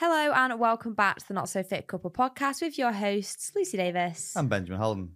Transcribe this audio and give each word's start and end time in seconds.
Hello 0.00 0.32
and 0.32 0.60
welcome 0.60 0.94
back 0.94 1.16
to 1.18 1.26
the 1.26 1.34
Not 1.34 1.48
So 1.48 1.64
Fit 1.64 1.88
Couple 1.88 2.12
podcast 2.12 2.62
with 2.62 2.78
your 2.78 2.92
hosts, 2.92 3.50
Lucy 3.56 3.76
Davis. 3.78 4.32
I'm 4.36 4.46
Benjamin 4.46 4.80
Haldon. 4.80 5.14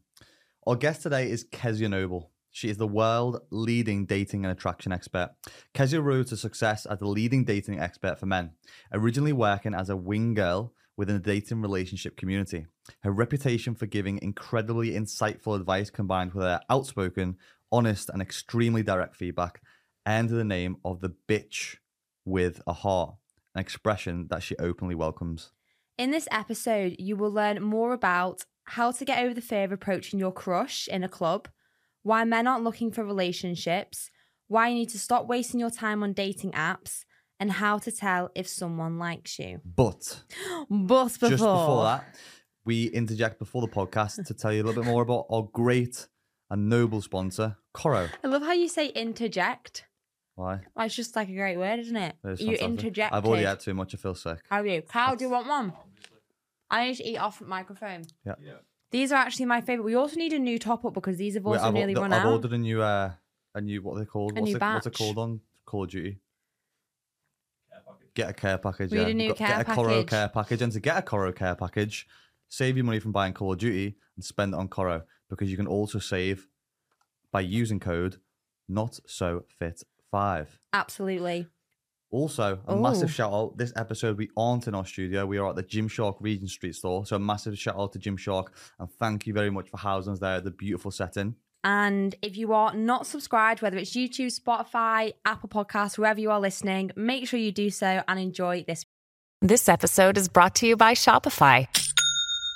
Our 0.66 0.74
guest 0.74 1.02
today 1.02 1.30
is 1.30 1.44
Kezia 1.52 1.88
Noble. 1.88 2.32
She 2.50 2.68
is 2.68 2.78
the 2.78 2.88
world 2.88 3.42
leading 3.52 4.06
dating 4.06 4.44
and 4.44 4.50
attraction 4.50 4.90
expert. 4.90 5.36
Kezia 5.72 6.00
rose 6.00 6.30
to 6.30 6.36
success 6.36 6.84
as 6.84 6.98
the 6.98 7.06
leading 7.06 7.44
dating 7.44 7.78
expert 7.78 8.18
for 8.18 8.26
men, 8.26 8.54
originally 8.92 9.32
working 9.32 9.72
as 9.72 9.88
a 9.88 9.96
wing 9.96 10.34
girl 10.34 10.74
within 10.96 11.14
the 11.14 11.22
dating 11.22 11.62
relationship 11.62 12.16
community. 12.16 12.66
Her 13.04 13.12
reputation 13.12 13.76
for 13.76 13.86
giving 13.86 14.18
incredibly 14.20 14.90
insightful 14.90 15.54
advice 15.54 15.90
combined 15.90 16.34
with 16.34 16.42
her 16.42 16.60
outspoken, 16.68 17.36
honest, 17.70 18.10
and 18.12 18.20
extremely 18.20 18.82
direct 18.82 19.14
feedback 19.14 19.62
earned 20.08 20.30
her 20.30 20.36
the 20.36 20.44
name 20.44 20.78
of 20.84 20.98
the 20.98 21.14
bitch 21.28 21.76
with 22.24 22.60
a 22.66 22.72
heart, 22.72 23.14
an 23.54 23.60
expression 23.60 24.26
that 24.30 24.42
she 24.42 24.56
openly 24.56 24.94
welcomes. 24.94 25.52
In 25.98 26.10
this 26.10 26.28
episode, 26.30 26.96
you 26.98 27.16
will 27.16 27.30
learn 27.30 27.62
more 27.62 27.92
about 27.92 28.44
how 28.64 28.92
to 28.92 29.04
get 29.04 29.22
over 29.22 29.34
the 29.34 29.40
fear 29.40 29.64
of 29.64 29.72
approaching 29.72 30.18
your 30.18 30.32
crush 30.32 30.88
in 30.88 31.04
a 31.04 31.08
club, 31.08 31.48
why 32.02 32.24
men 32.24 32.46
aren't 32.46 32.64
looking 32.64 32.90
for 32.90 33.04
relationships, 33.04 34.10
why 34.48 34.68
you 34.68 34.74
need 34.74 34.88
to 34.90 34.98
stop 34.98 35.26
wasting 35.26 35.60
your 35.60 35.70
time 35.70 36.02
on 36.02 36.12
dating 36.12 36.52
apps, 36.52 37.04
and 37.40 37.52
how 37.52 37.78
to 37.78 37.90
tell 37.90 38.30
if 38.34 38.46
someone 38.46 38.98
likes 38.98 39.38
you. 39.38 39.60
But 39.64 40.22
But 40.70 41.04
before, 41.04 41.28
just 41.28 41.42
before 41.42 41.84
that, 41.84 42.14
we 42.64 42.86
interject 42.86 43.38
before 43.38 43.62
the 43.62 43.72
podcast 43.72 44.24
to 44.26 44.34
tell 44.34 44.52
you 44.52 44.62
a 44.62 44.64
little 44.64 44.82
bit 44.82 44.90
more 44.90 45.02
about 45.02 45.26
our 45.28 45.48
great 45.52 46.06
and 46.50 46.68
noble 46.68 47.02
sponsor, 47.02 47.56
Koro. 47.74 48.08
I 48.22 48.28
love 48.28 48.42
how 48.42 48.52
you 48.52 48.68
say 48.68 48.88
interject. 48.88 49.86
Why? 50.34 50.60
Well, 50.74 50.86
it's 50.86 50.94
just 50.94 51.14
like 51.14 51.28
a 51.28 51.34
great 51.34 51.58
word, 51.58 51.78
isn't 51.80 51.96
it? 51.96 52.14
It 52.24 52.28
is 52.28 52.40
you 52.40 52.46
fantastic. 52.56 52.68
interject. 52.68 53.12
I've 53.14 53.24
already 53.26 53.44
had 53.44 53.60
too 53.60 53.74
much. 53.74 53.94
I 53.94 53.98
feel 53.98 54.14
sick. 54.14 54.38
How 54.48 54.60
are 54.60 54.66
you? 54.66 54.82
Carl, 54.82 55.16
do 55.16 55.24
you 55.24 55.30
want 55.30 55.46
one? 55.46 55.72
I 56.70 56.86
need 56.88 56.96
to 56.96 57.04
eat 57.06 57.18
off 57.18 57.38
the 57.38 57.44
microphone. 57.44 58.04
Yeah. 58.24 58.34
Yeah. 58.42 58.52
These 58.90 59.12
are 59.12 59.16
actually 59.16 59.46
my 59.46 59.60
favorite. 59.60 59.84
We 59.84 59.94
also 59.94 60.16
need 60.16 60.32
a 60.32 60.38
new 60.38 60.58
top 60.58 60.84
up 60.84 60.94
because 60.94 61.16
these 61.18 61.34
have 61.34 61.44
Wait, 61.44 61.56
also 61.58 61.68
I've, 61.68 61.74
nearly 61.74 61.94
the- 61.94 62.00
run 62.00 62.12
I've 62.12 62.24
out. 62.26 62.32
ordered 62.32 62.52
a 62.52 62.58
new, 62.58 62.80
uh, 62.82 63.12
a 63.54 63.60
new 63.60 63.82
what 63.82 63.96
are 63.96 64.00
they 64.00 64.04
called? 64.06 64.32
A 64.32 64.40
what's, 64.40 64.50
new 64.50 64.56
it, 64.56 64.60
what's 64.62 64.86
it 64.86 64.90
batch. 64.90 64.98
called 64.98 65.18
on 65.18 65.40
Call 65.66 65.84
of 65.84 65.90
Duty? 65.90 66.18
Get 68.14 68.28
a 68.30 68.32
care 68.34 68.58
package. 68.58 68.90
We 68.90 68.98
need 68.98 69.02
yeah. 69.04 69.08
a 69.08 69.14
new 69.14 69.28
Got- 69.28 69.36
care 69.38 69.48
get 69.48 69.60
a 69.60 69.74
Koro 69.74 69.88
package. 69.88 70.08
care 70.10 70.28
package, 70.28 70.62
and 70.62 70.72
to 70.72 70.80
get 70.80 70.98
a 70.98 71.02
Koro 71.02 71.32
care 71.32 71.54
package, 71.54 72.06
save 72.48 72.76
your 72.76 72.84
money 72.84 72.98
from 73.00 73.12
buying 73.12 73.32
Call 73.32 73.52
of 73.52 73.58
Duty 73.58 73.96
and 74.16 74.24
spend 74.24 74.52
it 74.52 74.56
on 74.58 74.68
Koro 74.68 75.02
because 75.30 75.50
you 75.50 75.56
can 75.56 75.66
also 75.66 75.98
save 75.98 76.46
by 77.30 77.40
using 77.40 77.80
code 77.80 78.18
Not 78.68 79.00
So 79.06 79.44
Fit 79.58 79.82
Five. 80.12 80.56
Absolutely. 80.72 81.48
Also, 82.10 82.60
a 82.68 82.72
Oh. 82.72 82.80
massive 82.80 83.10
shout 83.10 83.32
out. 83.32 83.56
This 83.56 83.72
episode, 83.74 84.18
we 84.18 84.28
aren't 84.36 84.68
in 84.68 84.74
our 84.74 84.84
studio. 84.84 85.24
We 85.24 85.38
are 85.38 85.48
at 85.48 85.56
the 85.56 85.62
Gymshark 85.62 86.16
Regent 86.20 86.50
Street 86.50 86.74
store. 86.74 87.06
So, 87.06 87.16
a 87.16 87.18
massive 87.18 87.58
shout 87.58 87.76
out 87.76 87.94
to 87.94 87.98
Gymshark. 87.98 88.48
And 88.78 88.90
thank 88.92 89.26
you 89.26 89.32
very 89.32 89.50
much 89.50 89.70
for 89.70 89.78
housing 89.78 90.12
us 90.12 90.18
there 90.20 90.34
at 90.36 90.44
the 90.44 90.50
beautiful 90.50 90.90
setting. 90.90 91.34
And 91.64 92.14
if 92.20 92.36
you 92.36 92.52
are 92.52 92.74
not 92.74 93.06
subscribed, 93.06 93.62
whether 93.62 93.78
it's 93.78 93.92
YouTube, 93.96 94.38
Spotify, 94.38 95.14
Apple 95.24 95.48
Podcasts, 95.48 95.96
wherever 95.96 96.20
you 96.20 96.30
are 96.30 96.40
listening, 96.40 96.90
make 96.96 97.26
sure 97.26 97.40
you 97.40 97.52
do 97.52 97.70
so 97.70 98.02
and 98.06 98.20
enjoy 98.20 98.64
this. 98.66 98.84
This 99.40 99.68
episode 99.68 100.18
is 100.18 100.28
brought 100.28 100.54
to 100.56 100.66
you 100.66 100.76
by 100.76 100.92
Shopify. 100.94 101.66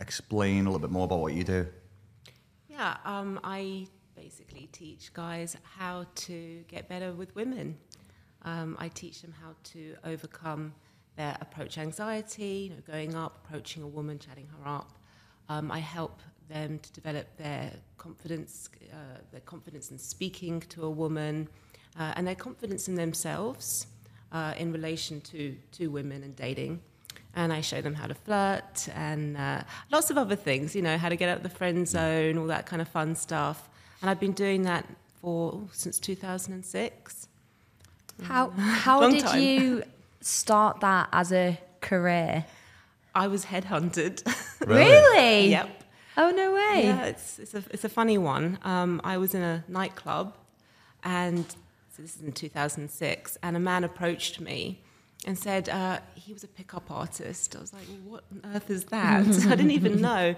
explain 0.00 0.66
a 0.66 0.70
little 0.70 0.80
bit 0.80 0.90
more 0.90 1.04
about 1.04 1.20
what 1.20 1.34
you 1.34 1.44
do? 1.44 1.66
Yeah, 2.68 2.96
um, 3.04 3.38
I 3.44 3.86
basically 4.14 4.68
teach 4.72 5.12
guys 5.12 5.56
how 5.76 6.06
to 6.14 6.64
get 6.68 6.88
better 6.88 7.12
with 7.12 7.34
women. 7.34 7.76
Um, 8.42 8.76
I 8.78 8.88
teach 8.88 9.22
them 9.22 9.34
how 9.40 9.54
to 9.72 9.96
overcome 10.04 10.74
their 11.16 11.36
approach 11.40 11.78
anxiety, 11.78 12.68
you 12.68 12.70
know, 12.70 12.82
going 12.86 13.14
up, 13.14 13.44
approaching 13.44 13.82
a 13.82 13.86
woman, 13.86 14.18
chatting 14.18 14.48
her 14.58 14.68
up. 14.68 14.98
Um, 15.48 15.70
I 15.70 15.78
help 15.78 16.20
them 16.48 16.78
to 16.78 16.92
develop 16.92 17.26
their 17.36 17.72
confidence, 17.98 18.68
uh, 18.92 19.18
their 19.30 19.40
confidence 19.40 19.90
in 19.90 19.98
speaking 19.98 20.60
to 20.60 20.84
a 20.84 20.90
woman, 20.90 21.48
uh, 21.98 22.12
and 22.16 22.26
their 22.26 22.34
confidence 22.34 22.88
in 22.88 22.94
themselves 22.94 23.86
uh, 24.32 24.54
in 24.56 24.72
relation 24.72 25.20
to 25.22 25.56
to 25.72 25.88
women 25.88 26.22
and 26.22 26.34
dating. 26.36 26.80
And 27.34 27.52
I 27.52 27.60
show 27.60 27.80
them 27.80 27.94
how 27.94 28.06
to 28.08 28.14
flirt 28.14 28.88
and 28.94 29.36
uh, 29.36 29.62
lots 29.92 30.10
of 30.10 30.18
other 30.18 30.34
things, 30.34 30.74
you 30.74 30.82
know, 30.82 30.98
how 30.98 31.08
to 31.08 31.16
get 31.16 31.28
out 31.28 31.36
of 31.36 31.42
the 31.44 31.48
friend 31.48 31.86
zone, 31.86 32.36
all 32.36 32.46
that 32.46 32.66
kind 32.66 32.82
of 32.82 32.88
fun 32.88 33.14
stuff. 33.14 33.68
And 34.00 34.10
I've 34.10 34.18
been 34.18 34.32
doing 34.32 34.62
that 34.62 34.84
for 35.20 35.52
oh, 35.54 35.68
since 35.72 35.98
2006. 35.98 37.28
How 38.22 38.50
how 38.50 39.08
did 39.10 39.22
time. 39.22 39.40
you 39.40 39.82
start 40.20 40.80
that 40.80 41.08
as 41.12 41.32
a 41.32 41.58
career? 41.80 42.44
I 43.14 43.26
was 43.26 43.46
headhunted. 43.46 44.22
Really? 44.66 45.48
yep. 45.48 45.84
Oh 46.18 46.30
no 46.30 46.52
way. 46.52 46.82
Yeah, 46.84 47.04
it's, 47.06 47.38
it's, 47.38 47.54
a, 47.54 47.64
it's 47.70 47.82
a 47.82 47.88
funny 47.88 48.18
one. 48.18 48.58
Um, 48.62 49.00
I 49.04 49.16
was 49.16 49.34
in 49.34 49.40
a 49.40 49.64
nightclub, 49.68 50.36
and 51.02 51.46
so 51.88 52.02
this 52.02 52.14
is 52.16 52.20
in 52.20 52.32
2006, 52.32 53.38
and 53.42 53.56
a 53.56 53.58
man 53.58 53.84
approached 53.84 54.38
me 54.38 54.82
and 55.26 55.38
said 55.38 55.68
uh, 55.68 56.00
he 56.14 56.32
was 56.32 56.44
a 56.44 56.48
pickup 56.48 56.90
artist. 56.90 57.54
I 57.56 57.60
was 57.60 57.72
like, 57.72 57.82
well, 57.88 58.12
what 58.20 58.24
on 58.32 58.54
earth 58.56 58.70
is 58.70 58.84
that? 58.96 59.26
I 59.46 59.50
didn't 59.50 59.70
even 59.72 60.00
know. 60.00 60.34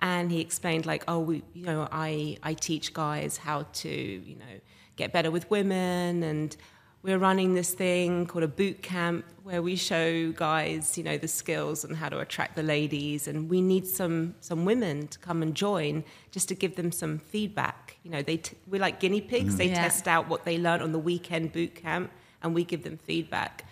And 0.00 0.30
he 0.30 0.40
explained, 0.40 0.84
like, 0.84 1.04
oh, 1.08 1.20
we, 1.20 1.42
you 1.54 1.64
know, 1.64 1.88
I, 1.90 2.36
I 2.42 2.52
teach 2.52 2.92
guys 2.92 3.38
how 3.38 3.66
to, 3.74 3.88
you 3.88 4.36
know, 4.36 4.60
get 4.96 5.10
better 5.12 5.30
with 5.30 5.50
women, 5.50 6.22
and 6.22 6.54
we're 7.02 7.16
running 7.18 7.54
this 7.54 7.72
thing 7.72 8.26
called 8.26 8.42
a 8.42 8.48
boot 8.48 8.82
camp 8.82 9.24
where 9.42 9.62
we 9.62 9.74
show 9.76 10.32
guys, 10.32 10.98
you 10.98 11.04
know, 11.04 11.16
the 11.16 11.28
skills 11.28 11.82
and 11.84 11.96
how 11.96 12.10
to 12.10 12.18
attract 12.18 12.56
the 12.56 12.62
ladies, 12.62 13.26
and 13.26 13.48
we 13.48 13.62
need 13.62 13.86
some 13.86 14.34
some 14.40 14.66
women 14.66 15.06
to 15.08 15.18
come 15.20 15.40
and 15.42 15.54
join 15.54 16.04
just 16.30 16.48
to 16.48 16.54
give 16.54 16.76
them 16.76 16.92
some 16.92 17.18
feedback. 17.18 17.96
You 18.02 18.10
know, 18.10 18.20
they 18.22 18.36
t- 18.38 18.56
we're 18.66 18.80
like 18.80 19.00
guinea 19.00 19.22
pigs. 19.22 19.56
They 19.56 19.68
Yeah. 19.68 19.80
test 19.82 20.06
out 20.08 20.28
what 20.28 20.44
they 20.44 20.58
learn 20.58 20.82
on 20.82 20.92
the 20.92 20.98
weekend 20.98 21.52
boot 21.54 21.74
camp, 21.74 22.10
and 22.42 22.54
we 22.54 22.64
give 22.64 22.82
them 22.82 22.98
feedback. 22.98 23.64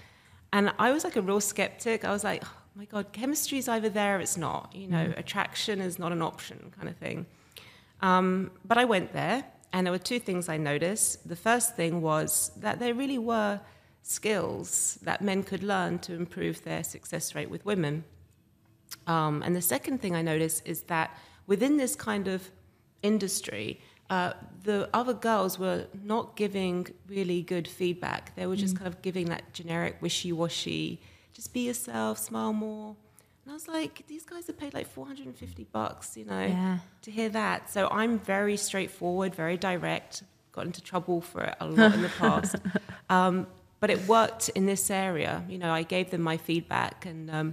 And 0.55 0.73
I 0.79 0.93
was 0.93 1.03
like 1.03 1.17
a 1.17 1.21
real 1.21 1.41
skeptic. 1.41 2.05
I 2.05 2.13
was 2.13 2.23
like, 2.23 2.45
oh 2.45 2.57
my 2.77 2.85
god, 2.85 3.13
chemistry 3.13 3.59
is 3.59 3.69
either 3.69 3.89
there, 3.89 4.19
or 4.19 4.21
it's 4.21 4.37
not. 4.37 4.73
You 4.73 4.87
know, 4.87 5.13
attraction 5.17 5.81
is 5.81 5.99
not 5.99 6.13
an 6.13 6.23
option, 6.23 6.73
kind 6.77 6.89
of 6.89 6.97
thing. 6.97 7.27
Um, 8.01 8.53
but 8.65 8.79
I 8.79 8.85
went 8.85 9.13
there, 9.13 9.45
and 9.73 9.85
there 9.85 9.91
were 9.93 9.99
two 9.99 10.21
things 10.21 10.49
I 10.49 10.57
noticed. 10.57 11.29
The 11.29 11.35
first 11.35 11.75
thing 11.75 12.01
was 12.01 12.53
that 12.57 12.79
there 12.79 12.95
really 12.95 13.19
were 13.19 13.61
skills 14.03 14.97
that 15.03 15.23
men 15.23 15.43
could 15.43 15.65
learn 15.65 15.99
to 15.99 16.15
improve 16.15 16.63
their 16.63 16.85
success 16.85 17.35
rate 17.35 17.51
with 17.51 17.65
women. 17.65 18.05
Um, 19.09 19.43
and 19.43 19.57
the 19.57 19.63
second 19.63 20.01
thing 20.01 20.15
I 20.15 20.23
noticed 20.23 20.63
is 20.65 20.83
that 20.83 21.19
within 21.49 21.79
this 21.79 21.97
kind 21.97 22.29
of 22.29 22.49
industry, 23.03 23.81
uh, 24.15 24.33
the 24.71 24.79
other 25.01 25.17
girls 25.29 25.53
were 25.65 25.81
not 26.15 26.27
giving 26.43 26.77
really 27.17 27.41
good 27.55 27.67
feedback. 27.81 28.23
They 28.39 28.47
were 28.51 28.61
just 28.65 28.75
kind 28.79 28.89
of 28.93 28.97
giving 29.09 29.27
that 29.35 29.43
generic 29.59 29.95
wishy 30.07 30.33
washy, 30.41 30.87
just 31.39 31.49
be 31.57 31.63
yourself, 31.71 32.15
smile 32.31 32.53
more. 32.67 32.89
And 33.43 33.49
I 33.53 33.55
was 33.61 33.69
like, 33.79 33.95
these 34.13 34.25
guys 34.33 34.45
are 34.51 34.55
paid 34.63 34.73
like 34.79 34.89
450 34.89 35.65
bucks, 35.79 36.07
you 36.17 36.25
know, 36.25 36.47
Yeah. 36.59 36.79
to 37.07 37.11
hear 37.19 37.29
that. 37.43 37.59
So 37.75 37.81
I'm 38.01 38.19
very 38.37 38.57
straightforward, 38.69 39.31
very 39.45 39.59
direct. 39.71 40.23
Got 40.57 40.65
into 40.71 40.81
trouble 40.93 41.21
for 41.31 41.41
it 41.51 41.55
a 41.61 41.67
lot 41.67 41.95
in 41.97 42.03
the 42.09 42.15
past. 42.25 42.57
Um, 43.11 43.37
but 43.81 43.91
it 43.95 44.01
worked 44.09 44.45
in 44.59 44.65
this 44.65 44.91
area. 44.91 45.45
You 45.53 45.59
know, 45.63 45.71
I 45.81 45.83
gave 45.95 46.07
them 46.11 46.23
my 46.33 46.39
feedback 46.49 47.05
and 47.11 47.31
um, 47.39 47.49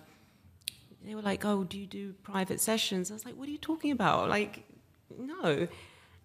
they 1.05 1.13
were 1.17 1.21
like, 1.31 1.43
"Oh, 1.51 1.59
do 1.71 1.75
you 1.77 1.87
do 1.99 2.13
private 2.31 2.59
sessions?" 2.61 3.03
I 3.11 3.13
was 3.17 3.25
like, 3.27 3.35
"What 3.39 3.47
are 3.49 3.51
you 3.57 3.63
talking 3.71 3.91
about?" 3.99 4.29
Like, 4.37 4.53
no. 5.33 5.67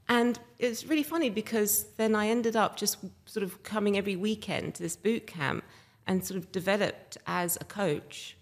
And 0.08 0.38
it's 0.58 0.86
really 0.86 1.02
funny 1.02 1.30
because 1.30 1.86
then 1.96 2.14
I 2.14 2.28
ended 2.28 2.56
up 2.56 2.76
just 2.76 2.98
sort 3.26 3.42
of 3.42 3.62
coming 3.62 3.98
every 3.98 4.16
weekend 4.16 4.74
to 4.76 4.82
this 4.82 4.96
boot 4.96 5.26
camp 5.26 5.64
and 6.06 6.24
sort 6.24 6.38
of 6.38 6.52
developed 6.52 7.18
as 7.26 7.58
a 7.60 7.64
coach. 7.64 8.36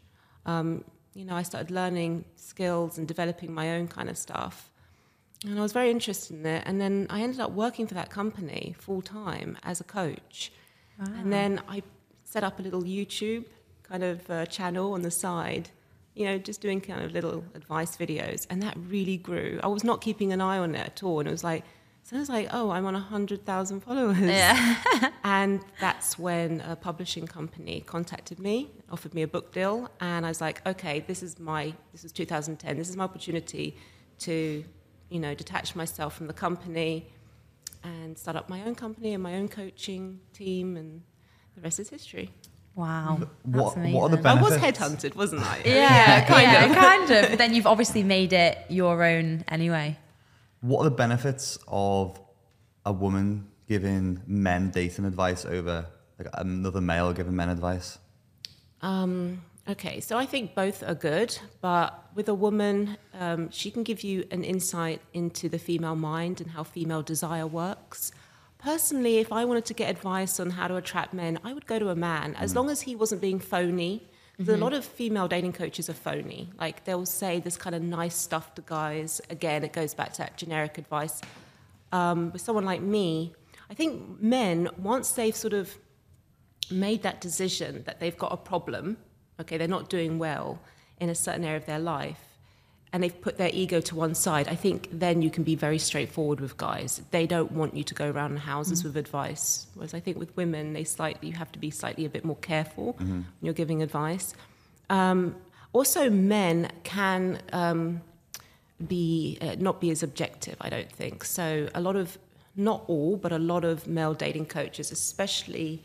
Um, 0.45 0.85
you 1.15 1.25
know, 1.25 1.35
I 1.35 1.43
started 1.43 1.71
learning 1.71 2.25
skills 2.37 2.99
and 2.99 3.09
developing 3.09 3.53
my 3.53 3.77
own 3.77 3.89
kind 3.89 4.11
of 4.11 4.19
stuff. 4.19 4.71
And 5.47 5.59
I 5.59 5.63
was 5.63 5.73
very 5.73 5.91
interested 5.91 6.37
in 6.37 6.47
it. 6.47 6.63
And 6.67 6.81
then 6.81 7.07
I 7.09 7.23
ended 7.23 7.41
up 7.41 7.53
working 7.53 7.87
for 7.87 7.95
that 7.95 8.11
company 8.11 8.75
full 8.79 9.03
time 9.03 9.57
as 9.63 9.81
a 9.81 9.85
coach. 9.85 10.53
And 10.99 11.33
then 11.33 11.61
I 11.69 11.83
set 12.25 12.45
up 12.45 12.59
a 12.59 12.63
little 12.63 12.83
YouTube 12.83 13.47
kind 13.83 14.03
of 14.03 14.29
uh, 14.31 14.47
channel 14.47 14.93
on 14.93 15.03
the 15.03 15.11
side, 15.11 15.71
you 16.15 16.25
know, 16.25 16.39
just 16.39 16.61
doing 16.61 16.81
kind 16.81 17.05
of 17.05 17.13
little 17.13 17.45
advice 17.55 17.97
videos. 17.97 18.47
And 18.49 18.63
that 18.63 18.77
really 18.89 19.17
grew. 19.17 19.59
I 19.63 19.67
was 19.67 19.85
not 19.85 20.01
keeping 20.01 20.33
an 20.33 20.41
eye 20.41 20.59
on 20.59 20.75
it 20.75 20.87
at 20.87 21.03
all. 21.03 21.19
And 21.21 21.29
it 21.29 21.33
was 21.33 21.45
like, 21.45 21.65
so 22.05 22.17
I 22.17 22.19
was 22.21 22.29
like, 22.29 22.49
oh, 22.53 22.71
I'm 22.71 22.85
on 22.85 22.93
100,000 22.93 23.81
followers. 23.81 24.19
Yeah. 24.21 24.77
and 25.25 25.61
that's 25.81 26.19
when 26.19 26.61
a 26.61 26.77
publishing 26.77 27.27
company 27.27 27.81
contacted 27.81 28.39
me, 28.39 28.71
offered 28.91 29.15
me 29.15 29.23
a 29.23 29.27
book 29.27 29.53
deal. 29.53 29.89
And 30.01 30.25
I 30.27 30.29
was 30.29 30.41
like, 30.41 30.65
okay, 30.67 31.01
this 31.01 31.23
is 31.23 31.41
my, 31.41 31.73
this 31.93 32.05
is 32.05 32.13
2010, 32.13 32.77
this 32.77 32.91
is 32.91 32.97
my 32.97 33.05
opportunity 33.05 33.77
to, 34.19 34.63
you 35.09 35.19
know, 35.19 35.35
detach 35.35 35.75
myself 35.75 36.15
from 36.15 36.27
the 36.27 36.35
company 36.35 37.11
and 37.83 38.19
start 38.19 38.37
up 38.37 38.51
my 38.51 38.63
own 38.65 38.75
company 38.75 39.15
and 39.15 39.23
my 39.23 39.37
own 39.37 39.49
coaching 39.49 40.21
team. 40.35 40.77
And 40.77 41.03
the 41.57 41.63
rest 41.63 41.81
is 41.81 41.89
history. 41.89 42.31
Wow. 42.75 43.19
What- 43.19 43.29
That's 43.45 43.65
what 43.95 44.05
are 44.05 44.09
the 44.17 44.19
amazing. 44.19 44.27
I 44.27 44.43
was 44.43 44.57
headhunted, 44.59 45.15
wasn't 45.15 45.43
I? 45.43 45.63
Yeah, 45.65 46.25
kind 46.27 46.43
yeah, 46.43 46.65
of. 46.65 46.77
kind 46.77 47.11
of. 47.11 47.31
But 47.31 47.39
then 47.39 47.55
you've 47.55 47.67
obviously 47.67 48.03
made 48.03 48.33
it 48.33 48.59
your 48.69 49.03
own 49.05 49.45
anyway. 49.49 49.97
What 50.61 50.81
are 50.81 50.85
the 50.85 50.91
benefits 50.97 51.59
of 51.69 52.19
a 52.85 52.93
woman 52.93 53.49
giving 53.69 54.21
men 54.27 54.71
dating 54.71 55.05
advice 55.05 55.45
over 55.45 55.87
like 56.19 56.29
another 56.35 56.81
male 56.81 57.13
giving 57.13 57.37
men 57.37 57.49
advice? 57.49 57.99
Um, 58.83 59.43
okay, 59.69 60.01
so 60.01 60.19
I 60.19 60.27
think 60.27 60.55
both 60.55 60.83
are 60.83 60.95
good, 60.95 61.39
but 61.61 62.09
with 62.15 62.29
a 62.29 62.35
woman, 62.35 62.97
um, 63.19 63.51
she 63.51 63.71
can 63.71 63.83
give 63.83 64.03
you 64.03 64.27
an 64.31 64.45
insight 64.45 65.01
into 65.13 65.49
the 65.49 65.59
female 65.59 65.97
mind 65.97 66.41
and 66.41 66.51
how 66.51 66.63
female 66.65 67.03
desire 67.03 67.47
works. 67.47 68.11
Personally, 68.65 69.19
if 69.19 69.31
I 69.31 69.45
wanted 69.45 69.67
to 69.67 69.75
get 69.75 69.91
advice 69.91 70.41
on 70.41 70.49
how 70.49 70.69
to 70.69 70.77
attract 70.77 71.13
men, 71.13 71.39
I 71.45 71.53
would 71.53 71.67
go 71.67 71.79
to 71.79 71.91
a 71.91 71.95
man, 71.95 72.35
as 72.37 72.57
long 72.57 72.71
as 72.71 72.81
he 72.81 72.97
wasn't 72.97 73.21
being 73.21 73.39
phony. 73.39 74.09
'Cause 74.39 74.49
A 74.49 74.57
lot 74.57 74.73
of 74.73 74.87
female 74.87 75.29
dating 75.29 75.53
coaches 75.53 75.91
are 75.91 75.95
phony. 75.95 76.49
Like 76.59 76.85
they'll 76.85 77.05
say 77.05 77.41
this 77.41 77.59
kind 77.59 77.77
of 77.77 77.83
nice 77.83 78.17
stuff 78.17 78.55
to 78.55 78.63
guys. 78.63 79.21
Again, 79.29 79.65
it 79.65 79.75
goes 79.75 79.93
back 79.93 80.13
to 80.15 80.19
that 80.19 80.39
generic 80.39 80.79
advice. 80.79 81.21
Um, 81.93 82.33
with 82.33 82.41
someone 82.41 82.65
like 82.65 82.81
me, 82.81 83.35
I 83.71 83.75
think 83.75 84.21
men, 84.21 84.71
once 84.79 85.13
they've 85.13 85.37
sort 85.37 85.53
of 85.53 85.77
made 86.71 87.03
that 87.03 87.21
decision 87.21 87.83
that 87.85 88.01
they've 88.01 88.17
got 88.17 88.33
a 88.33 88.39
problem, 88.39 88.97
okay, 89.39 89.59
they're 89.59 89.69
not 89.69 89.91
doing 89.91 90.19
well 90.19 90.59
in 90.99 91.11
a 91.11 91.15
certain 91.15 91.45
area 91.45 91.59
of 91.59 91.67
their 91.67 91.79
life, 91.79 92.34
and 92.95 93.03
they've 93.03 93.21
put 93.21 93.39
their 93.39 93.51
ego 93.53 93.81
to 93.81 93.97
one 93.97 94.15
side, 94.15 94.47
I 94.47 94.55
think 94.55 94.89
then 94.93 95.21
you 95.21 95.29
can 95.29 95.43
be 95.43 95.57
very 95.57 95.79
straightforward 95.79 96.39
with 96.39 96.57
guys. 96.57 97.03
They 97.11 97.27
don't 97.27 97.51
want 97.51 97.77
you 97.77 97.83
to 97.83 97.93
go 97.93 98.09
around 98.09 98.39
houses 98.39 98.85
with 98.85 98.97
advice. 98.97 99.67
Whereas 99.75 99.95
I 99.95 99.99
think 99.99 100.17
with 100.17 100.35
women, 100.37 100.75
they 100.75 100.85
slightly 100.85 101.31
you 101.31 101.35
have 101.35 101.51
to 101.51 101.59
be 101.59 101.71
slightly 101.73 102.05
a 102.05 102.09
bit 102.09 102.25
more 102.25 102.37
careful 102.37 102.95
when 102.99 103.27
you're 103.43 103.53
giving 103.53 103.83
advice. 103.83 104.37
Um, 104.91 105.35
also, 105.73 106.09
men 106.09 106.71
can 106.85 107.41
um, 107.53 108.01
be 108.87 109.39
uh, 109.41 109.57
not 109.59 109.81
be 109.81 109.91
as 109.91 110.05
objective. 110.05 110.55
I 110.61 110.69
don't 110.71 110.93
think 110.93 111.25
so. 111.25 111.69
A 111.75 111.81
lot 111.81 111.97
of 111.97 112.17
not 112.55 112.85
all, 112.87 113.17
but 113.17 113.33
a 113.33 113.41
lot 113.41 113.65
of 113.65 113.89
male 113.89 114.15
dating 114.15 114.47
coaches, 114.47 114.93
especially, 114.93 115.83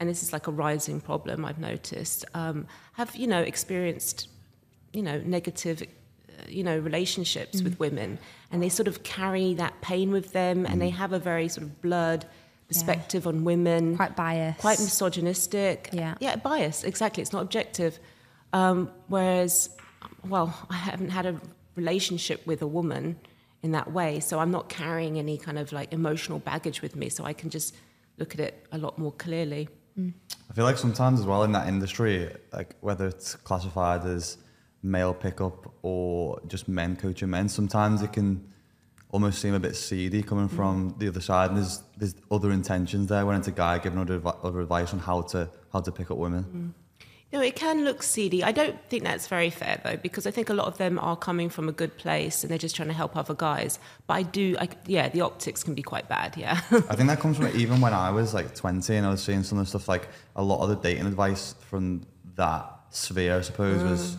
and 0.00 0.08
this 0.08 0.22
is 0.22 0.32
like 0.32 0.46
a 0.46 0.52
rising 0.52 1.02
problem 1.02 1.44
I've 1.44 1.58
noticed, 1.58 2.24
um, 2.32 2.66
have 2.94 3.14
you 3.14 3.26
know 3.26 3.42
experienced 3.42 4.28
you 4.94 5.02
know 5.02 5.18
negative 5.18 5.82
you 6.48 6.64
know 6.64 6.78
relationships 6.78 7.62
with 7.62 7.76
mm. 7.76 7.80
women, 7.80 8.18
and 8.50 8.62
they 8.62 8.68
sort 8.68 8.88
of 8.88 9.02
carry 9.02 9.54
that 9.54 9.80
pain 9.80 10.10
with 10.10 10.32
them, 10.32 10.66
and 10.66 10.80
they 10.80 10.90
mm. 10.90 10.94
have 10.94 11.12
a 11.12 11.18
very 11.18 11.48
sort 11.48 11.64
of 11.64 11.80
blurred 11.82 12.24
perspective 12.68 13.26
on 13.26 13.44
women 13.44 13.96
Quite 13.96 14.16
biased. 14.16 14.60
quite 14.60 14.78
misogynistic. 14.78 15.90
Yeah. 15.92 16.14
Yeah, 16.20 16.36
bias, 16.36 16.84
exactly. 16.84 17.22
It's 17.22 17.32
not 17.32 17.42
objective. 17.42 17.98
Um, 18.52 18.90
whereas, 19.08 19.70
well, 20.26 20.54
I 20.70 20.74
haven't 20.74 21.10
had 21.10 21.26
a 21.26 21.40
relationship 21.74 22.46
with 22.46 22.62
a 22.62 22.66
woman 22.66 23.18
in 23.62 23.72
that 23.72 23.92
way, 23.92 24.20
so 24.20 24.38
I'm 24.38 24.50
not 24.50 24.68
carrying 24.68 25.18
any 25.18 25.38
kind 25.38 25.58
of 25.58 25.72
like 25.72 25.92
emotional 25.92 26.38
baggage 26.38 26.82
with 26.82 26.96
me, 26.96 27.08
so 27.08 27.24
I 27.24 27.32
can 27.32 27.50
just 27.50 27.74
look 28.18 28.34
at 28.34 28.40
it 28.40 28.66
a 28.72 28.78
lot 28.78 28.98
more 28.98 29.12
clearly. 29.12 29.68
Mm. 29.98 30.12
I 30.50 30.54
feel 30.54 30.64
like 30.64 30.78
sometimes 30.78 31.20
as 31.20 31.26
well 31.26 31.42
in 31.42 31.52
that 31.52 31.68
industry, 31.68 32.30
like 32.52 32.76
whether 32.80 33.06
it's 33.06 33.34
classified 33.34 34.04
as 34.04 34.38
male 34.86 35.14
pickup 35.14 35.72
or 35.82 36.40
just 36.46 36.68
men 36.68 36.96
coaching 36.96 37.30
men, 37.30 37.48
sometimes 37.48 38.02
it 38.02 38.12
can 38.12 38.52
almost 39.10 39.40
seem 39.40 39.54
a 39.54 39.60
bit 39.60 39.76
seedy 39.76 40.22
coming 40.22 40.48
mm. 40.48 40.56
from 40.56 40.94
the 40.98 41.08
other 41.08 41.20
side, 41.20 41.50
and 41.50 41.58
there's 41.58 41.82
there's 41.96 42.14
other 42.30 42.50
intentions 42.50 43.08
there 43.08 43.26
when 43.26 43.36
it's 43.36 43.48
a 43.48 43.52
guy 43.52 43.78
giving 43.78 43.98
other, 43.98 44.20
other 44.42 44.60
advice 44.60 44.92
on 44.92 44.98
how 44.98 45.22
to 45.22 45.48
how 45.72 45.80
to 45.80 45.92
pick 45.92 46.10
up 46.10 46.18
women. 46.18 46.44
Mm. 46.44 46.86
You 47.32 47.40
know, 47.40 47.44
it 47.44 47.56
can 47.56 47.84
look 47.84 48.04
seedy. 48.04 48.44
I 48.44 48.52
don't 48.52 48.80
think 48.88 49.02
that's 49.02 49.26
very 49.26 49.50
fair 49.50 49.80
though, 49.82 49.96
because 49.96 50.28
I 50.28 50.30
think 50.30 50.48
a 50.48 50.54
lot 50.54 50.68
of 50.68 50.78
them 50.78 50.96
are 51.00 51.16
coming 51.16 51.48
from 51.48 51.68
a 51.68 51.72
good 51.72 51.96
place 51.98 52.44
and 52.44 52.50
they're 52.50 52.56
just 52.56 52.76
trying 52.76 52.86
to 52.86 52.94
help 52.94 53.16
other 53.16 53.34
guys. 53.34 53.80
But 54.06 54.14
I 54.14 54.22
do, 54.22 54.56
I, 54.60 54.68
yeah, 54.86 55.08
the 55.08 55.22
optics 55.22 55.64
can 55.64 55.74
be 55.74 55.82
quite 55.82 56.08
bad. 56.08 56.36
Yeah. 56.36 56.52
I 56.88 56.94
think 56.94 57.08
that 57.08 57.18
comes 57.18 57.36
from 57.36 57.48
even 57.56 57.80
when 57.80 57.92
I 57.92 58.12
was 58.12 58.32
like 58.32 58.54
20 58.54 58.94
and 58.94 59.04
I 59.04 59.10
was 59.10 59.24
seeing 59.24 59.42
some 59.42 59.58
of 59.58 59.64
the 59.64 59.68
stuff 59.68 59.88
like 59.88 60.08
a 60.36 60.42
lot 60.42 60.62
of 60.62 60.68
the 60.68 60.76
dating 60.76 61.06
advice 61.06 61.56
from 61.68 62.06
that 62.36 62.70
sphere, 62.90 63.38
I 63.38 63.40
suppose, 63.40 63.82
was 63.82 64.14
mm. 64.14 64.18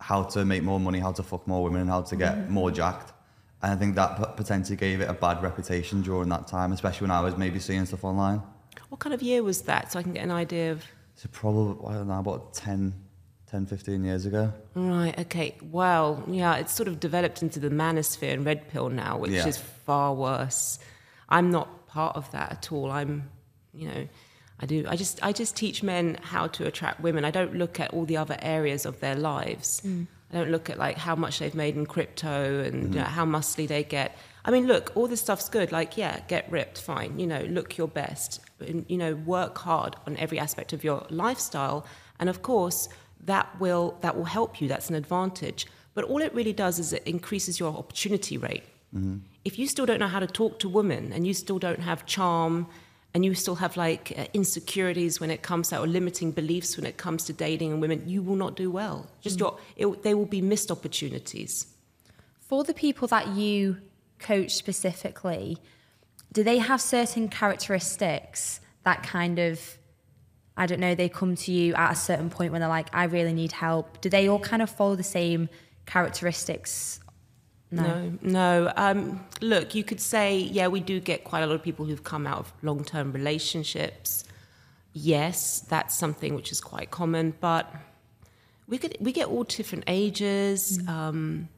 How 0.00 0.22
to 0.22 0.44
make 0.44 0.62
more 0.62 0.80
money, 0.80 0.98
how 0.98 1.12
to 1.12 1.22
fuck 1.22 1.46
more 1.46 1.62
women, 1.64 1.82
and 1.82 1.90
how 1.90 2.02
to 2.02 2.16
get 2.16 2.34
mm-hmm. 2.36 2.52
more 2.52 2.70
jacked. 2.70 3.12
And 3.62 3.72
I 3.72 3.76
think 3.76 3.94
that 3.96 4.36
potentially 4.36 4.76
gave 4.76 5.00
it 5.00 5.08
a 5.08 5.14
bad 5.14 5.42
reputation 5.42 6.02
during 6.02 6.28
that 6.28 6.46
time, 6.46 6.72
especially 6.72 7.06
when 7.06 7.10
I 7.10 7.20
was 7.20 7.36
maybe 7.36 7.58
seeing 7.58 7.86
stuff 7.86 8.04
online. 8.04 8.42
what 8.90 9.00
kind 9.00 9.14
of 9.14 9.22
year 9.22 9.42
was 9.42 9.62
that, 9.62 9.92
so 9.92 9.98
I 9.98 10.02
can 10.02 10.12
get 10.12 10.22
an 10.22 10.30
idea 10.30 10.72
of? 10.72 10.84
So 11.14 11.28
probably, 11.32 11.88
I 11.88 11.94
don't 11.94 12.08
know, 12.08 12.18
about 12.18 12.52
10, 12.52 12.92
10 13.50 13.66
15 13.66 14.04
years 14.04 14.26
ago. 14.26 14.52
Right. 14.74 15.18
Okay. 15.18 15.56
Well, 15.62 16.22
yeah, 16.26 16.56
it's 16.56 16.74
sort 16.74 16.88
of 16.88 17.00
developed 17.00 17.42
into 17.42 17.58
the 17.58 17.70
manosphere 17.70 18.34
and 18.34 18.44
red 18.44 18.68
pill 18.68 18.90
now, 18.90 19.16
which 19.16 19.32
Yeah. 19.32 19.46
is 19.46 19.56
far 19.56 20.14
worse. 20.14 20.78
I'm 21.28 21.50
not 21.50 21.86
part 21.88 22.16
of 22.16 22.30
that 22.32 22.52
at 22.52 22.70
all. 22.70 22.90
I'm, 22.90 23.30
you 23.72 23.88
know, 23.88 24.08
I 24.58 24.66
do. 24.66 24.84
I 24.88 24.96
just, 24.96 25.22
I 25.22 25.32
just 25.32 25.54
teach 25.54 25.82
men 25.82 26.18
how 26.22 26.46
to 26.48 26.66
attract 26.66 27.00
women. 27.00 27.24
I 27.24 27.30
don't 27.30 27.54
look 27.54 27.78
at 27.78 27.92
all 27.92 28.04
the 28.04 28.16
other 28.16 28.36
areas 28.40 28.86
of 28.86 29.00
their 29.00 29.14
lives. 29.14 29.82
Mm. 29.84 30.06
I 30.32 30.34
don't 30.34 30.50
look 30.50 30.70
at 30.70 30.78
like 30.78 30.96
how 30.96 31.14
much 31.14 31.38
they've 31.38 31.54
made 31.54 31.76
in 31.76 31.86
crypto 31.86 32.60
and 32.62 32.94
you 32.94 33.00
know, 33.00 33.06
how 33.06 33.24
muscly 33.24 33.68
they 33.68 33.84
get. 33.84 34.16
I 34.44 34.50
mean, 34.50 34.66
look, 34.66 34.92
all 34.94 35.08
this 35.08 35.20
stuff's 35.20 35.48
good. 35.48 35.72
Like, 35.72 35.96
yeah, 35.96 36.20
get 36.28 36.50
ripped, 36.50 36.80
fine. 36.80 37.18
You 37.18 37.26
know, 37.26 37.40
look 37.42 37.76
your 37.76 37.88
best. 37.88 38.40
And, 38.60 38.86
you 38.88 38.96
know, 38.96 39.14
work 39.14 39.58
hard 39.58 39.96
on 40.06 40.16
every 40.16 40.38
aspect 40.38 40.72
of 40.72 40.82
your 40.82 41.06
lifestyle. 41.10 41.86
And 42.18 42.28
of 42.28 42.42
course, 42.42 42.88
that 43.24 43.48
will 43.60 43.98
that 44.00 44.16
will 44.16 44.24
help 44.24 44.60
you. 44.60 44.68
That's 44.68 44.88
an 44.88 44.94
advantage. 44.94 45.66
But 45.94 46.04
all 46.04 46.20
it 46.22 46.34
really 46.34 46.52
does 46.52 46.78
is 46.78 46.92
it 46.92 47.02
increases 47.04 47.58
your 47.60 47.76
opportunity 47.76 48.36
rate. 48.36 48.64
Mm-hmm. 48.94 49.18
If 49.44 49.58
you 49.58 49.66
still 49.66 49.86
don't 49.86 50.00
know 50.00 50.08
how 50.08 50.20
to 50.20 50.26
talk 50.26 50.58
to 50.60 50.68
women 50.68 51.12
and 51.12 51.26
you 51.26 51.34
still 51.34 51.58
don't 51.58 51.80
have 51.80 52.06
charm 52.06 52.66
and 53.16 53.24
you 53.24 53.32
still 53.32 53.54
have 53.54 53.78
like 53.78 54.12
uh, 54.18 54.26
insecurities 54.34 55.20
when 55.20 55.30
it 55.30 55.40
comes 55.40 55.70
to 55.70 55.80
or 55.80 55.86
limiting 55.86 56.32
beliefs 56.32 56.76
when 56.76 56.84
it 56.84 56.98
comes 56.98 57.24
to 57.24 57.32
dating 57.32 57.72
and 57.72 57.80
women, 57.80 58.02
you 58.06 58.20
will 58.20 58.36
not 58.36 58.56
do 58.56 58.70
well. 58.70 59.08
Just 59.22 59.40
your 59.40 59.58
it, 59.74 60.02
they 60.02 60.12
will 60.12 60.26
be 60.26 60.42
missed 60.42 60.70
opportunities. 60.70 61.66
For 62.40 62.62
the 62.62 62.74
people 62.74 63.08
that 63.08 63.28
you 63.28 63.78
coach 64.18 64.50
specifically, 64.50 65.56
do 66.34 66.42
they 66.42 66.58
have 66.58 66.78
certain 66.78 67.30
characteristics 67.30 68.60
that 68.82 69.02
kind 69.02 69.38
of, 69.38 69.78
I 70.58 70.66
don't 70.66 70.80
know, 70.80 70.94
they 70.94 71.08
come 71.08 71.36
to 71.36 71.52
you 71.52 71.72
at 71.74 71.92
a 71.92 71.96
certain 71.96 72.28
point 72.28 72.52
when 72.52 72.60
they're 72.60 72.68
like, 72.68 72.94
I 72.94 73.04
really 73.04 73.32
need 73.32 73.52
help? 73.52 74.02
Do 74.02 74.10
they 74.10 74.28
all 74.28 74.40
kind 74.40 74.60
of 74.60 74.68
follow 74.68 74.94
the 74.94 75.02
same 75.02 75.48
characteristics? 75.86 77.00
No, 77.70 78.12
no. 78.22 78.72
Um, 78.76 79.24
look, 79.40 79.74
you 79.74 79.82
could 79.84 80.00
say, 80.00 80.38
yeah, 80.38 80.68
we 80.68 80.80
do 80.80 81.00
get 81.00 81.24
quite 81.24 81.40
a 81.42 81.46
lot 81.46 81.54
of 81.56 81.62
people 81.62 81.84
who've 81.84 82.04
come 82.04 82.26
out 82.26 82.38
of 82.38 82.52
long 82.62 82.84
term 82.84 83.12
relationships. 83.12 84.24
Yes, 84.92 85.60
that's 85.60 85.96
something 85.96 86.34
which 86.34 86.50
is 86.52 86.60
quite 86.60 86.90
common, 86.90 87.34
but 87.40 87.70
we 88.68 88.78
could 88.78 88.96
we 89.00 89.12
get 89.12 89.28
all 89.28 89.44
different 89.44 89.84
ages. 89.88 90.80
Um, 90.88 91.48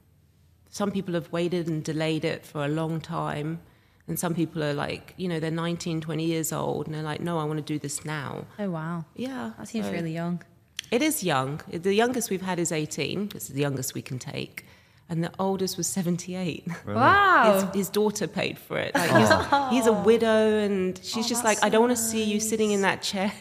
some 0.70 0.90
people 0.90 1.14
have 1.14 1.30
waited 1.32 1.68
and 1.68 1.82
delayed 1.84 2.24
it 2.24 2.44
for 2.44 2.64
a 2.64 2.68
long 2.68 3.00
time, 3.00 3.60
and 4.08 4.18
some 4.18 4.34
people 4.34 4.62
are 4.64 4.74
like, 4.74 5.14
you 5.16 5.28
know, 5.28 5.38
they're 5.40 5.50
19, 5.50 6.00
20 6.00 6.24
years 6.24 6.52
old, 6.52 6.86
and 6.86 6.94
they're 6.94 7.02
like, 7.02 7.20
no, 7.20 7.38
I 7.38 7.44
want 7.44 7.58
to 7.58 7.72
do 7.74 7.78
this 7.78 8.04
now. 8.04 8.44
Oh, 8.58 8.70
wow. 8.70 9.04
Yeah, 9.14 9.52
That 9.58 9.68
seems 9.68 9.86
so- 9.86 9.92
really 9.92 10.12
young. 10.12 10.42
It 10.90 11.02
is 11.02 11.22
young. 11.22 11.60
The 11.70 11.92
youngest 11.94 12.30
we've 12.30 12.40
had 12.42 12.58
is 12.58 12.72
18. 12.72 13.32
It's 13.34 13.48
the 13.48 13.60
youngest 13.60 13.92
we 13.94 14.00
can 14.00 14.18
take. 14.18 14.64
And 15.10 15.24
the 15.24 15.32
oldest 15.38 15.78
was 15.78 15.86
78. 15.86 16.66
Wow. 16.86 17.54
His, 17.72 17.74
his 17.74 17.88
daughter 17.88 18.26
paid 18.26 18.58
for 18.58 18.78
it. 18.78 18.94
Like 18.94 19.10
he's, 19.10 19.70
he's 19.70 19.86
a 19.86 19.92
widow, 19.92 20.58
and 20.58 21.00
she's 21.02 21.26
just 21.26 21.44
like, 21.44 21.62
I 21.64 21.70
don't 21.70 21.80
want 21.80 21.96
to 21.96 22.02
see 22.02 22.24
you 22.24 22.40
sitting 22.40 22.72
in 22.72 22.82
that 22.82 23.00
chair. 23.00 23.32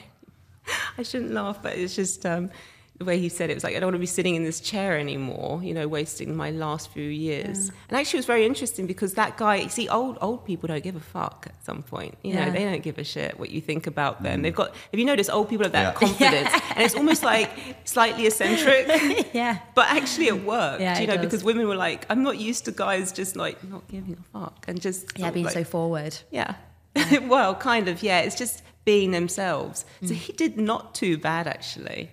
I 0.98 1.04
shouldn't 1.04 1.32
laugh, 1.32 1.62
but 1.62 1.76
it's 1.76 1.96
just 1.96 2.26
um, 2.26 2.52
the 3.00 3.06
way 3.06 3.20
he 3.20 3.30
said 3.30 3.50
it 3.52 3.54
was 3.54 3.64
like, 3.64 3.76
I 3.76 3.80
don't 3.80 3.88
want 3.88 3.96
to 3.96 4.00
be 4.00 4.06
sitting 4.08 4.34
in 4.36 4.44
this 4.44 4.60
chair 4.60 4.98
anymore, 4.98 5.62
you 5.64 5.74
know, 5.74 5.88
wasting 5.88 6.36
my 6.36 6.50
last 6.50 6.90
few 6.92 7.08
years. 7.08 7.70
And 7.90 7.98
actually, 7.98 8.18
it 8.18 8.22
was 8.22 8.26
very 8.26 8.44
interesting 8.46 8.88
because 8.88 9.14
that 9.14 9.38
guy, 9.38 9.58
you 9.58 9.70
see, 9.70 9.88
old 9.88 10.18
old 10.20 10.46
people 10.46 10.68
don't 10.68 10.84
give 10.84 10.96
a 10.96 11.00
fuck 11.00 11.46
at 11.48 11.64
some 11.64 11.84
point. 11.84 12.16
You 12.24 12.34
know, 12.34 12.50
they 12.50 12.64
don't 12.66 12.82
give 12.82 12.98
a 12.98 13.04
shit 13.04 13.38
what 13.40 13.52
you 13.52 13.62
think 13.62 13.86
about 13.86 14.24
them. 14.24 14.42
They've 14.42 14.56
got, 14.56 14.70
have 14.92 15.00
you 15.00 15.06
noticed, 15.06 15.30
old 15.30 15.48
people 15.48 15.66
have 15.66 15.74
that 15.74 15.94
Yeah. 15.94 16.00
confidence, 16.08 16.50
and 16.76 16.84
it's 16.86 16.96
almost 16.96 17.24
like 17.24 17.52
slightly 17.86 18.26
eccentric. 18.26 18.88
yeah. 19.34 19.60
But 19.76 19.88
actually, 19.90 20.28
it 20.28 20.44
worked, 20.44 20.82
Yeah, 20.82 21.00
you 21.00 21.06
know, 21.08 21.18
because 21.20 21.44
women 21.44 21.68
were 21.68 21.76
like, 21.76 22.06
I'm 22.10 22.24
not 22.24 22.40
used 22.40 22.66
to 22.66 22.72
guys 22.72 23.12
just 23.12 23.36
like 23.36 23.64
not 23.64 23.88
giving 23.90 24.18
a 24.20 24.40
fuck 24.40 24.66
and 24.68 24.82
just 24.82 25.18
Yeah, 25.20 25.30
being 25.32 25.46
like- 25.46 25.54
so 25.54 25.64
forward. 25.64 26.18
yeah. 26.32 26.56
well, 27.28 27.54
kind 27.54 27.88
of, 27.90 28.02
yeah. 28.02 28.22
It's 28.22 28.36
just 28.36 28.64
being 28.86 29.12
themselves. 29.12 29.86
So 30.02 30.14
Mm. 30.14 30.16
he 30.16 30.34
did 30.34 30.58
not 30.58 30.96
too 30.96 31.18
bad, 31.18 31.46
actually. 31.48 32.10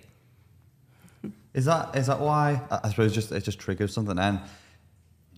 Is 1.55 1.65
that 1.65 1.95
is 1.95 2.07
that 2.07 2.19
why? 2.19 2.61
I 2.69 2.89
suppose 2.89 3.13
just 3.13 3.31
it 3.31 3.43
just 3.43 3.59
triggers 3.59 3.93
something. 3.93 4.19
And 4.19 4.39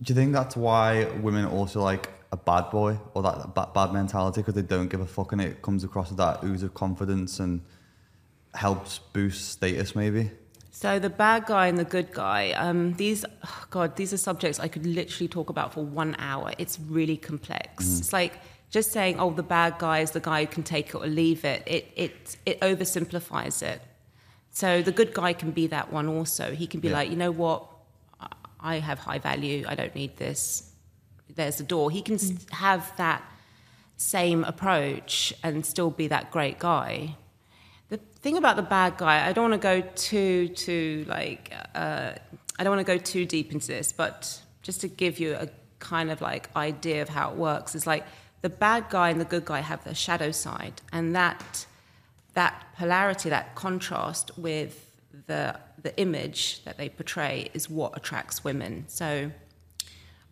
do 0.02 0.12
you 0.12 0.14
think 0.16 0.32
that's 0.32 0.56
why 0.56 1.04
women 1.22 1.44
also 1.46 1.80
like 1.80 2.10
a 2.32 2.36
bad 2.36 2.70
boy 2.70 2.98
or 3.14 3.22
that, 3.22 3.54
bad, 3.54 3.72
bad 3.72 3.92
mentality 3.92 4.40
because 4.42 4.54
they 4.54 4.62
don't 4.62 4.88
give 4.88 5.00
a 5.00 5.06
fuck 5.06 5.32
and 5.32 5.40
it 5.40 5.62
comes 5.62 5.84
across 5.84 6.10
as 6.10 6.16
that 6.16 6.42
ooze 6.44 6.62
of 6.62 6.74
confidence 6.74 7.40
and 7.40 7.62
helps 8.52 8.98
boost 8.98 9.48
status 9.48 9.94
maybe? 9.94 10.30
So 10.72 10.98
the 10.98 11.10
bad 11.10 11.46
guy 11.46 11.68
and 11.68 11.78
the 11.78 11.84
good 11.84 12.12
guy, 12.12 12.50
um, 12.52 12.94
these, 12.94 13.24
oh 13.24 13.64
God, 13.70 13.96
these 13.96 14.12
are 14.12 14.18
subjects 14.18 14.60
I 14.60 14.68
could 14.68 14.86
literally 14.86 15.26
talk 15.26 15.50
about 15.50 15.72
for 15.72 15.84
one 15.84 16.14
hour. 16.18 16.52
It's 16.58 16.78
really 16.78 17.16
complex. 17.16 17.98
It's 17.98 18.12
like 18.12 18.40
just 18.70 18.92
saying, 18.92 19.18
oh, 19.18 19.30
the 19.30 19.42
bad 19.42 19.78
guy 19.78 20.00
is 20.00 20.10
the 20.10 20.20
guy 20.20 20.44
who 20.44 20.46
can 20.46 20.62
take 20.62 20.90
it 20.90 20.94
or 20.94 21.06
leave 21.06 21.44
it. 21.44 21.62
It 21.66 21.92
it 21.96 22.36
it 22.44 22.60
oversimplifies 22.60 23.62
it. 23.62 23.80
So 24.60 24.82
the 24.82 24.90
good 25.00 25.12
guy 25.14 25.32
can 25.34 25.52
be 25.52 25.66
that 25.68 25.92
one 25.92 26.08
also. 26.08 26.44
He 26.62 26.66
can 26.66 26.80
be 26.80 26.88
Yeah. 26.88 26.98
like, 26.98 27.10
you 27.10 27.16
know 27.24 27.30
what, 27.30 27.60
I- 28.60 28.80
have 28.90 28.98
high 29.08 29.20
value. 29.30 29.64
I 29.72 29.74
don't 29.80 29.94
need 29.94 30.16
this. 30.16 30.72
There's 31.38 31.60
a 31.60 31.66
door. 31.74 31.84
He 31.98 32.02
can 32.08 32.16
s 32.16 32.26
have 32.66 32.82
that 33.04 33.22
same 33.96 34.40
approach 34.52 35.14
and 35.44 35.54
still 35.72 35.90
be 36.00 36.06
that 36.14 36.24
great 36.36 36.58
guy. 36.70 36.90
The 37.92 37.98
thing 38.24 38.36
about 38.42 38.56
the 38.62 38.68
bad 38.78 38.92
guy, 39.04 39.16
I 39.28 39.32
don't 39.32 39.46
want 39.50 39.62
to 39.62 39.66
go 39.72 39.76
too, 40.10 40.48
too 40.66 41.04
like, 41.16 41.42
uh, 41.84 42.10
I 42.58 42.60
don't 42.62 42.72
want 42.76 42.84
to 42.86 42.92
go 42.94 42.98
too 43.14 43.24
deep 43.36 43.48
into 43.54 43.68
this, 43.76 43.88
but 44.02 44.16
just 44.66 44.78
to 44.84 44.88
give 45.02 45.14
you 45.22 45.30
a 45.44 45.46
kind 45.92 46.08
of 46.14 46.18
like 46.30 46.44
idea 46.56 46.98
of 47.04 47.08
how 47.10 47.26
it 47.30 47.36
works, 47.48 47.70
is 47.78 47.86
like 47.86 48.04
the 48.46 48.52
bad 48.66 48.82
guy 48.96 49.06
and 49.12 49.20
the 49.24 49.30
good 49.34 49.44
guy 49.52 49.60
have 49.60 49.80
the 49.84 49.94
shadow 50.06 50.30
side, 50.32 50.76
and 50.96 51.14
that 51.20 51.66
that 52.34 52.66
polarity, 52.76 53.28
that 53.30 53.54
contrast 53.54 54.36
with 54.38 54.90
the 55.26 55.58
the 55.82 55.96
image 55.98 56.64
that 56.64 56.76
they 56.76 56.88
portray 56.88 57.48
is 57.54 57.70
what 57.70 57.96
attracts 57.96 58.42
women. 58.42 58.84
So 58.88 59.30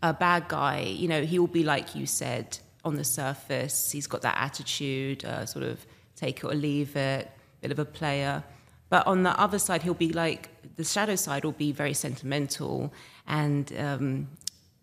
a 0.03 0.13
bad 0.13 0.49
guy, 0.49 0.81
you 0.81 1.09
know, 1.09 1.23
he 1.25 1.39
will 1.39 1.47
be 1.47 1.65
like 1.65 1.95
you 1.95 2.07
said 2.07 2.59
on 2.85 2.97
the 2.97 3.05
surface. 3.05 3.93
He's 3.93 4.07
got 4.07 4.23
that 4.23 4.37
attitude, 4.39 5.25
uh, 5.25 5.47
sort 5.47 5.65
of 5.65 5.87
take 6.17 6.39
it 6.39 6.45
or 6.45 6.55
leave 6.55 6.97
it, 6.97 7.31
bit 7.61 7.71
of 7.71 7.79
a 7.79 7.85
player. 7.85 8.43
But 8.89 9.07
on 9.07 9.23
the 9.23 9.39
other 9.41 9.59
side, 9.59 9.83
he'll 9.83 9.95
be 9.95 10.13
like 10.13 10.51
the 10.77 10.85
shadow 10.85 11.17
side 11.17 11.45
will 11.45 11.53
be 11.53 11.73
very 11.73 11.95
sentimental 11.95 12.93
and 13.27 13.73
um, 13.79 14.29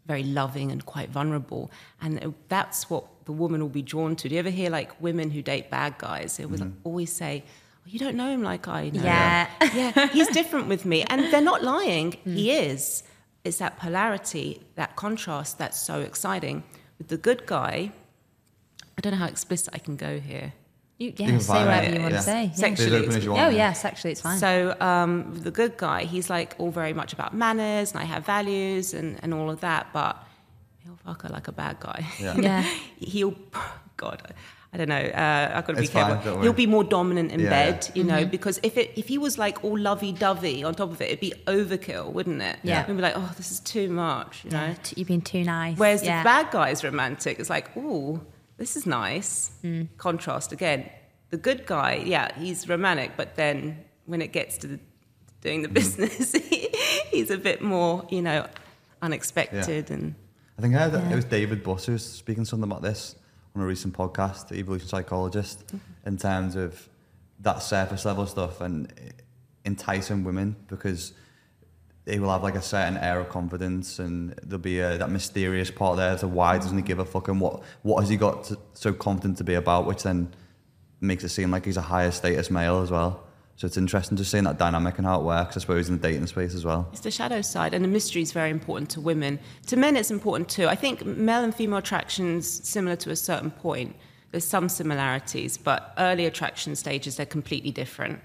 very 0.06 0.24
loving 0.24 0.72
and 0.72 0.86
quite 0.86 1.10
vulnerable. 1.10 1.72
And 2.02 2.24
uh, 2.24 2.32
that's 2.50 2.90
what 2.90 3.06
the 3.26 3.32
woman 3.32 3.62
will 3.62 3.70
be 3.70 3.82
drawn 3.82 4.16
to. 4.18 4.30
Do 4.30 4.36
you 4.36 4.40
ever 4.40 4.50
hear 4.50 4.70
like 4.70 5.02
women 5.02 5.32
who 5.32 5.42
date 5.42 5.70
bad 5.70 5.98
guys? 5.98 6.38
They 6.38 6.44
always, 6.44 6.64
always 6.84 7.12
say, 7.12 7.44
oh, 7.46 7.88
"You 7.88 8.00
don't 8.00 8.16
know 8.16 8.30
him 8.30 8.44
like 8.44 8.68
I 8.68 8.90
know." 8.90 9.04
Yeah. 9.04 9.50
yeah, 9.74 10.08
he's 10.08 10.28
different 10.30 10.68
with 10.68 10.86
me. 10.86 11.04
And 11.04 11.32
they're 11.32 11.42
not 11.42 11.64
lying. 11.64 12.18
He 12.24 12.52
is. 12.52 13.04
It's 13.44 13.58
that 13.58 13.78
polarity, 13.78 14.62
that 14.76 14.96
contrast 14.96 15.58
that's 15.58 15.78
so 15.78 16.00
exciting. 16.00 16.64
With 16.98 17.10
the 17.10 17.18
good 17.18 17.46
guy, 17.46 17.92
I 18.98 19.02
don't 19.02 19.12
know 19.12 19.20
how 19.20 19.28
explicit 19.28 19.74
I 19.74 19.80
can 19.80 19.98
go 19.98 20.20
here. 20.20 20.54
You, 20.98 21.12
can 21.12 21.34
yeah, 21.34 21.38
say 21.40 21.66
whatever 21.66 21.88
it, 21.88 21.94
you 21.96 22.02
want 22.02 22.14
yeah. 22.14 22.20
to 22.20 22.24
say. 22.24 22.44
Yeah. 22.46 22.54
Sexually 22.54 23.08
as 23.08 23.16
as 23.16 23.26
you 23.26 23.32
want. 23.32 23.44
Oh, 23.44 23.50
yeah. 23.50 23.68
yes, 23.68 23.84
actually, 23.84 24.12
it's 24.12 24.22
fine. 24.22 24.38
So 24.38 24.76
um, 24.80 25.34
the 25.34 25.52
good 25.52 25.76
guy, 25.76 26.06
he's 26.06 26.30
like 26.30 26.56
all 26.60 26.72
very 26.72 26.94
much 26.94 27.12
about 27.12 27.36
manners 27.36 27.92
and 27.92 28.00
I 28.00 28.06
have 28.06 28.26
values 28.26 28.94
and, 28.94 29.20
and 29.22 29.34
all 29.34 29.50
of 29.50 29.60
that, 29.62 29.88
but 29.92 30.24
he'll 30.84 30.98
fuck 31.06 31.22
her 31.24 31.30
like 31.30 31.48
a 31.48 31.52
bad 31.52 31.80
guy. 31.80 32.06
Yeah. 32.20 32.36
Yeah. 32.38 32.62
he'll, 32.98 33.36
God, 33.98 34.22
I 34.74 34.78
don't 34.78 34.90
know. 34.90 34.96
Uh, 34.98 35.52
I've 35.56 35.66
got 35.66 35.74
to 35.74 35.80
be 35.80 35.84
It's 35.84 35.92
fine, 35.94 36.08
careful. 36.08 36.34
don't. 36.34 36.44
He'll 36.44 36.54
be 36.54 36.66
more 36.68 36.84
dominant 36.84 37.32
in 37.32 37.42
Yeah, 37.42 37.50
bed, 37.50 37.92
you 37.94 38.04
Mm-hmm. 38.04 38.10
know, 38.12 38.26
because 38.26 38.60
if 38.64 38.76
it 38.78 38.92
if 38.96 39.08
he 39.08 39.18
was 39.18 39.38
like 39.38 39.64
all 39.64 39.78
lovey 39.78 40.12
dovey 40.12 40.64
on 40.64 40.74
top 40.74 40.92
of 40.92 41.00
it, 41.02 41.06
it'd 41.06 41.20
be 41.20 41.34
overkill, 41.48 42.12
wouldn't 42.12 42.42
it? 42.42 42.58
Yeah. 42.64 42.86
We'd 42.88 42.96
be 42.96 43.02
like, 43.02 43.14
oh, 43.16 43.32
this 43.38 43.52
is 43.52 43.60
too 43.60 43.90
much, 43.90 44.44
you 44.46 44.52
know. 44.52 44.66
Yeah, 44.66 44.76
You've 44.96 45.08
been 45.08 45.22
too 45.22 45.44
nice. 45.44 45.78
Whereas 45.78 46.04
yeah. 46.04 46.22
the 46.22 46.26
bad 46.26 46.52
guy 46.52 46.70
is 46.72 46.84
romantic. 46.84 47.40
It's 47.40 47.50
like, 47.52 47.70
oh, 47.78 48.20
this 48.58 48.76
is 48.76 48.86
nice. 48.86 49.52
Mm. 49.64 49.88
Contrast 49.98 50.52
again. 50.52 50.90
The 51.30 51.38
good 51.38 51.66
guy, 51.66 52.02
yeah, 52.06 52.34
he's 52.38 52.68
romantic, 52.70 53.12
but 53.18 53.36
then 53.36 53.84
when 54.06 54.22
it 54.22 54.32
gets 54.34 54.58
to 54.60 54.68
the, 54.68 54.80
doing 55.42 55.60
Mm. 55.60 55.64
the 55.64 55.70
business, 55.70 56.32
he's 57.12 57.30
a 57.32 57.38
bit 57.38 57.62
more, 57.62 58.06
you 58.10 58.22
know, 58.22 58.48
unexpected 59.04 59.92
and 59.92 60.16
I 60.58 60.62
think 60.62 60.76
I 60.76 60.80
heard 60.80 60.92
that 60.94 61.12
it 61.12 61.16
was 61.16 61.26
David 61.26 61.64
Buss 61.64 61.86
who 61.86 61.94
was 61.94 62.06
speaking 62.06 62.46
something 62.46 62.70
about 62.70 62.82
this 62.82 63.16
on 63.56 63.62
a 63.62 63.66
recent 63.66 63.94
podcast, 63.94 64.50
the 64.50 64.56
evolution 64.56 64.88
psychologist, 64.88 65.68
mm-hmm. 65.68 65.78
in 66.08 66.18
terms 66.18 66.56
of 66.56 66.90
that 67.40 67.62
surface 67.62 68.06
level 68.06 68.26
stuff 68.26 68.62
and 68.62 68.94
enticing 69.66 70.24
women 70.24 70.56
because 70.68 71.14
they 72.06 72.20
will 72.20 72.30
have 72.30 72.44
like 72.44 72.56
a 72.56 72.62
certain 72.62 72.98
air 72.98 73.20
of 73.20 73.30
confidence 73.30 74.00
and 74.00 74.34
there'll 74.44 74.60
be 74.60 74.80
a, 74.80 74.98
that 74.98 75.10
mysterious 75.10 75.72
part 75.72 75.98
there. 75.98 76.18
So 76.18 76.28
why 76.28 76.58
doesn't 76.58 76.78
he 76.78 76.84
give 76.84 77.00
a 77.00 77.06
fuck 77.06 77.28
and 77.30 77.40
what 77.40 77.64
what 77.82 78.02
has 78.02 78.10
he 78.10 78.18
got 78.18 78.44
to, 78.46 78.58
so 78.74 78.94
confident 78.94 79.38
to 79.38 79.44
be 79.44 79.54
about, 79.54 79.86
which 79.86 80.04
then 80.04 80.34
makes 81.00 81.24
it 81.24 81.30
seem 81.30 81.52
like 81.52 81.66
he's 81.66 81.78
a 81.78 81.82
higher 81.82 82.12
status 82.12 82.50
male 82.50 82.82
as 82.82 82.92
well. 82.92 83.24
So 83.56 83.68
it's 83.68 83.78
interesting 83.78 84.18
just 84.18 84.32
seeing 84.32 84.46
that 84.46 84.58
dynamic 84.58 84.98
and 84.98 85.06
how 85.06 85.20
it 85.20 85.24
works, 85.24 85.56
I 85.56 85.60
suppose, 85.60 85.88
in 85.88 85.98
the 85.98 86.02
dating 86.02 86.26
space 86.28 86.56
as 86.56 86.66
well. 86.66 86.88
It's 86.92 87.02
the 87.02 87.12
shadow 87.12 87.42
side, 87.42 87.74
and 87.74 87.84
the 87.84 87.90
mystery 87.90 88.22
is 88.22 88.32
very 88.32 88.50
important 88.50 88.90
to 88.92 89.02
women. 89.02 89.40
To 89.68 89.78
men, 89.78 89.96
it's 89.96 90.12
important 90.12 90.50
too. 90.50 90.68
I 90.68 90.76
think 90.76 91.06
male 91.06 91.44
and 91.44 91.54
female 91.54 91.78
attractions 91.78 92.48
similar 92.68 92.96
to 92.98 93.12
a 93.12 93.16
certain 93.16 93.52
point. 93.52 93.96
There's 94.32 94.44
some 94.44 94.70
similarities, 94.70 95.58
but 95.58 95.94
early 95.98 96.26
attraction 96.26 96.76
stages 96.76 97.18
they're 97.18 97.26
completely 97.28 97.70
different. 97.70 98.20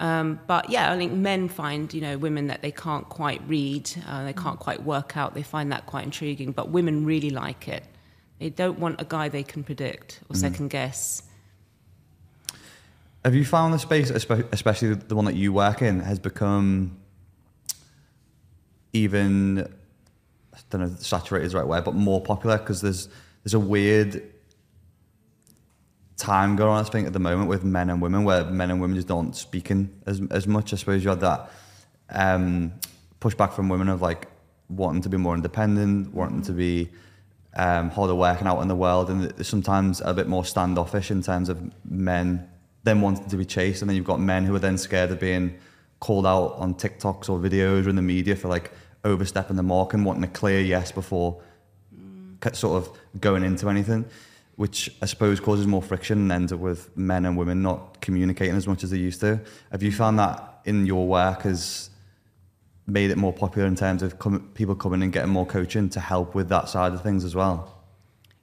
Um, 0.00 0.40
but 0.46 0.70
yeah, 0.70 0.90
I 0.90 0.96
think 0.96 1.12
men 1.12 1.48
find 1.48 1.92
you 1.92 2.00
know 2.00 2.16
women 2.16 2.46
that 2.46 2.62
they 2.62 2.72
can't 2.72 3.08
quite 3.08 3.42
read, 3.46 3.90
uh, 4.08 4.24
they 4.24 4.32
can't 4.32 4.58
quite 4.58 4.82
work 4.82 5.16
out. 5.16 5.34
They 5.34 5.42
find 5.42 5.70
that 5.70 5.84
quite 5.86 6.04
intriguing, 6.04 6.52
but 6.52 6.70
women 6.70 7.04
really 7.04 7.30
like 7.30 7.68
it. 7.68 7.84
They 8.38 8.48
don't 8.50 8.78
want 8.78 9.00
a 9.00 9.04
guy 9.04 9.28
they 9.28 9.44
can 9.44 9.62
predict 9.62 10.20
or 10.28 10.34
second 10.34 10.70
guess. 10.70 11.22
Have 13.24 13.36
you 13.36 13.44
found 13.44 13.72
the 13.72 13.78
space, 13.78 14.10
especially 14.10 14.94
the 14.94 15.14
one 15.14 15.26
that 15.26 15.36
you 15.36 15.52
work 15.52 15.80
in, 15.80 16.00
has 16.00 16.18
become 16.18 16.96
even 18.92 19.60
I 20.52 20.58
don't 20.70 20.80
know 20.80 20.96
saturated 20.98 21.46
is 21.46 21.52
the 21.52 21.58
right 21.58 21.66
word, 21.66 21.84
but 21.84 21.94
more 21.94 22.20
popular 22.20 22.58
because 22.58 22.80
there's 22.80 23.08
there's 23.44 23.54
a 23.54 23.60
weird 23.60 24.22
time 26.16 26.56
going 26.56 26.70
on 26.70 26.84
I 26.84 26.88
think 26.88 27.06
at 27.06 27.12
the 27.12 27.18
moment 27.18 27.48
with 27.48 27.64
men 27.64 27.90
and 27.90 28.00
women 28.00 28.22
where 28.24 28.44
men 28.44 28.70
and 28.70 28.80
women 28.80 28.96
just 28.96 29.08
don't 29.08 29.36
speak 29.36 29.70
in 29.70 29.94
as 30.06 30.20
as 30.30 30.46
much. 30.48 30.72
I 30.72 30.76
suppose 30.76 31.04
you 31.04 31.10
had 31.10 31.20
that 31.20 31.50
um, 32.10 32.72
pushback 33.20 33.52
from 33.52 33.68
women 33.68 33.88
of 33.88 34.02
like 34.02 34.26
wanting 34.68 35.02
to 35.02 35.08
be 35.08 35.16
more 35.16 35.34
independent, 35.34 36.12
wanting 36.12 36.42
to 36.42 36.52
be 36.52 36.90
um, 37.54 37.90
harder 37.90 38.14
working 38.14 38.48
out 38.48 38.60
in 38.62 38.68
the 38.68 38.76
world, 38.76 39.10
and 39.10 39.46
sometimes 39.46 40.00
a 40.04 40.12
bit 40.12 40.26
more 40.26 40.44
standoffish 40.44 41.10
in 41.10 41.22
terms 41.22 41.48
of 41.48 41.72
men 41.84 42.48
then 42.84 43.00
wanting 43.00 43.28
to 43.28 43.36
be 43.36 43.44
chased, 43.44 43.82
and 43.82 43.88
then 43.88 43.96
you've 43.96 44.06
got 44.06 44.20
men 44.20 44.44
who 44.44 44.54
are 44.54 44.58
then 44.58 44.78
scared 44.78 45.10
of 45.10 45.20
being 45.20 45.58
called 46.00 46.26
out 46.26 46.54
on 46.56 46.74
TikToks 46.74 47.28
or 47.28 47.38
videos 47.38 47.86
or 47.86 47.90
in 47.90 47.96
the 47.96 48.02
media 48.02 48.34
for 48.34 48.48
like 48.48 48.72
overstepping 49.04 49.56
the 49.56 49.62
mark 49.62 49.94
and 49.94 50.04
wanting 50.04 50.24
a 50.24 50.28
clear 50.28 50.60
yes 50.60 50.90
before 50.90 51.40
mm. 51.96 52.38
ca- 52.40 52.52
sort 52.52 52.82
of 52.82 53.20
going 53.20 53.44
into 53.44 53.68
anything, 53.68 54.04
which 54.56 54.90
I 55.00 55.06
suppose 55.06 55.38
causes 55.38 55.66
more 55.66 55.82
friction 55.82 56.18
and 56.18 56.32
ends 56.32 56.52
up 56.52 56.58
with 56.58 56.96
men 56.96 57.24
and 57.24 57.36
women 57.36 57.62
not 57.62 58.00
communicating 58.00 58.56
as 58.56 58.66
much 58.66 58.82
as 58.82 58.90
they 58.90 58.98
used 58.98 59.20
to. 59.20 59.40
Have 59.70 59.82
you 59.82 59.92
mm. 59.92 59.94
found 59.94 60.18
that 60.18 60.60
in 60.64 60.86
your 60.86 61.06
work 61.06 61.42
has 61.42 61.90
made 62.86 63.10
it 63.10 63.16
more 63.16 63.32
popular 63.32 63.68
in 63.68 63.76
terms 63.76 64.02
of 64.02 64.18
com- 64.18 64.50
people 64.54 64.74
coming 64.74 65.02
and 65.02 65.12
getting 65.12 65.30
more 65.30 65.46
coaching 65.46 65.88
to 65.90 66.00
help 66.00 66.34
with 66.34 66.48
that 66.48 66.68
side 66.68 66.92
of 66.92 67.02
things 67.02 67.24
as 67.24 67.34
well? 67.34 67.81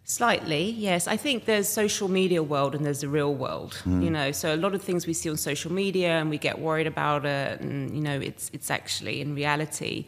Slightly, 0.09 0.71
yes. 0.71 1.07
I 1.07 1.17
think 1.17 1.45
there's 1.45 1.69
social 1.69 2.07
media 2.07 2.41
world 2.41 2.73
and 2.73 2.83
there's 2.83 3.01
the 3.01 3.07
real 3.07 3.35
world. 3.35 3.79
Mm. 3.85 4.03
You 4.03 4.09
know, 4.09 4.31
so 4.31 4.55
a 4.55 4.57
lot 4.57 4.73
of 4.73 4.81
things 4.81 5.05
we 5.05 5.13
see 5.13 5.29
on 5.29 5.37
social 5.37 5.71
media 5.71 6.13
and 6.13 6.31
we 6.31 6.39
get 6.39 6.57
worried 6.57 6.87
about 6.87 7.25
it, 7.25 7.61
and 7.61 7.93
you 7.93 8.01
know, 8.01 8.19
it's 8.19 8.49
it's 8.51 8.71
actually 8.71 9.21
in 9.21 9.35
reality, 9.35 10.07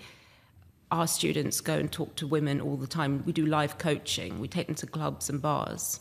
our 0.90 1.06
students 1.06 1.62
go 1.62 1.76
and 1.76 1.92
talk 1.92 2.16
to 2.16 2.26
women 2.26 2.60
all 2.60 2.78
the 2.78 2.88
time. 2.88 3.22
We 3.28 3.32
do 3.32 3.46
live 3.46 3.78
coaching. 3.78 4.40
We 4.40 4.48
take 4.48 4.66
them 4.66 4.76
to 4.78 4.88
clubs 4.88 5.30
and 5.30 5.40
bars, 5.40 6.00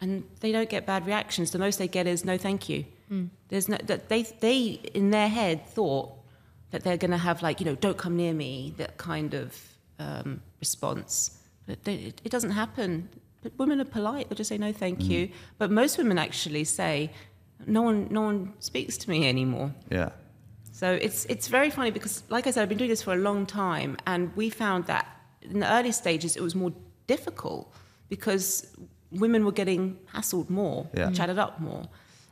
and 0.00 0.24
they 0.40 0.50
don't 0.50 0.68
get 0.68 0.84
bad 0.84 1.06
reactions. 1.06 1.52
The 1.52 1.60
most 1.60 1.78
they 1.78 1.86
get 1.86 2.08
is 2.08 2.24
no, 2.24 2.38
thank 2.38 2.68
you. 2.68 2.86
There's 3.50 3.68
no 3.68 3.76
that 3.84 4.08
they 4.08 4.22
they 4.40 4.80
in 4.94 5.12
their 5.12 5.28
head 5.28 5.64
thought 5.64 6.10
that 6.72 6.82
they're 6.82 6.96
going 6.96 7.12
to 7.12 7.18
have 7.18 7.40
like 7.40 7.60
you 7.60 7.66
know, 7.66 7.76
don't 7.76 7.98
come 7.98 8.16
near 8.16 8.34
me, 8.34 8.74
that 8.78 8.98
kind 8.98 9.32
of 9.34 9.56
um, 10.00 10.42
response. 10.58 11.38
But 11.68 11.84
they, 11.84 11.94
it, 11.94 12.20
it 12.24 12.32
doesn't 12.32 12.50
happen. 12.50 13.08
Women 13.56 13.80
are 13.80 13.84
polite; 13.84 14.28
they'll 14.28 14.36
just 14.36 14.48
say 14.48 14.58
no, 14.58 14.72
thank 14.72 14.98
mm-hmm. 14.98 15.10
you. 15.10 15.30
But 15.58 15.70
most 15.70 15.98
women 15.98 16.18
actually 16.18 16.64
say, 16.64 17.10
no 17.66 17.82
one, 17.82 18.08
no 18.10 18.22
one 18.22 18.52
speaks 18.60 18.96
to 18.98 19.10
me 19.10 19.28
anymore. 19.28 19.74
Yeah. 19.90 20.10
So 20.72 20.92
it's 20.92 21.24
it's 21.26 21.48
very 21.48 21.70
funny 21.70 21.90
because, 21.90 22.22
like 22.28 22.46
I 22.46 22.50
said, 22.50 22.62
I've 22.62 22.68
been 22.68 22.78
doing 22.78 22.90
this 22.90 23.02
for 23.02 23.12
a 23.12 23.16
long 23.16 23.46
time, 23.46 23.96
and 24.06 24.34
we 24.36 24.50
found 24.50 24.86
that 24.86 25.06
in 25.42 25.60
the 25.60 25.72
early 25.72 25.92
stages 25.92 26.36
it 26.36 26.42
was 26.42 26.54
more 26.54 26.72
difficult 27.06 27.72
because 28.08 28.76
women 29.10 29.44
were 29.44 29.52
getting 29.52 29.98
hassled 30.14 30.50
more, 30.50 30.88
Yeah. 30.94 31.06
Mm-hmm. 31.06 31.14
chatted 31.14 31.38
up 31.38 31.60
more. 31.60 31.80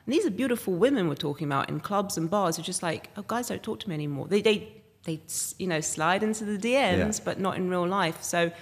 And 0.05 0.15
these 0.15 0.25
are 0.25 0.31
beautiful 0.31 0.75
women 0.75 1.09
we're 1.09 1.15
talking 1.17 1.47
about 1.47 1.69
in 1.69 1.81
clubs 1.81 2.17
and 2.17 2.31
bars. 2.31 2.57
Who 2.57 2.63
are 2.63 2.65
just 2.65 2.83
like, 2.83 3.11
oh, 3.17 3.23
guys 3.23 3.49
don't 3.49 3.63
talk 3.63 3.81
to 3.81 3.89
me 3.89 3.95
anymore. 3.95 4.29
They 4.29 4.41
they 4.41 4.83
they 5.05 5.21
you 5.59 5.67
know 5.67 5.81
slide 5.81 6.23
into 6.23 6.45
the 6.45 6.59
DMs, 6.59 7.19
Yeah. 7.19 7.25
but 7.25 7.41
not 7.41 7.57
in 7.57 7.69
real 7.69 7.87
life. 7.87 8.23
So 8.23 8.53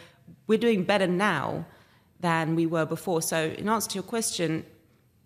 we're 0.47 0.59
doing 0.59 0.85
better 0.85 1.07
now 1.07 1.67
than 2.21 2.55
we 2.55 2.67
were 2.67 2.87
before. 2.87 3.23
So 3.23 3.55
in 3.59 3.69
answer 3.69 3.91
to 3.91 3.95
your 3.97 4.05
question, 4.05 4.65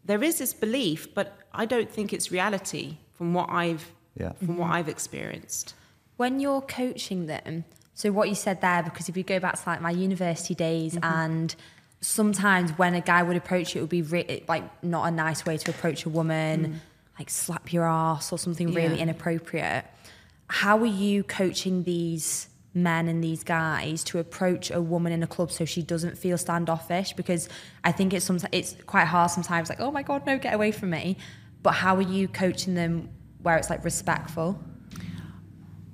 there 0.05 0.23
is 0.23 0.39
this 0.39 0.55
belief, 0.55 1.13
but 1.15 1.39
I 1.53 1.65
don't 1.67 1.91
think 1.91 2.13
it's 2.13 2.33
reality 2.33 2.97
from 3.13 3.35
what 3.35 3.51
I've 3.51 3.93
Yeah. 4.15 4.33
from 4.33 4.57
what 4.57 4.67
mm-hmm. 4.67 4.75
I've 4.75 4.89
experienced. 4.89 5.75
When 6.17 6.41
you're 6.41 6.63
coaching 6.63 7.27
them, 7.27 7.65
so 7.95 8.11
what 8.11 8.29
you 8.29 8.35
said 8.35 8.61
there, 8.61 8.83
because 8.83 9.09
if 9.09 9.17
you 9.17 9.23
go 9.23 9.39
back 9.39 9.61
to 9.63 9.69
like 9.69 9.81
my 9.81 9.91
university 9.91 10.55
days 10.55 10.95
mm-hmm. 10.95 11.05
and 11.05 11.55
sometimes 12.01 12.71
when 12.73 12.95
a 12.95 13.01
guy 13.01 13.23
would 13.23 13.37
approach 13.37 13.75
you, 13.75 13.81
it 13.81 13.83
would 13.83 13.91
be 13.91 14.03
re- 14.03 14.45
like 14.49 14.65
not 14.83 15.07
a 15.07 15.11
nice 15.11 15.45
way 15.45 15.57
to 15.59 15.71
approach 15.71 16.05
a 16.05 16.09
woman, 16.09 16.67
mm. 16.67 17.19
like 17.19 17.29
slap 17.29 17.73
your 17.73 17.85
ass 17.85 18.33
or 18.33 18.39
something 18.39 18.73
really 18.73 19.01
inappropriate. 19.01 19.85
How 20.49 20.79
are 20.79 20.87
you 20.87 21.23
coaching 21.25 21.83
these 21.85 22.49
men 22.75 23.09
and 23.09 23.25
these 23.25 23.43
guys 23.43 24.05
to 24.05 24.19
approach 24.19 24.71
a 24.71 24.81
woman 24.81 25.13
in 25.13 25.23
a 25.23 25.27
club 25.27 25.51
so 25.51 25.65
she 25.65 25.83
doesn't 25.83 26.17
feel 26.19 26.39
standoffish? 26.39 27.13
Because 27.13 27.49
I 27.85 27.93
think 27.93 28.13
it's 28.13 28.25
sometimes 28.25 28.51
it's 28.53 28.77
quite 28.87 29.07
hard 29.07 29.31
sometimes, 29.31 29.69
like, 29.69 29.81
oh 29.81 29.91
my 29.91 30.03
god, 30.03 30.27
no, 30.27 30.39
get 30.39 30.55
away 30.55 30.73
from 30.73 30.91
me. 30.91 31.17
But 31.63 31.73
how 31.73 31.97
are 31.97 32.03
you 32.03 32.29
coaching 32.29 32.75
them 32.75 33.11
where 33.43 33.57
it's 33.57 33.71
like 33.71 33.85
respectful? 33.85 34.59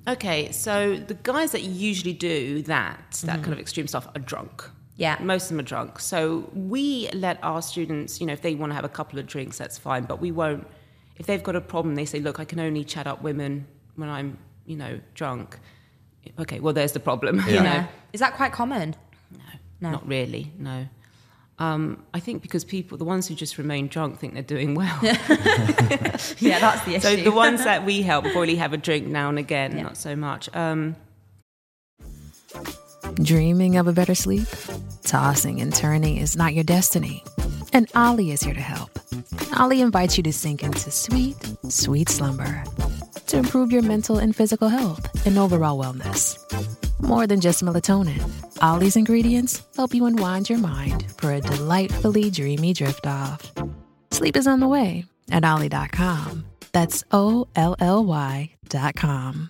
Okay, 0.07 0.51
so 0.51 0.95
the 0.97 1.15
guys 1.15 1.51
that 1.53 1.63
usually 1.63 2.13
do 2.13 2.61
that, 2.63 3.21
that 3.23 3.33
mm-hmm. 3.33 3.41
kind 3.41 3.53
of 3.53 3.59
extreme 3.59 3.87
stuff, 3.87 4.07
are 4.15 4.19
drunk. 4.19 4.69
Yeah. 4.97 5.17
Most 5.19 5.45
of 5.45 5.49
them 5.49 5.59
are 5.59 5.63
drunk. 5.63 5.99
So 5.99 6.49
we 6.53 7.09
let 7.11 7.39
our 7.43 7.61
students, 7.61 8.21
you 8.21 8.27
know, 8.27 8.33
if 8.33 8.41
they 8.41 8.55
want 8.55 8.71
to 8.71 8.75
have 8.75 8.85
a 8.85 8.89
couple 8.89 9.19
of 9.19 9.27
drinks, 9.27 9.57
that's 9.57 9.77
fine. 9.77 10.03
But 10.03 10.21
we 10.21 10.31
won't, 10.31 10.67
if 11.17 11.25
they've 11.25 11.43
got 11.43 11.55
a 11.55 11.61
problem, 11.61 11.95
they 11.95 12.05
say, 12.05 12.19
look, 12.19 12.39
I 12.39 12.45
can 12.45 12.59
only 12.59 12.83
chat 12.83 13.07
up 13.07 13.21
women 13.21 13.67
when 13.95 14.09
I'm, 14.09 14.37
you 14.65 14.77
know, 14.77 14.99
drunk. 15.13 15.59
Okay, 16.39 16.59
well, 16.59 16.73
there's 16.73 16.91
the 16.91 16.99
problem, 16.99 17.41
you 17.47 17.61
know. 17.61 17.87
Is 18.13 18.19
that 18.19 18.35
quite 18.35 18.51
common? 18.51 18.95
No. 19.31 19.39
no. 19.81 19.91
Not 19.91 20.07
really, 20.07 20.51
no. 20.57 20.87
Um, 21.57 22.03
I 22.13 22.19
think 22.19 22.41
because 22.41 22.65
people, 22.65 22.97
the 22.97 23.05
ones 23.05 23.27
who 23.27 23.35
just 23.35 23.57
remain 23.57 23.87
drunk, 23.87 24.19
think 24.19 24.33
they're 24.33 24.43
doing 24.43 24.75
well. 24.75 24.99
Yeah, 26.39 26.59
that's 26.59 26.83
the 26.85 26.95
issue. 26.95 26.99
so 27.01 27.15
the 27.17 27.31
ones 27.31 27.63
that 27.63 27.85
we 27.85 28.01
help 28.01 28.25
probably 28.25 28.55
have 28.55 28.73
a 28.73 28.77
drink 28.77 29.07
now 29.07 29.29
and 29.29 29.37
again, 29.37 29.75
not 29.77 29.97
so 29.97 30.15
much. 30.15 30.53
Um, 30.55 30.95
Dreaming 33.15 33.77
of 33.77 33.87
a 33.87 33.93
better 33.93 34.15
sleep? 34.15 34.47
Tossing 35.03 35.61
and 35.61 35.73
turning 35.73 36.17
is 36.17 36.35
not 36.35 36.53
your 36.53 36.63
destiny. 36.63 37.23
And 37.73 37.89
Olly 37.95 38.31
is 38.31 38.41
here 38.41 38.53
to 38.53 38.61
help. 38.61 38.97
Olly 39.59 39.81
invites 39.81 40.17
you 40.17 40.23
to 40.23 40.33
sink 40.33 40.63
into 40.63 40.91
sweet, 40.91 41.35
sweet 41.69 42.09
slumber 42.09 42.63
to 43.27 43.37
improve 43.37 43.71
your 43.71 43.81
mental 43.81 44.17
and 44.17 44.35
physical 44.35 44.69
health 44.69 45.25
and 45.25 45.37
overall 45.37 45.77
wellness. 45.77 46.37
More 47.01 47.27
than 47.27 47.41
just 47.41 47.63
melatonin, 47.63 48.23
Olly's 48.61 48.95
ingredients 48.95 49.61
help 49.75 49.93
you 49.93 50.05
unwind 50.05 50.49
your 50.49 50.59
mind 50.59 51.05
for 51.17 51.31
a 51.31 51.41
delightfully 51.41 52.31
dreamy 52.31 52.73
drift 52.73 53.05
off. 53.05 53.51
Sleep 54.11 54.35
is 54.35 54.47
on 54.47 54.59
the 54.59 54.67
way 54.67 55.05
at 55.31 55.43
Olly.com. 55.43 56.45
That's 56.71 57.03
O 57.11 57.47
L 57.55 57.75
L 57.79 58.03
Y.com. 58.05 59.49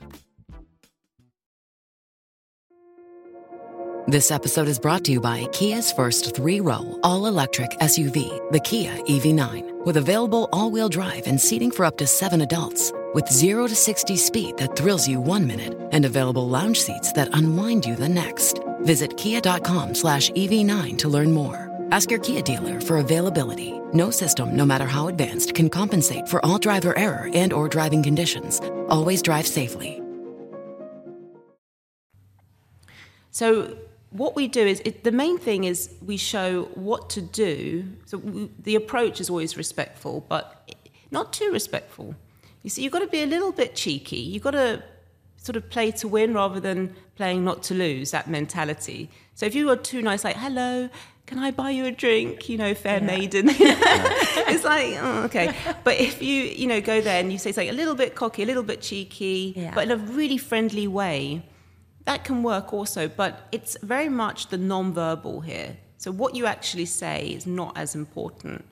This 4.07 4.29
episode 4.29 4.67
is 4.67 4.77
brought 4.77 5.03
to 5.05 5.11
you 5.11 5.19
by 5.19 5.45
Kia's 5.51 5.91
first 5.91 6.35
three 6.35 6.59
row, 6.59 6.99
all 7.01 7.25
electric 7.25 7.71
SUV, 7.79 8.51
the 8.51 8.59
Kia 8.59 8.91
EV9, 8.91 9.83
with 9.83 9.97
available 9.97 10.47
all 10.53 10.69
wheel 10.69 10.89
drive 10.89 11.25
and 11.25 11.41
seating 11.41 11.71
for 11.71 11.85
up 11.85 11.97
to 11.97 12.05
seven 12.05 12.41
adults. 12.41 12.91
With 13.15 13.31
0 13.31 13.67
to 13.67 13.75
60 13.77 14.17
speed 14.17 14.57
that 14.57 14.75
thrills 14.75 15.07
you 15.07 15.21
one 15.21 15.47
minute 15.47 15.73
and 15.93 16.03
available 16.03 16.49
lounge 16.49 16.81
seats 16.81 17.13
that 17.13 17.29
unwind 17.31 17.85
you 17.85 17.95
the 17.95 18.09
next. 18.09 18.59
Visit 18.81 19.15
kia.com 19.15 19.95
slash 19.95 20.31
EV9 20.31 20.97
to 20.97 21.07
learn 21.07 21.31
more. 21.31 21.71
Ask 21.91 22.11
your 22.11 22.19
Kia 22.19 22.41
dealer 22.41 22.81
for 22.81 22.97
availability. 22.97 23.71
No 23.93 24.11
system, 24.11 24.53
no 24.53 24.65
matter 24.65 24.83
how 24.83 25.07
advanced, 25.07 25.55
can 25.55 25.69
compensate 25.69 26.27
for 26.27 26.45
all 26.45 26.57
driver 26.57 26.93
error 26.97 27.29
and 27.33 27.53
or 27.53 27.69
driving 27.69 28.03
conditions. 28.03 28.59
Always 28.89 29.21
drive 29.21 29.47
safely. 29.47 30.01
So 33.31 33.77
what 34.09 34.35
we 34.35 34.49
do 34.49 34.67
is 34.67 34.81
it, 34.83 35.05
the 35.05 35.13
main 35.13 35.37
thing 35.37 35.63
is 35.63 35.89
we 36.05 36.17
show 36.17 36.63
what 36.73 37.09
to 37.11 37.21
do. 37.21 37.85
So 38.07 38.17
we, 38.17 38.51
the 38.59 38.75
approach 38.75 39.21
is 39.21 39.29
always 39.29 39.55
respectful, 39.55 40.25
but 40.27 40.69
not 41.11 41.31
too 41.31 41.49
respectful. 41.53 42.15
You 42.65 42.71
see, 42.71 42.81
you've 42.81 42.91
got 42.91 43.01
to 43.01 43.07
be 43.07 43.21
a 43.21 43.27
little 43.27 43.51
bit 43.51 43.75
cheeky. 43.75 44.17
You've 44.17 44.41
got 44.41 44.51
to 44.51 44.81
sort 45.37 45.55
of 45.55 45.69
play 45.69 45.91
to 45.91 46.07
win 46.07 46.33
rather 46.33 46.59
than 46.59 46.95
playing 47.15 47.45
not 47.45 47.61
to 47.65 47.75
lose. 47.75 48.09
That 48.09 48.27
mentality. 48.27 49.11
So 49.35 49.45
if 49.45 49.53
you 49.53 49.69
are 49.69 49.75
too 49.75 50.01
nice, 50.01 50.23
like 50.23 50.35
hello. 50.35 50.89
Can 51.27 51.37
I 51.37 51.51
buy 51.51 51.69
you 51.69 51.85
a 51.85 51.91
drink? 51.91 52.49
You 52.49 52.57
know, 52.57 52.73
fair 52.73 53.01
maiden. 53.01 53.49
it's 53.49 54.63
like, 54.63 54.95
oh, 54.99 55.23
okay. 55.25 55.53
But 55.83 55.99
if 55.99 56.23
you, 56.23 56.41
you 56.41 56.65
know, 56.65 56.81
go 56.81 57.01
there 57.01 57.19
and 57.19 57.31
you 57.31 57.37
say 57.37 57.51
something 57.51 57.69
a 57.69 57.73
little 57.73 57.93
bit 57.93 58.15
cocky, 58.15 58.41
a 58.41 58.47
little 58.47 58.63
bit 58.63 58.81
cheeky, 58.81 59.53
Yeah. 59.55 59.71
but 59.75 59.83
in 59.83 59.91
a 59.91 59.97
really 59.97 60.39
friendly 60.39 60.87
way, 60.87 61.43
that 62.05 62.23
can 62.23 62.41
work 62.41 62.73
also, 62.73 63.07
but 63.07 63.47
it's 63.51 63.77
very 63.83 64.09
much 64.09 64.47
the 64.47 64.57
non-verbal 64.57 65.41
here. 65.41 65.77
So 65.97 66.11
what 66.11 66.33
you 66.33 66.47
actually 66.47 66.85
say 66.85 67.27
is 67.27 67.45
not 67.45 67.77
as 67.77 67.93
important 67.93 68.65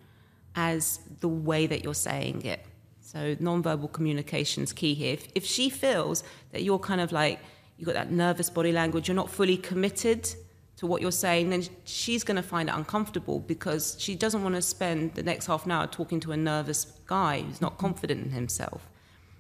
as 0.55 0.99
the 1.21 1.29
way 1.29 1.67
that 1.67 1.83
you're 1.83 1.93
saying 1.93 2.43
it. 2.43 2.65
So 3.13 3.35
non-verbal 3.39 3.89
communication 3.89 4.63
is 4.63 4.73
key 4.73 4.95
here. 4.95 5.13
If, 5.13 5.27
if 5.35 5.45
she 5.45 5.69
feels 5.69 6.23
that 6.51 6.63
you're 6.63 6.79
kind 6.79 6.99
of 6.99 7.11
like 7.11 7.39
you've 7.77 7.85
got 7.85 7.93
that 7.93 8.11
nervous 8.11 8.49
body 8.49 8.71
language, 8.71 9.07
you're 9.07 9.15
not 9.15 9.29
fully 9.29 9.57
committed 9.57 10.33
to 10.77 10.87
what 10.87 11.01
you're 11.01 11.11
saying, 11.11 11.51
then 11.51 11.63
she's 11.83 12.23
going 12.23 12.35
to 12.35 12.43
find 12.43 12.69
it 12.69 12.75
uncomfortable 12.75 13.39
because 13.39 13.95
she 13.99 14.15
doesn't 14.15 14.43
want 14.43 14.55
to 14.55 14.61
spend 14.61 15.13
the 15.13 15.23
next 15.23 15.45
half 15.45 15.65
an 15.65 15.71
hour 15.71 15.85
talking 15.85 16.19
to 16.19 16.31
a 16.31 16.37
nervous 16.37 16.85
guy 17.05 17.41
who's 17.41 17.61
not 17.61 17.77
confident 17.77 18.25
in 18.25 18.31
himself. 18.31 18.89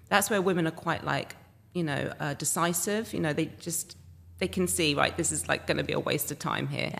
That's 0.09 0.29
where 0.29 0.41
women 0.41 0.67
are 0.67 0.71
quite 0.71 1.03
like 1.03 1.35
you 1.73 1.83
know 1.83 2.13
uh, 2.19 2.35
decisive. 2.35 3.13
You 3.13 3.19
know 3.19 3.33
they 3.33 3.47
just 3.59 3.97
they 4.37 4.47
can 4.47 4.67
see 4.67 4.93
right 4.93 5.15
this 5.17 5.31
is 5.31 5.47
like 5.47 5.65
going 5.65 5.77
to 5.77 5.83
be 5.83 5.93
a 5.93 5.99
waste 5.99 6.31
of 6.31 6.37
time 6.37 6.67
here. 6.67 6.93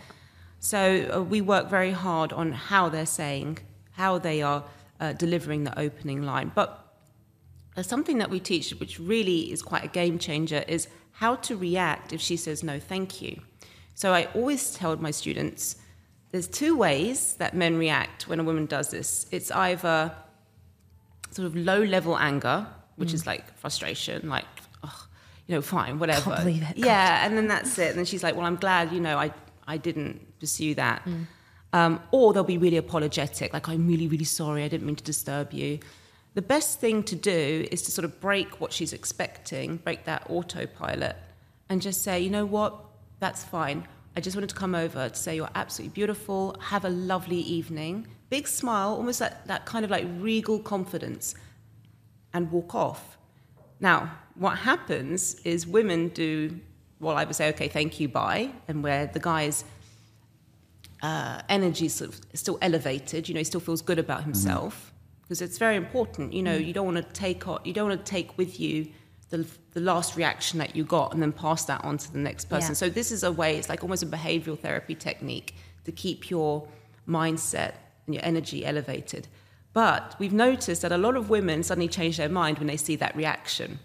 So 0.58 1.08
uh, 1.14 1.22
we 1.22 1.40
work 1.40 1.68
very 1.68 1.92
hard 1.92 2.32
on 2.32 2.52
how 2.52 2.88
they're 2.88 3.06
saying 3.06 3.58
how 3.92 4.18
they 4.18 4.42
are 4.42 4.64
uh, 5.00 5.12
delivering 5.12 5.64
the 5.64 5.78
opening 5.78 6.22
line 6.22 6.50
but 6.54 6.80
something 7.82 8.18
that 8.18 8.30
we 8.30 8.38
teach 8.38 8.70
which 8.72 8.98
really 8.98 9.52
is 9.52 9.62
quite 9.62 9.84
a 9.84 9.88
game 9.88 10.18
changer 10.18 10.64
is 10.68 10.88
how 11.12 11.34
to 11.34 11.56
react 11.56 12.12
if 12.12 12.20
she 12.20 12.36
says 12.36 12.62
no 12.62 12.78
thank 12.78 13.20
you 13.20 13.40
so 13.94 14.12
i 14.12 14.24
always 14.34 14.74
tell 14.74 14.96
my 14.96 15.10
students 15.10 15.76
there's 16.30 16.48
two 16.48 16.76
ways 16.76 17.34
that 17.34 17.54
men 17.54 17.76
react 17.76 18.28
when 18.28 18.40
a 18.40 18.44
woman 18.44 18.66
does 18.66 18.90
this 18.90 19.26
it's 19.30 19.50
either 19.50 20.12
sort 21.34 21.46
of 21.46 21.56
low 21.56 21.82
level 21.82 22.16
anger, 22.16 22.66
which 22.96 23.12
is 23.12 23.26
like 23.26 23.56
frustration, 23.58 24.28
like, 24.28 24.44
oh, 24.84 25.06
you 25.46 25.54
know, 25.54 25.60
fine, 25.60 25.98
whatever. 25.98 26.30
Mm. 26.30 26.38
believe 26.38 26.62
it, 26.62 26.76
God. 26.76 26.86
Yeah, 26.86 27.26
and 27.26 27.36
then 27.36 27.48
that's 27.48 27.76
it. 27.78 27.90
And 27.90 27.98
then 27.98 28.04
she's 28.04 28.22
like, 28.22 28.36
well, 28.36 28.46
I'm 28.46 28.56
glad, 28.56 28.92
you 28.92 29.00
know, 29.00 29.18
I, 29.18 29.32
I 29.66 29.76
didn't 29.76 30.38
pursue 30.38 30.74
that. 30.76 31.06
Um, 31.74 32.00
or 32.12 32.32
they'll 32.32 32.44
be 32.44 32.56
really 32.56 32.76
apologetic, 32.76 33.52
like, 33.52 33.68
I'm 33.68 33.88
really, 33.88 34.06
really 34.06 34.24
sorry, 34.24 34.62
I 34.62 34.68
didn't 34.68 34.86
mean 34.86 34.94
to 34.94 35.02
disturb 35.02 35.52
you. 35.52 35.80
The 36.34 36.42
best 36.42 36.78
thing 36.78 37.02
to 37.02 37.16
do 37.16 37.66
is 37.72 37.82
to 37.82 37.90
sort 37.90 38.04
of 38.04 38.20
break 38.20 38.60
what 38.60 38.72
she's 38.72 38.92
expecting, 38.92 39.78
break 39.78 40.04
that 40.04 40.22
autopilot, 40.30 41.16
and 41.68 41.82
just 41.82 42.02
say, 42.02 42.20
you 42.20 42.30
know 42.30 42.46
what, 42.46 42.76
that's 43.18 43.42
fine. 43.42 43.88
I 44.16 44.20
just 44.20 44.36
wanted 44.36 44.50
to 44.50 44.54
come 44.54 44.76
over 44.76 45.08
to 45.08 45.16
say 45.16 45.34
you're 45.34 45.56
absolutely 45.56 45.94
beautiful. 45.94 46.56
Have 46.60 46.84
a 46.84 46.90
lovely 46.90 47.40
evening. 47.40 48.06
Big 48.30 48.46
smile, 48.46 48.90
almost 48.90 49.18
that, 49.18 49.44
that 49.48 49.66
kind 49.66 49.84
of 49.84 49.90
like 49.90 50.06
regal 50.18 50.60
confidence, 50.60 51.34
and 52.32 52.52
walk 52.52 52.76
off. 52.76 53.18
Now, 53.80 54.12
what 54.36 54.58
happens 54.58 55.40
is 55.42 55.66
women 55.66 56.10
do, 56.10 56.60
well, 57.00 57.16
I 57.16 57.24
would 57.24 57.34
say, 57.34 57.48
okay, 57.48 57.66
thank 57.66 57.98
you, 57.98 58.08
bye. 58.08 58.50
And 58.68 58.84
where 58.84 59.06
the 59.06 59.18
guy's 59.18 59.64
uh, 61.04 61.42
energy 61.50 61.84
is 61.84 61.94
sort 61.94 62.14
of 62.14 62.20
still 62.32 62.58
elevated, 62.62 63.28
you 63.28 63.34
know, 63.34 63.40
he 63.40 63.44
still 63.44 63.60
feels 63.60 63.82
good 63.82 63.98
about 63.98 64.24
himself. 64.24 64.90
Because 65.20 65.42
it's 65.42 65.58
very 65.58 65.76
important, 65.76 66.32
you 66.32 66.42
know, 66.42 66.54
you 66.54 66.72
don't 66.72 66.86
want 66.86 66.96
to 66.96 67.12
take 67.12 67.46
on, 67.46 67.60
you 67.62 67.74
don't 67.74 67.88
want 67.90 68.04
to 68.04 68.10
take 68.10 68.38
with 68.38 68.58
you 68.58 68.88
the, 69.28 69.46
the 69.72 69.80
last 69.80 70.16
reaction 70.16 70.58
that 70.60 70.74
you 70.74 70.82
got 70.82 71.12
and 71.12 71.20
then 71.20 71.30
pass 71.30 71.66
that 71.66 71.84
on 71.84 71.98
to 71.98 72.10
the 72.10 72.18
next 72.18 72.46
person. 72.46 72.70
Yeah. 72.70 72.76
So 72.76 72.88
this 72.88 73.12
is 73.12 73.22
a 73.22 73.30
way, 73.30 73.58
it's 73.58 73.68
like 73.68 73.82
almost 73.82 74.02
a 74.02 74.06
behavioral 74.06 74.58
therapy 74.58 74.94
technique 74.94 75.54
to 75.84 75.92
keep 75.92 76.30
your 76.30 76.66
mindset 77.06 77.74
and 78.06 78.14
your 78.14 78.24
energy 78.24 78.64
elevated. 78.64 79.28
But 79.74 80.16
we've 80.18 80.32
noticed 80.32 80.80
that 80.82 80.92
a 80.92 80.98
lot 80.98 81.16
of 81.16 81.28
women 81.28 81.62
suddenly 81.64 81.88
change 81.88 82.16
their 82.16 82.30
mind 82.30 82.58
when 82.58 82.66
they 82.66 82.78
see 82.78 82.96
that 82.96 83.14
reaction. 83.14 83.78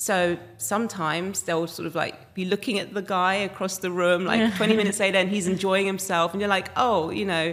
So 0.00 0.38
sometimes 0.58 1.42
they'll 1.42 1.66
sort 1.66 1.86
of 1.88 1.96
like 1.96 2.32
be 2.32 2.44
looking 2.44 2.78
at 2.78 2.94
the 2.94 3.02
guy 3.02 3.34
across 3.34 3.78
the 3.78 3.90
room, 3.90 4.24
like 4.24 4.54
20 4.54 4.76
minutes 4.76 5.00
later, 5.04 5.18
and 5.18 5.28
he's 5.28 5.48
enjoying 5.48 5.86
himself, 5.86 6.32
and 6.32 6.40
you're 6.40 6.48
like, 6.48 6.70
oh, 6.76 7.10
you 7.10 7.24
know, 7.24 7.52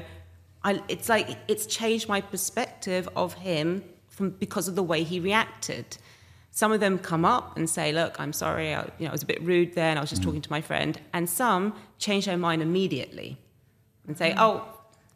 I, 0.64 0.80
it's 0.88 1.10
like 1.10 1.40
it's 1.48 1.66
changed 1.66 2.08
my 2.08 2.22
perspective 2.22 3.10
of 3.16 3.34
him 3.34 3.84
from 4.10 4.30
because 4.30 4.68
of 4.68 4.76
the 4.76 4.84
way 4.84 5.02
he 5.02 5.20
reacted. 5.20 5.98
Some 6.52 6.72
of 6.72 6.82
them 6.82 7.00
come 7.00 7.26
up 7.26 7.58
and 7.58 7.68
say, 7.68 7.92
"Look, 7.92 8.20
I'm 8.20 8.32
sorry, 8.32 8.76
I, 8.76 8.84
you 9.00 9.06
know, 9.06 9.10
I 9.10 9.12
was 9.12 9.24
a 9.24 9.26
bit 9.26 9.42
rude 9.42 9.74
there, 9.74 9.90
and 9.90 9.98
I 9.98 10.02
was 10.04 10.12
just 10.12 10.22
mm. 10.22 10.26
talking 10.26 10.42
to 10.44 10.52
my 10.52 10.62
friend." 10.62 11.02
And 11.14 11.28
some 11.28 11.74
change 11.98 12.28
their 12.28 12.38
mind 12.38 12.62
immediately 12.62 13.40
and 14.08 14.16
say, 14.16 14.36
"Oh, 14.38 14.68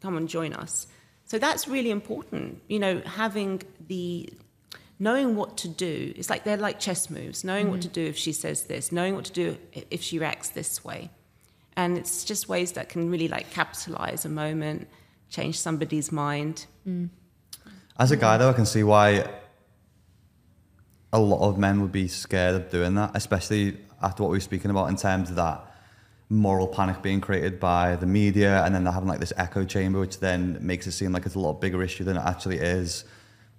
come 0.02 0.16
and 0.16 0.28
join 0.28 0.52
us." 0.52 0.88
So 1.26 1.38
that's 1.38 1.68
really 1.68 1.90
important. 1.90 2.60
You 2.66 2.80
know, 2.80 3.02
having 3.06 3.62
the 3.86 4.28
knowing 5.00 5.34
what 5.34 5.56
to 5.56 5.68
do. 5.68 6.12
It's 6.14 6.30
like 6.30 6.44
they're 6.44 6.56
like 6.56 6.78
chess 6.78 7.10
moves. 7.10 7.42
Knowing 7.42 7.70
what 7.70 7.80
mm-hmm. 7.80 7.88
to 7.88 8.00
do 8.00 8.04
if 8.04 8.16
she 8.16 8.32
says 8.32 8.64
this, 8.64 8.92
knowing 8.92 9.16
what 9.16 9.24
to 9.24 9.32
do 9.32 9.56
if 9.90 10.02
she 10.02 10.18
reacts 10.18 10.50
this 10.50 10.84
way, 10.84 11.10
and 11.76 11.98
it's 11.98 12.24
just 12.24 12.48
ways 12.48 12.72
that 12.72 12.88
can 12.88 13.10
really 13.10 13.26
like 13.26 13.50
capitalize 13.50 14.24
a 14.24 14.28
moment, 14.28 14.86
change 15.30 15.58
somebody's 15.58 16.12
mind. 16.12 16.66
Mm. 16.86 17.08
As 17.98 18.12
a 18.12 18.16
guy, 18.16 18.36
though, 18.36 18.50
I 18.50 18.52
can 18.52 18.66
see 18.66 18.82
why 18.84 19.28
a 21.12 21.18
lot 21.18 21.48
of 21.48 21.58
men 21.58 21.80
would 21.80 21.92
be 21.92 22.06
scared 22.06 22.54
of 22.54 22.70
doing 22.70 22.94
that, 22.94 23.10
especially 23.14 23.78
after 24.02 24.22
what 24.22 24.30
we 24.30 24.36
were 24.36 24.40
speaking 24.40 24.70
about 24.70 24.88
in 24.88 24.96
terms 24.96 25.30
of 25.30 25.36
that 25.36 25.66
moral 26.28 26.68
panic 26.68 27.02
being 27.02 27.20
created 27.20 27.58
by 27.58 27.96
the 27.96 28.06
media, 28.06 28.64
and 28.64 28.74
then 28.74 28.84
they're 28.84 28.92
having 28.92 29.08
like 29.08 29.18
this 29.18 29.32
echo 29.36 29.64
chamber, 29.64 29.98
which 29.98 30.20
then 30.20 30.58
makes 30.60 30.86
it 30.86 30.92
seem 30.92 31.12
like 31.12 31.26
it's 31.26 31.34
a 31.34 31.38
lot 31.38 31.60
bigger 31.60 31.82
issue 31.82 32.04
than 32.04 32.16
it 32.16 32.22
actually 32.24 32.58
is. 32.58 33.04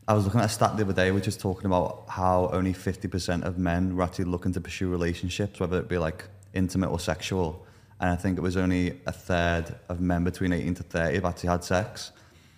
I 0.07 0.13
was 0.13 0.25
looking 0.25 0.39
at 0.41 0.47
a 0.47 0.49
stat 0.49 0.75
the 0.77 0.83
other 0.83 0.93
day, 0.93 1.11
which 1.11 1.27
is 1.27 1.37
talking 1.37 1.67
about 1.67 2.05
how 2.09 2.49
only 2.51 2.73
50% 2.73 3.43
of 3.43 3.57
men 3.57 3.95
were 3.95 4.03
actually 4.03 4.25
looking 4.25 4.51
to 4.53 4.61
pursue 4.61 4.89
relationships, 4.89 5.59
whether 5.59 5.77
it 5.79 5.87
be 5.87 5.97
like 5.97 6.25
intimate 6.53 6.89
or 6.89 6.99
sexual. 6.99 7.65
And 7.99 8.09
I 8.09 8.15
think 8.15 8.37
it 8.37 8.41
was 8.41 8.57
only 8.57 8.99
a 9.05 9.11
third 9.11 9.75
of 9.89 10.01
men 10.01 10.23
between 10.23 10.51
18 10.53 10.73
to 10.75 10.83
30 10.83 11.15
have 11.15 11.25
actually 11.25 11.49
had 11.49 11.63
sex. 11.63 12.11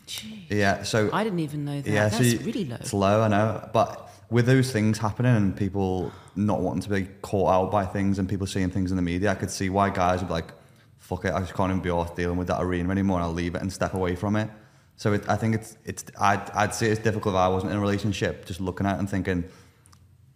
Jeez. 0.07 0.49
Yeah, 0.49 0.83
so 0.83 1.09
I 1.13 1.23
didn't 1.23 1.39
even 1.39 1.65
know 1.65 1.81
that. 1.81 1.89
yeah, 1.91 2.09
so 2.09 2.23
you- 2.23 2.39
really 2.39 2.65
low. 2.65 2.77
It's 2.79 2.93
low, 2.93 3.21
I 3.21 3.27
know. 3.27 3.69
But 3.73 4.09
with 4.29 4.45
those 4.45 4.71
things 4.71 4.97
happening 4.97 5.35
and 5.35 5.55
people 5.55 6.11
not 6.35 6.61
wanting 6.61 6.81
to 6.83 6.89
be 6.89 7.07
caught 7.21 7.51
out 7.51 7.71
by 7.71 7.85
things 7.85 8.19
and 8.19 8.27
people 8.27 8.47
seeing 8.47 8.69
things 8.69 8.89
in 8.91 8.95
the 8.95 9.03
media, 9.03 9.31
I 9.31 9.35
could 9.35 9.51
see 9.51 9.69
why 9.69 9.89
guys 9.89 10.19
would 10.21 10.27
be 10.27 10.33
like, 10.33 10.51
fuck 10.97 11.25
it, 11.25 11.33
I 11.33 11.39
just 11.41 11.53
can't 11.53 11.69
even 11.69 11.81
be 11.81 11.89
off 11.89 12.15
dealing 12.15 12.37
with 12.37 12.47
that 12.47 12.61
arena 12.61 12.89
anymore 12.89 13.17
and 13.17 13.25
I'll 13.25 13.33
leave 13.33 13.53
it 13.55 13.61
and 13.61 13.71
step 13.71 13.93
away 13.93 14.15
from 14.15 14.35
it. 14.37 14.49
So 14.95 15.13
it, 15.13 15.27
I 15.27 15.35
think 15.35 15.55
it's, 15.55 15.77
it's 15.85 16.05
I'd, 16.19 16.49
I'd 16.51 16.73
say 16.73 16.89
it's 16.89 17.01
difficult 17.01 17.35
if 17.35 17.39
I 17.39 17.47
wasn't 17.47 17.71
in 17.71 17.77
a 17.77 17.81
relationship, 17.81 18.45
just 18.45 18.61
looking 18.61 18.85
at 18.85 18.95
it 18.95 18.99
and 18.99 19.09
thinking 19.09 19.43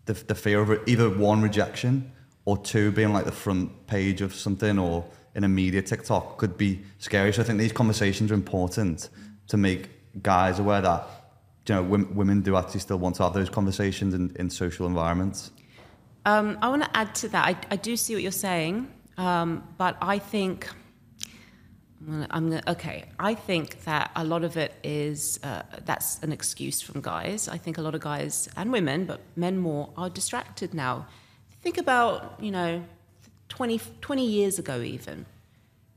the, 0.06 0.14
the 0.14 0.36
fear 0.36 0.62
of 0.62 0.88
either 0.88 1.10
one, 1.10 1.42
rejection, 1.42 2.12
or 2.46 2.58
two, 2.58 2.92
being 2.92 3.14
like 3.14 3.26
the 3.26 3.32
front 3.32 3.88
page 3.88 4.22
of 4.22 4.34
something 4.34 4.80
or 4.80 5.06
in 5.36 5.44
a 5.44 5.48
media 5.48 5.82
TikTok 5.82 6.38
could 6.38 6.58
be 6.58 6.82
scary. 6.98 7.32
So 7.32 7.42
I 7.42 7.46
think 7.46 7.60
these 7.60 7.72
conversations 7.72 8.32
are 8.32 8.36
important 8.36 9.10
to 9.50 9.58
make 9.58 9.90
guys 10.24 10.58
aware 10.58 10.82
that 10.82 11.08
you 11.68 11.76
know 11.76 11.84
women, 11.84 12.16
women 12.16 12.42
do 12.42 12.56
actually 12.56 12.80
still 12.80 12.98
want 12.98 13.16
to 13.18 13.24
have 13.24 13.34
those 13.34 13.50
conversations 13.50 14.14
in, 14.14 14.36
in 14.38 14.50
social 14.50 14.88
environments. 14.88 15.52
Um, 16.26 16.58
I 16.62 16.70
want 16.70 16.84
to 16.84 16.98
add 16.98 17.14
to 17.16 17.30
that. 17.30 17.46
I, 17.46 17.74
I 17.74 17.76
do 17.76 17.96
see 17.96 18.14
what 18.14 18.24
you're 18.24 18.32
saying, 18.32 18.92
um, 19.18 19.64
but 19.78 19.98
I 20.02 20.20
think 20.20 20.68
I'm 22.10 22.50
gonna, 22.50 22.64
okay. 22.68 23.06
I 23.20 23.34
think 23.36 23.84
that 23.84 24.12
a 24.16 24.24
lot 24.24 24.44
of 24.44 24.56
it 24.56 24.74
is 24.84 25.40
uh, 25.44 25.64
that's 25.86 26.20
an 26.24 26.32
excuse 26.32 26.82
from 26.82 27.02
guys. 27.02 27.50
I 27.50 27.58
think 27.58 27.78
a 27.78 27.82
lot 27.82 27.96
of 27.96 28.02
guys 28.02 28.48
and 28.56 28.72
women, 28.72 29.06
but 29.06 29.20
men 29.36 29.58
more, 29.58 29.90
are 29.98 30.10
distracted 30.10 30.74
now. 30.74 31.08
Think 31.62 31.78
about 31.78 32.38
you 32.40 32.52
know, 32.52 32.84
20, 33.50 33.80
20 34.02 34.26
years 34.26 34.58
ago 34.60 34.82
even. 34.82 35.26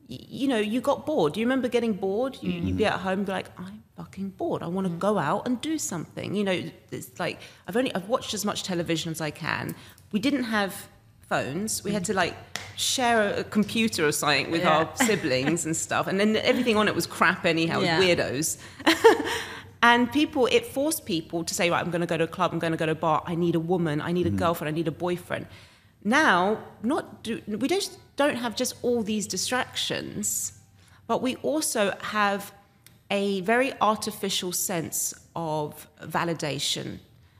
Y- 0.08 0.18
You 0.28 0.48
know, 0.48 0.58
you 0.58 0.80
got 0.80 1.06
bored. 1.06 1.34
Do 1.34 1.40
you 1.40 1.46
remember 1.46 1.68
getting 1.68 1.92
bored? 1.92 2.38
You, 2.42 2.50
You'd 2.50 2.76
be 2.76 2.86
at 2.86 2.98
home, 3.00 3.20
and 3.20 3.26
be 3.26 3.32
like, 3.32 3.50
I'm 3.56 3.82
fucking 3.96 4.30
bored. 4.30 4.62
I 4.64 4.66
want 4.66 4.88
to 4.88 4.92
go 4.92 5.16
out 5.18 5.46
and 5.46 5.60
do 5.60 5.78
something. 5.78 6.34
You 6.34 6.42
know, 6.44 6.62
it's 6.90 7.20
like 7.20 7.38
I've 7.68 7.76
only 7.76 7.94
I've 7.94 8.08
watched 8.08 8.34
as 8.34 8.44
much 8.44 8.64
television 8.64 9.12
as 9.12 9.20
I 9.20 9.30
can. 9.30 9.76
We 10.10 10.18
didn't 10.18 10.44
have 10.44 10.88
phones. 11.30 11.82
We 11.82 11.92
had 11.92 12.02
mm. 12.02 12.06
to 12.06 12.14
like 12.14 12.36
share 12.76 13.22
a, 13.22 13.40
a 13.40 13.44
computer 13.44 14.06
or 14.06 14.12
something 14.12 14.50
with 14.50 14.66
our 14.66 14.90
siblings 15.06 15.64
and 15.64 15.74
stuff, 15.74 16.06
and 16.06 16.20
then 16.20 16.36
everything 16.36 16.76
on 16.76 16.88
it 16.88 16.94
was 16.94 17.06
crap 17.06 17.46
anyhow. 17.46 17.80
Yeah. 17.80 18.00
Weirdos. 18.00 18.58
And 19.82 20.12
people, 20.12 20.46
it 20.46 20.66
forced 20.66 21.06
people 21.06 21.42
to 21.44 21.54
say, 21.54 21.70
right, 21.70 21.82
I'm 21.82 21.90
going 21.90 22.02
to 22.02 22.06
go 22.06 22.18
to 22.18 22.24
a 22.24 22.28
club, 22.28 22.52
I'm 22.52 22.58
going 22.58 22.72
to 22.72 22.76
go 22.76 22.86
to 22.86 22.92
a 22.92 22.94
bar. 22.94 23.22
I 23.26 23.34
need 23.34 23.54
a 23.54 23.60
woman, 23.60 24.00
I 24.00 24.12
need 24.12 24.26
a 24.26 24.28
mm-hmm. 24.28 24.38
girlfriend, 24.38 24.74
I 24.74 24.76
need 24.76 24.88
a 24.88 24.92
boyfriend. 24.92 25.46
Now, 26.04 26.62
not 26.82 27.22
do, 27.22 27.40
we 27.46 27.68
don't 27.68 27.98
don't 28.16 28.36
have 28.36 28.56
just 28.56 28.74
all 28.82 29.02
these 29.02 29.26
distractions, 29.26 30.58
but 31.06 31.22
we 31.22 31.36
also 31.36 31.94
have 32.00 32.52
a 33.10 33.40
very 33.42 33.72
artificial 33.80 34.52
sense 34.52 35.14
of 35.34 35.88
validation. 36.02 36.98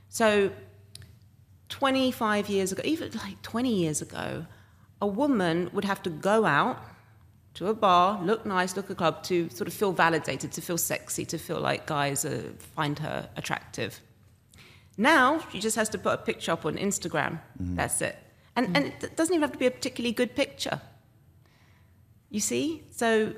So, 0.09 0.51
25 1.71 2.49
years 2.49 2.73
ago, 2.73 2.83
even 2.85 3.11
like 3.13 3.41
20 3.43 3.73
years 3.73 4.03
ago, 4.03 4.45
a 5.01 5.07
woman 5.07 5.71
would 5.73 5.85
have 5.85 6.03
to 6.03 6.11
go 6.11 6.45
out 6.45 6.79
to 7.55 7.69
a 7.69 7.75
bar, 7.75 8.23
look 8.23 8.45
nice, 8.45 8.77
look 8.77 8.91
a 8.91 8.95
club, 8.95 9.23
to 9.25 9.49
sort 9.51 9.67
of 9.67 9.75
feel 9.75 9.93
validated, 9.93 10.53
to 10.53 10.61
feel 10.61 10.79
sexy, 10.79 11.25
to 11.25 11.39
feel 11.39 11.61
like 11.61 11.87
guys 11.87 12.25
uh, 12.25 12.43
find 12.77 12.99
her 12.99 13.29
attractive. 13.37 14.01
Now 14.97 15.41
she 15.51 15.61
just 15.61 15.77
has 15.77 15.89
to 15.91 15.99
put 15.99 16.13
a 16.13 16.19
picture 16.19 16.53
up 16.53 16.67
on 16.67 16.77
Instagram. 16.77 17.41
That's 17.59 18.03
it, 18.03 18.17
and 18.55 18.77
and 18.77 18.87
it 18.87 19.17
doesn't 19.17 19.35
even 19.35 19.43
have 19.43 19.53
to 19.53 19.59
be 19.59 19.67
a 19.67 19.71
particularly 19.71 20.13
good 20.13 20.35
picture. 20.37 20.81
You 22.29 22.41
see, 22.41 22.83
so 22.91 23.33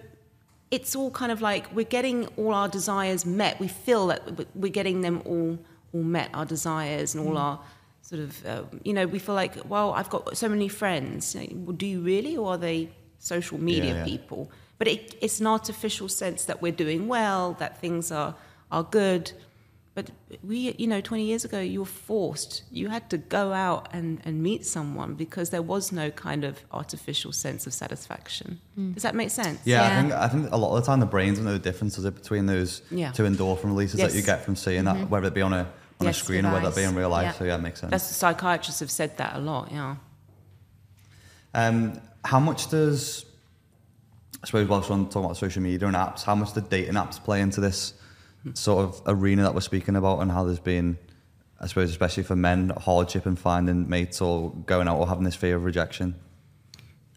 it's 0.70 0.96
all 0.96 1.10
kind 1.10 1.30
of 1.30 1.40
like 1.40 1.72
we're 1.72 1.84
getting 1.84 2.26
all 2.36 2.52
our 2.52 2.68
desires 2.68 3.24
met. 3.24 3.60
We 3.60 3.68
feel 3.68 4.08
that 4.08 4.20
we're 4.56 4.72
getting 4.72 5.02
them 5.02 5.22
all 5.24 5.58
all 5.94 6.02
met, 6.02 6.30
our 6.34 6.46
desires 6.46 7.14
and 7.14 7.26
all 7.26 7.38
our 7.38 7.60
sort 8.12 8.24
of, 8.24 8.46
uh, 8.46 8.62
you 8.84 8.92
know, 8.92 9.06
we 9.06 9.18
feel 9.18 9.34
like, 9.34 9.54
well, 9.66 9.92
I've 9.92 10.10
got 10.10 10.36
so 10.36 10.48
many 10.48 10.68
friends. 10.68 11.34
You 11.34 11.40
know, 11.40 11.46
well, 11.64 11.76
do 11.76 11.86
you 11.86 12.00
really, 12.00 12.36
or 12.36 12.52
are 12.52 12.58
they 12.58 12.90
social 13.18 13.58
media 13.58 13.94
yeah. 13.94 14.04
people? 14.04 14.50
But 14.76 14.88
it, 14.88 15.14
it's 15.22 15.40
an 15.40 15.46
artificial 15.46 16.08
sense 16.08 16.44
that 16.44 16.60
we're 16.60 16.72
doing 16.72 17.08
well, 17.08 17.54
that 17.54 17.80
things 17.80 18.12
are 18.12 18.34
are 18.70 18.82
good. 18.82 19.32
But 19.94 20.10
we, 20.42 20.74
you 20.78 20.86
know, 20.86 21.02
20 21.02 21.24
years 21.24 21.44
ago, 21.44 21.60
you 21.60 21.80
were 21.80 21.86
forced. 21.86 22.62
You 22.70 22.88
had 22.88 23.10
to 23.10 23.18
go 23.18 23.52
out 23.52 23.90
and, 23.92 24.22
and 24.24 24.42
meet 24.42 24.64
someone 24.64 25.14
because 25.14 25.50
there 25.50 25.60
was 25.60 25.92
no 25.92 26.10
kind 26.10 26.44
of 26.44 26.64
artificial 26.72 27.30
sense 27.30 27.66
of 27.66 27.74
satisfaction. 27.74 28.58
Does 28.94 29.02
that 29.02 29.14
make 29.14 29.30
sense? 29.30 29.60
Yeah, 29.64 29.84
I 29.86 30.00
think 30.00 30.12
I 30.12 30.28
think 30.28 30.52
a 30.52 30.56
lot 30.56 30.76
of 30.76 30.82
the 30.82 30.86
time 30.86 31.00
the 31.00 31.06
brains 31.06 31.38
don't 31.38 31.46
know 31.46 31.52
the 31.52 31.58
differences 31.58 32.04
between 32.10 32.46
those 32.46 32.82
Yeah. 32.90 33.12
two 33.12 33.24
endorphin 33.24 33.64
releases 33.64 34.00
that 34.00 34.14
you 34.14 34.22
get 34.22 34.44
from 34.44 34.56
seeing 34.56 34.84
that, 34.84 35.08
whether 35.10 35.26
it 35.28 35.34
be 35.34 35.42
on 35.42 35.52
a 35.52 35.70
on 36.02 36.06
Yes, 36.06 36.20
a 36.20 36.24
screen 36.24 36.46
or 36.46 36.52
whether 36.52 36.68
it 36.68 36.76
be 36.76 36.82
in 36.82 36.94
real 36.94 37.08
life. 37.08 37.24
Yeah. 37.24 37.32
So 37.32 37.44
yeah, 37.44 37.54
it 37.56 37.62
makes 37.62 37.80
sense. 37.80 37.90
That's 37.90 38.04
psychiatrists 38.04 38.80
have 38.80 38.90
said 38.90 39.16
that 39.16 39.36
a 39.36 39.38
lot. 39.38 39.70
Yeah. 39.72 39.96
Um, 41.54 42.00
how 42.24 42.40
much 42.40 42.70
does 42.70 43.24
I 44.42 44.46
suppose 44.46 44.66
whilst 44.68 44.90
we're 44.90 44.96
on 44.96 45.06
talking 45.06 45.24
about 45.24 45.36
social 45.36 45.62
media 45.62 45.86
and 45.86 45.96
apps, 45.96 46.24
how 46.24 46.34
much 46.34 46.52
do 46.52 46.60
dating 46.60 46.94
apps 46.94 47.22
play 47.22 47.40
into 47.40 47.60
this 47.60 47.94
sort 48.54 48.84
of 48.84 49.00
arena 49.06 49.42
that 49.42 49.54
we're 49.54 49.60
speaking 49.60 49.94
about, 49.94 50.18
and 50.18 50.32
how 50.32 50.42
there's 50.42 50.58
been, 50.58 50.98
I 51.60 51.68
suppose, 51.68 51.90
especially 51.90 52.24
for 52.24 52.34
men, 52.34 52.70
hardship 52.70 53.24
in 53.26 53.36
finding 53.36 53.88
mates 53.88 54.20
or 54.20 54.50
going 54.66 54.88
out 54.88 54.98
or 54.98 55.06
having 55.06 55.22
this 55.22 55.36
fear 55.36 55.54
of 55.56 55.64
rejection? 55.64 56.16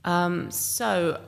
Um, 0.04 0.52
so 0.52 1.20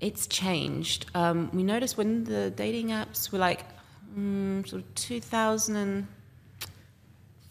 it's 0.00 0.26
changed. 0.26 1.06
Um, 1.14 1.50
we 1.52 1.62
noticed 1.62 1.96
when 1.96 2.24
the 2.24 2.50
dating 2.50 2.88
apps 2.88 3.30
were 3.30 3.38
like 3.38 3.64
mm, 4.18 4.66
sort 4.68 4.82
of 4.82 4.94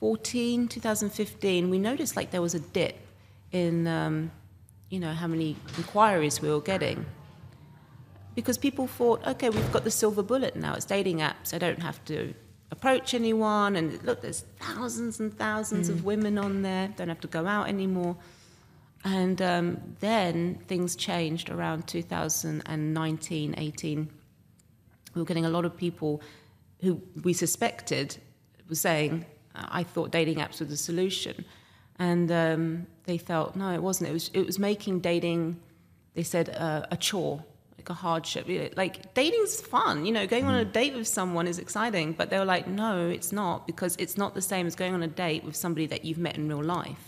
2014, 0.01 0.67
2015, 0.67 1.69
we 1.69 1.77
noticed 1.77 2.15
like 2.15 2.31
there 2.31 2.41
was 2.41 2.55
a 2.55 2.59
dip 2.59 2.97
in 3.51 3.85
um, 3.85 4.31
you 4.89 4.99
know, 4.99 5.13
how 5.13 5.27
many 5.27 5.55
inquiries 5.77 6.41
we 6.41 6.49
were 6.49 6.59
getting. 6.59 7.05
Because 8.33 8.57
people 8.57 8.87
thought, 8.87 9.25
okay, 9.27 9.51
we've 9.51 9.71
got 9.71 9.83
the 9.83 9.91
silver 9.91 10.23
bullet 10.23 10.55
now. 10.55 10.73
It's 10.73 10.85
dating 10.85 11.19
apps. 11.19 11.53
I 11.53 11.59
don't 11.59 11.81
have 11.83 12.03
to 12.05 12.33
approach 12.71 13.13
anyone. 13.13 13.75
And 13.75 14.01
look, 14.03 14.21
there's 14.21 14.41
thousands 14.59 15.19
and 15.19 15.37
thousands 15.37 15.87
of 15.87 16.03
women 16.03 16.39
on 16.39 16.63
there. 16.63 16.87
Don't 16.95 17.09
have 17.09 17.21
to 17.21 17.27
go 17.27 17.45
out 17.45 17.67
anymore. 17.67 18.17
And 19.03 19.39
um, 19.41 19.81
then 19.99 20.55
things 20.67 20.95
changed 20.95 21.51
around 21.51 21.87
2019, 21.87 23.55
18. 23.55 24.09
We 25.13 25.21
were 25.21 25.25
getting 25.25 25.45
a 25.45 25.49
lot 25.49 25.65
of 25.65 25.77
people 25.77 26.21
who 26.81 27.01
we 27.23 27.33
suspected 27.33 28.17
were 28.67 28.75
saying, 28.75 29.25
I 29.55 29.83
thought 29.83 30.11
dating 30.11 30.37
apps 30.37 30.59
were 30.59 30.65
the 30.65 30.77
solution. 30.77 31.45
And 31.99 32.31
um, 32.31 32.87
they 33.05 33.17
felt, 33.17 33.55
no, 33.55 33.71
it 33.73 33.81
wasn't. 33.83 34.09
It 34.09 34.13
was, 34.13 34.31
it 34.33 34.45
was 34.45 34.57
making 34.57 35.01
dating, 35.01 35.59
they 36.15 36.23
said, 36.23 36.49
uh, 36.49 36.85
a 36.89 36.97
chore, 36.97 37.43
like 37.77 37.89
a 37.89 37.93
hardship. 37.93 38.47
Like, 38.75 39.13
dating's 39.13 39.61
fun. 39.61 40.05
You 40.05 40.11
know, 40.13 40.25
going 40.25 40.45
on 40.45 40.55
a 40.55 40.65
date 40.65 40.95
with 40.95 41.07
someone 41.07 41.47
is 41.47 41.59
exciting. 41.59 42.13
But 42.13 42.29
they 42.29 42.39
were 42.39 42.45
like, 42.45 42.67
no, 42.67 43.07
it's 43.09 43.31
not, 43.31 43.67
because 43.67 43.95
it's 43.97 44.17
not 44.17 44.33
the 44.33 44.41
same 44.41 44.65
as 44.67 44.75
going 44.75 44.93
on 44.93 45.03
a 45.03 45.07
date 45.07 45.43
with 45.43 45.55
somebody 45.55 45.85
that 45.87 46.03
you've 46.05 46.17
met 46.17 46.35
in 46.37 46.47
real 46.47 46.63
life 46.63 47.07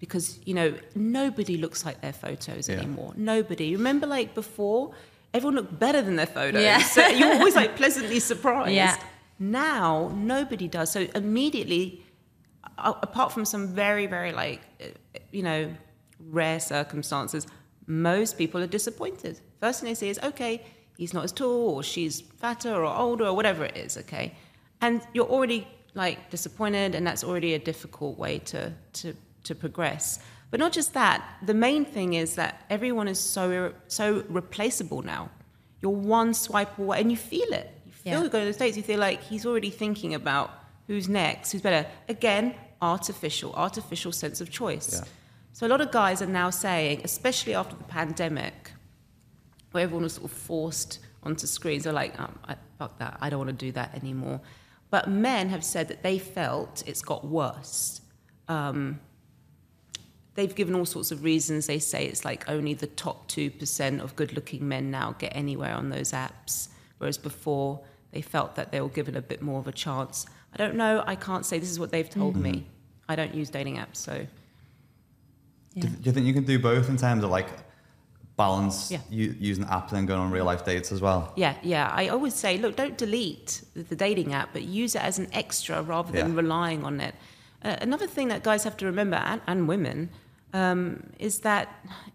because 0.00 0.38
you 0.44 0.52
know 0.52 0.74
nobody 0.94 1.56
looks 1.56 1.86
like 1.86 2.00
their 2.02 2.12
photos 2.12 2.68
Yeah. 2.68 2.76
anymore. 2.76 3.14
Nobody. 3.16 3.74
Remember, 3.74 4.06
like 4.06 4.34
before, 4.34 4.92
everyone 5.32 5.54
looked 5.54 5.78
better 5.78 6.02
than 6.02 6.16
their 6.16 6.26
photos. 6.26 6.62
Yeah. 6.62 6.78
So 6.78 7.06
you're 7.06 7.32
always 7.32 7.56
like 7.56 7.76
pleasantly 7.76 8.20
surprised. 8.20 8.72
Yeah. 8.72 8.96
Now 9.38 10.12
nobody 10.14 10.68
does. 10.68 10.92
So 10.92 11.06
immediately, 11.14 12.04
apart 12.78 13.32
from 13.32 13.44
some 13.44 13.68
very, 13.68 14.06
very 14.06 14.32
like 14.32 14.60
you 15.32 15.42
know 15.42 15.74
rare 16.18 16.60
circumstances, 16.60 17.46
most 17.86 18.38
people 18.38 18.60
are 18.62 18.66
disappointed. 18.66 19.40
First 19.60 19.80
thing 19.80 19.88
they 19.90 19.94
say 19.94 20.08
is 20.08 20.18
okay, 20.22 20.64
he's 20.96 21.12
not 21.12 21.24
as 21.24 21.32
tall, 21.32 21.76
or 21.76 21.82
she's 21.82 22.20
fatter, 22.20 22.74
or 22.74 22.84
older, 22.84 23.26
or 23.26 23.34
whatever 23.34 23.64
it 23.64 23.76
is. 23.76 23.96
Okay, 23.98 24.34
and 24.80 25.02
you're 25.12 25.28
already 25.28 25.66
like 25.94 26.30
disappointed, 26.30 26.94
and 26.94 27.06
that's 27.06 27.24
already 27.24 27.54
a 27.54 27.58
difficult 27.58 28.18
way 28.18 28.38
to 28.40 28.72
to 28.94 29.14
to 29.44 29.54
progress. 29.54 30.20
But 30.50 30.60
not 30.60 30.72
just 30.72 30.94
that. 30.94 31.38
The 31.44 31.54
main 31.54 31.84
thing 31.84 32.14
is 32.14 32.36
that 32.36 32.64
everyone 32.70 33.08
is 33.08 33.18
so 33.18 33.72
so 33.88 34.24
replaceable 34.28 35.02
now. 35.02 35.30
You're 35.82 35.90
one 35.90 36.34
swipe 36.34 36.78
away, 36.78 37.00
and 37.00 37.10
you 37.10 37.16
feel 37.16 37.52
it. 37.52 37.70
You 38.04 38.12
feel 38.12 38.20
Yeah. 38.20 38.24
you 38.24 38.30
go 38.30 38.40
to 38.40 38.44
the 38.46 38.52
states. 38.52 38.76
You 38.76 38.82
feel 38.82 39.00
like 39.00 39.22
he's 39.22 39.46
already 39.46 39.70
thinking 39.70 40.14
about 40.14 40.50
who's 40.86 41.08
next, 41.08 41.52
who's 41.52 41.62
better. 41.62 41.88
Again, 42.08 42.54
artificial, 42.82 43.52
artificial 43.54 44.12
sense 44.12 44.40
of 44.40 44.50
choice. 44.50 44.92
Yeah. 45.00 45.04
So 45.52 45.66
a 45.66 45.68
lot 45.68 45.80
of 45.80 45.90
guys 45.90 46.20
are 46.20 46.26
now 46.26 46.50
saying, 46.50 47.00
especially 47.04 47.54
after 47.54 47.76
the 47.76 47.84
pandemic, 47.84 48.72
where 49.70 49.84
everyone 49.84 50.02
was 50.04 50.14
sort 50.14 50.30
of 50.30 50.36
forced 50.36 50.98
onto 51.22 51.46
screens, 51.46 51.84
they're 51.84 51.92
like, 51.92 52.18
um, 52.20 52.38
I, 52.46 52.56
fuck 52.78 52.98
that, 52.98 53.16
I 53.20 53.30
don't 53.30 53.38
want 53.38 53.50
to 53.58 53.66
do 53.66 53.72
that 53.72 53.94
anymore. 53.94 54.40
But 54.90 55.08
men 55.08 55.48
have 55.48 55.64
said 55.64 55.88
that 55.88 56.02
they 56.02 56.18
felt 56.18 56.82
it's 56.86 57.00
got 57.02 57.24
worse. 57.26 58.00
Um, 58.48 59.00
they've 60.34 60.54
given 60.54 60.74
all 60.74 60.84
sorts 60.84 61.10
of 61.10 61.24
reasons. 61.24 61.66
They 61.66 61.78
say 61.78 62.06
it's 62.06 62.24
like 62.24 62.48
only 62.50 62.74
the 62.74 62.86
top 62.88 63.28
2% 63.28 64.00
of 64.00 64.14
good 64.14 64.34
looking 64.34 64.68
men 64.68 64.90
now 64.90 65.14
get 65.18 65.34
anywhere 65.34 65.74
on 65.74 65.88
those 65.88 66.12
apps, 66.12 66.68
whereas 66.98 67.16
before 67.16 67.80
they 68.14 68.22
felt 68.22 68.54
that 68.54 68.70
they 68.72 68.80
were 68.80 68.88
given 69.00 69.16
a 69.16 69.20
bit 69.32 69.42
more 69.42 69.58
of 69.58 69.66
a 69.66 69.72
chance. 69.72 70.24
I 70.54 70.56
don't 70.56 70.76
know. 70.76 71.02
I 71.04 71.16
can't 71.16 71.44
say 71.44 71.58
this 71.58 71.70
is 71.70 71.78
what 71.80 71.90
they've 71.90 72.08
told 72.08 72.36
me. 72.36 72.64
I 73.08 73.16
don't 73.16 73.34
use 73.34 73.50
dating 73.50 73.76
apps, 73.76 73.96
so 73.96 74.14
Do, 75.76 75.88
do 75.88 76.04
you 76.04 76.12
think 76.12 76.24
you 76.26 76.32
can 76.32 76.44
do 76.44 76.58
both 76.60 76.88
in 76.88 76.96
terms 76.96 77.24
of 77.24 77.30
like 77.30 77.48
balance 78.36 78.90
Yeah. 78.92 79.00
u- 79.10 79.34
using 79.40 79.64
apps 79.64 79.92
and 79.92 80.06
going 80.06 80.20
on 80.20 80.30
real 80.30 80.44
life 80.44 80.64
dates 80.64 80.92
as 80.92 81.00
well? 81.00 81.32
Yeah, 81.36 81.54
yeah. 81.62 81.90
I 81.92 82.08
always 82.08 82.34
say, 82.34 82.56
look, 82.58 82.76
don't 82.76 82.96
delete 82.96 83.62
the, 83.74 83.82
the 83.82 83.96
dating 83.96 84.32
app, 84.32 84.50
but 84.52 84.62
use 84.62 84.94
it 84.94 85.02
as 85.02 85.18
an 85.18 85.28
extra 85.32 85.82
rather 85.82 86.12
than 86.12 86.28
Yeah. 86.30 86.36
relying 86.42 86.84
on 86.84 87.00
it. 87.00 87.14
Uh, 87.64 87.76
another 87.80 88.06
thing 88.06 88.28
that 88.28 88.42
guys 88.44 88.62
have 88.64 88.76
to 88.76 88.86
remember, 88.86 89.16
and, 89.16 89.40
and 89.48 89.66
women, 89.66 90.10
um, 90.52 91.02
is 91.18 91.40
that 91.40 91.66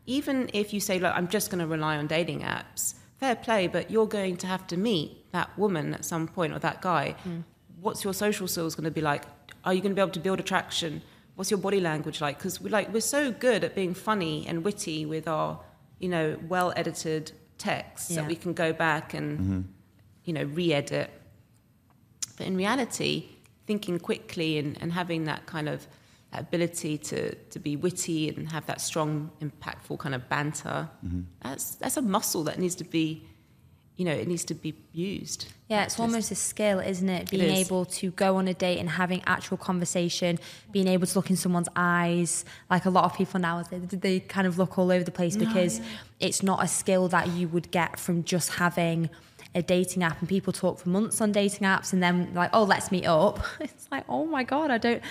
even 0.05 0.49
if 0.53 0.73
you 0.73 0.79
say, 0.79 0.97
look, 0.99 1.13
I'm 1.17 1.27
just 1.27 1.51
going 1.51 1.59
to 1.59 1.67
rely 1.67 1.97
on 1.97 2.07
dating 2.07 2.41
apps, 2.41 2.93
fair 3.19 3.35
play, 3.35 3.67
but 3.67 3.91
you're 3.91 4.07
going 4.07 4.37
to 4.37 4.47
have 4.47 4.65
to 4.67 4.77
meet 4.77 5.31
that 5.31 5.57
woman 5.57 5.93
at 5.93 6.05
some 6.05 6.27
point 6.27 6.53
or 6.53 6.59
that 6.59 6.81
guy. 6.81 7.15
Hmm. 7.23 7.39
What's 7.81 8.03
your 8.03 8.13
social 8.13 8.47
skills 8.47 8.75
going 8.75 8.85
to 8.85 8.91
be 8.91 9.01
like? 9.01 9.23
Are 9.65 9.73
you 9.73 9.81
going 9.81 9.91
to 9.91 9.95
be 9.95 10.01
able 10.01 10.11
to 10.11 10.19
build 10.19 10.39
attraction? 10.39 11.01
What's 11.35 11.51
your 11.51 11.59
body 11.59 11.79
language 11.79 12.21
like? 12.21 12.37
Because 12.37 12.59
we 12.61 12.69
like 12.69 12.93
we're 12.93 13.01
so 13.01 13.31
good 13.31 13.63
at 13.63 13.75
being 13.75 13.93
funny 13.93 14.45
and 14.47 14.63
witty 14.63 15.05
with 15.05 15.27
our, 15.27 15.59
you 15.99 16.09
know, 16.09 16.37
well 16.47 16.73
edited 16.75 17.31
texts 17.57 18.11
Yeah. 18.11 18.21
that 18.21 18.27
we 18.27 18.35
can 18.35 18.53
go 18.53 18.73
back 18.73 19.13
and, 19.13 19.39
mm-hmm. 19.39 19.61
you 20.25 20.33
know, 20.33 20.43
re-edit. 20.43 21.09
But 22.37 22.47
in 22.47 22.55
reality, 22.57 23.27
thinking 23.67 23.99
quickly 23.99 24.57
and, 24.57 24.77
and 24.81 24.93
having 24.93 25.25
that 25.25 25.45
kind 25.45 25.69
of 25.69 25.87
ability 26.33 26.97
to, 26.97 27.33
to 27.35 27.59
be 27.59 27.75
witty 27.75 28.29
and 28.29 28.51
have 28.51 28.65
that 28.67 28.81
strong, 28.81 29.31
impactful 29.41 29.99
kind 29.99 30.13
of 30.13 30.27
banter, 30.29 30.89
mm-hmm. 31.05 31.21
that's, 31.41 31.75
that's 31.75 31.97
a 31.97 32.01
muscle 32.01 32.43
that 32.43 32.59
needs 32.59 32.75
to 32.75 32.83
be, 32.83 33.25
you 33.95 34.05
know, 34.05 34.13
it 34.13 34.27
needs 34.27 34.45
to 34.45 34.53
be 34.53 34.75
used. 34.93 35.47
Yeah, 35.67 35.83
it's 35.83 35.95
Just- 35.95 35.99
almost 35.99 36.31
a 36.31 36.35
skill, 36.35 36.79
isn't 36.79 37.09
it? 37.09 37.29
Being 37.29 37.49
is. 37.49 37.67
able 37.67 37.85
to 37.85 38.11
go 38.11 38.37
on 38.37 38.47
a 38.47 38.53
date 38.53 38.79
and 38.79 38.89
having 38.89 39.21
actual 39.25 39.57
conversation, 39.57 40.39
being 40.71 40.87
able 40.87 41.07
to 41.07 41.17
look 41.17 41.29
in 41.29 41.35
someone's 41.35 41.69
eyes. 41.75 42.45
Like 42.69 42.85
a 42.85 42.89
lot 42.89 43.05
of 43.05 43.15
people 43.15 43.39
now, 43.39 43.61
they, 43.63 43.79
they 43.79 44.19
kind 44.19 44.47
of 44.47 44.57
look 44.57 44.77
all 44.77 44.91
over 44.91 45.03
the 45.03 45.11
place 45.11 45.35
because 45.35 45.81
it's 46.19 46.43
not 46.43 46.63
a 46.63 46.67
skill 46.67 47.07
that 47.09 47.29
you 47.29 47.47
would 47.49 47.71
get 47.71 47.99
from 47.99 48.23
just 48.23 48.51
having 48.51 49.09
a 49.55 49.61
dating 49.61 50.03
app. 50.03 50.19
And 50.19 50.29
people 50.29 50.53
talk 50.53 50.79
for 50.79 50.89
months 50.89 51.21
on 51.21 51.31
dating 51.31 51.67
apps 51.67 51.93
and 51.93 52.01
then 52.01 52.33
like, 52.33 52.51
oh, 52.53 52.63
let's 52.63 52.91
meet 52.91 53.05
up. 53.05 53.39
It's 53.59 53.87
like, 53.91 54.05
oh 54.07 54.25
my 54.25 54.43
God, 54.43 54.71
I 54.71 54.77
don't. 54.77 55.01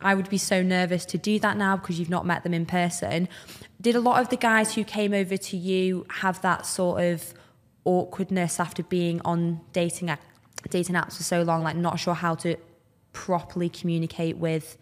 I 0.00 0.14
would 0.14 0.28
be 0.30 0.38
so 0.38 0.62
nervous 0.62 1.04
to 1.06 1.18
do 1.18 1.38
that 1.40 1.56
now 1.56 1.76
because 1.76 1.98
you've 1.98 2.10
not 2.10 2.24
met 2.24 2.42
them 2.44 2.54
in 2.54 2.66
person. 2.66 3.28
Did 3.80 3.96
a 3.96 4.00
lot 4.00 4.20
of 4.20 4.28
the 4.28 4.36
guys 4.36 4.74
who 4.74 4.84
came 4.84 5.12
over 5.12 5.36
to 5.36 5.56
you 5.56 6.06
have 6.20 6.40
that 6.42 6.66
sort 6.66 7.02
of 7.02 7.34
awkwardness 7.84 8.60
after 8.60 8.82
being 8.82 9.20
on 9.24 9.60
dating 9.72 10.10
dating 10.70 10.94
apps 10.96 11.16
for 11.16 11.22
so 11.22 11.42
long, 11.42 11.62
like 11.62 11.76
not 11.76 11.98
sure 11.98 12.14
how 12.14 12.34
to 12.36 12.56
properly 13.12 13.68
communicate 13.68 14.36
with 14.36 14.76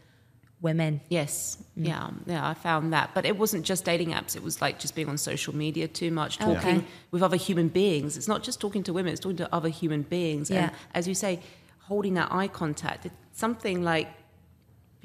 women? 0.61 1.00
Yes, 1.09 1.59
mm. 1.79 1.87
yeah, 1.87 2.11
yeah, 2.26 2.48
I 2.48 2.55
found 2.55 2.92
that. 2.92 3.11
But 3.14 3.24
it 3.24 3.38
wasn't 3.38 3.64
just 3.64 3.85
dating 3.85 4.11
apps, 4.11 4.37
it 4.37 4.42
was 4.42 4.61
like 4.61 4.79
just 4.79 4.94
being 4.94 5.09
on 5.09 5.18
social 5.18 5.55
media 5.55 5.88
too 5.88 6.11
much, 6.11 6.38
talking 6.38 6.79
Okay. 6.79 6.85
with 7.11 7.22
other 7.22 7.37
human 7.37 7.68
beings. 7.68 8.16
It's 8.16 8.29
not 8.29 8.42
just 8.42 8.61
talking 8.61 8.83
to 8.85 8.92
women, 8.92 9.12
it's 9.12 9.20
talking 9.20 9.37
to 9.38 9.55
other 9.55 9.68
human 9.68 10.02
beings. 10.02 10.50
Yeah. 10.50 10.64
And 10.64 10.72
as 10.94 11.07
you 11.09 11.14
say, 11.14 11.40
holding 11.81 12.14
that 12.14 12.33
eye 12.33 12.48
contact, 12.48 13.07
it's 13.07 13.14
something 13.33 13.83
like 13.83 14.09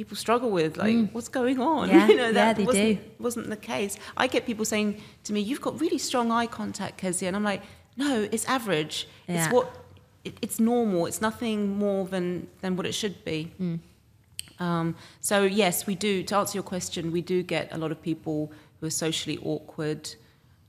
people 0.01 0.17
struggle 0.17 0.49
with, 0.49 0.77
like, 0.77 1.11
what's 1.11 1.29
going 1.29 1.59
on? 1.59 1.89
Mm. 1.89 1.91
Yeah, 1.95 2.07
you 2.07 2.15
know, 2.15 2.25
yeah, 2.27 2.31
that 2.31 2.55
they 2.57 2.65
wasn't, 2.65 2.99
wasn't 3.19 3.49
the 3.49 3.61
case. 3.73 3.93
I 4.17 4.25
get 4.35 4.47
people 4.49 4.65
saying 4.65 4.89
to 5.25 5.33
me, 5.33 5.39
You've 5.41 5.61
got 5.61 5.79
really 5.79 5.99
strong 6.09 6.31
eye 6.31 6.47
contact, 6.47 6.97
Kezia. 6.97 7.27
And 7.29 7.35
I'm 7.35 7.43
like, 7.53 7.61
No, 7.97 8.27
it's 8.31 8.45
average. 8.45 9.07
Yeah. 9.27 9.35
It's 9.35 9.53
what 9.53 9.65
it, 10.23 10.33
it's 10.41 10.59
normal. 10.59 11.05
It's 11.05 11.21
nothing 11.21 11.77
more 11.77 12.05
than, 12.13 12.47
than 12.61 12.75
what 12.77 12.85
it 12.85 12.93
should 12.93 13.23
be. 13.23 13.51
Mm. 13.61 13.79
Um, 14.59 14.95
so 15.19 15.43
yes, 15.43 15.85
we 15.85 15.95
do. 15.95 16.23
To 16.23 16.35
answer 16.37 16.55
your 16.57 16.63
question, 16.63 17.11
we 17.11 17.21
do 17.21 17.43
get 17.43 17.71
a 17.71 17.77
lot 17.77 17.91
of 17.91 18.01
people 18.01 18.51
who 18.79 18.87
are 18.87 18.97
socially 19.05 19.37
awkward, 19.43 20.03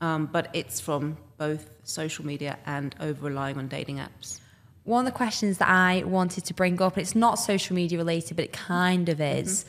um, 0.01 0.27
but 0.35 0.49
it's 0.53 0.79
from 0.79 1.17
both 1.37 1.63
social 1.83 2.25
media 2.25 2.57
and 2.65 2.95
over 2.99 3.27
relying 3.27 3.57
on 3.57 3.67
dating 3.67 3.97
apps. 3.97 4.39
One 4.83 5.05
of 5.05 5.13
the 5.13 5.15
questions 5.15 5.59
that 5.59 5.69
I 5.69 6.03
wanted 6.05 6.45
to 6.45 6.53
bring 6.53 6.81
up, 6.81 6.97
and 6.97 7.01
it's 7.01 7.15
not 7.15 7.35
social 7.35 7.75
media 7.75 7.97
related, 7.97 8.35
but 8.35 8.45
it 8.45 8.53
kind 8.53 9.07
of 9.07 9.21
is, 9.21 9.65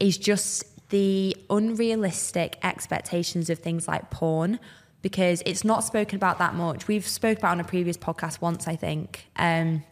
is 0.00 0.18
just 0.18 0.88
the 0.90 1.36
unrealistic 1.48 2.58
expectations 2.62 3.48
of 3.48 3.58
things 3.58 3.88
like 3.88 4.10
porn 4.10 4.58
because 5.02 5.42
it's 5.46 5.64
not 5.64 5.82
spoken 5.82 6.16
about 6.16 6.38
that 6.38 6.54
much. 6.54 6.88
We've 6.88 7.06
spoke 7.06 7.38
about 7.38 7.50
it 7.50 7.52
on 7.52 7.60
a 7.60 7.64
previous 7.64 7.96
podcast 7.96 8.40
once, 8.40 8.68
I 8.68 8.76
think. 8.76 9.26
Um, 9.36 9.82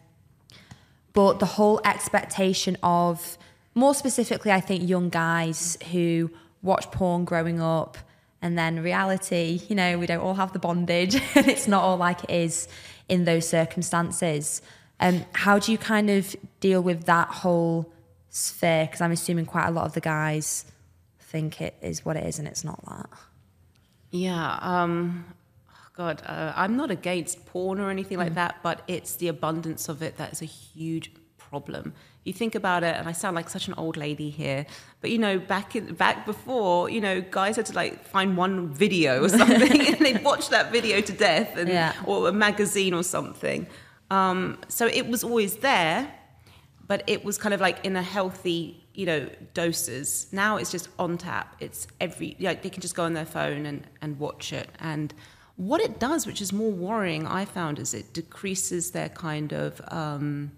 but 1.13 1.39
the 1.39 1.45
whole 1.45 1.81
expectation 1.83 2.77
of, 2.83 3.37
more 3.73 3.95
specifically, 3.95 4.51
I 4.51 4.59
think 4.59 4.87
young 4.87 5.09
guys 5.09 5.77
who 5.91 6.29
watch 6.61 6.91
porn 6.91 7.25
growing 7.25 7.59
up 7.59 7.97
and 8.41 8.57
then 8.57 8.81
reality, 8.83 9.61
you 9.67 9.75
know, 9.75 9.97
we 9.97 10.05
don't 10.05 10.21
all 10.21 10.35
have 10.35 10.53
the 10.53 10.59
bondage 10.59 11.15
and 11.35 11.47
it's 11.47 11.67
not 11.67 11.83
all 11.83 11.97
like 11.97 12.23
it 12.25 12.29
is 12.29 12.67
in 13.09 13.25
those 13.25 13.47
circumstances. 13.47 14.61
Um, 14.99 15.25
how 15.33 15.59
do 15.59 15.71
you 15.71 15.77
kind 15.77 16.09
of 16.09 16.35
deal 16.59 16.81
with 16.81 17.05
that 17.05 17.27
whole 17.27 17.91
sphere? 18.29 18.85
Because 18.85 19.01
I'm 19.01 19.11
assuming 19.11 19.45
quite 19.45 19.67
a 19.67 19.71
lot 19.71 19.85
of 19.85 19.93
the 19.93 20.01
guys 20.01 20.65
think 21.19 21.61
it 21.61 21.75
is 21.81 22.03
what 22.03 22.17
it 22.17 22.25
is 22.25 22.39
and 22.39 22.47
it's 22.47 22.63
not 22.63 22.83
that. 22.85 23.09
Yeah. 24.11 24.57
Um, 24.61 25.25
God, 25.93 26.21
uh, 26.25 26.53
I'm 26.55 26.75
not 26.75 26.91
against 26.91 27.45
porn 27.45 27.79
or 27.79 27.89
anything 27.89 28.17
like 28.17 28.33
that, 28.35 28.57
but 28.63 28.81
it's 28.87 29.15
the 29.15 29.27
abundance 29.27 29.89
of 29.89 30.01
it 30.01 30.17
that 30.17 30.31
is 30.31 30.41
a 30.41 30.45
huge 30.45 31.11
problem. 31.37 31.93
You 32.29 32.33
think 32.41 32.55
about 32.55 32.81
it, 32.89 32.95
and 32.97 33.05
I 33.09 33.13
sound 33.23 33.35
like 33.35 33.49
such 33.49 33.67
an 33.67 33.73
old 33.83 33.95
lady 33.97 34.29
here, 34.29 34.65
but 35.01 35.09
you 35.13 35.17
know, 35.25 35.35
back 35.39 35.75
in 35.75 35.93
back 36.05 36.17
before, 36.25 36.89
you 36.89 37.01
know, 37.01 37.15
guys 37.39 37.53
had 37.57 37.65
to 37.71 37.73
like 37.81 37.93
find 38.15 38.37
one 38.37 38.55
video 38.83 39.11
or 39.25 39.29
something, 39.39 39.81
and 39.89 39.99
they'd 40.05 40.23
watch 40.23 40.45
that 40.55 40.71
video 40.71 41.01
to 41.01 41.13
death, 41.13 41.57
and 41.57 41.67
Yeah. 41.69 41.93
or 42.05 42.29
a 42.29 42.31
magazine 42.47 42.93
or 42.93 43.03
something. 43.03 43.67
Um, 44.11 44.57
so 44.69 44.83
it 44.87 45.05
was 45.07 45.23
always 45.23 45.57
there, 45.57 45.99
but 46.87 47.03
it 47.07 47.23
was 47.23 47.37
kind 47.37 47.53
of 47.53 47.61
like 47.61 47.77
in 47.85 47.95
a 47.95 48.01
healthy, 48.01 48.83
you 48.95 49.05
know, 49.05 49.29
doses. 49.53 50.27
Now 50.31 50.57
it's 50.57 50.71
just 50.71 50.87
on 50.97 51.17
tap. 51.17 51.55
It's 51.59 51.85
every, 52.01 52.35
yeah, 52.39 52.53
they 52.55 52.69
can 52.69 52.81
just 52.81 52.95
go 52.95 53.03
on 53.03 53.13
their 53.13 53.25
phone 53.37 53.65
and, 53.67 53.85
and 54.01 54.17
watch 54.19 54.51
it. 54.51 54.67
And 54.79 55.13
what 55.57 55.79
it 55.81 55.99
does, 55.99 56.25
which 56.25 56.41
is 56.41 56.51
more 56.51 56.71
worrying, 56.71 57.27
I 57.27 57.45
found, 57.45 57.77
is 57.79 57.93
it 57.93 58.13
decreases 58.13 58.91
their 58.91 59.09
kind 59.09 59.53
of, 59.53 59.79
um, 59.89 60.51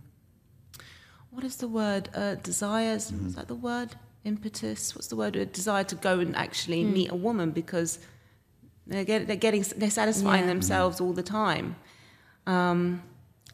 what 1.31 1.43
is 1.43 1.55
the 1.57 1.67
word? 1.67 2.09
Uh, 2.13 2.35
desires? 2.35 3.11
Is 3.11 3.35
that 3.35 3.47
the 3.47 3.55
word? 3.55 3.89
Impetus? 4.23 4.93
What's 4.95 5.07
the 5.07 5.15
word? 5.15 5.35
A 5.35 5.45
desire 5.45 5.83
to 5.85 5.95
go 5.95 6.19
and 6.19 6.35
actually 6.35 6.83
meet 6.83 7.11
a 7.11 7.15
woman 7.15 7.51
because 7.51 7.99
they're, 8.85 9.03
get, 9.05 9.27
they're 9.27 9.35
getting, 9.35 9.63
they're 9.77 9.89
satisfying 9.89 10.41
Yeah. 10.43 10.47
themselves 10.47 11.01
all 11.01 11.13
the 11.13 11.23
time. 11.23 11.75
Um, 12.45 13.01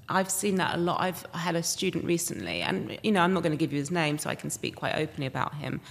I've 0.10 0.32
seen 0.32 0.56
that 0.56 0.76
a 0.76 0.78
lot. 0.78 1.02
I've 1.02 1.26
had 1.34 1.56
a 1.56 1.64
student 1.64 2.06
recently, 2.06 2.62
and 2.62 2.98
you 3.04 3.12
know, 3.12 3.22
I'm 3.22 3.34
not 3.34 3.44
going 3.44 3.52
to 3.52 3.58
give 3.58 3.74
you 3.74 3.80
his 3.80 3.92
name, 3.92 4.18
so 4.18 4.30
I 4.30 4.36
can 4.36 4.50
speak 4.50 4.76
quite 4.78 4.96
openly 4.96 5.28
about 5.28 5.54
him. 5.56 5.82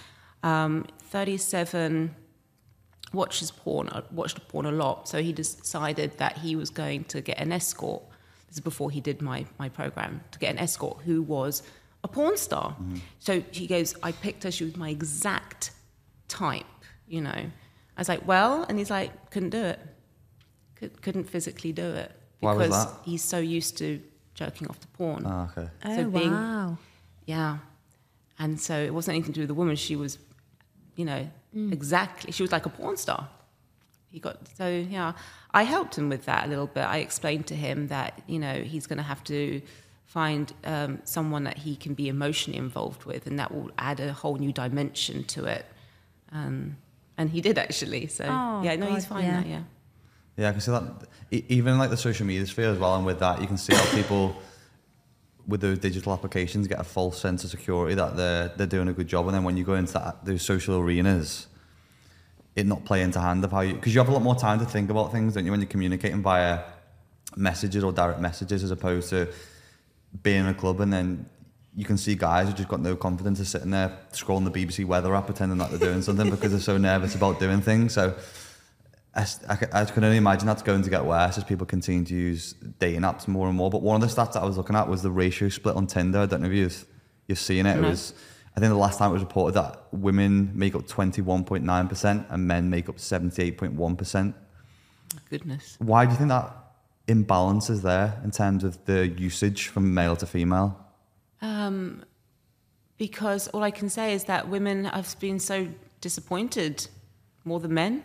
Um, 0.43 0.87
37, 1.05 2.15
watches 3.13 3.51
porn, 3.51 3.89
uh, 3.91 4.03
watched 4.11 4.47
porn 4.49 4.65
a 4.67 4.73
lot, 4.73 5.07
so 5.09 5.23
he 5.23 5.33
decided 5.33 6.17
that 6.19 6.39
he 6.39 6.57
was 6.57 6.71
going 6.71 7.05
to 7.05 7.21
get 7.21 7.39
an 7.39 7.53
escort. 7.53 8.03
This 8.49 8.57
is 8.57 8.61
before 8.61 8.91
he 8.91 9.01
did 9.01 9.21
my 9.23 9.47
my 9.59 9.69
program 9.69 10.21
to 10.33 10.39
get 10.39 10.51
an 10.53 10.59
escort 10.59 11.03
who 11.05 11.23
was 11.23 11.63
a 12.05 12.09
porn 12.09 12.37
star. 12.37 12.77
So 13.19 13.41
he 13.51 13.67
goes, 13.67 13.95
I 14.03 14.13
picked 14.13 14.45
her. 14.45 14.51
She 14.51 14.65
was 14.65 14.77
my 14.77 14.91
exact 14.91 15.73
type. 16.29 16.65
You 17.09 17.21
know, 17.23 17.31
I 17.31 18.01
was 18.01 18.09
like, 18.09 18.27
well, 18.27 18.65
and 18.69 18.79
he's 18.79 18.91
like, 18.91 19.31
couldn't 19.31 19.51
do 19.51 19.63
it. 19.63 19.81
Could, 20.77 21.01
couldn't 21.03 21.25
physically 21.25 21.73
do 21.73 21.85
it 21.95 22.13
Why 22.41 22.53
was 22.55 22.69
because 22.69 22.85
that? 22.87 22.95
he's 23.05 23.23
so 23.25 23.39
used 23.39 23.79
to 23.79 24.01
jerking 24.35 24.69
off 24.69 24.79
the 24.81 24.87
porn. 24.89 25.25
Ah, 25.27 25.49
okay. 25.51 25.69
Oh, 25.85 25.97
So 25.97 26.11
being- 26.11 26.31
wow. 26.33 26.77
Yeah. 27.25 27.59
And 28.39 28.61
so 28.61 28.77
it 28.77 28.93
wasn't 28.93 29.15
anything 29.15 29.33
to 29.33 29.39
do 29.39 29.41
with 29.43 29.49
the 29.49 29.55
woman. 29.55 29.75
She 29.77 29.97
was, 29.97 30.19
you 30.95 31.07
know, 31.07 31.27
exactly. 31.55 32.33
She 32.33 32.43
was 32.43 32.53
like 32.53 32.67
a 32.67 32.69
porn 32.69 32.97
star. 32.99 33.29
He 34.11 34.21
got 34.21 34.39
so 34.57 34.69
yeah. 34.69 35.13
I 35.53 35.63
helped 35.65 35.97
him 35.99 36.09
with 36.09 36.25
that 36.27 36.47
a 36.47 36.49
little 36.49 36.67
bit. 36.67 36.85
I 36.85 36.99
explained 36.99 37.47
to 37.49 37.55
him 37.55 37.89
that 37.89 38.23
you 38.27 38.39
know 38.39 38.55
he's 38.63 38.87
going 38.87 38.99
to 38.99 39.03
have 39.03 39.23
to 39.25 39.61
find 40.05 40.53
um, 40.65 41.01
someone 41.05 41.45
that 41.45 41.59
he 41.59 41.77
can 41.77 41.93
be 41.95 42.09
emotionally 42.09 42.59
involved 42.59 43.05
with, 43.05 43.27
and 43.27 43.39
that 43.39 43.53
will 43.53 43.71
add 43.79 44.01
a 44.01 44.13
whole 44.13 44.37
new 44.37 44.53
dimension 44.53 45.25
to 45.25 45.45
it. 45.45 45.67
Um, 46.33 46.77
and 47.19 47.31
he 47.31 47.41
did 47.41 47.59
actually. 47.59 48.07
So 48.07 48.25
Oh, 48.29 48.63
yeah, 48.63 48.77
no, 48.77 48.87
he's 48.87 49.07
fine 49.07 49.25
yeah. 49.25 49.41
now. 49.41 49.47
Yeah. 49.47 49.63
Yeah, 50.39 50.49
I 50.51 50.53
can 50.53 50.61
see 50.61 50.71
that. 50.71 50.83
E- 51.31 51.45
Even 51.49 51.79
like 51.79 51.91
the 51.91 51.97
social 51.97 52.27
media 52.27 52.47
sphere 52.47 52.71
as 52.71 52.79
well, 52.79 52.95
and 52.97 53.05
with 53.07 53.19
that, 53.21 53.41
you 53.41 53.47
can 53.47 53.57
see 53.57 53.75
how 53.75 53.85
people 53.95 54.37
with 55.47 55.61
those 55.61 55.79
digital 55.79 56.13
applications 56.13 56.67
get 56.67 56.81
a 56.81 56.85
false 56.85 57.19
sense 57.21 57.45
of 57.45 57.51
security 57.51 57.95
that 57.95 58.17
they're 58.17 58.49
they're 58.57 58.67
doing 58.67 58.89
a 58.89 58.93
good 58.93 59.09
job, 59.09 59.27
and 59.27 59.35
then 59.35 59.45
when 59.45 59.57
you 59.57 59.65
go 59.65 59.75
into 59.75 59.93
that, 59.95 60.25
those 60.25 60.43
social 60.43 60.79
arenas, 60.79 61.47
it 62.57 62.67
not 62.67 62.85
play 62.85 63.03
into 63.03 63.21
hand 63.21 63.45
of 63.45 63.53
how 63.53 63.61
you 63.61 63.75
because 63.75 63.95
you 63.95 64.01
have 64.01 64.09
a 64.09 64.13
lot 64.13 64.23
more 64.23 64.35
time 64.35 64.59
to 64.59 64.65
think 64.65 64.91
about 64.91 65.13
things, 65.13 65.35
don't 65.35 65.45
you, 65.45 65.51
when 65.51 65.61
you're 65.61 65.69
communicating 65.69 66.23
via 66.23 66.65
messages 67.37 67.85
or 67.85 67.93
direct 67.93 68.21
messages 68.21 68.65
as 68.65 68.71
opposed 68.71 69.11
to 69.11 69.29
being 70.23 70.41
in 70.41 70.47
a 70.47 70.55
club 70.55 70.81
and 70.81 70.93
then 70.93 71.29
you 71.77 71.85
can 71.85 71.99
see 71.99 72.15
guys 72.15 72.49
who 72.49 72.55
just 72.55 72.69
got 72.69 72.81
no 72.81 72.97
confidence 72.97 73.39
of 73.39 73.47
sitting 73.47 73.71
there 73.71 73.99
scrolling 74.13 74.51
the 74.51 74.67
BBC 74.67 74.87
weather 74.87 75.15
app 75.15 75.27
pretending 75.27 75.59
that 75.59 75.69
they're 75.69 75.91
doing 75.91 76.01
something 76.01 76.31
because 76.31 76.51
they're 76.51 76.61
so 76.61 76.79
nervous 76.91 77.15
about 77.15 77.39
doing 77.39 77.61
things. 77.61 77.93
So 77.93 78.15
I 79.15 79.85
can 79.85 80.05
only 80.05 80.17
imagine 80.17 80.47
that's 80.47 80.63
going 80.63 80.83
to 80.83 80.91
get 80.91 81.05
worse 81.05 81.37
as 81.37 81.45
people 81.45 81.67
continue 81.67 82.05
to 82.05 82.15
use 82.15 82.55
dating 82.79 83.03
apps 83.03 83.29
more 83.29 83.49
and 83.49 83.57
more. 83.57 83.71
But 83.71 83.83
one 83.83 84.03
of 84.03 84.07
the 84.07 84.15
stats 84.15 84.35
that 84.35 84.43
I 84.43 84.47
was 84.47 84.57
looking 84.57 84.77
at 84.77 84.89
was 84.89 85.03
the 85.03 85.11
ratio 85.11 85.49
split 85.49 85.75
on 85.75 85.87
Tinder. 85.87 86.21
I 86.21 86.27
don't 86.27 86.43
know 86.43 86.49
if 86.49 86.55
you've, 86.55 86.87
you've 87.27 87.39
seen 87.39 87.65
it. 87.67 87.79
It 87.79 87.83
was, 87.83 88.13
I 88.57 88.61
think 88.61 88.71
the 88.71 88.79
last 88.79 88.99
time 88.99 89.11
it 89.11 89.15
was 89.15 89.23
reported 89.23 89.55
that 89.55 89.83
women 89.93 90.51
make 90.55 90.75
up 90.75 90.87
21.9% 90.87 92.27
and 92.31 92.49
men 92.49 92.71
make 92.71 92.89
up 92.89 92.97
78.1%. 92.97 94.35
Goodness. 95.29 95.77
Why 95.79 96.07
do 96.07 96.13
you 96.13 96.17
think 96.17 96.31
that 96.31 96.57
imbalance 97.07 97.69
is 97.69 97.83
there 97.83 98.19
in 98.25 98.31
terms 98.31 98.65
of 98.65 98.83
the 98.87 99.09
usage 99.09 99.69
from 99.69 99.93
male 99.93 100.17
to 100.17 100.27
female? 100.27 100.79
Um, 101.43 102.05
because 102.97 103.49
all 103.49 103.63
I 103.63 103.71
can 103.71 103.91
say 103.91 104.15
is 104.15 104.25
that 104.25 104.49
women 104.49 104.85
have 104.87 105.19
been 105.21 105.39
so 105.39 105.69
disappointed 106.01 106.89
more 107.45 107.61
than 107.61 107.75
men. 107.75 108.03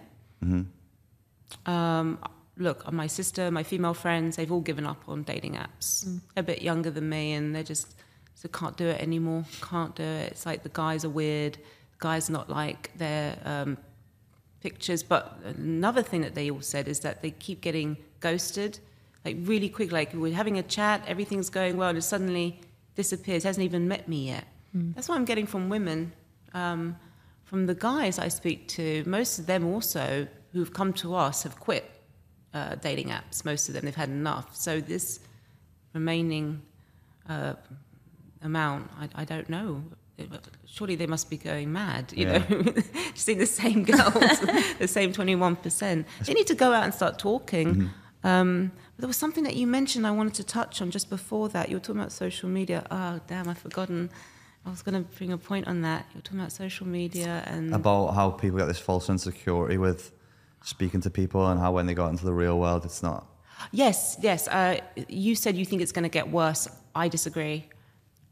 Um, 1.65 2.19
look, 2.57 2.91
my 2.91 3.07
sister, 3.07 3.51
my 3.51 3.63
female 3.63 3.93
friends, 3.93 4.35
they've 4.35 4.51
all 4.51 4.61
given 4.61 4.85
up 4.85 5.03
on 5.07 5.23
dating 5.23 5.53
apps. 5.53 6.03
They're 6.33 6.41
a 6.41 6.43
bit 6.43 6.61
younger 6.61 6.91
than 6.91 7.07
me, 7.07 7.33
and 7.33 7.55
they're 7.55 7.63
just 7.63 7.95
so 8.35 8.49
can't 8.49 8.75
do 8.77 8.87
it 8.87 8.99
anymore. 9.01 9.45
Can't 9.61 9.95
do 9.95 10.03
it. 10.03 10.31
It's 10.31 10.45
like 10.45 10.63
the 10.63 10.69
guys 10.69 11.05
are 11.05 11.09
weird. 11.09 11.53
The 11.55 11.99
guys 11.99 12.29
not 12.29 12.49
like 12.49 12.91
their 12.97 13.37
um, 13.45 13.77
pictures. 14.61 15.03
But 15.03 15.37
another 15.43 16.01
thing 16.01 16.21
that 16.21 16.35
they 16.35 16.49
all 16.49 16.61
said 16.61 16.87
is 16.87 17.01
that 17.01 17.21
they 17.21 17.31
keep 17.31 17.61
getting 17.61 17.97
ghosted, 18.19 18.79
like 19.25 19.37
really 19.41 19.69
quick. 19.69 19.91
Like 19.91 20.13
we're 20.13 20.33
having 20.33 20.57
a 20.57 20.63
chat, 20.63 21.03
everything's 21.07 21.49
going 21.49 21.77
well, 21.77 21.89
and 21.89 21.97
it 21.97 22.03
suddenly 22.03 22.59
disappears. 22.95 23.43
Hasn't 23.43 23.63
even 23.63 23.87
met 23.87 24.07
me 24.07 24.27
yet. 24.27 24.45
That's 24.95 25.09
what 25.09 25.15
I'm 25.15 25.25
getting 25.25 25.45
from 25.45 25.69
women. 25.69 26.13
Um, 26.53 26.97
from 27.43 27.65
the 27.65 27.75
guys 27.75 28.17
I 28.17 28.29
speak 28.29 28.67
to, 28.69 29.03
most 29.05 29.37
of 29.37 29.45
them 29.45 29.65
also 29.65 30.27
who've 30.53 30.73
come 30.73 30.93
to 30.93 31.15
us 31.15 31.43
have 31.43 31.59
quit 31.59 31.89
uh, 32.53 32.75
dating 32.75 33.09
apps. 33.09 33.43
Most 33.43 33.67
of 33.67 33.73
them 33.75 33.85
they've 33.85 33.95
had 33.95 34.09
enough. 34.09 34.55
So 34.55 34.79
this 34.79 35.19
remaining 35.93 36.61
uh, 37.27 37.53
amount, 38.43 38.89
I, 38.99 39.09
I 39.21 39.25
don't 39.25 39.49
know. 39.49 39.83
Surely 40.65 40.95
they 40.95 41.07
must 41.07 41.29
be 41.29 41.37
going 41.37 41.71
mad, 41.71 42.13
you 42.15 42.27
Yeah. 42.27 42.37
know, 42.49 42.73
seeing 43.15 43.39
the 43.39 43.45
same 43.45 43.83
girls, 43.83 44.13
the 44.79 44.87
same 44.87 45.11
21%. 45.13 46.05
They 46.25 46.33
need 46.33 46.47
to 46.47 46.55
go 46.55 46.73
out 46.73 46.83
and 46.83 46.93
start 46.93 47.17
talking. 47.17 47.89
Um, 48.23 48.71
but 48.95 49.01
there 49.01 49.07
was 49.07 49.17
something 49.17 49.43
that 49.45 49.55
you 49.55 49.65
mentioned 49.65 50.05
I 50.05 50.11
wanted 50.11 50.35
to 50.35 50.43
touch 50.43 50.81
on 50.81 50.91
just 50.91 51.09
before 51.09 51.49
that. 51.49 51.69
You 51.69 51.77
were 51.77 51.79
talking 51.79 51.99
about 52.01 52.11
social 52.11 52.49
media. 52.49 52.85
Oh, 52.91 53.19
damn, 53.27 53.47
I've 53.49 53.57
forgotten. 53.57 54.11
I 54.63 54.69
was 54.69 54.83
going 54.83 54.93
to 55.03 55.09
bring 55.17 55.31
a 55.31 55.39
point 55.39 55.67
on 55.67 55.81
that. 55.81 56.05
You 56.11 56.17
were 56.19 56.21
talking 56.21 56.39
about 56.39 56.51
social 56.51 56.85
media 56.85 57.43
and. 57.47 57.73
About 57.73 58.11
how 58.13 58.29
people 58.29 58.59
get 58.59 58.67
this 58.67 58.77
false 58.77 59.09
insecurity 59.09 59.77
with 59.79 60.11
speaking 60.63 61.01
to 61.01 61.09
people 61.09 61.47
and 61.47 61.59
how 61.59 61.71
when 61.71 61.87
they 61.87 61.95
go 61.95 62.05
out 62.05 62.11
into 62.11 62.25
the 62.25 62.33
real 62.33 62.59
world, 62.59 62.85
it's 62.85 63.01
not. 63.01 63.25
Yes, 63.71 64.17
yes. 64.21 64.47
Uh, 64.47 64.79
you 65.07 65.33
said 65.33 65.55
you 65.57 65.65
think 65.65 65.81
it's 65.81 65.91
going 65.91 66.03
to 66.03 66.09
get 66.09 66.29
worse. 66.29 66.67
I 66.93 67.07
disagree. 67.07 67.67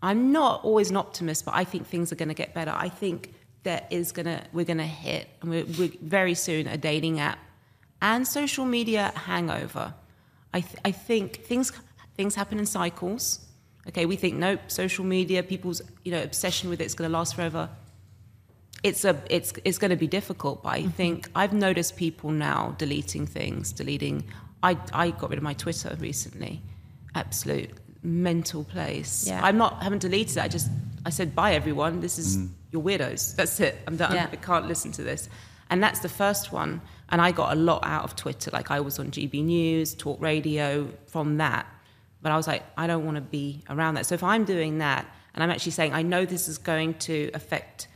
I'm 0.02 0.32
not 0.32 0.64
always 0.64 0.90
an 0.90 0.98
optimist, 0.98 1.46
but 1.46 1.54
I 1.56 1.64
think 1.64 1.88
things 1.88 2.12
are 2.12 2.16
going 2.16 2.30
to 2.30 2.36
get 2.36 2.54
better. 2.54 2.74
I 2.76 2.90
think 2.90 3.34
there 3.64 3.86
is 3.90 4.12
going 4.12 4.26
to 4.26 4.42
we're 4.54 4.66
going 4.66 4.78
to 4.78 4.84
hit, 4.86 5.28
and 5.42 5.50
we're, 5.50 5.66
we're 5.78 5.92
very 6.02 6.34
soon 6.34 6.68
a 6.68 6.78
dating 6.78 7.20
app 7.20 7.40
and 8.02 8.28
social 8.28 8.66
media 8.66 9.12
hangover. 9.16 9.94
I 10.54 10.62
th- 10.62 10.82
I 10.86 10.92
think 10.92 11.44
things 11.44 11.72
things 12.16 12.36
happen 12.36 12.60
in 12.60 12.66
cycles. 12.66 13.46
Okay, 13.88 14.06
we 14.06 14.16
think 14.16 14.36
nope, 14.36 14.62
social 14.68 15.06
media, 15.06 15.44
people's 15.44 15.82
you 16.04 16.12
know 16.12 16.24
obsession 16.24 16.70
with 16.70 16.80
it's 16.80 16.94
going 16.94 17.10
to 17.10 17.18
last 17.18 17.36
forever 17.36 17.70
it's 18.84 19.04
a 19.06 19.22
it's 19.30 19.54
it's 19.66 19.78
going 19.78 19.90
to 19.90 19.98
be 19.98 20.08
difficult 20.08 20.64
but 20.64 20.70
i 20.70 20.80
mm-hmm. 20.80 20.90
think 20.90 21.30
i've 21.36 21.54
noticed 21.54 21.96
people 21.98 22.32
now 22.32 22.76
deleting 22.78 23.26
things 23.26 23.72
deleting 23.72 24.24
i 24.64 24.78
i 24.94 25.12
got 25.12 25.30
rid 25.30 25.38
of 25.38 25.44
my 25.44 25.54
twitter 25.54 25.96
recently 26.00 26.62
absolute 27.16 27.72
mental 28.04 28.64
place 28.64 29.28
Yeah. 29.28 29.42
i'm 29.44 29.58
not 29.58 29.84
haven't 29.84 30.00
deleted 30.00 30.38
it 30.38 30.44
i 30.44 30.48
just 30.48 30.70
i 31.06 31.10
said 31.10 31.36
bye 31.36 31.54
everyone 31.54 32.00
this 32.00 32.18
is 32.18 32.38
mm. 32.38 32.50
your 32.72 32.82
weirdos 32.82 33.36
that's 33.36 33.60
it 33.60 33.78
i'm 33.88 33.98
done 33.98 34.14
Yeah. 34.14 34.28
i 34.32 34.36
can't 34.36 34.68
listen 34.68 34.92
to 34.94 35.04
this 35.04 35.30
and 35.70 35.84
that's 35.84 36.00
the 36.00 36.10
first 36.10 36.52
one 36.52 36.82
and 37.10 37.22
i 37.22 37.32
got 37.32 37.52
a 37.52 37.60
lot 37.60 37.84
out 37.84 38.04
of 38.04 38.16
twitter 38.16 38.52
like 38.52 38.72
i 38.72 38.80
was 38.80 39.00
on 39.00 39.12
gb 39.12 39.44
news 39.44 39.94
talk 39.94 40.22
radio 40.22 40.88
from 41.08 41.38
that 41.38 41.66
but 42.22 42.32
i 42.32 42.38
was 42.38 42.48
like 42.48 42.64
i 42.78 42.88
don't 42.88 43.06
want 43.06 43.16
to 43.16 43.22
be 43.22 43.64
around 43.70 43.96
that 43.96 44.06
so 44.06 44.16
if 44.16 44.24
i'm 44.24 44.46
doing 44.46 44.78
that 44.78 45.06
and 45.34 45.44
i'm 45.44 45.50
actually 45.50 45.74
saying 45.74 45.94
i 45.94 46.02
know 46.02 46.26
this 46.26 46.48
is 46.48 46.58
going 46.58 46.94
to 46.96 47.30
affect 47.34 47.90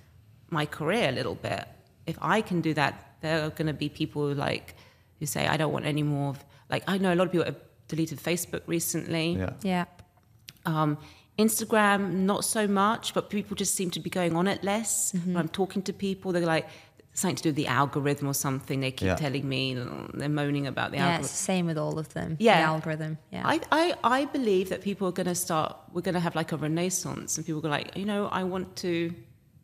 my 0.53 0.65
career 0.65 1.09
a 1.09 1.11
little 1.11 1.35
bit. 1.35 1.65
If 2.05 2.17
I 2.21 2.41
can 2.41 2.61
do 2.61 2.73
that, 2.75 3.15
there 3.21 3.43
are 3.43 3.49
going 3.49 3.67
to 3.67 3.73
be 3.73 3.89
people 3.89 4.27
who 4.27 4.33
like 4.35 4.75
who 5.19 5.25
say, 5.25 5.47
"I 5.47 5.57
don't 5.57 5.73
want 5.73 5.85
any 5.85 6.03
more." 6.03 6.29
Of, 6.29 6.45
like 6.69 6.83
I 6.87 6.97
know 6.97 7.13
a 7.13 7.15
lot 7.15 7.25
of 7.25 7.31
people 7.31 7.45
have 7.45 7.59
deleted 7.87 8.19
Facebook 8.19 8.61
recently. 8.67 9.31
Yeah. 9.33 9.53
Yeah. 9.61 9.85
Um, 10.65 10.97
Instagram, 11.39 12.11
not 12.13 12.45
so 12.45 12.67
much, 12.67 13.13
but 13.13 13.29
people 13.29 13.55
just 13.55 13.73
seem 13.75 13.89
to 13.91 13.99
be 13.99 14.09
going 14.09 14.35
on 14.35 14.47
it 14.47 14.63
less. 14.63 15.13
When 15.25 15.35
I'm 15.37 15.47
talking 15.49 15.81
to 15.83 15.93
people, 15.93 16.31
they're 16.31 16.45
like, 16.45 16.67
something 17.15 17.35
to 17.35 17.43
do 17.43 17.49
with 17.49 17.55
the 17.55 17.67
algorithm 17.67 18.27
or 18.27 18.33
something. 18.33 18.79
They 18.79 18.91
keep 18.91 19.05
Yeah. 19.07 19.15
telling 19.15 19.47
me 19.47 19.75
they're 20.13 20.29
moaning 20.29 20.65
about 20.67 20.91
the 20.91 20.97
Yeah, 20.97 21.03
algorithm. 21.05 21.23
the 21.23 21.27
same 21.29 21.65
with 21.67 21.77
all 21.77 21.99
of 21.99 22.11
them. 22.13 22.37
Yeah. 22.39 22.59
The 22.61 22.67
algorithm. 22.67 23.17
Yeah. 23.31 23.43
I, 23.45 23.61
I, 23.71 23.93
I 24.03 24.25
believe 24.25 24.69
that 24.69 24.81
people 24.81 25.07
are 25.07 25.11
going 25.11 25.27
to 25.27 25.35
start, 25.35 25.75
we're 25.91 26.01
going 26.01 26.15
to 26.15 26.19
have 26.19 26.35
like 26.35 26.51
a 26.51 26.57
renaissance 26.57 27.37
and 27.37 27.45
people 27.45 27.63
are 27.67 27.69
like, 27.69 27.95
you 27.95 28.05
know, 28.05 28.27
I 28.31 28.43
want 28.43 28.75
to 28.77 29.13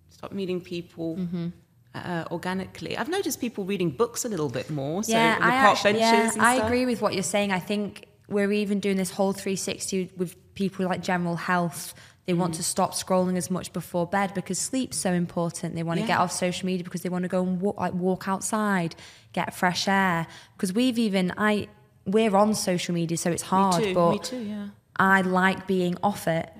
start 0.10 0.32
meeting 0.34 0.62
people 0.62 1.18
Mm-hmm. 1.18 1.47
uh, 1.95 2.26
organically. 2.30 2.95
I've 2.97 3.10
noticed 3.10 3.39
people 3.41 3.64
reading 3.64 3.89
books 3.89 4.26
a 4.26 4.30
little 4.30 4.50
bit 4.50 4.70
more. 4.70 5.04
So 5.04 5.14
yeah, 5.14 5.38
I 5.41 5.52
actually, 5.56 5.93
benches 5.93 6.36
yeah, 6.36 6.43
I 6.43 6.54
agree 6.66 6.86
with 6.86 7.02
what 7.02 7.14
you're 7.16 7.24
saying. 7.24 7.52
I 7.52 7.60
think 7.60 8.06
we're 8.30 8.51
even 8.51 8.80
doing 8.80 8.97
this 8.97 9.11
whole 9.11 9.34
360 9.34 10.11
with 10.17 10.36
people 10.55 10.86
like 10.86 11.01
general 11.01 11.36
health. 11.36 11.93
They 12.25 12.34
want 12.34 12.53
Mm. 12.53 12.57
to 12.57 12.63
stop 12.63 12.93
scrolling 12.93 13.38
as 13.38 13.49
much 13.49 13.73
before 13.73 14.05
bed 14.05 14.34
because 14.36 14.59
sleep's 14.59 14.97
so 14.97 15.11
important. 15.13 15.73
They 15.75 15.82
want 15.84 15.99
to 15.99 16.05
get 16.05 16.19
off 16.19 16.32
social 16.32 16.67
media 16.67 16.84
because 16.84 17.01
they 17.01 17.09
want 17.09 17.23
to 17.23 17.27
go 17.30 17.41
and 17.41 17.59
walk, 17.59 17.80
like 17.80 17.93
walk 17.93 18.27
outside, 18.27 18.95
get 19.34 19.53
fresh 19.55 19.88
air. 19.88 20.27
Because 20.55 20.71
we've 20.73 20.99
even 20.99 21.34
I 21.38 21.67
we're 22.05 22.36
on 22.36 22.55
social 22.55 22.93
media, 22.93 23.17
so 23.17 23.30
it's 23.32 23.43
hard. 23.43 23.84
Too, 23.84 23.93
but 23.93 24.11
me 24.11 24.19
too, 24.19 24.38
yeah. 24.39 24.67
I 24.97 25.21
like 25.21 25.65
being 25.67 25.95
off 26.03 26.27
it, 26.27 26.51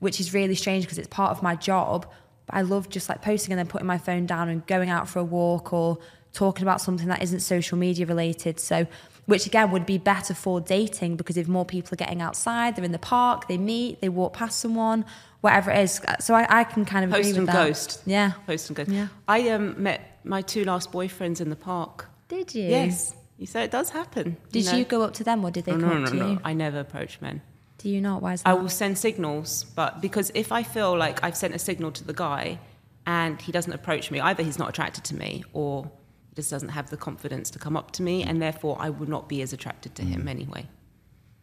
which 0.00 0.18
is 0.20 0.32
really 0.32 0.54
strange 0.54 0.84
because 0.84 0.98
it's 0.98 1.08
part 1.08 1.30
of 1.30 1.42
my 1.42 1.56
job. 1.56 2.06
But 2.46 2.56
I 2.56 2.62
love 2.62 2.88
just 2.88 3.08
like 3.08 3.20
posting 3.22 3.52
and 3.52 3.58
then 3.58 3.66
putting 3.66 3.86
my 3.86 3.98
phone 3.98 4.24
down 4.26 4.48
and 4.48 4.66
going 4.66 4.88
out 4.88 5.08
for 5.08 5.18
a 5.18 5.24
walk 5.24 5.72
or 5.72 5.98
talking 6.32 6.62
about 6.62 6.80
something 6.80 7.08
that 7.08 7.22
isn't 7.22 7.40
social 7.40 7.76
media 7.78 8.06
related. 8.06 8.60
So, 8.60 8.86
which 9.28 9.44
again 9.44 9.70
would 9.70 9.84
be 9.84 9.98
better 9.98 10.32
for 10.32 10.58
dating 10.58 11.16
because 11.16 11.36
if 11.36 11.46
more 11.46 11.66
people 11.66 11.92
are 11.92 11.96
getting 12.04 12.22
outside, 12.22 12.74
they're 12.74 12.84
in 12.84 12.92
the 12.92 12.98
park, 12.98 13.46
they 13.46 13.58
meet, 13.58 14.00
they 14.00 14.08
walk 14.08 14.32
past 14.32 14.58
someone, 14.58 15.04
whatever 15.42 15.70
it 15.70 15.78
is. 15.80 16.00
So 16.20 16.34
I, 16.34 16.60
I 16.60 16.64
can 16.64 16.86
kind 16.86 17.04
of 17.04 17.10
agree 17.12 17.24
Post 17.24 17.28
with 17.32 17.38
and 17.40 17.48
that. 17.48 17.66
ghost. 17.66 18.02
Yeah. 18.06 18.32
Post 18.46 18.70
and 18.70 18.76
ghost. 18.78 18.90
Yeah. 18.90 19.08
I 19.28 19.50
um, 19.50 19.82
met 19.82 20.18
my 20.24 20.40
two 20.40 20.64
last 20.64 20.90
boyfriends 20.90 21.42
in 21.42 21.50
the 21.50 21.56
park. 21.56 22.08
Did 22.28 22.54
you? 22.54 22.64
Yes. 22.64 23.14
You 23.36 23.46
So 23.46 23.60
it 23.60 23.70
does 23.70 23.90
happen. 23.90 24.38
Did 24.50 24.64
know. 24.64 24.76
you 24.78 24.84
go 24.86 25.02
up 25.02 25.12
to 25.14 25.24
them 25.24 25.44
or 25.44 25.50
did 25.50 25.64
they 25.66 25.72
Oh, 25.72 25.78
come 25.80 25.88
no, 25.90 25.94
up 25.96 26.00
no, 26.00 26.06
to 26.10 26.16
no. 26.16 26.30
you? 26.30 26.40
I 26.42 26.54
never 26.54 26.80
approach 26.80 27.20
men. 27.20 27.42
Do 27.76 27.90
you 27.90 28.00
not? 28.00 28.22
Why 28.22 28.32
is 28.32 28.42
that? 28.42 28.48
I 28.48 28.54
will 28.54 28.70
send 28.70 28.96
signals, 28.96 29.64
but 29.76 30.00
because 30.00 30.32
if 30.34 30.52
I 30.52 30.62
feel 30.62 30.96
like 30.96 31.22
I've 31.22 31.36
sent 31.36 31.54
a 31.54 31.58
signal 31.58 31.92
to 31.92 32.02
the 32.02 32.14
guy 32.14 32.58
and 33.06 33.40
he 33.42 33.52
doesn't 33.52 33.72
approach 33.74 34.10
me, 34.10 34.20
either 34.20 34.42
he's 34.42 34.58
not 34.58 34.70
attracted 34.70 35.04
to 35.04 35.14
me 35.16 35.44
or 35.52 35.90
just 36.38 36.52
doesn't 36.52 36.68
have 36.68 36.88
the 36.88 36.96
confidence 36.96 37.50
to 37.50 37.58
come 37.58 37.76
up 37.76 37.90
to 37.90 38.00
me, 38.00 38.22
and 38.22 38.40
therefore 38.40 38.76
I 38.78 38.90
would 38.90 39.08
not 39.08 39.28
be 39.28 39.42
as 39.42 39.52
attracted 39.52 39.96
to 39.96 40.02
him 40.02 40.22
mm. 40.22 40.30
anyway. 40.30 40.66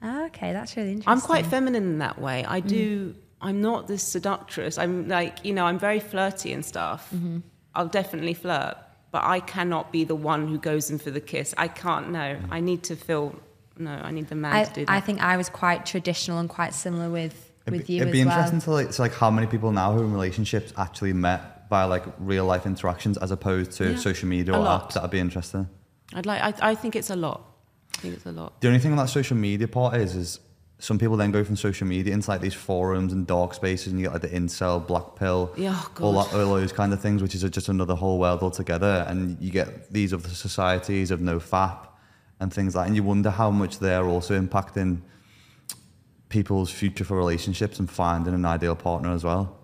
Ah, 0.02 0.26
okay, 0.28 0.54
that's 0.54 0.78
really 0.78 0.92
interesting. 0.92 1.12
I'm 1.12 1.20
quite 1.20 1.46
feminine 1.46 1.84
in 1.84 1.98
that 2.00 2.18
way. 2.18 2.46
I 2.48 2.62
mm. 2.62 2.68
do. 2.68 3.16
I'm 3.42 3.60
not 3.62 3.88
this 3.88 4.04
seductress. 4.04 4.78
I'm 4.78 5.10
like, 5.10 5.44
you 5.44 5.54
know, 5.54 5.66
I'm 5.66 5.78
very 5.78 6.00
flirty 6.00 6.54
and 6.54 6.64
stuff. 6.66 7.10
Mm-hmm. 7.14 7.40
I'll 7.76 7.90
definitely 7.90 8.34
flirt, 8.34 8.78
but 9.12 9.24
I 9.26 9.42
cannot 9.42 9.92
be 9.92 10.06
the 10.06 10.16
one 10.16 10.48
who 10.48 10.58
goes 10.58 10.90
in 10.90 10.98
for 10.98 11.12
the 11.12 11.20
kiss. 11.20 11.54
I 11.58 11.68
can't. 11.68 12.12
No, 12.12 12.20
mm. 12.20 12.48
I 12.50 12.62
need 12.62 12.84
to 12.84 12.96
feel. 12.96 13.36
No, 13.78 13.92
I 13.92 14.12
need 14.12 14.30
the 14.30 14.36
man 14.36 14.54
I, 14.54 14.64
to 14.64 14.74
do 14.74 14.86
that. 14.86 14.94
I 14.94 15.02
think 15.02 15.22
I 15.22 15.36
was 15.36 15.50
quite 15.50 15.86
traditional 15.86 16.40
and 16.40 16.48
quite 16.48 16.74
similar 16.74 17.10
with 17.10 17.52
with 17.66 17.74
It'd 17.74 17.88
be, 17.88 17.94
you 17.96 18.02
it'd 18.02 18.08
as 18.08 18.14
be 18.14 18.24
well. 18.24 18.38
interesting 18.38 18.62
to 18.62 18.72
like, 18.72 18.92
to 18.92 19.02
like 19.02 19.14
how 19.14 19.30
many 19.30 19.48
people 19.48 19.74
now 19.74 19.92
who 19.92 20.00
are 20.00 20.06
in 20.06 20.14
relationships 20.14 20.72
actually 20.78 21.12
met 21.12 21.55
by 21.70 21.84
like 21.86 22.04
real 22.20 22.46
life 22.46 22.66
interactions 22.66 23.18
as 23.18 23.32
opposed 23.32 23.72
to 23.74 23.92
Yeah. 23.92 23.98
social 23.98 24.28
media 24.30 24.54
A 24.54 24.58
or 24.58 24.64
lot. 24.64 24.90
apps. 24.90 24.94
That'd 24.94 25.12
be 25.12 25.20
interesting. 25.20 25.68
I'd 26.14 26.26
like. 26.26 26.42
I, 26.42 26.72
I 26.72 26.76
think 26.76 26.96
it's 26.96 27.10
a 27.10 27.16
lot. 27.16 27.42
I 27.98 28.02
think 28.02 28.14
it's 28.16 28.26
a 28.26 28.32
lot. 28.32 28.62
The 28.62 28.68
only 28.68 28.80
thing 28.80 28.92
on 28.92 28.98
that 28.98 29.10
social 29.10 29.38
media 29.38 29.68
part 29.68 29.96
is, 29.96 30.16
is 30.16 30.40
some 30.78 31.00
people 31.00 31.16
then 31.18 31.32
go 31.32 31.44
from 31.44 31.56
social 31.56 31.88
media 31.88 32.14
into 32.14 32.30
like 32.30 32.42
these 32.42 32.54
forums 32.54 33.14
and 33.14 33.26
dark 33.26 33.54
spaces, 33.54 33.88
and 33.94 34.00
you 34.00 34.06
get 34.08 34.14
like 34.14 34.22
the 34.22 34.30
incel, 34.30 34.86
black 34.86 35.16
pill, 35.16 35.52
Yeah, 35.58 35.82
oh, 36.00 36.04
all, 36.04 36.14
that, 36.24 36.34
all 36.36 36.54
those 36.56 36.74
kind 36.74 36.92
of 36.94 37.00
things, 37.02 37.22
which 37.22 37.34
is 37.34 37.44
just 37.50 37.70
another 37.70 37.96
whole 37.96 38.20
world 38.20 38.42
altogether. 38.44 39.06
And 39.08 39.42
you 39.42 39.52
get 39.52 39.92
these 39.92 40.14
other 40.14 40.28
societies 40.30 41.10
of 41.12 41.22
NoFap 41.22 41.88
and 42.42 42.54
things 42.54 42.76
like, 42.76 42.84
that, 42.84 42.88
and 42.88 42.96
you 42.98 43.04
wonder 43.04 43.30
how 43.32 43.50
much 43.50 43.80
they're 43.80 44.06
also 44.06 44.40
impacting 44.40 45.02
people's 46.30 46.70
future 46.72 47.04
for 47.06 47.16
relationships 47.18 47.80
and 47.80 47.90
finding 47.90 48.34
an 48.34 48.46
ideal 48.46 48.76
partner 48.76 49.12
as 49.14 49.24
well. 49.24 49.58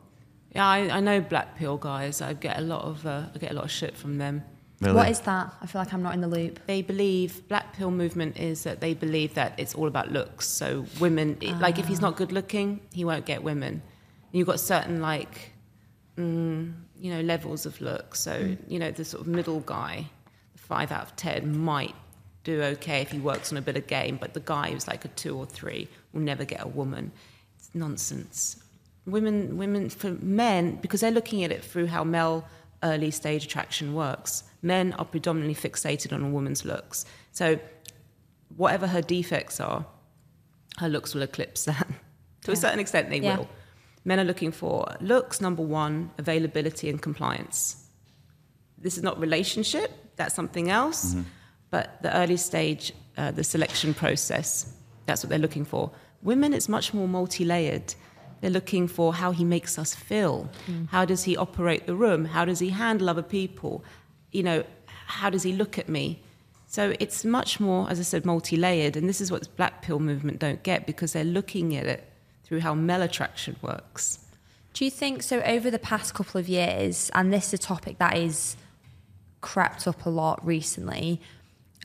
Yeah, 0.54 0.68
I, 0.68 0.97
I 0.97 0.99
know 0.99 1.22
black 1.22 1.56
pill 1.58 1.78
guys. 1.78 2.22
I 2.22 2.34
get 2.34 2.58
a 2.58 2.62
lot 2.62 2.84
of. 2.84 3.06
Uh, 3.06 3.24
I 3.34 3.38
get 3.38 3.52
a 3.52 3.54
lot 3.54 3.66
of 3.66 3.72
shit 3.72 3.95
from 3.95 4.18
them. 4.18 4.43
Really. 4.82 4.95
What 4.95 5.10
is 5.10 5.20
that? 5.22 5.54
I 5.62 5.66
feel 5.68 5.80
like 5.80 5.93
I'm 5.93 6.02
not 6.02 6.14
in 6.16 6.22
the 6.22 6.28
loop. 6.28 6.60
They 6.66 6.82
believe 6.82 7.47
black 7.47 7.74
pill 7.74 7.91
movement 7.91 8.38
is 8.38 8.64
that 8.64 8.82
they 8.82 8.93
believe 8.95 9.36
that 9.36 9.54
it's 9.60 9.76
all 9.76 9.88
about 9.88 10.12
looks. 10.12 10.47
So 10.47 10.86
women, 10.99 11.38
it- 11.39 11.60
like 11.60 11.78
if 11.78 11.88
he's 11.88 12.02
not 12.02 12.16
good 12.18 12.32
looking, 12.32 12.80
he 12.91 13.06
won't 13.06 13.26
get 13.26 13.43
women. 13.43 13.82
You've 14.32 14.47
got 14.47 14.60
certain 14.60 14.99
like, 15.02 15.52
mm, 16.18 16.74
you 16.99 17.14
know, 17.14 17.22
levels 17.22 17.66
of 17.66 17.80
look. 17.80 18.16
So 18.16 18.56
you 18.68 18.80
know, 18.80 18.91
the 18.91 19.06
sort 19.06 19.22
of 19.22 19.28
middle 19.28 19.60
guy, 19.62 20.08
the 20.54 20.60
five 20.60 20.91
out 20.91 21.04
of 21.04 21.16
ten 21.16 21.58
might 21.58 21.95
do 22.43 22.62
okay 22.64 23.02
if 23.02 23.12
he 23.12 23.20
works 23.20 23.52
on 23.52 23.58
a 23.60 23.62
bit 23.62 23.78
of 23.78 23.86
game, 23.86 24.18
but 24.20 24.34
the 24.34 24.39
guy 24.39 24.72
who's 24.72 24.88
like 24.88 25.06
a 25.06 25.10
two 25.10 25.38
or 25.38 25.45
three 25.45 25.88
will 26.12 26.22
never 26.22 26.43
get 26.43 26.62
a 26.64 26.68
woman. 26.68 27.12
It's 27.58 27.70
nonsense. 27.76 28.58
Women, 29.06 29.58
women 29.58 29.89
for 29.89 30.12
men 30.12 30.76
because 30.76 31.02
they're 31.02 31.12
looking 31.12 31.43
at 31.43 31.52
it 31.52 31.64
through 31.64 31.88
how 31.88 32.04
male 32.04 32.45
early 32.84 33.12
stage 33.12 33.45
attraction 33.45 33.93
works. 33.93 34.43
Men 34.62 34.93
are 34.93 35.06
predominantly 35.06 35.56
fixated 35.56 36.14
on 36.14 36.24
a 36.24 36.30
woman's 36.30 36.66
looks. 36.66 37.06
So, 37.32 37.60
whatever 38.56 38.88
her 38.88 39.02
defects 39.02 39.60
are, 39.60 39.86
her 40.78 40.89
looks 40.89 41.14
will 41.16 41.24
eclipse 41.24 41.66
that. 41.66 41.88
to 42.43 42.52
a 42.52 42.56
certain 42.56 42.80
extent, 42.80 43.10
they 43.10 43.20
Yeah. 43.20 43.38
will. 43.38 43.49
Men 44.04 44.20
are 44.20 44.24
looking 44.24 44.52
for 44.52 44.95
looks, 44.99 45.41
number 45.41 45.62
one, 45.64 46.12
availability 46.18 46.89
and 46.89 47.02
compliance. 47.02 47.86
This 48.78 48.97
is 48.97 49.04
not 49.04 49.20
relationship, 49.20 49.91
that's 50.16 50.34
something 50.36 50.70
else. 50.70 51.16
But 51.70 52.02
the 52.02 52.16
early 52.18 52.38
stage, 52.38 52.93
uh, 53.18 53.32
the 53.32 53.43
selection 53.43 53.93
process, 53.93 54.74
that's 55.06 55.24
what 55.24 55.30
they're 55.30 55.39
looking 55.39 55.66
for. 55.66 55.91
Women, 56.24 56.54
it's 56.54 56.68
much 56.68 56.93
more 56.93 57.08
multi 57.08 57.45
layered. 57.45 57.93
They're 58.42 58.52
looking 58.52 58.88
for 58.88 59.14
how 59.14 59.32
he 59.32 59.46
makes 59.46 59.78
us 59.80 59.96
feel. 59.96 60.50
Mm. 60.68 60.89
How 60.89 61.06
does 61.06 61.24
he 61.24 61.38
operate 61.38 61.86
the 61.86 61.96
room? 61.96 62.26
How 62.26 62.44
does 62.44 62.60
he 62.60 62.70
handle 62.70 63.10
other 63.10 63.24
people? 63.24 63.84
You 64.32 64.44
know, 64.44 64.64
how 65.06 65.30
does 65.30 65.44
he 65.44 65.54
look 65.54 65.78
at 65.78 65.88
me? 65.88 66.22
So 66.68 66.96
it's 67.00 67.24
much 67.24 67.60
more, 67.60 67.89
as 67.89 68.00
I 68.00 68.04
said, 68.04 68.26
multi 68.26 68.56
layered. 68.56 68.98
And 68.98 69.08
this 69.08 69.22
is 69.22 69.32
what 69.32 69.44
the 69.44 69.50
black 69.50 69.82
pill 69.82 70.00
movement 70.00 70.39
don't 70.39 70.64
get 70.64 70.88
because 70.88 71.14
they're 71.14 71.24
looking 71.24 71.76
at 71.76 71.86
it 71.86 72.10
through 72.44 72.62
how 72.62 72.74
male 72.74 73.02
attraction 73.02 73.56
works. 73.62 74.20
Do 74.74 74.86
you 74.86 74.92
think 74.92 75.22
so? 75.22 75.42
Over 75.42 75.70
the 75.70 75.80
past 75.80 76.14
couple 76.14 76.39
of 76.39 76.48
years, 76.48 77.12
and 77.14 77.32
this 77.32 77.48
is 77.48 77.54
a 77.56 77.58
topic 77.58 77.98
that 78.00 78.18
is 78.18 78.56
crept 79.42 79.88
up 79.88 80.06
a 80.06 80.10
lot 80.10 80.46
recently, 80.46 81.22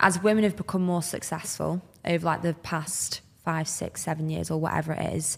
as 0.01 0.23
women 0.23 0.45
have 0.45 0.57
become 0.57 0.83
more 0.83 1.03
successful 1.03 1.83
over 2.05 2.25
like 2.25 2.43
the 2.43 2.55
past 2.55 3.23
five, 3.45 3.67
six, 3.67 4.03
seven 4.03 4.31
years, 4.31 4.51
or 4.51 4.61
whatever 4.61 4.93
it 4.93 5.15
is. 5.15 5.37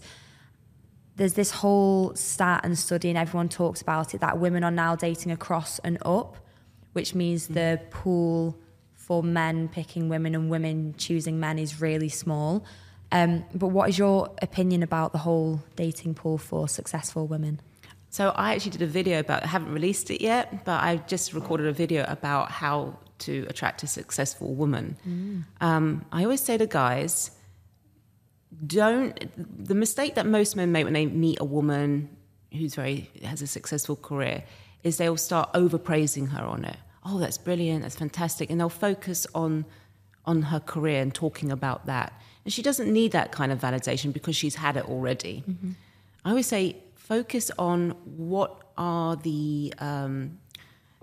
There's 1.19 1.33
this 1.33 1.51
whole 1.51 2.15
stat 2.15 2.61
and 2.63 2.79
study, 2.79 3.09
and 3.09 3.17
everyone 3.17 3.49
talks 3.49 3.81
about 3.81 4.13
it 4.13 4.21
that 4.21 4.39
women 4.39 4.63
are 4.63 4.71
now 4.71 4.95
dating 4.95 5.33
across 5.33 5.77
and 5.79 5.97
up, 6.05 6.37
which 6.93 7.13
means 7.13 7.49
the 7.49 7.81
pool 7.89 8.57
for 8.95 9.21
men 9.21 9.67
picking 9.67 10.07
women 10.07 10.33
and 10.33 10.49
women 10.49 10.95
choosing 10.97 11.37
men 11.37 11.59
is 11.59 11.81
really 11.81 12.07
small. 12.07 12.63
Um, 13.11 13.43
but 13.53 13.67
what 13.67 13.89
is 13.89 13.97
your 13.99 14.33
opinion 14.41 14.81
about 14.81 15.11
the 15.11 15.17
whole 15.17 15.61
dating 15.75 16.13
pool 16.13 16.37
for 16.37 16.69
successful 16.69 17.27
women? 17.27 17.59
So 18.09 18.29
I 18.29 18.53
actually 18.53 18.71
did 18.71 18.83
a 18.83 18.87
video 18.87 19.19
about. 19.19 19.43
I 19.43 19.47
haven't 19.47 19.73
released 19.73 20.09
it 20.11 20.21
yet, 20.21 20.63
but 20.63 20.81
I 20.81 20.97
just 21.05 21.33
recorded 21.33 21.67
a 21.67 21.73
video 21.73 22.05
about 22.07 22.49
how 22.49 22.97
to 23.19 23.45
attract 23.49 23.83
a 23.83 23.87
successful 23.87 24.55
woman. 24.55 25.43
Um, 25.59 26.05
I 26.13 26.23
always 26.23 26.39
say 26.39 26.57
to 26.57 26.65
guys, 26.65 27.31
don't. 28.65 29.65
The 29.67 29.75
mistake 29.75 30.15
that 30.15 30.25
most 30.25 30.55
men 30.55 30.71
make 30.71 30.85
when 30.85 30.93
they 30.93 31.05
meet 31.05 31.39
a 31.39 31.45
woman 31.45 32.09
who's 32.51 32.75
very 32.75 33.09
has 33.23 33.41
a 33.41 33.47
successful 33.47 33.95
career 33.95 34.43
is 34.83 34.97
they'll 34.97 35.17
start 35.17 35.51
overpraising 35.53 36.29
her 36.29 36.43
on 36.43 36.65
it. 36.65 36.77
Oh, 37.05 37.19
that's 37.19 37.37
brilliant. 37.37 37.83
That's 37.83 37.95
fantastic, 37.95 38.49
and 38.49 38.59
they'll 38.59 38.69
focus 38.69 39.27
on 39.33 39.65
on 40.25 40.43
her 40.43 40.59
career 40.59 41.01
and 41.01 41.13
talking 41.13 41.51
about 41.51 41.85
that. 41.85 42.13
And 42.45 42.53
she 42.53 42.61
doesn't 42.61 42.91
need 42.91 43.11
that 43.13 43.31
kind 43.31 43.51
of 43.51 43.59
validation 43.59 44.13
because 44.13 44.35
she's 44.35 44.55
had 44.55 44.77
it 44.77 44.85
already. 44.85 45.43
I 46.25 46.29
always 46.29 46.47
say 46.47 46.77
focus 46.95 47.49
on 47.57 47.91
what 48.03 48.61
are 48.77 49.15
the 49.15 49.73
um, 49.79 50.37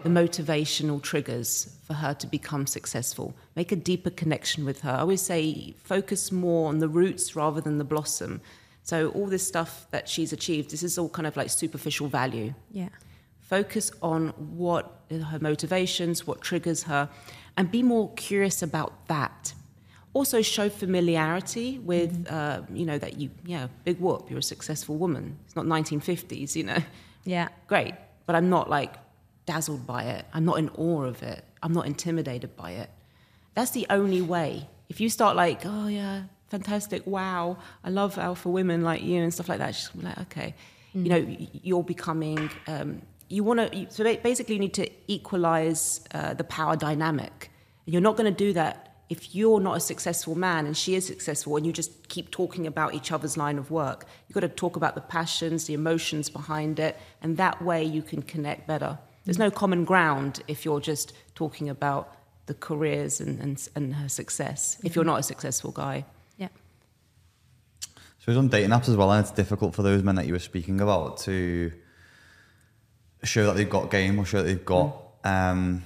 the 0.02 0.08
motivational 0.08 1.02
triggers 1.02 1.76
for 1.84 1.94
her 1.94 2.14
to 2.14 2.26
become 2.26 2.66
successful. 2.66 3.34
Make 3.54 3.72
a 3.72 3.76
deeper 3.76 4.10
connection 4.10 4.64
with 4.64 4.82
her. 4.82 4.90
I 4.90 5.00
always 5.00 5.22
say 5.22 5.74
focus 5.82 6.30
more 6.30 6.68
on 6.68 6.78
the 6.78 6.88
roots 6.88 7.34
rather 7.34 7.60
than 7.60 7.78
the 7.78 7.84
blossom. 7.84 8.40
So 8.82 9.08
all 9.10 9.26
this 9.26 9.46
stuff 9.46 9.86
that 9.90 10.08
she's 10.08 10.32
achieved, 10.32 10.70
this 10.70 10.82
is 10.82 10.98
all 10.98 11.08
kind 11.08 11.26
of 11.26 11.36
like 11.36 11.50
superficial 11.50 12.08
value. 12.08 12.54
Yeah. 12.70 12.90
Focus 13.40 13.90
on 14.02 14.28
what 14.56 15.00
her 15.10 15.38
motivations, 15.40 16.26
what 16.26 16.40
triggers 16.40 16.84
her, 16.84 17.08
and 17.56 17.70
be 17.70 17.82
more 17.82 18.12
curious 18.14 18.62
about 18.62 19.08
that. 19.08 19.54
Also, 20.12 20.40
show 20.40 20.68
familiarity 20.68 21.78
with, 21.78 22.26
uh, 22.30 22.62
you 22.72 22.86
know, 22.86 22.98
that 22.98 23.18
you, 23.18 23.30
yeah, 23.44 23.68
big 23.84 23.98
whoop, 23.98 24.30
you're 24.30 24.38
a 24.38 24.42
successful 24.42 24.96
woman. 24.96 25.36
It's 25.44 25.56
not 25.56 25.66
1950s, 25.66 26.54
you 26.54 26.64
know. 26.64 26.78
Yeah. 27.24 27.48
Great, 27.66 27.94
but 28.24 28.36
I'm 28.36 28.48
not 28.48 28.70
like 28.70 28.94
dazzled 29.46 29.86
by 29.86 30.04
it. 30.04 30.26
I'm 30.34 30.44
not 30.44 30.58
in 30.58 30.68
awe 30.70 31.04
of 31.04 31.22
it. 31.22 31.44
I'm 31.62 31.72
not 31.72 31.86
intimidated 31.86 32.56
by 32.56 32.72
it. 32.72 32.90
That's 33.54 33.70
the 33.70 33.86
only 33.88 34.20
way. 34.20 34.68
If 34.88 35.00
you 35.00 35.08
start 35.08 35.36
like, 35.36 35.62
oh 35.64 35.88
yeah, 35.88 36.24
fantastic, 36.48 37.06
wow, 37.06 37.56
I 37.82 37.90
love 37.90 38.18
alpha 38.18 38.48
women 38.48 38.82
like 38.82 39.02
you 39.02 39.22
and 39.22 39.32
stuff 39.32 39.48
like 39.48 39.58
that, 39.58 39.72
just 39.72 39.96
like, 39.96 40.18
okay, 40.18 40.54
you 40.92 41.08
know, 41.10 41.36
you're 41.62 41.82
becoming. 41.82 42.50
Um, 42.66 43.02
you 43.28 43.44
want 43.44 43.72
to. 43.72 43.86
So 43.90 44.04
basically, 44.04 44.54
you 44.54 44.60
need 44.60 44.74
to 44.74 44.88
equalize 45.08 46.00
uh, 46.14 46.34
the 46.34 46.44
power 46.44 46.76
dynamic. 46.76 47.50
And 47.84 47.92
you're 47.92 48.02
not 48.02 48.16
going 48.16 48.32
to 48.32 48.36
do 48.36 48.52
that 48.54 48.86
if 49.08 49.34
you're 49.34 49.60
not 49.60 49.76
a 49.76 49.80
successful 49.80 50.34
man 50.34 50.66
and 50.66 50.76
she 50.76 50.94
is 50.94 51.06
successful 51.06 51.56
and 51.56 51.64
you 51.64 51.72
just 51.72 52.08
keep 52.08 52.30
talking 52.30 52.66
about 52.66 52.94
each 52.94 53.12
other's 53.12 53.36
line 53.36 53.58
of 53.58 53.70
work. 53.70 54.06
You've 54.26 54.34
got 54.34 54.40
to 54.40 54.48
talk 54.48 54.76
about 54.76 54.94
the 54.94 55.00
passions, 55.00 55.66
the 55.66 55.74
emotions 55.74 56.28
behind 56.28 56.80
it, 56.80 56.96
and 57.22 57.36
that 57.36 57.62
way 57.62 57.84
you 57.84 58.02
can 58.02 58.22
connect 58.22 58.66
better. 58.66 58.98
There's 59.26 59.38
no 59.38 59.50
common 59.50 59.84
ground 59.84 60.42
if 60.46 60.64
you're 60.64 60.80
just 60.80 61.12
talking 61.34 61.68
about 61.68 62.14
the 62.46 62.54
careers 62.54 63.20
and, 63.20 63.40
and, 63.40 63.68
and 63.74 63.94
her 63.96 64.08
success, 64.08 64.78
if 64.84 64.94
you're 64.94 65.04
not 65.04 65.18
a 65.18 65.22
successful 65.22 65.72
guy. 65.72 66.04
Yeah. 66.38 66.48
So 68.20 68.30
it's 68.30 68.38
on 68.38 68.48
dating 68.48 68.70
apps 68.70 68.88
as 68.88 68.96
well, 68.96 69.10
and 69.10 69.24
it's 69.24 69.32
difficult 69.32 69.74
for 69.74 69.82
those 69.82 70.04
men 70.04 70.14
that 70.14 70.26
you 70.26 70.32
were 70.32 70.38
speaking 70.38 70.80
about 70.80 71.18
to 71.18 71.72
show 73.24 73.46
that 73.46 73.56
they've 73.56 73.68
got 73.68 73.90
game 73.90 74.16
or 74.18 74.24
show 74.24 74.38
that 74.38 74.44
they've 74.44 74.64
got 74.64 74.96
um, 75.24 75.82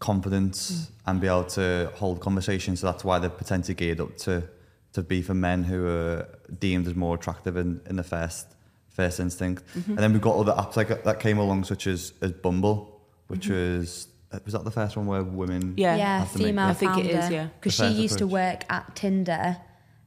confidence 0.00 0.90
and 1.06 1.20
be 1.20 1.28
able 1.28 1.44
to 1.44 1.92
hold 1.94 2.20
conversations. 2.20 2.80
So 2.80 2.88
that's 2.88 3.04
why 3.04 3.20
they're 3.20 3.30
potentially 3.30 3.74
geared 3.74 4.00
up 4.00 4.16
to 4.18 4.48
to 4.94 5.02
be 5.02 5.22
for 5.22 5.34
men 5.34 5.64
who 5.64 5.88
are 5.88 6.28
deemed 6.60 6.86
as 6.86 6.94
more 6.94 7.16
attractive 7.16 7.56
in, 7.56 7.80
in 7.86 7.96
the 7.96 8.04
first 8.04 8.53
first 8.94 9.20
instinct. 9.20 9.62
Mm-hmm. 9.76 9.90
And 9.90 9.98
then 9.98 10.12
we've 10.12 10.22
got 10.22 10.36
other 10.36 10.52
apps 10.52 10.76
like 10.76 11.04
that 11.04 11.20
came 11.20 11.38
along, 11.38 11.64
such 11.64 11.86
as 11.86 12.12
as 12.22 12.32
Bumble, 12.32 13.00
which 13.26 13.48
mm-hmm. 13.48 13.80
was 13.80 14.08
uh, 14.32 14.38
was 14.44 14.54
that 14.54 14.64
the 14.64 14.70
first 14.70 14.96
one 14.96 15.06
where 15.06 15.22
women 15.22 15.74
Yeah. 15.76 15.96
yeah, 15.96 16.18
have 16.20 16.34
make 16.34 16.46
female 16.46 16.68
I 16.68 16.74
think 16.74 16.92
founder. 16.92 17.08
it 17.10 17.14
is, 17.16 17.30
yeah. 17.30 17.48
Because 17.60 17.74
she 17.74 17.82
first 17.82 17.96
used 17.96 18.18
to 18.18 18.26
work 18.26 18.64
at 18.70 18.96
Tinder. 18.96 19.58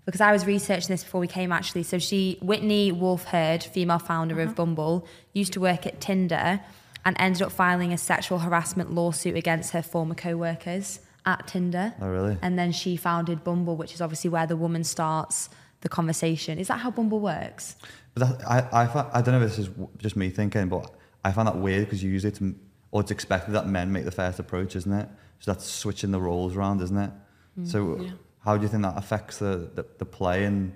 Because 0.05 0.21
I 0.21 0.31
was 0.31 0.45
researching 0.45 0.87
this 0.87 1.03
before 1.03 1.19
we 1.19 1.27
came 1.27 1.51
actually. 1.51 1.83
So 1.83 1.99
she, 1.99 2.37
Whitney 2.41 2.93
Wolfe 2.93 3.25
Herd, 3.25 3.61
female 3.63 3.99
founder 3.99 4.35
Uh-huh. 4.35 4.49
of 4.49 4.55
Bumble, 4.55 5.05
used 5.33 5.51
to 5.53 5.59
work 5.59 5.85
at 5.85 5.99
Tinder 5.99 6.61
and 7.03 7.15
ended 7.19 7.41
up 7.41 7.51
filing 7.51 7.91
a 7.93 7.97
sexual 7.97 8.39
harassment 8.39 8.93
lawsuit 8.93 9.35
against 9.35 9.71
her 9.71 9.81
former 9.81 10.15
co-workers 10.15 10.99
at 11.25 11.45
Tinder. 11.47 11.93
Oh, 12.01 12.07
really? 12.07 12.37
And 12.41 12.57
then 12.57 12.71
she 12.71 12.95
founded 12.95 13.43
Bumble, 13.43 13.75
which 13.75 13.93
is 13.93 14.01
obviously 14.01 14.29
where 14.29 14.47
the 14.47 14.55
woman 14.55 14.83
starts 14.85 15.49
the 15.81 15.89
conversation. 15.89 16.57
Is 16.57 16.69
that 16.69 16.79
how 16.79 16.91
Bumble 16.91 17.19
works? 17.19 17.75
But 18.17 18.39
that, 18.39 18.47
I, 18.49 18.83
I, 18.83 18.87
fi- 18.87 19.09
I 19.13 19.21
don't 19.21 19.39
know 19.39 19.45
if 19.45 19.55
this 19.55 19.67
is 19.67 19.69
just 19.97 20.15
me 20.15 20.29
thinking, 20.29 20.69
but 20.69 20.91
I 21.23 21.31
find 21.31 21.47
that 21.47 21.57
weird 21.57 21.85
because 21.85 22.01
you 22.03 22.09
usually, 22.09 22.31
to, 22.33 22.55
or 22.91 23.01
it's 23.01 23.11
expected 23.11 23.51
that 23.53 23.67
men 23.67 23.91
make 23.91 24.05
the 24.05 24.11
first 24.11 24.39
approach, 24.39 24.75
isn't 24.75 24.91
it? 24.91 25.07
So 25.39 25.51
that's 25.51 25.65
switching 25.65 26.11
the 26.11 26.19
roles 26.19 26.55
around, 26.55 26.81
isn't 26.81 26.97
it? 26.97 27.11
Mm, 27.59 27.67
so 27.67 28.09
how 28.43 28.57
do 28.57 28.63
you 28.63 28.69
think 28.69 28.83
that 28.83 28.97
affects 28.97 29.37
the, 29.37 29.69
the, 29.75 29.85
the 29.99 30.05
play 30.05 30.45
in 30.45 30.73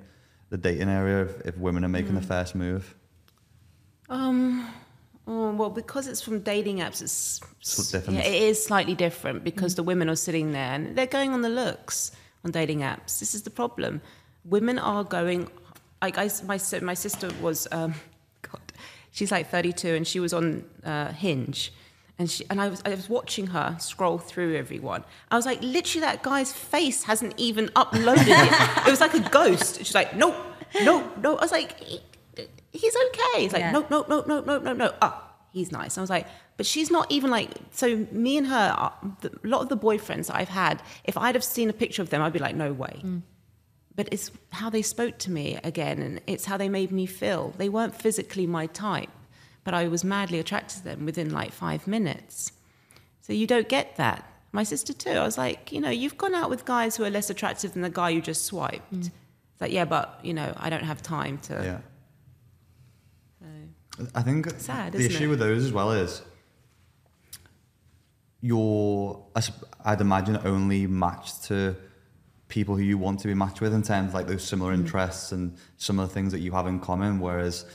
the 0.50 0.58
dating 0.58 0.90
area 0.90 1.24
if, 1.24 1.42
if 1.48 1.58
women 1.58 1.84
are 1.84 1.90
making 1.90 2.14
the 2.14 2.22
mm. 2.22 2.26
first 2.26 2.54
move? 2.54 2.96
Um, 4.10 4.68
oh, 5.26 5.54
well, 5.54 5.70
because 5.70 6.08
it's 6.08 6.22
from 6.22 6.42
dating 6.42 6.78
apps, 6.78 7.02
it's 7.02 7.42
It's 7.60 7.92
different. 7.92 8.20
Yeah, 8.20 8.26
it 8.26 8.42
is 8.44 8.64
slightly 8.64 8.94
different 8.94 9.44
because 9.44 9.74
mm. 9.74 9.78
the 9.78 9.84
women 9.84 10.10
are 10.10 10.16
sitting 10.16 10.52
there 10.52 10.74
and 10.74 10.96
they're 10.96 11.08
going 11.08 11.32
on 11.32 11.42
the 11.42 11.50
looks 11.50 12.12
on 12.46 12.52
dating 12.52 12.82
apps. 12.82 13.20
This 13.20 13.34
is 13.34 13.44
the 13.44 13.50
problem. 13.50 14.02
Women 14.46 14.78
are 14.78 15.04
going. 15.04 15.50
Like 16.02 16.18
I, 16.18 16.30
my 16.46 16.60
my 16.82 16.94
sister 16.94 17.30
was, 17.42 17.68
um, 17.72 17.94
God, 18.42 18.62
she's 19.12 19.32
like 19.32 19.50
32 19.50 19.88
and 19.96 20.08
she 20.08 20.20
was 20.20 20.34
on 20.34 20.64
uh, 20.84 21.12
Hinge. 21.14 21.72
And, 22.20 22.30
she, 22.30 22.46
and 22.52 22.62
I, 22.62 22.68
was, 22.68 22.84
I 22.86 22.90
was 22.90 23.10
watching 23.10 23.48
her 23.48 23.76
scroll 23.80 24.20
through 24.20 24.56
everyone. 24.56 25.04
I 25.32 25.36
was 25.38 25.46
like, 25.48 25.60
literally, 25.64 26.02
that 26.02 26.22
guy's 26.22 26.54
face 26.54 27.04
hasn't 27.04 27.34
even 27.38 27.70
uploaded 27.70 28.28
it. 28.28 28.86
It 28.88 28.92
was 28.92 29.00
like 29.02 29.16
a 29.16 29.28
ghost. 29.30 29.78
She's 29.78 29.96
like, 29.96 30.16
nope, 30.16 30.36
nope, 30.84 31.18
no. 31.18 31.36
I 31.38 31.42
was 31.42 31.52
like, 31.52 31.80
he, 31.80 32.00
he's 32.72 32.96
okay. 33.08 33.42
He's 33.42 33.54
like, 33.54 33.62
Yeah. 33.62 33.72
nope, 33.72 33.88
nope, 33.90 34.08
nope, 34.08 34.28
nope, 34.28 34.46
nope, 34.46 34.62
nope, 34.64 34.78
no. 34.78 34.94
Ah, 35.02 35.32
he's 35.52 35.72
nice. 35.72 35.98
I 35.98 36.02
was 36.02 36.12
like, 36.12 36.28
but 36.58 36.66
she's 36.68 36.92
not 36.92 37.12
even 37.12 37.32
like. 37.32 37.50
So 37.72 38.06
me 38.12 38.38
and 38.38 38.46
her, 38.48 38.76
uh, 38.78 38.92
a 39.24 39.48
lot 39.48 39.62
of 39.62 39.70
the 39.70 39.78
boyfriends 39.78 40.28
that 40.28 40.36
I've 40.36 40.50
had, 40.50 40.82
if 41.06 41.18
I'd 41.18 41.34
have 41.34 41.44
seen 41.44 41.70
a 41.72 41.74
picture 41.74 42.04
of 42.04 42.12
them, 42.12 42.22
I'd 42.22 42.34
be 42.34 42.40
like, 42.40 42.56
no 42.56 42.72
way. 42.72 43.02
But 43.96 44.08
it's 44.12 44.32
how 44.52 44.70
they 44.70 44.82
spoke 44.82 45.18
to 45.20 45.32
me 45.32 45.60
again, 45.64 46.02
and 46.02 46.22
it's 46.26 46.46
how 46.46 46.58
they 46.58 46.70
made 46.70 46.92
me 46.92 47.06
feel. 47.06 47.54
They 47.58 47.70
weren't 47.70 47.96
physically 47.96 48.48
my 48.48 48.68
type, 48.68 49.10
but 49.64 49.74
I 49.74 49.88
was 49.88 50.04
madly 50.04 50.40
attracted 50.40 50.78
to 50.80 50.84
them 50.84 51.06
within 51.06 51.32
like 51.32 51.52
five 51.52 51.88
minutes. 51.88 52.54
So 53.22 53.34
you 53.34 53.48
don't 53.48 53.68
get 53.68 53.98
that. 53.98 54.26
My 54.54 54.64
sister 54.64 54.94
too. 54.94 55.12
I 55.12 55.24
was 55.24 55.38
like, 55.38 55.72
you 55.72 55.80
know, 55.80 55.90
you've 55.90 56.18
gone 56.18 56.36
out 56.36 56.50
with 56.50 56.66
guys 56.66 56.96
who 56.96 57.04
are 57.04 57.10
less 57.10 57.30
attractive 57.30 57.74
than 57.74 57.82
the 57.82 57.90
guy 57.90 58.10
you 58.10 58.22
just 58.22 58.46
swiped. 58.46 58.94
Mm. 58.94 59.00
It's 59.08 59.62
like, 59.62 59.72
yeah, 59.72 59.86
but 59.86 60.20
you 60.24 60.34
know, 60.34 60.54
I 60.58 60.70
don't 60.70 60.84
have 60.84 61.02
time 61.02 61.38
to. 61.40 61.54
Yeah. 61.54 61.78
I 64.16 64.22
think 64.24 64.50
Sad, 64.58 64.94
the 64.94 65.06
issue 65.06 65.26
it? 65.26 65.28
with 65.28 65.40
those 65.40 65.64
as 65.64 65.72
well 65.72 65.92
is 65.92 66.22
you're, 68.42 69.24
I 69.36 69.42
sup- 69.42 69.76
I'd 69.86 70.02
imagine, 70.02 70.40
only 70.44 70.88
matched 70.88 71.44
to 71.46 71.76
people 72.52 72.76
who 72.76 72.84
you 72.84 72.98
want 73.00 73.20
to 73.22 73.28
be 73.28 73.34
matched 73.34 73.62
with 73.62 73.74
in 73.74 73.82
terms 73.82 74.10
of 74.10 74.14
like 74.14 74.28
those 74.28 74.44
similar 74.44 74.72
Mm. 74.74 74.82
interests 74.82 75.32
and 75.32 75.56
some 75.78 75.98
of 76.00 76.08
the 76.08 76.14
things 76.14 76.32
that 76.34 76.40
you 76.42 76.52
have 76.52 76.68
in 76.68 76.80
common. 76.80 77.20
Whereas 77.20 77.66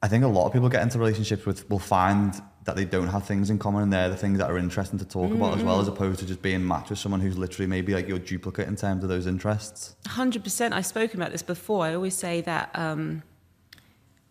I 0.00 0.06
think 0.06 0.22
a 0.22 0.28
lot 0.28 0.46
of 0.46 0.52
people 0.52 0.68
get 0.68 0.82
into 0.82 0.98
relationships 0.98 1.44
with 1.44 1.68
will 1.68 1.80
find 1.80 2.40
that 2.66 2.76
they 2.76 2.84
don't 2.84 3.08
have 3.08 3.24
things 3.24 3.48
in 3.50 3.58
common 3.58 3.82
and 3.84 3.92
they're 3.92 4.10
the 4.10 4.16
things 4.24 4.38
that 4.38 4.48
are 4.50 4.58
interesting 4.58 4.98
to 4.98 5.04
talk 5.04 5.32
about 5.32 5.56
as 5.56 5.62
well, 5.64 5.80
as 5.80 5.88
opposed 5.88 6.20
to 6.20 6.26
just 6.26 6.42
being 6.42 6.64
matched 6.64 6.90
with 6.90 6.98
someone 6.98 7.20
who's 7.20 7.38
literally 7.38 7.66
maybe 7.66 7.94
like 7.94 8.06
your 8.06 8.18
duplicate 8.18 8.68
in 8.68 8.76
terms 8.76 9.02
of 9.02 9.08
those 9.08 9.26
interests. 9.26 9.96
Hundred 10.06 10.44
percent. 10.44 10.74
I've 10.74 10.86
spoken 10.86 11.18
about 11.20 11.32
this 11.32 11.42
before. 11.42 11.84
I 11.86 11.94
always 11.94 12.14
say 12.14 12.42
that 12.42 12.70
um, 12.74 13.22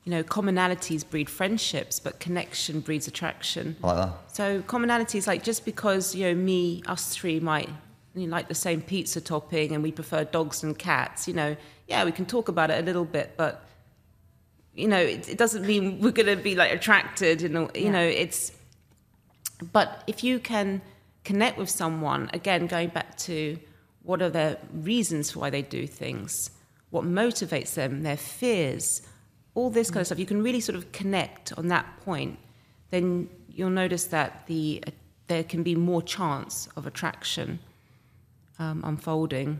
you 0.03 0.11
know 0.11 0.23
commonalities 0.23 1.03
breed 1.09 1.29
friendships, 1.29 1.99
but 1.99 2.19
connection 2.19 2.79
breeds 2.79 3.07
attraction. 3.07 3.75
I 3.83 3.87
like 3.87 3.97
that. 4.05 4.35
So 4.35 4.61
commonalities 4.61 5.25
like 5.27 5.41
just 5.43 5.65
because 5.65 6.13
you 6.15 6.25
know 6.27 6.35
me, 6.35 6.83
us 6.87 7.09
three 7.15 7.39
might 7.39 7.69
you 8.21 8.27
like 8.27 8.47
the 8.47 8.55
same 8.55 8.81
pizza 8.81 9.21
topping 9.21 9.73
and 9.73 9.83
we 9.83 9.91
prefer 9.91 10.23
dogs 10.23 10.63
and 10.63 10.77
cats. 10.77 11.27
You 11.27 11.33
know, 11.33 11.55
yeah, 11.87 12.03
we 12.05 12.11
can 12.11 12.25
talk 12.25 12.49
about 12.49 12.71
it 12.71 12.81
a 12.81 12.85
little 12.85 13.05
bit, 13.05 13.33
but 13.37 13.63
you 14.73 14.87
know, 14.87 14.99
it, 14.99 15.27
it 15.27 15.37
doesn't 15.37 15.65
mean 15.65 15.99
we're 15.99 16.11
going 16.11 16.27
to 16.37 16.41
be 16.41 16.55
like 16.55 16.71
attracted. 16.71 17.41
You 17.41 17.49
know, 17.49 17.69
you 17.73 17.91
know, 17.91 18.03
it's. 18.03 18.51
But 19.73 20.03
if 20.05 20.23
you 20.23 20.39
can 20.39 20.81
connect 21.23 21.57
with 21.57 21.69
someone, 21.69 22.29
again, 22.31 22.67
going 22.67 22.89
back 22.89 23.17
to 23.17 23.57
what 24.03 24.21
are 24.21 24.29
their 24.29 24.57
reasons 24.71 25.31
for 25.31 25.39
why 25.39 25.49
they 25.49 25.63
do 25.63 25.87
things, 25.87 26.51
what 26.91 27.03
motivates 27.03 27.73
them, 27.73 28.03
their 28.03 28.17
fears, 28.17 29.01
all 29.55 29.71
this 29.71 29.89
kind 29.89 30.01
of 30.01 30.07
stuff, 30.07 30.19
you 30.19 30.27
can 30.27 30.43
really 30.43 30.61
sort 30.61 30.77
of 30.77 30.91
connect 30.91 31.51
on 31.57 31.67
that 31.67 31.85
point, 32.05 32.37
then 32.91 33.27
you'll 33.49 33.71
notice 33.71 34.05
that 34.05 34.45
the 34.45 34.83
uh, 34.85 34.91
there 35.25 35.43
can 35.43 35.63
be 35.63 35.75
more 35.75 36.01
chance 36.01 36.69
of 36.77 36.87
attraction 36.87 37.59
um, 38.59 38.81
unfolding. 38.83 39.59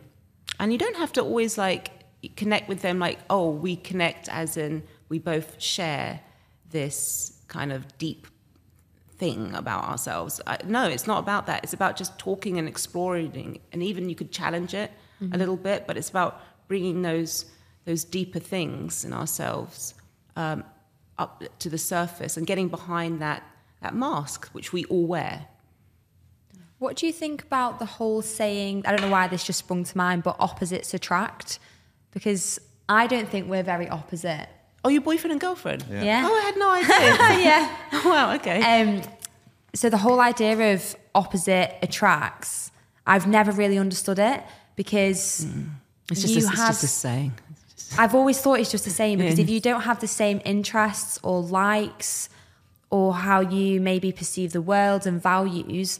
And 0.60 0.72
you 0.72 0.78
don't 0.78 0.98
have 0.98 1.14
to 1.14 1.22
always 1.22 1.58
like 1.58 1.91
connect 2.36 2.68
with 2.68 2.82
them 2.82 3.00
like, 3.00 3.20
oh, 3.30 3.50
we 3.52 3.76
connect 3.76 4.28
as 4.30 4.58
in 4.58 4.84
we 5.10 5.20
both 5.20 5.62
share 5.62 6.22
this 6.70 7.39
kind 7.48 7.72
of 7.72 7.98
deep 7.98 8.28
thing 9.18 9.54
about 9.54 9.84
ourselves. 9.86 10.41
I, 10.45 10.58
no, 10.66 10.88
it's 10.88 11.08
not 11.08 11.20
about 11.20 11.45
that. 11.48 11.64
It's 11.64 11.74
about 11.74 11.95
just 11.95 12.18
talking 12.20 12.58
and 12.58 12.68
exploring, 12.68 13.60
and 13.72 13.82
even 13.82 14.10
you 14.10 14.16
could 14.16 14.32
challenge 14.32 14.74
it 14.74 14.91
a 15.32 15.38
little 15.38 15.58
bit. 15.58 15.88
But 15.88 15.98
it's 15.98 16.10
about 16.10 16.41
bringing 16.68 17.02
those 17.02 17.45
those 17.86 18.04
deeper 18.04 18.39
things 18.39 19.06
in 19.06 19.14
ourselves 19.14 19.93
um, 20.36 20.64
up 21.18 21.41
to 21.60 21.70
the 21.70 21.78
surface 21.78 22.36
and 22.36 22.45
getting 22.45 22.68
behind 22.68 23.22
that 23.22 23.43
that 23.82 23.95
mask 23.95 24.48
which 24.50 24.74
we 24.74 24.86
all 24.86 25.08
wear. 25.08 25.48
What 26.80 26.96
do 26.96 27.08
you 27.08 27.14
think 27.14 27.44
about 27.44 27.80
the 27.80 27.86
whole 27.86 28.22
saying? 28.22 28.84
I 28.86 28.92
don't 28.92 29.02
know 29.02 29.12
why 29.12 29.28
this 29.28 29.44
just 29.44 29.60
sprung 29.60 29.84
to 29.84 29.98
mind, 29.98 30.24
but 30.24 30.36
opposites 30.40 30.94
attract, 30.94 31.60
because 32.12 32.60
I 32.88 33.08
don't 33.08 33.28
think 33.28 33.50
we're 33.50 33.64
very 33.64 33.90
opposite. 33.90 34.48
Oh, 34.84 34.90
your 34.90 35.02
boyfriend 35.02 35.32
and 35.32 35.42
girlfriend? 35.42 35.86
Yeah. 35.90 36.24
Oh, 36.26 36.36
I 36.36 36.42
had 36.42 36.58
no 36.58 36.72
idea. 36.72 37.46
yeah. 37.46 38.06
wow. 38.06 38.36
Okay. 38.36 38.62
Um, 38.62 39.02
so 39.74 39.90
the 39.90 39.98
whole 39.98 40.20
idea 40.20 40.74
of 40.74 40.96
opposite 41.16 41.76
attracts, 41.82 42.72
I've 43.06 43.28
never 43.28 43.52
really 43.52 43.78
understood 43.78 44.20
it 44.20 44.44
because 44.76 45.46
it's 46.10 46.22
just, 46.22 46.34
you 46.34 46.42
a, 46.42 46.50
it's 46.50 46.58
have. 46.58 46.70
just 46.70 46.84
a 46.84 46.88
saying. 46.88 47.34
I've 47.98 48.14
always 48.14 48.40
thought 48.40 48.60
it's 48.60 48.72
just 48.72 48.86
the 48.86 48.92
same 48.92 49.20
because 49.20 49.40
if 49.40 49.50
you 49.50 49.60
don't 49.60 49.82
have 49.82 50.00
the 50.00 50.08
same 50.08 50.42
interests 50.46 51.20
or 51.24 51.42
likes 51.42 52.30
or 52.90 53.14
how 53.14 53.40
you 53.40 53.82
maybe 53.82 54.12
perceive 54.12 54.52
the 54.52 54.62
world 54.62 55.08
and 55.08 55.22
values, 55.22 56.00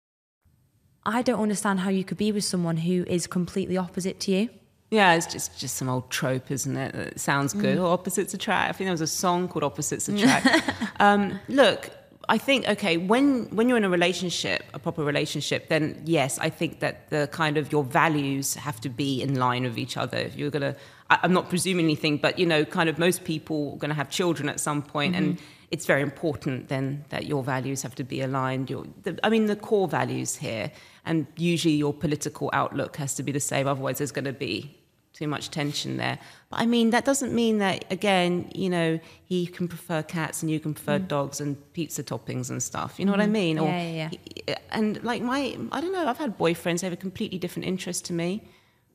I 1.05 1.21
don't 1.21 1.41
understand 1.41 1.79
how 1.79 1.89
you 1.89 2.03
could 2.03 2.17
be 2.17 2.31
with 2.31 2.43
someone 2.43 2.77
who 2.77 3.03
is 3.07 3.27
completely 3.27 3.77
opposite 3.77 4.19
to 4.21 4.31
you. 4.31 4.49
Yeah, 4.91 5.13
it's 5.13 5.25
just 5.25 5.57
just 5.57 5.77
some 5.77 5.87
old 5.87 6.09
trope, 6.09 6.51
isn't 6.51 6.75
it? 6.75 6.93
It 6.93 7.19
sounds 7.19 7.53
good. 7.53 7.77
Mm. 7.77 7.81
Oh, 7.81 7.87
opposites 7.87 8.33
attract. 8.33 8.69
I 8.69 8.73
think 8.73 8.87
there 8.87 8.93
was 8.93 9.01
a 9.01 9.07
song 9.07 9.47
called 9.47 9.63
"Opposites 9.63 10.07
Attract." 10.09 10.73
um, 10.99 11.39
look, 11.47 11.89
I 12.27 12.37
think 12.37 12.67
okay 12.67 12.97
when 12.97 13.45
when 13.55 13.69
you're 13.69 13.77
in 13.77 13.85
a 13.85 13.89
relationship, 13.89 14.63
a 14.73 14.79
proper 14.79 15.03
relationship, 15.05 15.69
then 15.69 16.01
yes, 16.05 16.37
I 16.39 16.49
think 16.49 16.81
that 16.81 17.09
the 17.09 17.29
kind 17.31 17.57
of 17.57 17.71
your 17.71 17.85
values 17.85 18.55
have 18.55 18.81
to 18.81 18.89
be 18.89 19.21
in 19.21 19.35
line 19.39 19.63
with 19.63 19.77
each 19.77 19.95
other. 19.95 20.17
If 20.17 20.35
you're 20.35 20.51
gonna, 20.51 20.75
I, 21.09 21.19
I'm 21.23 21.31
not 21.31 21.47
presuming 21.47 21.85
anything, 21.85 22.17
but 22.17 22.37
you 22.37 22.45
know, 22.45 22.65
kind 22.65 22.89
of 22.89 22.99
most 22.99 23.23
people 23.23 23.73
are 23.73 23.77
gonna 23.77 23.93
have 23.93 24.09
children 24.09 24.49
at 24.49 24.59
some 24.59 24.81
point, 24.81 25.15
and 25.15 25.39
it's 25.71 25.85
very 25.85 26.01
important 26.01 26.67
then 26.67 27.05
that 27.09 27.27
your 27.27 27.43
values 27.43 27.81
have 27.81 27.95
to 27.95 28.03
be 28.03 28.19
aligned. 28.19 28.69
Your, 28.69 28.85
the, 29.03 29.17
I 29.23 29.29
mean, 29.29 29.45
the 29.45 29.55
core 29.55 29.87
values 29.87 30.35
here, 30.35 30.69
and 31.05 31.27
usually 31.37 31.75
your 31.75 31.93
political 31.93 32.49
outlook 32.53 32.97
has 32.97 33.15
to 33.15 33.23
be 33.23 33.31
the 33.31 33.39
same. 33.39 33.67
Otherwise, 33.67 33.97
there's 33.97 34.11
going 34.11 34.25
to 34.25 34.33
be 34.33 34.77
too 35.13 35.27
much 35.27 35.51
tension 35.51 35.97
there. 35.97 36.17
But 36.49 36.61
I 36.61 36.65
mean, 36.65 36.91
that 36.91 37.05
doesn't 37.05 37.33
mean 37.33 37.57
that, 37.59 37.85
again, 37.91 38.49
you 38.55 38.69
know, 38.69 38.99
he 39.25 39.45
can 39.45 39.67
prefer 39.67 40.01
cats 40.03 40.41
and 40.41 40.49
you 40.49 40.59
can 40.59 40.73
prefer 40.73 40.99
mm. 40.99 41.07
dogs 41.07 41.41
and 41.41 41.57
pizza 41.73 42.03
toppings 42.03 42.49
and 42.49 42.61
stuff. 42.63 42.99
You 42.99 43.05
know 43.05 43.11
what 43.11 43.21
I 43.21 43.27
mm. 43.27 43.31
mean? 43.31 43.57
Mm. 43.57 43.65
Yeah, 43.65 43.91
yeah, 43.91 44.09
he- 44.09 44.53
uh, 44.53 44.55
and 44.71 45.03
like 45.03 45.21
my, 45.21 45.57
I 45.71 45.81
don't 45.81 45.93
know, 45.93 46.07
I've 46.07 46.17
had 46.17 46.37
boyfriends, 46.37 46.81
they 46.81 46.87
have 46.87 46.93
a 46.93 46.97
completely 46.97 47.37
different 47.37 47.67
interest 47.67 48.05
to 48.05 48.13
me 48.13 48.43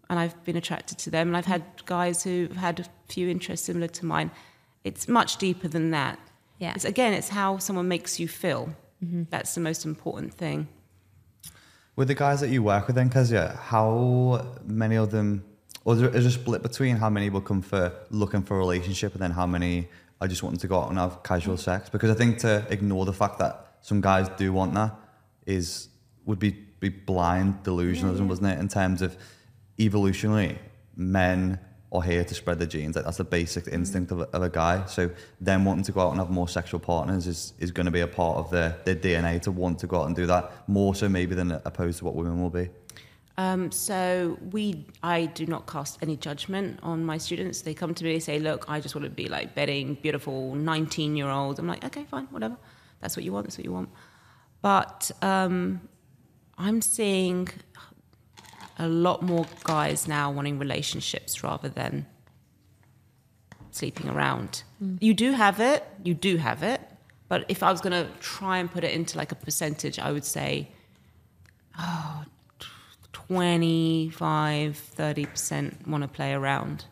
and 0.08 0.18
I've 0.18 0.42
been 0.44 0.56
attracted 0.56 0.98
to 0.98 1.10
them. 1.10 1.28
And 1.28 1.36
I've 1.36 1.46
had 1.46 1.62
guys 1.84 2.22
who've 2.22 2.56
had 2.56 2.80
a 2.80 2.84
few 3.08 3.28
interests 3.28 3.66
similar 3.66 3.88
to 3.88 4.06
mine. 4.06 4.30
It's 4.84 5.08
much 5.08 5.36
deeper 5.36 5.68
than 5.68 5.90
that. 5.90 6.18
Yeah. 6.58 6.72
It's, 6.74 6.84
again, 6.84 7.12
it's 7.12 7.28
how 7.28 7.58
someone 7.58 7.88
makes 7.88 8.18
you 8.18 8.28
feel. 8.28 8.74
Mm-hmm. 9.04 9.24
That's 9.30 9.54
the 9.54 9.60
most 9.60 9.84
important 9.84 10.32
thing. 10.34 10.68
With 11.96 12.08
the 12.08 12.14
guys 12.14 12.40
that 12.40 12.50
you 12.50 12.62
work 12.62 12.86
with 12.86 12.96
then, 12.96 13.08
Kezia, 13.08 13.58
how 13.58 14.58
many 14.66 14.96
of 14.96 15.10
them, 15.10 15.42
or 15.86 15.94
is 15.94 16.00
there, 16.00 16.10
a 16.10 16.30
split 16.30 16.62
between 16.62 16.96
how 16.96 17.08
many 17.08 17.30
will 17.30 17.40
come 17.40 17.62
for 17.62 17.90
looking 18.10 18.42
for 18.42 18.56
a 18.56 18.58
relationship 18.58 19.14
and 19.14 19.22
then 19.22 19.30
how 19.30 19.46
many 19.46 19.88
are 20.20 20.28
just 20.28 20.42
wanting 20.42 20.58
to 20.58 20.68
go 20.68 20.78
out 20.78 20.90
and 20.90 20.98
have 20.98 21.22
casual 21.22 21.56
sex? 21.56 21.88
Because 21.88 22.10
I 22.10 22.14
think 22.14 22.36
to 22.40 22.66
ignore 22.68 23.06
the 23.06 23.14
fact 23.14 23.38
that 23.38 23.78
some 23.80 24.02
guys 24.02 24.28
do 24.36 24.52
want 24.52 24.74
that 24.74 24.94
is 25.46 25.88
would 26.26 26.38
be, 26.38 26.50
be 26.80 26.90
blind 26.90 27.62
delusionalism, 27.62 28.28
wasn't 28.28 28.48
it? 28.48 28.58
In 28.58 28.68
terms 28.68 29.00
of 29.00 29.16
evolutionally, 29.78 30.58
men 30.96 31.58
are 31.92 32.02
here 32.02 32.24
to 32.24 32.34
spread 32.34 32.58
their 32.58 32.66
genes. 32.66 32.96
Like 32.96 33.04
that's 33.04 33.18
the 33.18 33.24
basic 33.24 33.68
instinct 33.68 34.10
of 34.10 34.20
a, 34.20 34.28
of 34.30 34.42
a 34.42 34.48
guy. 34.48 34.84
So 34.86 35.10
them 35.40 35.64
wanting 35.64 35.84
to 35.84 35.92
go 35.92 36.00
out 36.00 36.10
and 36.10 36.18
have 36.18 36.30
more 36.30 36.48
sexual 36.48 36.80
partners 36.80 37.26
is, 37.26 37.52
is 37.58 37.70
going 37.70 37.86
to 37.86 37.92
be 37.92 38.00
a 38.00 38.06
part 38.06 38.38
of 38.38 38.50
their, 38.50 38.76
their 38.84 38.96
DNA 38.96 39.40
to 39.42 39.52
want 39.52 39.78
to 39.80 39.86
go 39.86 40.00
out 40.00 40.06
and 40.06 40.16
do 40.16 40.26
that 40.26 40.52
more 40.68 40.94
so 40.94 41.08
maybe 41.08 41.34
than 41.34 41.52
opposed 41.52 41.98
to 41.98 42.04
what 42.04 42.14
women 42.14 42.42
will 42.42 42.50
be. 42.50 42.68
Um, 43.38 43.70
so 43.70 44.38
we, 44.50 44.86
I 45.02 45.26
do 45.26 45.46
not 45.46 45.66
cast 45.66 45.98
any 46.02 46.16
judgment 46.16 46.80
on 46.82 47.04
my 47.04 47.18
students. 47.18 47.60
They 47.60 47.74
come 47.74 47.94
to 47.94 48.04
me, 48.04 48.14
they 48.14 48.18
say, 48.18 48.38
"Look, 48.38 48.64
I 48.68 48.80
just 48.80 48.94
want 48.94 49.04
to 49.04 49.10
be 49.10 49.28
like 49.28 49.54
betting 49.54 49.98
beautiful 50.00 50.54
nineteen-year-olds." 50.54 51.58
I'm 51.58 51.66
like, 51.66 51.84
"Okay, 51.84 52.04
fine, 52.04 52.24
whatever. 52.30 52.56
That's 53.00 53.14
what 53.14 53.24
you 53.24 53.34
want. 53.34 53.46
That's 53.46 53.58
what 53.58 53.66
you 53.66 53.72
want." 53.72 53.90
But 54.62 55.10
um, 55.20 55.82
I'm 56.56 56.80
seeing 56.80 57.48
a 58.78 58.88
lot 58.88 59.22
more 59.22 59.46
guys 59.64 60.06
now 60.06 60.30
wanting 60.30 60.58
relationships 60.58 61.42
rather 61.42 61.68
than 61.68 62.06
sleeping 63.70 64.08
around. 64.08 64.62
Mm. 64.82 64.98
You 65.00 65.14
do 65.14 65.32
have 65.32 65.60
it. 65.60 65.84
You 66.02 66.14
do 66.14 66.36
have 66.36 66.62
it. 66.62 66.80
But 67.28 67.44
if 67.48 67.62
I 67.62 67.70
was 67.70 67.80
going 67.80 67.92
to 67.92 68.10
try 68.20 68.58
and 68.58 68.70
put 68.70 68.84
it 68.84 68.92
into 68.92 69.18
like 69.18 69.32
a 69.32 69.34
percentage, 69.34 69.98
I 69.98 70.12
would 70.12 70.24
say 70.24 70.68
25, 73.12 74.80
30% 74.96 75.88
want 75.88 76.02
to 76.02 76.08
play 76.08 76.32
around, 76.32 76.84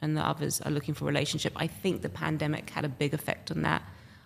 and 0.00 0.16
the 0.16 0.26
others 0.26 0.60
are 0.62 0.70
looking 0.70 0.94
for 0.94 1.04
a 1.04 1.06
relationship. 1.06 1.52
I 1.56 1.66
think 1.66 2.02
the 2.02 2.08
pandemic 2.08 2.70
had 2.70 2.84
a 2.84 2.88
big 2.88 3.12
effect 3.12 3.50
on 3.50 3.62
that. 3.62 3.82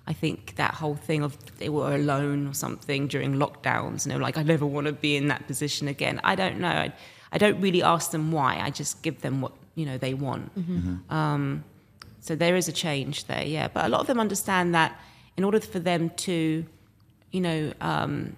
I 0.07 0.13
think 0.13 0.55
that 0.57 0.75
whole 0.75 0.95
thing 0.95 1.23
of 1.23 1.37
they 1.59 1.69
were 1.69 1.95
alone 1.95 2.47
or 2.47 2.55
something 2.55 3.09
during 3.09 3.35
lockdowns, 3.35 4.05
and 4.05 4.11
they 4.11 4.15
were 4.15 4.23
like, 4.23 4.39
I 4.39 4.43
never 4.45 4.65
want 4.65 4.87
to 4.87 4.93
be 4.93 5.17
in 5.17 5.29
that 5.29 5.47
position 5.47 5.89
again. 5.89 6.21
I 6.23 6.35
don't 6.37 6.59
know. 6.61 6.69
I, 6.69 6.93
I 7.33 7.39
don't 7.39 7.61
really 7.61 7.83
ask 7.83 8.13
them 8.13 8.31
why. 8.31 8.59
I 8.61 8.71
just 8.71 9.03
give 9.03 9.21
them 9.23 9.41
what 9.41 9.53
you 9.75 9.85
know 9.85 9.99
they 9.99 10.15
want. 10.15 10.53
Um, 11.11 11.65
so 12.21 12.37
there 12.37 12.57
is 12.57 12.69
a 12.69 12.73
change 12.73 13.25
there, 13.27 13.45
yeah. 13.45 13.69
But 13.69 13.85
a 13.85 13.89
lot 13.89 14.01
of 14.01 14.07
them 14.07 14.21
understand 14.21 14.75
that 14.75 14.99
in 15.37 15.45
order 15.45 15.61
for 15.61 15.79
them 15.79 16.11
to, 16.11 16.65
you 17.31 17.41
know, 17.41 17.73
um, 17.81 18.37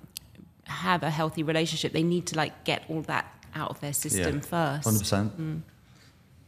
have 0.64 1.02
a 1.02 1.10
healthy 1.10 1.42
relationship, 1.42 1.92
they 1.92 2.02
need 2.02 2.26
to 2.26 2.36
like 2.36 2.64
get 2.64 2.84
all 2.88 3.02
that 3.02 3.26
out 3.54 3.70
of 3.70 3.80
their 3.80 3.92
system 3.92 4.40
first. 4.40 4.84
Hundred 4.84 5.00
percent. 5.00 5.62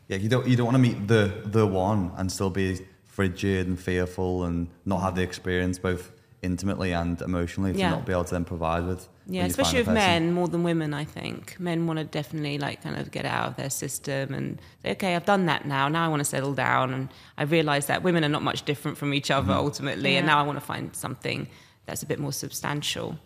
Yeah, 0.09 0.17
you 0.17 0.29
don't 0.29 0.47
you 0.49 0.57
don't 0.57 0.67
want 0.67 0.77
to 0.77 0.83
meet 0.83 1.07
the 1.07 1.43
the 1.45 1.67
one 1.67 2.11
and 2.17 2.33
still 2.33 2.51
be 2.51 2.81
frigid 3.21 3.67
and 3.69 3.79
fearful 3.79 4.45
and 4.45 4.69
not 4.87 5.01
have 5.03 5.15
the 5.15 5.23
experience 5.23 5.79
both 5.79 6.11
intimately 6.43 6.91
and 6.93 7.21
emotionally 7.21 7.71
to 7.75 7.79
Yeah. 7.79 7.91
not 7.91 8.07
be 8.07 8.13
able 8.13 8.25
to 8.25 8.31
then 8.31 8.47
provide 8.47 8.87
with. 8.87 9.03
Yeah, 9.27 9.27
when 9.27 9.35
you 9.35 9.41
find 9.41 9.51
especially 9.51 9.79
with 9.81 9.89
men 9.95 10.33
more 10.33 10.49
than 10.49 10.63
women. 10.63 10.95
I 10.95 11.05
think 11.05 11.55
men 11.61 11.87
want 11.87 11.99
to 11.99 12.05
definitely 12.07 12.57
like 12.57 12.83
kind 12.83 12.97
of 12.97 13.11
get 13.11 13.27
out 13.27 13.47
of 13.49 13.57
their 13.57 13.69
system 13.69 14.33
and 14.33 14.59
say, 14.83 14.93
okay, 14.93 15.15
I've 15.17 15.27
done 15.27 15.45
that 15.53 15.67
now. 15.67 15.89
Now 15.89 16.03
I 16.07 16.09
want 16.09 16.21
to 16.21 16.25
settle 16.37 16.55
down, 16.55 16.95
and 16.95 17.09
I 17.37 17.43
realise 17.43 17.87
that 17.87 18.03
women 18.03 18.25
are 18.25 18.31
not 18.37 18.43
much 18.43 18.63
different 18.65 18.97
from 18.97 19.13
each 19.13 19.31
other 19.31 19.53
Mm-hmm. 19.53 19.67
ultimately. 19.67 20.17
And 20.17 20.27
now 20.27 20.39
I 20.43 20.45
want 20.49 20.59
to 20.59 20.65
find 20.65 20.97
something 20.97 21.47
that's 21.87 22.03
a 22.03 22.07
bit 22.07 22.19
more 22.19 22.33
substantial. 22.33 23.19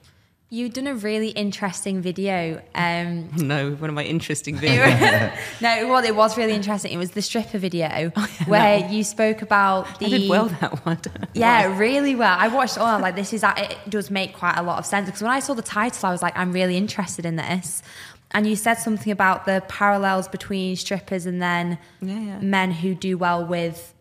You've 0.50 0.72
done 0.72 0.86
a 0.86 0.94
really 0.94 1.30
interesting 1.30 2.00
video. 2.00 2.62
Um, 2.74 3.30
No, 3.36 3.72
one 3.72 3.90
of 3.90 3.94
my 3.96 4.04
interesting 4.04 4.56
videos. 4.58 5.36
no, 5.60 5.88
well, 5.88 6.04
it 6.04 6.14
was 6.14 6.36
really 6.36 6.52
interesting. 6.52 6.92
It 6.92 6.96
was 6.98 7.10
the 7.12 7.22
stripper 7.22 7.58
video 7.58 8.10
where 8.46 8.88
you 8.88 9.02
spoke 9.02 9.42
about 9.42 9.98
the. 9.98 10.06
I 10.06 10.08
did 10.10 10.28
well 10.30 10.46
that 10.46 10.84
one. 10.86 11.00
Yeah, 11.32 11.76
really 11.76 12.14
well. 12.14 12.36
I 12.38 12.48
watched 12.48 12.78
all. 12.78 12.86
I 12.86 12.94
was 12.94 13.02
like, 13.02 13.16
this 13.16 13.32
is 13.32 13.42
it 13.44 13.76
does 13.88 14.10
make 14.10 14.34
quite 14.34 14.56
a 14.56 14.62
lot 14.62 14.78
of 14.78 14.86
sense 14.86 15.06
because 15.06 15.22
when 15.22 15.32
I 15.32 15.40
saw 15.40 15.54
the 15.54 15.62
title, 15.62 16.08
I 16.08 16.12
was 16.12 16.22
like, 16.22 16.36
I'm 16.36 16.52
really 16.52 16.76
interested 16.76 17.24
in 17.26 17.36
this. 17.36 17.82
And 18.30 18.46
you 18.46 18.54
said 18.56 18.74
something 18.74 19.12
about 19.12 19.46
the 19.46 19.62
parallels 19.68 20.28
between 20.28 20.76
strippers 20.76 21.24
and 21.24 21.40
then 21.40 21.78
Yeah, 22.00 22.18
yeah. 22.20 22.38
men 22.40 22.70
who 22.72 22.94
do 22.94 23.16
well 23.16 23.46
with 23.46 23.94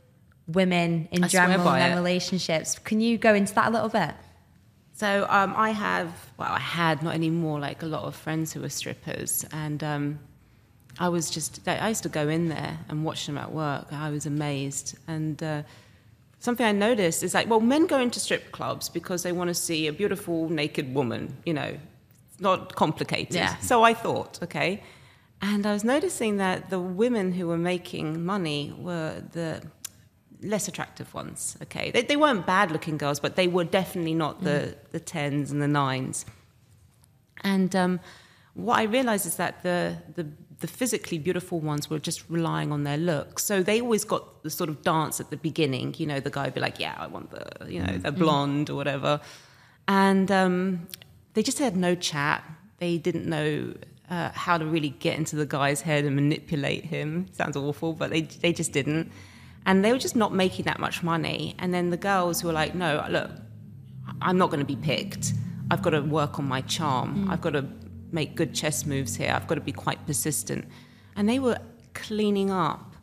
women 0.48 1.08
in 1.12 1.24
I 1.24 1.28
general 1.28 1.68
and 1.70 1.82
their 1.82 1.96
relationships. 1.96 2.78
Can 2.80 3.00
you 3.00 3.18
go 3.18 3.34
into 3.34 3.54
that 3.56 3.68
a 3.68 3.72
little 3.72 3.90
bit? 3.90 4.12
So 5.04 5.28
um, 5.30 5.54
I 5.58 5.72
have, 5.72 6.08
well, 6.38 6.54
I 6.54 6.62
had 6.62 7.04
not 7.04 7.14
anymore, 7.14 7.60
like 7.60 7.84
a 7.84 7.86
lot 7.86 8.06
of 8.06 8.16
friends 8.16 8.54
who 8.54 8.62
were 8.62 8.70
strippers, 8.70 9.46
and 9.52 9.84
um, 9.84 10.20
I 10.98 11.10
was 11.10 11.30
just, 11.30 11.60
I 11.68 11.90
used 11.90 12.04
to 12.04 12.10
go 12.10 12.30
in 12.30 12.48
there 12.48 12.80
and 12.88 13.04
watch 13.04 13.26
them 13.26 13.38
at 13.38 13.52
work. 13.52 13.92
I 13.92 14.10
was 14.12 14.26
amazed, 14.26 14.98
and 15.06 15.44
uh, 15.44 15.64
something 16.40 16.66
I 16.66 16.72
noticed 16.72 17.22
is 17.22 17.34
like, 17.34 17.50
well, 17.50 17.60
men 17.60 17.86
go 17.86 18.00
into 18.00 18.18
strip 18.18 18.54
clubs 18.54 18.88
because 18.88 19.24
they 19.24 19.34
want 19.34 19.50
to 19.50 19.54
see 19.54 19.88
a 19.88 19.92
beautiful 19.92 20.48
naked 20.48 20.96
woman. 20.96 21.36
You 21.46 21.56
know, 21.56 21.78
it's 22.32 22.40
not 22.40 22.74
complicated. 22.76 23.36
Yeah. 23.36 23.58
So 23.58 23.84
I 23.84 23.94
thought, 23.94 24.42
okay, 24.42 24.84
and 25.42 25.66
I 25.66 25.74
was 25.74 25.84
noticing 25.84 26.38
that 26.38 26.70
the 26.70 26.80
women 26.80 27.34
who 27.34 27.48
were 27.48 27.58
making 27.58 28.24
money 28.24 28.74
were 28.78 29.22
the 29.34 29.64
less 30.44 30.68
attractive 30.68 31.14
ones. 31.14 31.58
Okay, 31.64 31.92
they, 31.92 32.02
they 32.02 32.18
weren't 32.18 32.46
bad 32.46 32.72
looking 32.72 32.98
girls, 32.98 33.20
but 33.20 33.36
they 33.36 33.48
were 33.48 33.64
definitely 33.64 34.16
not 34.16 34.44
the 34.44 34.76
the 34.92 35.00
tens 35.00 35.52
and 35.52 35.62
the 35.62 35.68
nines. 35.68 36.26
And 37.44 37.76
um, 37.76 38.00
what 38.54 38.80
I 38.80 38.84
realized 38.84 39.26
is 39.26 39.36
that 39.36 39.64
the, 39.64 39.98
the 40.16 40.28
the 40.60 40.68
physically 40.68 41.18
beautiful 41.18 41.60
ones 41.60 41.90
were 41.90 42.00
just 42.00 42.24
relying 42.30 42.72
on 42.72 42.84
their 42.84 42.98
looks. 42.98 43.44
So 43.44 43.64
they 43.64 43.82
always 43.82 44.06
got 44.06 44.44
the 44.44 44.50
sort 44.50 44.70
of 44.70 44.82
dance 44.82 45.20
at 45.20 45.30
the 45.30 45.36
beginning. 45.36 45.94
You 45.98 46.06
know, 46.06 46.20
the 46.22 46.30
guy 46.30 46.46
would 46.46 46.54
be 46.54 46.62
like, 46.62 46.80
"Yeah, 46.80 46.96
I 46.98 47.08
want 47.08 47.32
the 47.32 47.70
you 47.70 47.84
know 47.84 47.98
the 47.98 48.12
blonde 48.12 48.70
or 48.70 48.76
whatever," 48.76 49.20
and 49.88 50.32
um, 50.32 50.88
they 51.34 51.44
just 51.44 51.60
had 51.60 51.76
no 51.76 51.96
chat. 51.96 52.44
They 52.80 52.98
didn't 52.98 53.26
know. 53.26 53.74
Uh, 54.10 54.30
how 54.34 54.58
to 54.58 54.66
really 54.66 54.90
get 54.90 55.18
into 55.18 55.36
the 55.36 55.46
guy's 55.46 55.82
head 55.82 56.04
and 56.04 56.14
manipulate 56.14 56.84
him 56.84 57.26
sounds 57.32 57.56
awful, 57.56 57.94
but 57.94 58.12
they 58.12 58.22
they 58.22 58.52
just 58.52 58.74
didn't, 58.74 59.10
and 59.66 59.84
they 59.84 59.92
were 59.92 60.00
just 60.00 60.16
not 60.16 60.34
making 60.34 60.66
that 60.66 60.80
much 60.80 61.04
money. 61.04 61.56
And 61.60 61.74
then 61.74 61.90
the 61.90 61.98
girls 61.98 62.44
were 62.44 62.54
like, 62.54 62.76
"No, 62.76 63.06
look, 63.10 63.32
I'm 64.22 64.38
not 64.38 64.50
going 64.50 64.60
to 64.60 64.66
be 64.66 64.76
picked. 64.76 65.34
I've 65.72 65.82
got 65.82 65.92
to 65.92 66.02
work 66.02 66.40
on 66.40 66.46
my 66.46 66.62
charm. 66.62 67.26
Mm. 67.28 67.32
I've 67.32 67.42
got 67.42 67.52
to 67.52 67.66
make 68.12 68.36
good 68.36 68.54
chess 68.54 68.86
moves 68.86 69.16
here. 69.16 69.32
I've 69.36 69.48
got 69.48 69.56
to 69.56 69.62
be 69.62 69.72
quite 69.72 70.06
persistent. 70.06 70.66
And 71.16 71.28
they 71.28 71.40
were 71.40 71.58
cleaning 71.94 72.52
up 72.52 72.96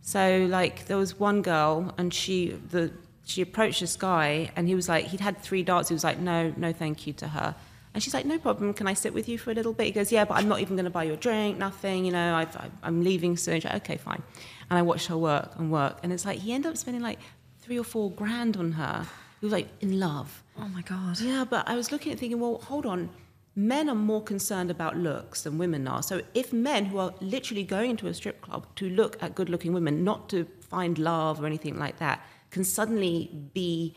So 0.00 0.46
like 0.48 0.86
there 0.86 0.96
was 0.96 1.18
one 1.18 1.42
girl 1.42 1.92
and 1.98 2.14
she 2.14 2.50
the 2.70 2.90
she 3.26 3.42
approached 3.42 3.80
this 3.80 3.96
guy 3.96 4.50
and 4.56 4.66
he 4.68 4.74
was 4.74 4.88
like 4.88 5.06
he'd 5.06 5.20
had 5.20 5.38
three 5.42 5.62
darts. 5.62 5.88
He 5.88 5.94
was 5.94 6.04
like 6.04 6.18
no 6.18 6.52
no 6.56 6.72
thank 6.72 7.06
you 7.06 7.12
to 7.14 7.28
her. 7.28 7.54
And 7.94 8.02
she's 8.02 8.14
like, 8.14 8.26
no 8.26 8.38
problem. 8.38 8.74
Can 8.74 8.86
I 8.86 8.94
sit 8.94 9.12
with 9.12 9.28
you 9.28 9.38
for 9.38 9.50
a 9.50 9.54
little 9.54 9.72
bit? 9.72 9.86
He 9.86 9.92
goes, 9.92 10.12
yeah, 10.12 10.24
but 10.24 10.34
I'm 10.34 10.46
not 10.46 10.60
even 10.60 10.76
going 10.76 10.84
to 10.84 10.90
buy 10.90 11.04
you 11.04 11.14
a 11.14 11.16
drink, 11.16 11.58
nothing. 11.58 12.04
You 12.04 12.12
know, 12.12 12.34
I've, 12.34 12.56
I'm 12.82 13.02
leaving 13.02 13.36
soon. 13.36 13.56
She's 13.56 13.64
like, 13.64 13.76
okay, 13.82 13.96
fine. 13.96 14.22
And 14.70 14.78
I 14.78 14.82
watched 14.82 15.06
her 15.06 15.16
work 15.16 15.52
and 15.56 15.72
work. 15.72 15.98
And 16.02 16.12
it's 16.12 16.24
like, 16.24 16.38
he 16.40 16.52
ended 16.52 16.70
up 16.70 16.76
spending 16.76 17.02
like 17.02 17.18
three 17.60 17.78
or 17.78 17.84
four 17.84 18.10
grand 18.10 18.56
on 18.56 18.72
her. 18.72 19.06
He 19.40 19.46
was 19.46 19.52
like 19.52 19.68
in 19.80 19.98
love. 20.00 20.42
Oh 20.58 20.68
my 20.68 20.82
god. 20.82 21.20
Yeah, 21.20 21.44
but 21.48 21.68
I 21.68 21.76
was 21.76 21.92
looking 21.92 22.12
at 22.12 22.18
thinking, 22.18 22.40
well, 22.40 22.58
hold 22.58 22.86
on. 22.86 23.10
Men 23.54 23.88
are 23.88 23.94
more 23.94 24.22
concerned 24.22 24.70
about 24.70 24.96
looks 24.96 25.42
than 25.42 25.58
women 25.58 25.88
are. 25.88 26.02
So 26.02 26.22
if 26.34 26.52
men 26.52 26.86
who 26.86 26.98
are 26.98 27.12
literally 27.20 27.64
going 27.64 27.90
into 27.90 28.06
a 28.06 28.14
strip 28.14 28.40
club 28.40 28.66
to 28.76 28.88
look 28.88 29.20
at 29.22 29.34
good 29.34 29.48
looking 29.48 29.72
women, 29.72 30.04
not 30.04 30.28
to 30.30 30.46
find 30.60 30.98
love 30.98 31.42
or 31.42 31.46
anything 31.46 31.78
like 31.78 31.98
that, 31.98 32.24
can 32.50 32.64
suddenly 32.64 33.30
be, 33.54 33.94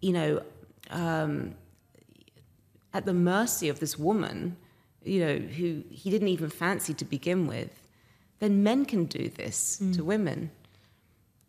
you 0.00 0.12
know, 0.12 0.42
um, 0.90 1.54
at 2.94 3.04
the 3.04 3.12
mercy 3.12 3.68
of 3.68 3.80
this 3.80 3.98
woman, 3.98 4.56
you 5.02 5.20
know, 5.20 5.36
who 5.36 5.82
he 5.90 6.10
didn't 6.10 6.28
even 6.28 6.48
fancy 6.48 6.94
to 6.94 7.04
begin 7.04 7.46
with, 7.46 7.83
then 8.40 8.62
men 8.62 8.84
can 8.84 9.04
do 9.04 9.28
this 9.28 9.76
to 9.78 9.84
mm. 9.84 10.00
women. 10.00 10.50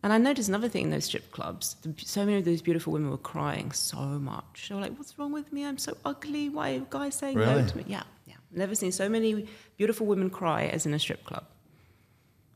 And 0.04 0.14
I 0.14 0.20
noticed 0.20 0.50
another 0.50 0.70
thing 0.70 0.84
in 0.86 0.92
those 0.92 1.06
strip 1.06 1.32
clubs. 1.32 1.76
the- 1.82 1.96
So 2.06 2.26
many 2.26 2.38
of 2.38 2.46
those 2.46 2.62
beautiful 2.62 2.94
women 2.94 3.10
were 3.10 3.18
crying 3.18 3.72
so 3.72 3.98
much. 4.20 4.68
They 4.70 4.76
were 4.76 4.82
like, 4.82 4.96
"What's 4.98 5.18
wrong 5.18 5.32
with 5.32 5.52
me? 5.52 5.66
I'm 5.66 5.80
so 5.80 5.98
ugly. 6.06 6.48
Why 6.50 6.76
are 6.76 6.80
guys 6.82 7.16
saying 7.16 7.38
no 7.40 7.66
to 7.66 7.78
me?" 7.78 7.86
Yeah, 7.88 8.04
yeah. 8.28 8.36
Never 8.52 8.76
seen 8.76 8.92
so 8.92 9.10
many 9.10 9.48
beautiful 9.78 10.06
women 10.06 10.30
cry 10.30 10.68
as 10.68 10.86
in 10.86 10.94
a 10.94 11.00
strip 11.00 11.24
club 11.24 11.46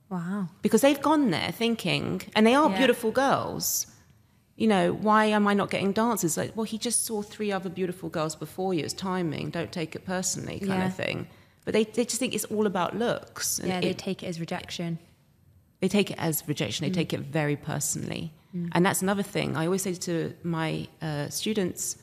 Wow. 0.09 0.49
because 0.61 0.81
they've 0.81 1.01
gone 1.01 1.31
there 1.31 1.51
thinking, 1.51 2.21
and 2.35 2.45
they 2.45 2.53
are 2.53 2.69
Yeah. 2.69 2.77
beautiful 2.77 3.11
girls. 3.11 3.87
You 4.55 4.67
know, 4.67 4.91
why 4.91 5.25
am 5.25 5.47
I 5.47 5.53
not 5.53 5.69
getting 5.71 5.91
dances? 5.93 6.35
Like, 6.37 6.55
well, 6.55 6.65
he 6.65 6.77
just 6.77 7.05
saw 7.05 7.21
three 7.21 7.51
other 7.51 7.69
beautiful 7.69 8.09
girls 8.09 8.35
before 8.35 8.73
you. 8.73 8.83
It's 8.83 8.93
timing. 8.93 9.49
Don't 9.51 9.71
take 9.71 9.95
it 9.95 10.05
personally, 10.05 10.59
kind 10.59 10.81
Yeah. 10.81 10.87
of 10.87 10.95
thing. 10.95 11.27
But 11.65 11.73
they, 11.73 11.83
they 11.83 12.05
just 12.05 12.17
think 12.19 12.33
it's 12.33 12.45
all 12.45 12.65
about 12.65 12.97
looks. 12.97 13.59
Yeah, 13.63 13.79
they 13.81 13.89
it- 13.89 13.97
take 13.97 14.23
it 14.23 14.27
as 14.27 14.39
rejection. 14.39 14.97
they 15.81 15.87
take 15.87 16.09
it 16.11 16.17
as 16.17 16.43
rejection. 16.47 16.85
They 16.85 16.91
take 16.91 17.13
it 17.13 17.19
very 17.21 17.55
personally, 17.55 18.31
and 18.73 18.85
that's 18.85 19.01
another 19.01 19.23
thing. 19.23 19.55
I 19.55 19.65
always 19.65 19.83
say 19.83 19.93
to 19.93 20.33
my 20.43 20.87
uh, 21.01 21.29
students, 21.29 21.97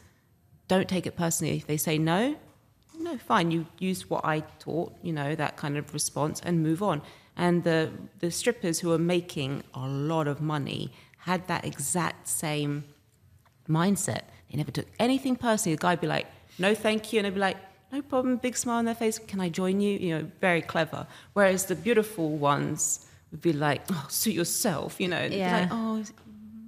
don't 0.68 0.88
take 0.88 1.06
it 1.06 1.16
personally. 1.16 1.56
If 1.56 1.66
they 1.66 1.76
say 1.76 1.98
no, 1.98 2.36
no, 2.98 3.18
fine. 3.18 3.50
You 3.50 3.66
used 3.78 4.08
what 4.10 4.24
I 4.24 4.40
taught, 4.58 4.92
you 5.02 5.12
know, 5.12 5.34
that 5.34 5.56
kind 5.56 5.76
of 5.76 5.92
response, 5.92 6.40
and 6.44 6.62
move 6.62 6.82
on. 6.82 7.02
And 7.36 7.64
the 7.64 7.90
the 8.20 8.30
strippers 8.30 8.80
who 8.80 8.92
are 8.92 8.98
making 9.16 9.62
a 9.74 9.86
lot 9.88 10.26
of 10.28 10.40
money 10.40 10.92
had 11.18 11.46
that 11.48 11.64
exact 11.64 12.28
same 12.28 12.84
mindset. 13.68 14.22
They 14.50 14.56
never 14.58 14.70
took 14.70 14.86
anything 14.98 15.36
personally. 15.36 15.74
The 15.76 15.80
guy 15.82 15.92
would 15.92 16.00
be 16.00 16.06
like, 16.06 16.26
no, 16.58 16.74
thank 16.74 17.12
you. 17.12 17.18
And 17.18 17.26
they'd 17.26 17.34
be 17.34 17.40
like, 17.40 17.56
no 17.96 18.02
problem, 18.02 18.36
big 18.36 18.56
smile 18.56 18.78
on 18.78 18.84
their 18.84 18.94
face. 18.94 19.18
Can 19.18 19.40
I 19.40 19.48
join 19.48 19.80
you? 19.80 19.98
You 19.98 20.10
know, 20.18 20.26
very 20.40 20.62
clever. 20.62 21.06
Whereas 21.34 21.66
the 21.66 21.74
beautiful 21.74 22.28
ones 22.54 23.06
would 23.30 23.40
be 23.40 23.52
like, 23.52 23.82
oh, 23.90 24.06
suit 24.08 24.34
yourself, 24.34 25.00
you 25.00 25.08
know. 25.08 25.16
and 25.16 25.32
they'd 25.32 25.36
be 25.36 25.40
Yeah. 25.40 25.60
Like, 25.60 25.68
oh, 25.72 26.04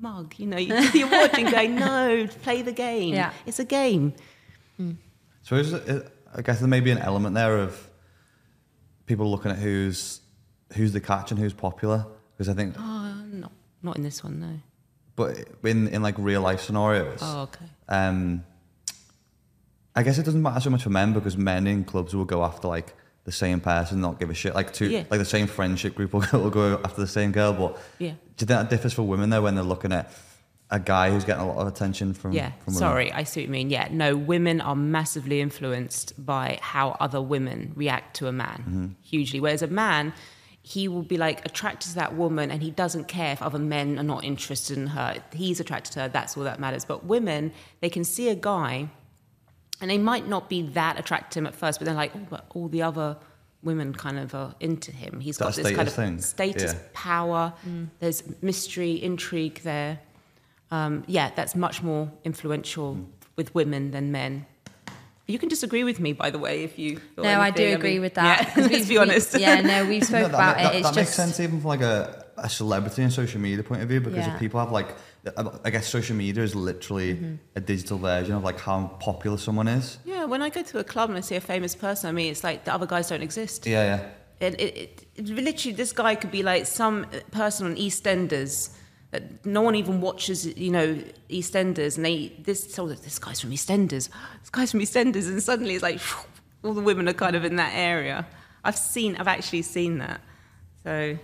mug, 0.00 0.34
you 0.38 0.46
know, 0.46 0.56
you- 0.58 0.74
you're 0.98 1.10
watching 1.10 1.46
going, 1.50 1.74
no, 1.74 2.26
play 2.42 2.62
the 2.62 2.72
game. 2.72 3.14
Yeah. 3.14 3.32
It's 3.46 3.58
a 3.58 3.64
game. 3.64 4.12
So 5.42 5.56
is 5.56 5.72
it, 5.72 6.12
I 6.34 6.42
guess 6.42 6.58
there 6.60 6.68
may 6.68 6.80
be 6.80 6.90
an 6.90 6.98
element 6.98 7.34
there 7.34 7.56
of 7.58 7.88
people 9.06 9.30
looking 9.30 9.50
at 9.50 9.58
who's 9.58 10.20
who's 10.74 10.92
the 10.92 11.00
catch 11.00 11.30
and 11.32 11.40
who's 11.40 11.54
popular 11.54 12.04
because 12.36 12.48
I 12.48 12.54
think, 12.54 12.74
Oh, 12.78 13.14
no, 13.32 13.48
not 13.82 13.96
in 13.96 14.02
this 14.02 14.22
one, 14.22 14.38
no. 14.40 14.52
but 15.16 15.36
in 15.64 15.88
in 15.88 16.02
like 16.02 16.14
real 16.18 16.42
life 16.42 16.60
scenarios, 16.60 17.18
Oh, 17.22 17.42
okay. 17.48 17.64
um, 17.88 18.44
I 19.98 20.04
guess 20.04 20.16
it 20.16 20.22
doesn't 20.24 20.40
matter 20.40 20.60
so 20.60 20.70
much 20.70 20.84
for 20.84 20.90
men 20.90 21.12
because 21.12 21.36
men 21.36 21.66
in 21.66 21.82
clubs 21.84 22.14
will 22.14 22.24
go 22.24 22.44
after 22.44 22.68
like 22.68 22.94
the 23.24 23.32
same 23.32 23.60
person, 23.60 24.00
not 24.00 24.20
give 24.20 24.30
a 24.30 24.34
shit. 24.34 24.54
Like 24.54 24.72
two, 24.72 24.88
Yeah. 24.88 25.02
like 25.10 25.18
the 25.18 25.24
same 25.24 25.48
friendship 25.48 25.96
group 25.96 26.12
will 26.12 26.20
go, 26.30 26.38
will 26.38 26.50
go 26.50 26.80
after 26.84 27.00
the 27.00 27.08
same 27.08 27.32
girl. 27.32 27.52
But 27.52 27.76
Yeah. 27.98 28.10
do 28.10 28.14
you 28.14 28.46
think 28.46 28.48
that 28.48 28.70
differs 28.70 28.92
for 28.92 29.02
women 29.02 29.30
though 29.30 29.42
when 29.42 29.56
they're 29.56 29.64
looking 29.64 29.92
at 29.92 30.12
a 30.70 30.78
guy 30.78 31.10
who's 31.10 31.24
getting 31.24 31.42
a 31.42 31.48
lot 31.48 31.56
of 31.58 31.66
attention 31.66 32.14
from? 32.14 32.30
Yeah, 32.30 32.52
from 32.64 32.74
sorry, 32.74 33.10
I 33.10 33.24
see 33.24 33.40
what 33.40 33.46
you 33.46 33.50
mean. 33.50 33.70
Yeah, 33.70 33.88
no, 33.90 34.16
women 34.16 34.60
are 34.60 34.76
massively 34.76 35.40
influenced 35.40 36.24
by 36.24 36.60
how 36.62 36.96
other 37.00 37.20
women 37.20 37.72
react 37.74 38.14
to 38.18 38.28
a 38.28 38.32
man, 38.32 38.58
mm-hmm. 38.60 38.86
hugely. 39.02 39.40
Whereas 39.40 39.62
a 39.62 39.66
man, 39.66 40.12
he 40.62 40.86
will 40.86 41.02
be 41.02 41.16
like 41.16 41.44
attracted 41.44 41.88
to 41.88 41.94
that 41.96 42.14
woman 42.14 42.52
and 42.52 42.62
he 42.62 42.70
doesn't 42.70 43.08
care 43.08 43.32
if 43.32 43.42
other 43.42 43.58
men 43.58 43.98
are 43.98 44.04
not 44.04 44.22
interested 44.22 44.78
in 44.78 44.86
her. 44.88 45.20
He's 45.32 45.58
attracted 45.58 45.94
to 45.94 46.00
her, 46.02 46.08
that's 46.08 46.36
all 46.36 46.44
that 46.44 46.60
matters. 46.60 46.84
But 46.84 47.04
women, 47.04 47.52
they 47.80 47.90
can 47.90 48.04
see 48.04 48.28
a 48.28 48.34
guy 48.34 48.90
and 49.80 49.90
they 49.90 49.98
might 49.98 50.26
not 50.28 50.48
be 50.48 50.62
that 50.68 50.98
attracted 50.98 51.32
to 51.32 51.38
him 51.40 51.46
at 51.46 51.54
first, 51.54 51.78
but 51.78 51.86
they're 51.86 51.94
like, 51.94 52.12
oh, 52.14 52.26
but 52.30 52.46
all 52.54 52.68
the 52.68 52.82
other 52.82 53.16
women 53.62 53.92
kind 53.92 54.18
of 54.18 54.34
are 54.34 54.54
into 54.60 54.92
him. 54.92 55.20
He's 55.20 55.36
got 55.38 55.54
That 55.54 55.62
this 55.64 55.74
kind 55.76 55.88
of 55.88 55.94
thing. 55.94 56.20
status, 56.20 56.72
Yeah. 56.74 56.78
power. 56.94 57.52
There's 58.00 58.22
mystery, 58.42 59.02
intrigue 59.02 59.60
there. 59.64 59.98
Um, 60.70 61.04
yeah, 61.06 61.30
that's 61.34 61.54
much 61.56 61.82
more 61.82 62.10
influential 62.24 62.98
with 63.36 63.54
women 63.54 63.90
than 63.90 64.12
men. 64.12 64.46
You 65.26 65.38
can 65.38 65.48
disagree 65.50 65.84
with 65.84 66.00
me, 66.00 66.12
by 66.14 66.30
the 66.30 66.38
way, 66.38 66.62
if 66.64 66.78
you. 66.78 66.98
feel 67.14 67.24
No, 67.24 67.40
I 67.40 67.50
do 67.50 67.62
anything. 67.62 67.74
agree 67.78 67.92
mean, 67.94 68.00
with 68.02 68.14
that. 68.14 68.40
Yeah, 68.48 68.54
'cause 68.54 68.70
let's 68.72 68.88
be 68.88 68.96
honest. 68.98 69.34
we- 69.34 69.40
yeah, 69.40 69.60
no, 69.60 69.84
we've 69.84 70.02
spoke 70.04 70.22
No, 70.22 70.28
that, 70.28 70.34
about 70.34 70.56
ma- 70.56 70.62
it. 70.62 70.64
that, 70.64 70.74
It's 70.76 70.88
that 70.88 70.96
makes 70.96 71.14
sense 71.14 71.38
even 71.40 71.60
from 71.60 71.68
like 71.68 71.82
a, 71.82 72.24
a 72.38 72.48
celebrity 72.48 73.02
and 73.02 73.12
social 73.12 73.40
media 73.40 73.62
point 73.62 73.82
of 73.82 73.88
view 73.88 74.00
because 74.00 74.18
Yeah. 74.26 74.34
if 74.34 74.40
people 74.40 74.58
have 74.60 74.72
like 74.72 74.88
I 75.64 75.70
guess 75.70 75.86
social 75.88 76.16
media 76.16 76.42
is 76.42 76.54
literally 76.54 77.14
Mm-hmm. 77.14 77.34
a 77.56 77.60
digital 77.60 77.98
version 77.98 78.34
of 78.34 78.42
like 78.44 78.58
how 78.60 78.86
popular 79.00 79.38
someone 79.38 79.68
is. 79.68 79.98
Yeah, 80.04 80.24
when 80.24 80.42
I 80.42 80.50
go 80.50 80.62
to 80.62 80.78
a 80.78 80.84
club 80.84 81.08
and 81.10 81.18
I 81.18 81.22
see 81.22 81.36
a 81.36 81.40
famous 81.40 81.74
person, 81.74 82.08
I 82.08 82.12
mean, 82.12 82.30
it's 82.30 82.44
like 82.44 82.64
the 82.64 82.72
other 82.74 82.86
guys 82.86 83.08
don't 83.08 83.22
exist. 83.22 83.66
Yeah, 83.66 83.84
yeah. 83.84 84.46
It, 84.46 84.60
it, 84.60 84.76
it, 84.76 85.04
it- 85.16 85.26
literally, 85.28 85.74
this 85.76 85.92
guy 85.92 86.14
could 86.14 86.30
be 86.30 86.42
like 86.42 86.66
some 86.66 87.06
person 87.32 87.66
on 87.66 87.76
EastEnders 87.76 88.70
that 89.10 89.44
no 89.46 89.62
one 89.62 89.74
even 89.74 90.00
watches, 90.00 90.46
you 90.46 90.70
know, 90.70 90.96
EastEnders, 91.30 91.96
and 91.96 92.04
they 92.04 92.32
this 92.44 92.72
so 92.74 92.86
this 92.88 93.18
guy's 93.18 93.40
from 93.40 93.50
EastEnders, 93.50 94.10
this 94.40 94.50
guy's 94.50 94.70
from 94.70 94.80
EastEnders, 94.80 95.26
and 95.28 95.42
suddenly 95.42 95.74
it's 95.74 95.82
like 95.82 96.00
all 96.64 96.74
the 96.74 96.82
women 96.82 97.08
are 97.08 97.14
kind 97.14 97.34
of 97.34 97.44
in 97.44 97.56
that 97.56 97.72
area. 97.74 98.26
I've 98.64 98.76
seen, 98.76 99.16
I've 99.16 99.28
actually 99.28 99.62
seen 99.62 99.98
that, 99.98 100.20
so 100.84 101.16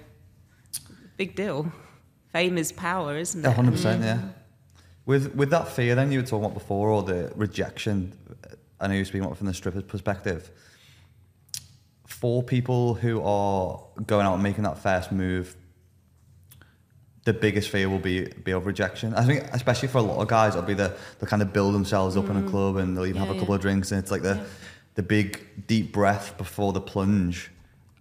big 1.17 1.37
deal. 1.37 1.71
Fame 2.35 2.59
is 2.59 2.73
power, 2.73 3.17
isn't 3.17 3.45
it? 3.45 3.49
Yeah, 3.49 3.55
hundred 3.55 3.71
mm. 3.71 3.77
percent. 3.77 4.03
Yeah. 4.03 4.19
With 5.07 5.37
with 5.37 5.51
that 5.51 5.69
fear, 5.69 5.95
then 5.95 6.11
you 6.11 6.19
were 6.19 6.27
talking 6.27 6.45
about 6.45 6.55
before, 6.55 6.89
or 6.91 7.05
the 7.05 7.31
rejection. 7.37 8.13
I 8.81 8.89
know 8.89 8.95
you're 8.95 9.05
speaking 9.05 9.25
about 9.25 9.39
from 9.39 9.47
the 9.47 9.55
stripper's 9.55 9.85
perspective. 9.85 10.51
For 12.09 12.43
people 12.43 12.95
who 12.95 13.23
are 13.23 13.81
going 14.05 14.27
out 14.27 14.35
and 14.35 14.43
making 14.43 14.65
that 14.65 14.79
first 14.79 15.13
move, 15.13 15.55
the 17.23 17.33
biggest 17.33 17.69
fear 17.69 17.89
will 17.89 18.01
be 18.01 18.25
be 18.43 18.51
of 18.51 18.67
rejection. 18.67 19.15
I 19.15 19.25
think, 19.25 19.45
especially 19.53 19.87
for 19.87 19.99
a 19.99 20.03
lot 20.03 20.21
of 20.21 20.27
guys, 20.27 20.57
it'll 20.57 20.67
be 20.67 20.75
the 20.75 20.93
the 21.21 21.27
kind 21.27 21.41
of 21.41 21.53
build 21.53 21.73
themselves 21.73 22.17
up 22.17 22.29
in 22.29 22.37
a 22.37 22.43
mm. 22.43 22.51
club 22.51 22.79
and 22.79 22.97
they'll 22.97 23.07
even 23.07 23.23
Yeah, 23.23 23.29
have 23.29 23.31
a 23.31 23.35
yeah. 23.35 23.41
couple 23.43 23.55
of 23.55 23.61
drinks, 23.61 23.93
and 23.93 24.01
it's 24.03 24.11
like 24.11 24.23
the 24.23 24.45
the 24.97 25.05
big 25.05 25.69
deep 25.69 25.93
breath 25.93 26.37
before 26.37 26.73
the 26.73 26.81
plunge. 26.81 27.53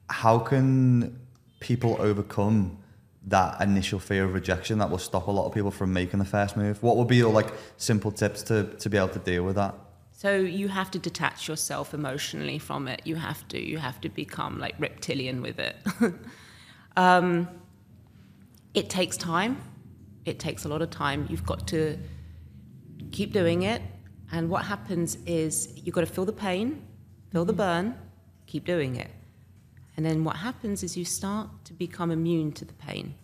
How 0.09 0.39
can 0.39 1.19
people 1.59 1.97
overcome 1.99 2.79
that 3.27 3.61
initial 3.61 3.99
fear 3.99 4.25
of 4.25 4.33
rejection 4.33 4.79
that 4.79 4.89
will 4.89 4.97
stop 4.97 5.27
a 5.27 5.31
lot 5.31 5.45
of 5.45 5.53
people 5.53 5.71
from 5.71 5.93
making 5.93 6.19
the 6.19 6.25
first 6.25 6.57
move? 6.57 6.81
What 6.83 6.97
would 6.97 7.07
be 7.07 7.17
your 7.17 7.31
like 7.31 7.53
simple 7.77 8.11
tips 8.11 8.43
to 8.43 8.63
to 8.63 8.89
be 8.89 8.97
able 8.97 9.09
to 9.09 9.19
deal 9.19 9.43
with 9.43 9.55
that? 9.55 9.75
So 10.11 10.35
you 10.35 10.67
have 10.69 10.91
to 10.91 10.99
detach 10.99 11.47
yourself 11.47 11.93
emotionally 11.93 12.59
from 12.59 12.87
it. 12.87 13.01
You 13.03 13.15
have 13.15 13.47
to. 13.49 13.59
You 13.59 13.77
have 13.77 13.99
to 14.01 14.09
become 14.09 14.59
like 14.59 14.75
reptilian 14.79 15.41
with 15.41 15.59
it. 15.59 15.75
um, 16.97 17.47
it 18.73 18.89
takes 18.89 19.17
time. 19.17 19.61
It 20.25 20.39
takes 20.39 20.65
a 20.65 20.69
lot 20.69 20.81
of 20.81 20.89
time. 20.89 21.27
You've 21.29 21.45
got 21.45 21.67
to 21.69 21.97
keep 23.11 23.33
doing 23.33 23.63
it. 23.63 23.81
And 24.31 24.49
what 24.49 24.65
happens 24.65 25.17
is 25.25 25.73
you've 25.75 25.93
got 25.93 26.01
to 26.01 26.07
feel 26.07 26.25
the 26.25 26.33
pain, 26.33 26.85
feel 27.31 27.45
the 27.45 27.53
burn, 27.53 27.95
keep 28.47 28.65
doing 28.65 28.95
it. 28.95 29.11
And 29.95 30.05
then 30.05 30.23
what 30.23 30.37
happens 30.37 30.83
is 30.83 30.97
you 30.97 31.05
start 31.05 31.49
to 31.65 31.73
become 31.73 32.11
immune 32.11 32.51
to 32.53 32.65
the 32.65 32.73
pain. 32.73 33.15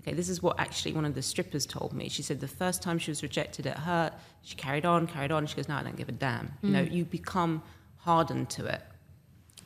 Okay, 0.00 0.14
this 0.14 0.28
is 0.28 0.40
what 0.40 0.58
actually 0.60 0.92
one 0.92 1.04
of 1.04 1.14
the 1.14 1.22
strippers 1.22 1.66
told 1.66 1.92
me. 1.92 2.08
She 2.08 2.22
said 2.22 2.40
the 2.40 2.46
first 2.46 2.80
time 2.80 2.98
she 2.98 3.10
was 3.10 3.22
rejected, 3.22 3.66
it 3.66 3.76
hurt. 3.76 4.12
She 4.42 4.54
carried 4.54 4.86
on, 4.86 5.08
carried 5.08 5.32
on. 5.32 5.46
She 5.46 5.56
goes, 5.56 5.68
"No, 5.68 5.74
I 5.74 5.82
don't 5.82 5.96
give 5.96 6.08
a 6.08 6.12
damn." 6.12 6.52
You 6.62 6.70
know, 6.70 6.82
you 6.82 7.04
become 7.04 7.62
hardened 7.96 8.48
to 8.50 8.66
it, 8.66 8.82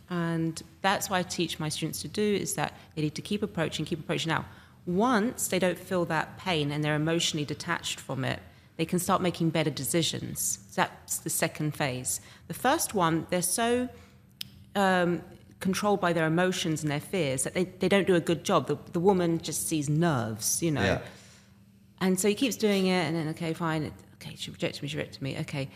and 0.09 0.63
that's 0.81 1.11
what 1.11 1.19
I 1.19 1.23
teach 1.25 1.61
my 1.61 1.69
students 1.69 2.01
to 2.03 2.09
do: 2.09 2.23
is 2.23 2.55
that 2.55 2.73
they 2.95 3.03
need 3.03 3.15
to 3.17 3.23
keep 3.23 3.43
approaching, 3.43 3.85
keep 3.85 4.01
approaching. 4.01 4.31
Now, 4.31 4.47
once 4.87 5.49
they 5.49 5.59
don't 5.59 5.79
feel 5.79 6.07
that 6.07 6.39
pain 6.39 6.73
and 6.73 6.83
they're 6.83 6.97
emotionally 6.97 7.45
detached 7.45 8.01
from 8.01 8.25
it, 8.25 8.41
they 8.79 8.87
can 8.87 8.99
start 8.99 9.21
making 9.21 9.51
better 9.51 9.69
decisions. 9.69 10.61
That's 10.75 11.19
the 11.19 11.29
second 11.29 11.73
phase. 11.73 12.23
The 12.49 12.55
first 12.55 12.95
one, 12.95 13.27
they're 13.29 13.43
so 13.43 13.91
um, 14.75 15.23
controlled 15.61 16.01
by 16.01 16.13
their 16.13 16.27
emotions 16.27 16.83
and 16.83 16.91
their 16.91 17.01
fears 17.01 17.45
that 17.45 17.55
they, 17.55 17.65
they 17.65 17.89
don't 17.89 18.07
do 18.07 18.15
a 18.15 18.21
good 18.21 18.45
job. 18.45 18.67
The, 18.67 18.79
the 18.93 19.01
woman 19.01 19.39
just 19.39 19.69
sees 19.69 19.89
nerves, 19.89 20.63
you 20.63 20.71
know. 20.71 20.83
Yeah. 20.83 21.01
And 22.01 22.19
so 22.19 22.29
he 22.29 22.35
keeps 22.35 22.57
doing 22.57 22.87
it, 22.87 23.07
and 23.07 23.15
then, 23.15 23.29
okay, 23.29 23.53
fine. 23.53 23.93
Okay, 24.15 24.35
she 24.37 24.51
rejected 24.51 24.83
me, 24.83 24.89
she 24.89 24.97
rejected 24.97 25.23
me. 25.23 25.39
Okay, 25.41 25.69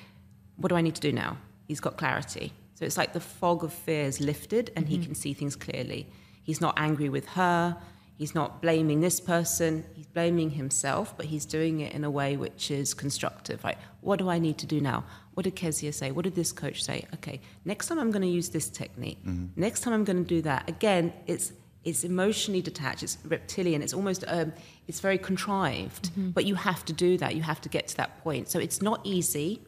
what 0.57 0.71
do 0.71 0.77
I 0.77 0.81
need 0.81 0.95
to 0.95 1.01
do 1.01 1.13
now? 1.13 1.37
He's 1.69 1.81
got 1.81 1.97
clarity. 1.97 2.53
So 2.75 2.85
it's 2.85 2.97
like 2.97 3.13
the 3.13 3.21
fog 3.21 3.63
of 3.63 3.73
fear 3.73 4.05
is 4.05 4.21
lifted, 4.21 4.73
and 4.75 4.89
he 4.89 4.97
mm-hmm. 4.97 5.05
can 5.05 5.15
see 5.15 5.35
things 5.35 5.55
clearly. 5.55 6.09
He's 6.43 6.61
not 6.61 6.75
angry 6.77 7.09
with 7.09 7.27
her. 7.29 7.77
He's 8.17 8.35
not 8.35 8.63
blaming 8.63 9.01
this 9.01 9.19
person. 9.19 9.85
He's 9.95 10.07
blaming 10.07 10.51
himself, 10.51 11.17
but 11.17 11.27
he's 11.27 11.45
doing 11.45 11.81
it 11.81 11.93
in 11.93 12.05
a 12.05 12.11
way 12.11 12.37
which 12.37 12.71
is 12.71 12.95
constructive. 12.95 13.65
Like, 13.65 13.79
what 14.03 14.19
do 14.21 14.29
I 14.31 14.39
need 14.39 14.57
to 14.59 14.67
do 14.67 14.81
now? 14.81 15.05
What 15.35 15.45
did 15.45 15.57
Kezia 15.57 15.93
say? 15.93 16.13
What 16.13 16.23
did 16.23 16.37
this 16.37 16.53
coach 16.53 16.85
say? 16.85 17.07
Okay, 17.15 17.41
next 17.65 17.89
time 17.89 17.99
I'm 17.99 18.13
going 18.13 18.23
to 18.23 18.29
use 18.29 18.51
this 18.51 18.69
technique. 18.71 19.19
Next 19.57 19.81
time 19.81 19.93
I'm 19.93 20.05
going 20.05 20.23
to 20.23 20.29
do 20.29 20.43
that. 20.43 20.69
Again, 20.69 21.13
it's 21.27 21.53
it's 21.83 22.03
emotionally 22.05 22.63
detached. 22.63 23.03
It's 23.03 23.19
reptilian. 23.25 23.83
It's 23.83 23.93
almost 23.93 24.25
um, 24.29 24.53
it's 24.87 25.01
very 25.01 25.19
contrived. 25.19 26.11
But 26.35 26.45
you 26.45 26.55
have 26.55 26.85
to 26.85 26.93
do 26.93 27.19
that. 27.19 27.35
You 27.35 27.43
have 27.43 27.61
to 27.63 27.69
get 27.69 27.89
to 27.89 27.97
that 27.97 28.23
point. 28.23 28.49
So 28.49 28.59
it's 28.61 28.81
not 28.81 29.01
easy. 29.05 29.61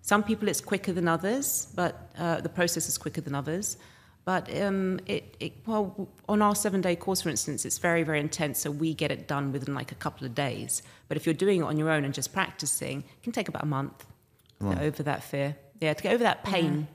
Some 0.00 0.22
people 0.22 0.48
it's 0.48 0.62
quicker 0.62 0.92
than 0.92 1.06
others, 1.06 1.68
but 1.74 2.10
uh, 2.18 2.40
the 2.40 2.48
process 2.48 2.88
is 2.88 2.96
quicker 2.96 3.20
than 3.20 3.34
others. 3.34 3.76
But 4.24 4.54
um, 4.60 5.00
it, 5.06 5.36
it 5.40 5.52
well 5.66 6.08
on 6.28 6.42
our 6.42 6.54
seven 6.54 6.80
day 6.80 6.94
course, 6.94 7.22
for 7.22 7.30
instance, 7.30 7.64
it's 7.64 7.78
very 7.78 8.02
very 8.02 8.20
intense. 8.20 8.60
So 8.60 8.70
we 8.70 8.94
get 8.94 9.10
it 9.10 9.26
done 9.26 9.52
within 9.52 9.74
like 9.74 9.92
a 9.92 9.96
couple 9.96 10.26
of 10.26 10.34
days. 10.34 10.82
But 11.08 11.16
if 11.16 11.26
you're 11.26 11.34
doing 11.34 11.60
it 11.60 11.64
on 11.64 11.76
your 11.78 11.90
own 11.90 12.04
and 12.04 12.14
just 12.14 12.32
practicing, 12.32 13.00
it 13.00 13.22
can 13.22 13.32
take 13.32 13.48
about 13.48 13.62
a 13.62 13.66
month 13.66 14.06
to 14.60 14.74
get 14.74 14.82
over 14.82 15.02
that 15.02 15.22
fear. 15.22 15.56
Yeah, 15.80 15.94
to 15.94 16.02
get 16.02 16.12
over 16.14 16.24
that 16.24 16.44
pain. 16.44 16.86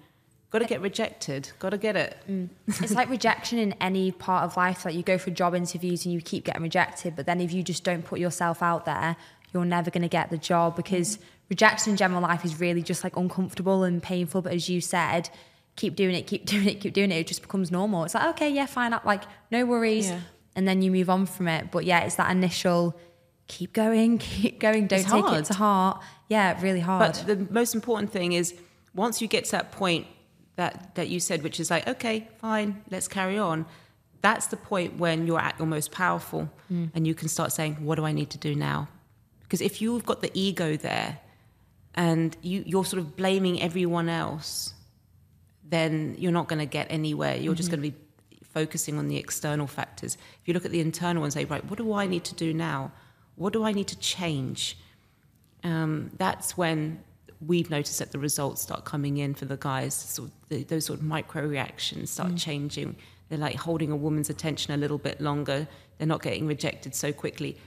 Got 0.51 0.59
to 0.59 0.65
get 0.65 0.79
rejected. 0.79 1.51
Got 1.59 1.71
to 1.71 1.77
get 1.77 1.97
it. 1.97 2.17
it's 2.67 2.93
like 2.93 3.09
rejection 3.09 3.59
in 3.59 3.73
any 3.81 4.11
part 4.11 4.45
of 4.45 4.55
life. 4.55 4.85
Like 4.85 4.95
you 4.95 5.03
go 5.03 5.17
for 5.17 5.31
job 5.31 5.53
interviews 5.55 6.05
and 6.05 6.13
you 6.13 6.21
keep 6.21 6.45
getting 6.45 6.61
rejected, 6.61 7.15
but 7.15 7.25
then 7.25 7.41
if 7.41 7.51
you 7.51 7.63
just 7.63 7.83
don't 7.83 8.05
put 8.05 8.19
yourself 8.19 8.63
out 8.63 8.85
there, 8.85 9.17
you're 9.53 9.65
never 9.65 9.89
going 9.89 10.03
to 10.03 10.07
get 10.07 10.29
the 10.29 10.37
job 10.37 10.75
because 10.75 11.19
rejection 11.49 11.91
in 11.91 11.97
general 11.97 12.21
life 12.21 12.45
is 12.45 12.59
really 12.59 12.81
just 12.81 13.03
like 13.03 13.17
uncomfortable 13.17 13.83
and 13.83 14.01
painful. 14.01 14.43
But 14.43 14.53
as 14.53 14.69
you 14.69 14.79
said, 14.81 15.29
keep 15.75 15.95
doing 15.95 16.15
it, 16.15 16.27
keep 16.27 16.45
doing 16.53 16.67
it, 16.67 16.79
keep 16.81 16.93
doing 16.93 17.11
it. 17.11 17.15
It 17.15 17.27
just 17.27 17.41
becomes 17.41 17.71
normal. 17.71 18.03
It's 18.03 18.15
like 18.15 18.29
okay, 18.35 18.49
yeah, 18.49 18.65
fine, 18.65 18.97
like 19.05 19.23
no 19.51 19.65
worries, 19.65 20.09
Yeah. 20.09 20.19
and 20.55 20.67
then 20.67 20.81
you 20.81 20.91
move 20.91 21.09
on 21.09 21.25
from 21.25 21.47
it. 21.47 21.71
But 21.71 21.85
yeah, 21.85 22.01
it's 22.01 22.15
that 22.15 22.31
initial 22.31 22.95
keep 23.47 23.73
going, 23.73 24.17
keep 24.19 24.59
going, 24.59 24.87
don't 24.87 24.99
It's 24.99 25.11
take 25.11 25.23
hard. 25.23 25.39
it 25.41 25.45
to 25.45 25.53
heart. 25.53 26.01
Yeah, 26.29 26.59
really 26.61 26.79
hard. 26.79 27.13
But 27.13 27.27
the 27.27 27.53
most 27.53 27.75
important 27.75 28.11
thing 28.11 28.33
is 28.33 28.55
once 28.93 29.21
you 29.21 29.27
get 29.27 29.45
to 29.45 29.51
that 29.51 29.71
point 29.71 30.07
that, 30.55 30.95
that 30.95 31.09
you 31.09 31.19
said, 31.19 31.43
which 31.43 31.59
is 31.59 31.69
like, 31.69 31.87
okay, 31.87 32.27
fine, 32.39 32.81
let's 32.89 33.07
carry 33.07 33.37
on. 33.37 33.65
That's 34.21 34.47
the 34.47 34.57
point 34.57 34.97
when 34.97 35.27
you're 35.27 35.39
at 35.39 35.59
your 35.59 35.67
most 35.67 35.91
powerful 35.91 36.49
mm. 36.71 36.89
and 36.95 37.05
you 37.05 37.13
can 37.13 37.27
start 37.27 37.51
saying, 37.51 37.75
what 37.85 37.95
do 37.95 38.05
I 38.05 38.11
need 38.11 38.31
to 38.31 38.37
do 38.37 38.55
now? 38.55 38.87
Because 39.43 39.61
if 39.61 39.81
you've 39.81 40.05
got 40.05 40.21
the 40.21 40.31
ego 40.33 40.77
there 40.77 41.19
and 41.93 42.35
you, 42.41 42.63
you're 42.65 42.85
sort 42.85 43.01
of 43.01 43.15
blaming 43.15 43.61
everyone 43.61 44.09
else, 44.09 44.73
then 45.67 46.15
you're 46.17 46.31
not 46.31 46.47
going 46.47 46.59
to 46.59 46.65
get 46.65 46.87
anywhere. 46.89 47.35
You're 47.35 47.55
just 47.55 47.69
going 47.69 47.81
to 47.81 47.91
be 47.91 47.95
focusing 48.43 48.97
on 48.97 49.07
the 49.07 49.17
external 49.17 49.67
factors. 49.67 50.17
If 50.41 50.47
you 50.47 50.53
look 50.53 50.65
at 50.65 50.71
the 50.71 50.79
internal 50.79 51.23
and 51.23 51.33
say, 51.33 51.45
right, 51.45 51.65
what 51.65 51.77
do 51.77 51.93
I 51.93 52.05
need 52.07 52.23
to 52.25 52.35
do 52.35 52.53
now? 52.53 52.91
What 53.35 53.51
do 53.51 53.63
I 53.63 53.71
need 53.71 53.87
to 53.87 53.99
change? 53.99 54.77
um, 55.65 56.11
that's 56.17 56.55
when 56.55 57.03
we've 57.45 57.69
noticed 57.69 57.99
that 57.99 58.11
the 58.11 58.19
results 58.19 58.61
start 58.61 58.85
coming 58.85 59.17
in 59.17 59.33
for 59.33 59.45
the 59.45 59.57
guys. 59.57 60.17
Of 60.19 60.31
the, 60.47 60.63
those 60.63 60.85
sort 60.85 60.99
of 60.99 61.05
micro 61.05 61.45
reactions 61.45 62.11
start 62.11 62.35
changing. 62.37 62.95
They're 63.27 63.39
like 63.39 63.55
holding 63.55 63.91
a 63.91 63.95
woman's 63.95 64.29
attention 64.29 64.73
a 64.73 64.77
little 64.77 64.99
bit 64.99 65.19
longer. 65.19 65.67
They're 65.97 66.07
not 66.07 66.21
getting 66.21 66.45
rejected 66.45 66.93
so 66.93 67.11
quickly. 67.11 67.57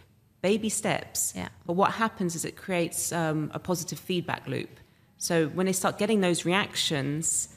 Baby 0.41 0.69
steps. 0.69 1.33
Yeah. 1.35 1.49
But 1.67 1.73
what 1.73 1.93
happens 1.93 2.37
is 2.37 2.45
it 2.45 2.57
creates 2.57 3.11
um, 3.13 3.51
a 3.53 3.59
positive 3.59 3.99
feedback 3.99 4.47
loop. 4.47 4.71
So 5.17 5.49
when 5.49 5.67
they 5.67 5.73
start 5.73 5.99
getting 5.99 6.21
those 6.21 6.45
reactions, 6.45 7.49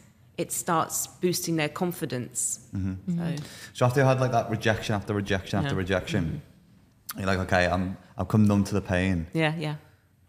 it 0.42 0.52
starts 0.52 1.08
boosting 1.24 1.56
their 1.62 1.70
confidence. 1.70 2.39
Mm-hmm. 2.76 2.94
So, 3.18 3.24
mm-hmm. 3.24 3.46
So 3.74 3.86
after 3.86 4.00
you 4.02 4.08
had 4.08 4.20
like 4.20 4.32
that 4.32 4.50
rejection 4.50 4.96
after 4.96 5.14
rejection 5.14 5.60
after 5.60 5.76
Yeah. 5.76 5.84
rejection, 5.86 6.24
mm-hmm. 6.26 7.20
you're 7.20 7.28
like, 7.28 7.42
okay, 7.48 7.68
I'm 7.74 7.98
I've 8.18 8.28
come 8.28 8.46
numb 8.46 8.64
to 8.66 8.74
the 8.74 8.82
pain. 8.82 9.28
yeah, 9.34 9.54
yeah. 9.58 9.76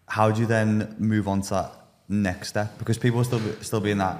How 0.07 0.31
do 0.31 0.41
you 0.43 0.47
then 0.47 0.95
move 0.99 1.27
on 1.33 1.41
to 1.43 1.51
that 1.51 1.71
next 2.09 2.49
step? 2.49 2.79
Because 2.79 2.99
people 2.99 3.19
will 3.19 3.25
still 3.25 3.41
be, 3.41 3.53
still 3.63 3.81
be 3.81 3.91
in 3.91 3.99
that 3.99 4.19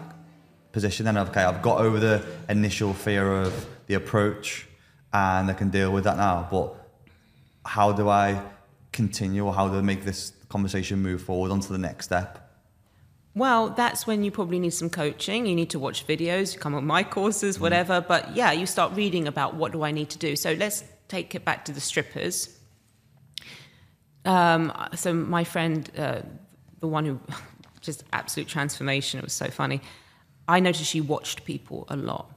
position. 0.73 1.07
And 1.07 1.19
okay, 1.19 1.43
I've 1.43 1.63
got 1.63 1.79
over 1.87 1.99
the 2.01 2.25
initial 2.49 2.95
fear 2.95 3.25
of 3.43 3.53
the 3.89 3.95
approach, 3.95 4.67
and 5.13 5.51
I 5.51 5.55
can 5.55 5.69
deal 5.71 5.91
with 5.93 6.05
that 6.05 6.17
now. 6.17 6.49
But 6.51 6.75
how 7.65 7.93
do 7.93 8.09
I 8.09 8.41
continue, 8.93 9.45
or 9.45 9.53
how 9.53 9.69
do 9.69 9.77
I 9.77 9.83
make 9.83 10.05
this 10.05 10.33
conversation 10.49 11.03
move 11.03 11.21
forward 11.23 11.51
onto 11.51 11.69
the 11.69 11.79
next 11.79 12.07
step? 12.07 12.42
Well, 13.35 13.71
that's 13.71 14.07
when 14.07 14.25
you 14.25 14.31
probably 14.31 14.59
need 14.59 14.75
some 14.75 14.91
coaching. 14.91 15.47
You 15.47 15.55
need 15.55 15.71
to 15.71 15.79
watch 15.79 16.07
videos, 16.07 16.55
you 16.55 16.61
come 16.61 16.75
on 16.75 16.87
my 16.87 17.03
courses, 17.03 17.59
whatever. 17.59 18.01
But 18.01 18.37
yeah, 18.37 18.53
you 18.53 18.67
start 18.67 18.93
reading 18.95 19.27
about 19.27 19.55
what 19.55 19.73
do 19.73 19.83
I 19.83 19.91
need 19.91 20.11
to 20.11 20.19
do. 20.19 20.37
So 20.37 20.53
let's 20.53 20.85
take 21.09 21.35
it 21.35 21.45
back 21.45 21.65
to 21.65 21.73
the 21.73 21.81
strippers. 21.81 22.59
Um, 24.25 24.73
so 24.95 25.15
my 25.15 25.45
friend, 25.45 25.91
uh, 25.97 26.23
the 26.81 26.89
one 26.89 27.07
who 27.07 27.21
just 27.81 28.05
absolute 28.13 28.49
transformation. 28.49 29.19
It 29.19 29.25
was 29.25 29.33
so 29.33 29.49
funny. 29.49 29.81
I 30.47 30.61
noticed 30.61 30.91
she 30.91 31.01
watched 31.01 31.45
people 31.45 31.87
a 31.89 31.97
lot. 31.97 32.31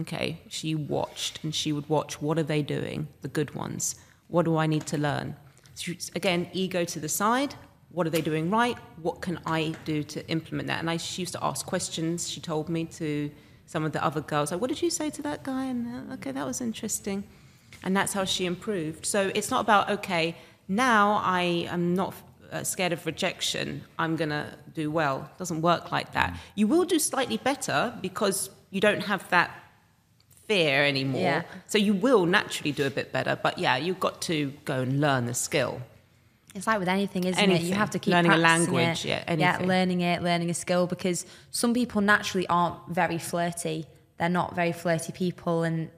Okay, 0.00 0.40
she 0.48 0.74
watched 0.74 1.40
and 1.42 1.54
she 1.54 1.72
would 1.72 1.88
watch 1.88 2.22
what 2.22 2.38
are 2.38 2.42
they 2.42 2.62
doing, 2.62 3.08
the 3.22 3.28
good 3.28 3.54
ones. 3.54 3.96
What 4.28 4.44
do 4.44 4.56
I 4.56 4.66
need 4.66 4.86
to 4.86 4.98
learn? 4.98 5.36
So 5.74 5.92
again, 6.14 6.48
ego 6.52 6.84
to 6.84 7.00
the 7.00 7.08
side. 7.08 7.54
What 7.92 8.06
are 8.06 8.10
they 8.10 8.20
doing 8.20 8.50
right? 8.50 8.78
What 9.02 9.20
can 9.20 9.40
I 9.46 9.74
do 9.84 10.02
to 10.04 10.26
implement 10.28 10.68
that? 10.68 10.78
And 10.80 10.88
I 10.88 10.96
she 10.96 11.22
used 11.22 11.32
to 11.32 11.44
ask 11.44 11.66
questions. 11.66 12.28
She 12.28 12.40
told 12.40 12.68
me 12.68 12.84
to 12.84 13.30
some 13.66 13.84
of 13.84 13.92
the 13.92 14.04
other 14.04 14.20
girls, 14.20 14.52
like, 14.52 14.60
"What 14.60 14.68
did 14.68 14.82
you 14.82 14.90
say 14.90 15.10
to 15.10 15.22
that 15.22 15.42
guy?" 15.42 15.64
And 15.64 16.10
uh, 16.10 16.14
okay, 16.14 16.32
that 16.32 16.46
was 16.46 16.60
interesting. 16.60 17.24
And 17.82 17.96
that's 17.96 18.12
how 18.12 18.24
she 18.24 18.46
improved. 18.46 19.06
So 19.06 19.30
it's 19.34 19.50
not 19.50 19.60
about 19.60 19.90
okay, 19.90 20.36
now 20.68 21.20
I 21.24 21.66
am 21.68 21.94
not 21.94 22.14
uh, 22.52 22.62
scared 22.64 22.92
of 22.92 23.06
rejection. 23.06 23.82
I'm 23.98 24.16
gonna 24.16 24.56
do 24.74 24.90
well. 24.90 25.28
It 25.32 25.38
doesn't 25.38 25.62
work 25.62 25.92
like 25.92 26.12
that. 26.12 26.38
You 26.54 26.66
will 26.68 26.84
do 26.84 26.98
slightly 26.98 27.38
better 27.38 27.94
because 28.00 28.50
you 28.70 28.80
don't 28.80 29.04
have 29.04 29.28
that 29.30 29.50
fear 30.46 30.84
anymore. 30.84 31.20
Yeah. 31.20 31.42
So 31.66 31.78
you 31.78 31.94
will 31.94 32.26
naturally 32.26 32.72
do 32.72 32.84
a 32.86 32.90
bit 32.90 33.12
better. 33.12 33.38
But 33.40 33.58
yeah, 33.58 33.76
you've 33.76 34.00
got 34.00 34.20
to 34.22 34.52
go 34.64 34.80
and 34.80 35.00
learn 35.00 35.26
the 35.26 35.34
skill. 35.34 35.80
It's 36.54 36.66
like 36.66 36.78
with 36.80 36.88
anything, 36.88 37.24
isn't 37.24 37.50
it? 37.50 37.62
You 37.62 37.74
have 37.74 37.90
to 37.90 37.98
keep 37.98 38.12
Learning 38.12 38.32
a 38.32 38.36
language, 38.36 39.04
it. 39.04 39.24
yeah, 39.28 39.34
yeah, 39.34 39.58
learning 39.64 40.00
it, 40.00 40.20
learning 40.22 40.50
a 40.50 40.54
skill. 40.54 40.86
Because 40.86 41.24
some 41.50 41.72
people 41.74 42.00
naturally 42.00 42.46
aren't 42.48 42.76
very 42.88 43.18
flirty. 43.18 43.86
They're 44.18 44.28
not 44.28 44.54
very 44.56 44.72
flirty 44.72 45.12
people, 45.12 45.62
and 45.62 45.90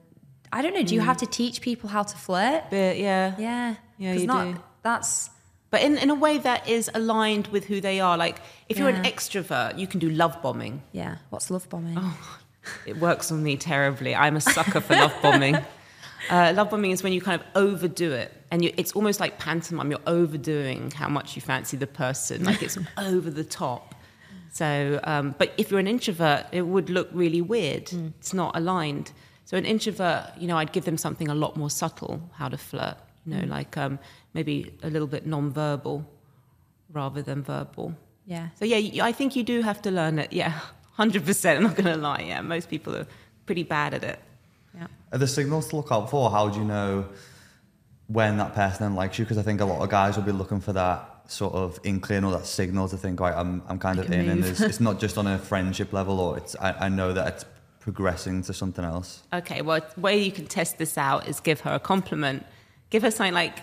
I 0.52 0.60
don't 0.62 0.74
know. 0.74 0.82
Do 0.82 0.94
you 0.94 1.00
Mm. 1.00 1.06
have 1.06 1.16
to 1.18 1.26
teach 1.26 1.62
people 1.62 1.88
how 1.88 2.02
to 2.02 2.16
flirt? 2.16 2.64
But 2.70 2.98
yeah. 2.98 3.34
Yeah, 3.38 3.74
yeah. 3.98 4.12
you 4.12 4.26
not, 4.26 4.44
do. 4.54 4.60
That's 4.82 5.30
But 5.70 5.80
in, 5.80 5.96
in 5.96 6.10
a 6.10 6.14
way 6.14 6.36
that 6.38 6.68
is 6.68 6.90
aligned 6.94 7.46
with 7.46 7.64
who 7.64 7.80
they 7.80 7.98
are. 8.00 8.18
Like 8.18 8.36
if 8.68 8.78
you're 8.78 8.90
an 8.90 9.04
extrovert, 9.04 9.78
you 9.78 9.86
can 9.86 10.00
do 10.00 10.10
love 10.10 10.42
bombing. 10.42 10.82
yeah. 10.92 11.16
What's 11.30 11.50
love 11.50 11.66
bombing? 11.70 11.96
Oh. 11.98 12.38
It 12.86 12.98
works 12.98 13.32
on 13.32 13.42
me 13.42 13.56
terribly. 13.56 14.14
I'm 14.14 14.36
a 14.36 14.40
sucker 14.40 14.80
for 14.80 14.94
love 14.94 15.12
bombing. 15.22 15.56
Uh, 16.30 16.52
love 16.54 16.70
bombing 16.70 16.90
is 16.90 17.02
when 17.02 17.12
you 17.12 17.20
kind 17.20 17.40
of 17.40 17.46
overdo 17.54 18.12
it, 18.12 18.32
and 18.50 18.64
you, 18.64 18.72
it's 18.76 18.92
almost 18.92 19.20
like 19.20 19.38
pantomime. 19.38 19.90
You're 19.90 20.00
overdoing 20.06 20.90
how 20.90 21.08
much 21.08 21.36
you 21.36 21.42
fancy 21.42 21.76
the 21.76 21.86
person, 21.86 22.44
like 22.44 22.62
it's 22.62 22.78
over 22.98 23.30
the 23.30 23.44
top. 23.44 23.94
So, 24.52 25.00
um, 25.04 25.34
but 25.38 25.52
if 25.56 25.70
you're 25.70 25.80
an 25.80 25.88
introvert, 25.88 26.46
it 26.52 26.62
would 26.62 26.90
look 26.90 27.08
really 27.12 27.40
weird. 27.40 27.90
It's 28.18 28.34
not 28.34 28.54
aligned. 28.54 29.12
So, 29.44 29.56
an 29.56 29.64
introvert, 29.64 30.30
you 30.38 30.46
know, 30.46 30.58
I'd 30.58 30.72
give 30.72 30.84
them 30.84 30.98
something 30.98 31.28
a 31.28 31.34
lot 31.34 31.56
more 31.56 31.70
subtle, 31.70 32.30
how 32.34 32.48
to 32.48 32.58
flirt. 32.58 32.96
You 33.24 33.36
know, 33.36 33.46
like 33.46 33.76
um, 33.76 33.98
maybe 34.34 34.74
a 34.82 34.90
little 34.90 35.06
bit 35.06 35.26
non-verbal 35.26 36.04
rather 36.92 37.22
than 37.22 37.42
verbal. 37.42 37.94
Yeah. 38.26 38.48
So 38.54 38.64
yeah, 38.64 39.04
I 39.04 39.12
think 39.12 39.36
you 39.36 39.42
do 39.42 39.62
have 39.62 39.82
to 39.82 39.90
learn 39.90 40.18
it. 40.18 40.32
Yeah, 40.32 40.60
hundred 40.92 41.24
percent. 41.24 41.58
I'm 41.58 41.64
not 41.64 41.76
going 41.76 41.86
to 41.86 41.96
lie. 41.96 42.24
Yeah, 42.26 42.40
most 42.40 42.68
people 42.68 42.96
are 42.96 43.06
pretty 43.46 43.62
bad 43.62 43.94
at 43.94 44.04
it. 44.04 44.18
Are 45.12 45.18
there 45.18 45.28
signals 45.28 45.68
to 45.68 45.76
look 45.76 45.92
out 45.92 46.10
for? 46.10 46.30
How 46.30 46.48
do 46.48 46.58
you 46.58 46.64
know 46.64 47.06
when 48.06 48.38
that 48.38 48.54
person 48.54 48.86
then 48.86 48.94
likes 48.94 49.18
you? 49.18 49.24
Because 49.24 49.38
I 49.38 49.42
think 49.42 49.60
a 49.60 49.64
lot 49.64 49.82
of 49.82 49.90
guys 49.90 50.16
will 50.16 50.24
be 50.24 50.32
looking 50.32 50.60
for 50.60 50.72
that 50.72 51.30
sort 51.30 51.54
of 51.54 51.78
inkling 51.84 52.24
or 52.24 52.32
that 52.32 52.46
signal 52.46 52.88
to 52.88 52.96
think, 52.96 53.20
right, 53.20 53.34
I'm, 53.34 53.62
I'm 53.68 53.78
kind 53.78 53.98
of 53.98 54.10
in, 54.10 54.28
and 54.28 54.40
move. 54.40 54.50
it's, 54.50 54.60
it's 54.60 54.80
not 54.80 54.98
just 54.98 55.18
on 55.18 55.26
a 55.26 55.38
friendship 55.38 55.92
level, 55.92 56.18
or 56.18 56.38
it's 56.38 56.56
I, 56.56 56.86
I 56.86 56.88
know 56.88 57.12
that 57.12 57.34
it's 57.34 57.44
progressing 57.78 58.42
to 58.42 58.52
something 58.52 58.84
else. 58.84 59.22
Okay, 59.32 59.60
well, 59.60 59.80
way 59.96 60.22
you 60.22 60.32
can 60.32 60.46
test 60.46 60.78
this 60.78 60.96
out 60.96 61.28
is 61.28 61.40
give 61.40 61.60
her 61.60 61.74
a 61.74 61.80
compliment. 61.80 62.46
Give 62.90 63.02
her 63.02 63.10
something 63.10 63.34
like, 63.34 63.58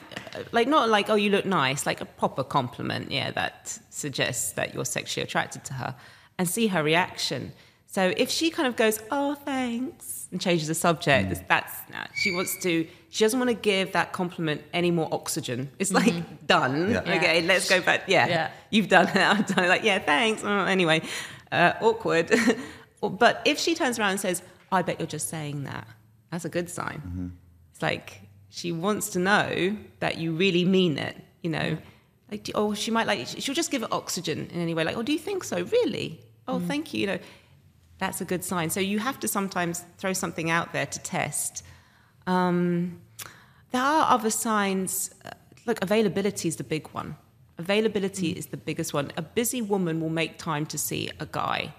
like 0.52 0.68
not 0.68 0.90
like, 0.90 1.10
oh, 1.10 1.16
you 1.16 1.30
look 1.30 1.46
nice, 1.46 1.86
like 1.86 2.02
a 2.02 2.06
proper 2.06 2.44
compliment, 2.44 3.12
yeah, 3.12 3.32
that 3.32 3.80
suggests 3.90 4.54
that 4.54 4.74
you're 4.74 4.86
sexually 4.86 5.24
attracted 5.24 5.64
to 5.66 5.74
her, 5.74 5.96
and 6.38 6.50
see 6.50 6.68
her 6.68 6.84
reaction. 6.84 7.54
So 7.86 8.14
if 8.18 8.30
she 8.30 8.50
kind 8.50 8.68
of 8.68 8.76
goes, 8.76 9.00
"Oh, 9.10 9.36
thanks," 9.36 10.19
and 10.32 10.40
changes 10.40 10.68
the 10.68 10.76
subject, 10.76 11.30
Mm. 11.30 11.48
that's- 11.48 11.82
nah, 11.92 12.06
she 12.16 12.32
wants 12.32 12.58
to. 12.64 12.88
She 13.10 13.24
doesn't 13.24 13.40
want 13.40 13.50
to 13.50 13.56
give 13.56 13.94
that 13.94 14.12
compliment 14.14 14.62
any 14.74 14.92
more 14.92 15.08
oxygen. 15.12 15.72
It's 15.80 15.92
like 15.92 16.14
done. 16.46 16.92
Yeah. 16.92 17.00
Okay, 17.02 17.42
let's 17.42 17.68
go 17.68 17.82
back. 17.82 18.04
Yeah, 18.08 18.28
Yeah. 18.28 18.52
you've 18.70 18.88
done 18.88 19.08
it. 19.08 19.16
I've 19.34 19.48
done 19.48 19.64
it. 19.66 19.68
Like, 19.70 19.84
yeah, 19.84 19.98
thanks. 20.00 20.44
Oh, 20.44 20.66
anyway, 20.66 21.02
uh, 21.52 21.74
awkward. 21.82 22.30
but 23.02 23.42
if 23.46 23.58
she 23.60 23.74
turns 23.76 23.98
around 23.98 24.12
and 24.12 24.20
says, 24.20 24.44
"I 24.72 24.82
bet 24.84 25.00
you're 25.00 25.08
just 25.08 25.30
saying 25.30 25.64
that," 25.64 25.88
that's 26.32 26.46
a 26.46 26.50
good 26.50 26.70
sign. 26.70 27.02
Mm-hmm. 27.08 27.28
It's 27.72 27.82
like 27.82 28.22
she 28.50 28.72
wants 28.72 29.10
to 29.12 29.20
know 29.20 29.76
that 30.00 30.18
you 30.18 30.34
really 30.34 30.66
mean 30.66 30.98
it. 30.98 31.16
You 31.42 31.50
know, 31.52 31.78
like, 32.30 32.44
do- 32.44 32.52
or 32.54 32.76
she 32.76 32.92
might 32.92 33.08
like 33.08 33.26
she'll 33.28 33.56
just 33.56 33.72
give 33.72 33.82
it 33.82 33.92
oxygen 33.92 34.50
in 34.54 34.62
any 34.62 34.74
way. 34.76 34.84
Like, 34.84 34.98
oh, 34.98 35.02
do 35.02 35.12
you 35.14 35.20
think 35.20 35.44
so? 35.44 35.64
Really? 35.64 36.20
Oh, 36.48 36.60
thank 36.60 36.94
you. 36.94 37.02
You 37.02 37.08
know, 37.08 37.20
that's 38.00 38.22
a 38.22 38.26
good 38.26 38.44
sign. 38.44 38.70
So 38.70 38.80
you 38.80 39.00
have 39.00 39.20
to 39.20 39.28
sometimes 39.28 39.84
throw 39.98 40.14
something 40.14 40.50
out 40.50 40.74
there 40.74 40.86
to 40.86 41.00
test. 41.00 41.64
Um, 42.26 43.02
there 43.72 43.82
are 43.82 44.12
other 44.12 44.30
signs. 44.30 45.12
Uh, 45.24 45.32
look, 45.66 45.82
availability 45.82 46.48
is 46.48 46.56
the 46.56 46.64
big 46.64 46.88
one. 46.90 47.18
Availability 47.58 48.30
is 48.30 48.48
the 48.48 48.58
biggest 48.58 48.94
one. 48.94 49.12
A 49.18 49.22
busy 49.22 49.62
woman 49.62 50.00
will 50.00 50.10
make 50.10 50.38
time 50.38 50.66
to 50.68 50.78
see 50.78 51.12
a 51.20 51.26
guy 51.26 51.74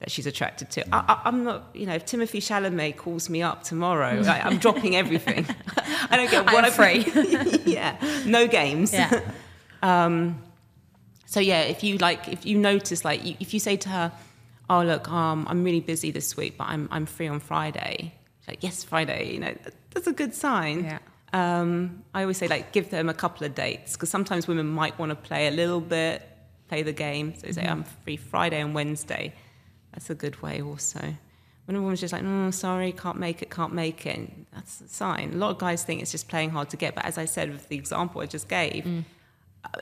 that 0.00 0.10
she's 0.10 0.26
attracted 0.26 0.70
to. 0.70 0.94
I, 0.94 1.04
I, 1.06 1.20
I'm 1.26 1.44
not, 1.44 1.68
you 1.72 1.86
know, 1.86 1.94
if 1.94 2.04
Timothée 2.04 2.40
Chalamet 2.40 2.96
calls 2.96 3.30
me 3.30 3.42
up 3.42 3.62
tomorrow, 3.62 4.22
I, 4.26 4.40
I'm 4.40 4.58
dropping 4.64 4.96
everything. 4.96 5.46
I 6.10 6.16
don't 6.16 6.30
get 6.30 6.46
what 6.46 6.64
I'm 6.64 6.72
free. 6.72 7.04
yeah, 7.72 7.96
no 8.26 8.48
games. 8.48 8.92
Yeah. 8.92 9.20
So 11.30 11.38
yeah, 11.38 11.62
if 11.62 11.84
you 11.84 11.96
like, 11.98 12.26
if 12.26 12.44
you 12.44 12.58
notice, 12.58 13.04
like, 13.04 13.24
you, 13.24 13.36
if 13.38 13.54
you 13.54 13.60
say 13.60 13.76
to 13.76 13.88
her, 13.88 14.12
"Oh, 14.70 14.82
look, 14.82 15.10
um, 15.10 15.46
I'm 15.50 15.62
really 15.64 15.80
busy 15.80 16.10
this 16.10 16.36
week, 16.36 16.56
but 16.56 16.68
I'm 16.68 16.88
I'm 16.90 17.06
free 17.06 17.28
on 17.28 17.40
Friday," 17.40 18.14
She's 18.40 18.48
like, 18.48 18.62
"Yes, 18.62 18.84
Friday," 18.84 19.32
you 19.34 19.40
know, 19.40 19.54
that's 19.90 20.06
a 20.06 20.12
good 20.12 20.34
sign. 20.34 20.84
Yeah. 20.84 20.98
Um, 21.32 22.02
I 22.14 22.22
always 22.22 22.38
say 22.38 22.48
like, 22.48 22.72
give 22.72 22.90
them 22.90 23.08
a 23.08 23.14
couple 23.14 23.46
of 23.46 23.54
dates 23.54 23.92
because 23.92 24.10
sometimes 24.10 24.48
women 24.48 24.66
might 24.66 24.98
want 24.98 25.10
to 25.10 25.16
play 25.16 25.46
a 25.46 25.50
little 25.50 25.80
bit, 25.80 26.26
play 26.68 26.82
the 26.82 26.92
game. 26.92 27.34
So 27.36 27.50
say, 27.52 27.66
"I'm 27.66 27.84
free 28.04 28.16
Friday 28.16 28.60
and 28.60 28.74
Wednesday." 28.74 29.34
That's 29.92 30.08
a 30.08 30.14
good 30.14 30.40
way 30.40 30.62
also. 30.62 31.14
When 31.66 31.76
a 31.76 31.80
woman's 31.82 32.00
just 32.00 32.12
like, 32.12 32.22
"No, 32.22 32.50
sorry, 32.50 32.92
can't 32.92 33.18
make 33.18 33.42
it, 33.42 33.50
can't 33.50 33.74
make 33.74 34.06
it," 34.06 34.30
that's 34.52 34.80
a 34.80 34.88
sign. 34.88 35.34
A 35.34 35.36
lot 35.36 35.50
of 35.50 35.58
guys 35.58 35.84
think 35.84 36.00
it's 36.02 36.12
just 36.12 36.28
playing 36.28 36.50
hard 36.50 36.70
to 36.70 36.76
get, 36.76 36.94
but 36.94 37.04
as 37.04 37.18
I 37.18 37.26
said 37.26 37.50
with 37.52 37.68
the 37.68 37.76
example 37.76 38.20
I 38.22 38.26
just 38.26 38.48
gave 38.48 39.04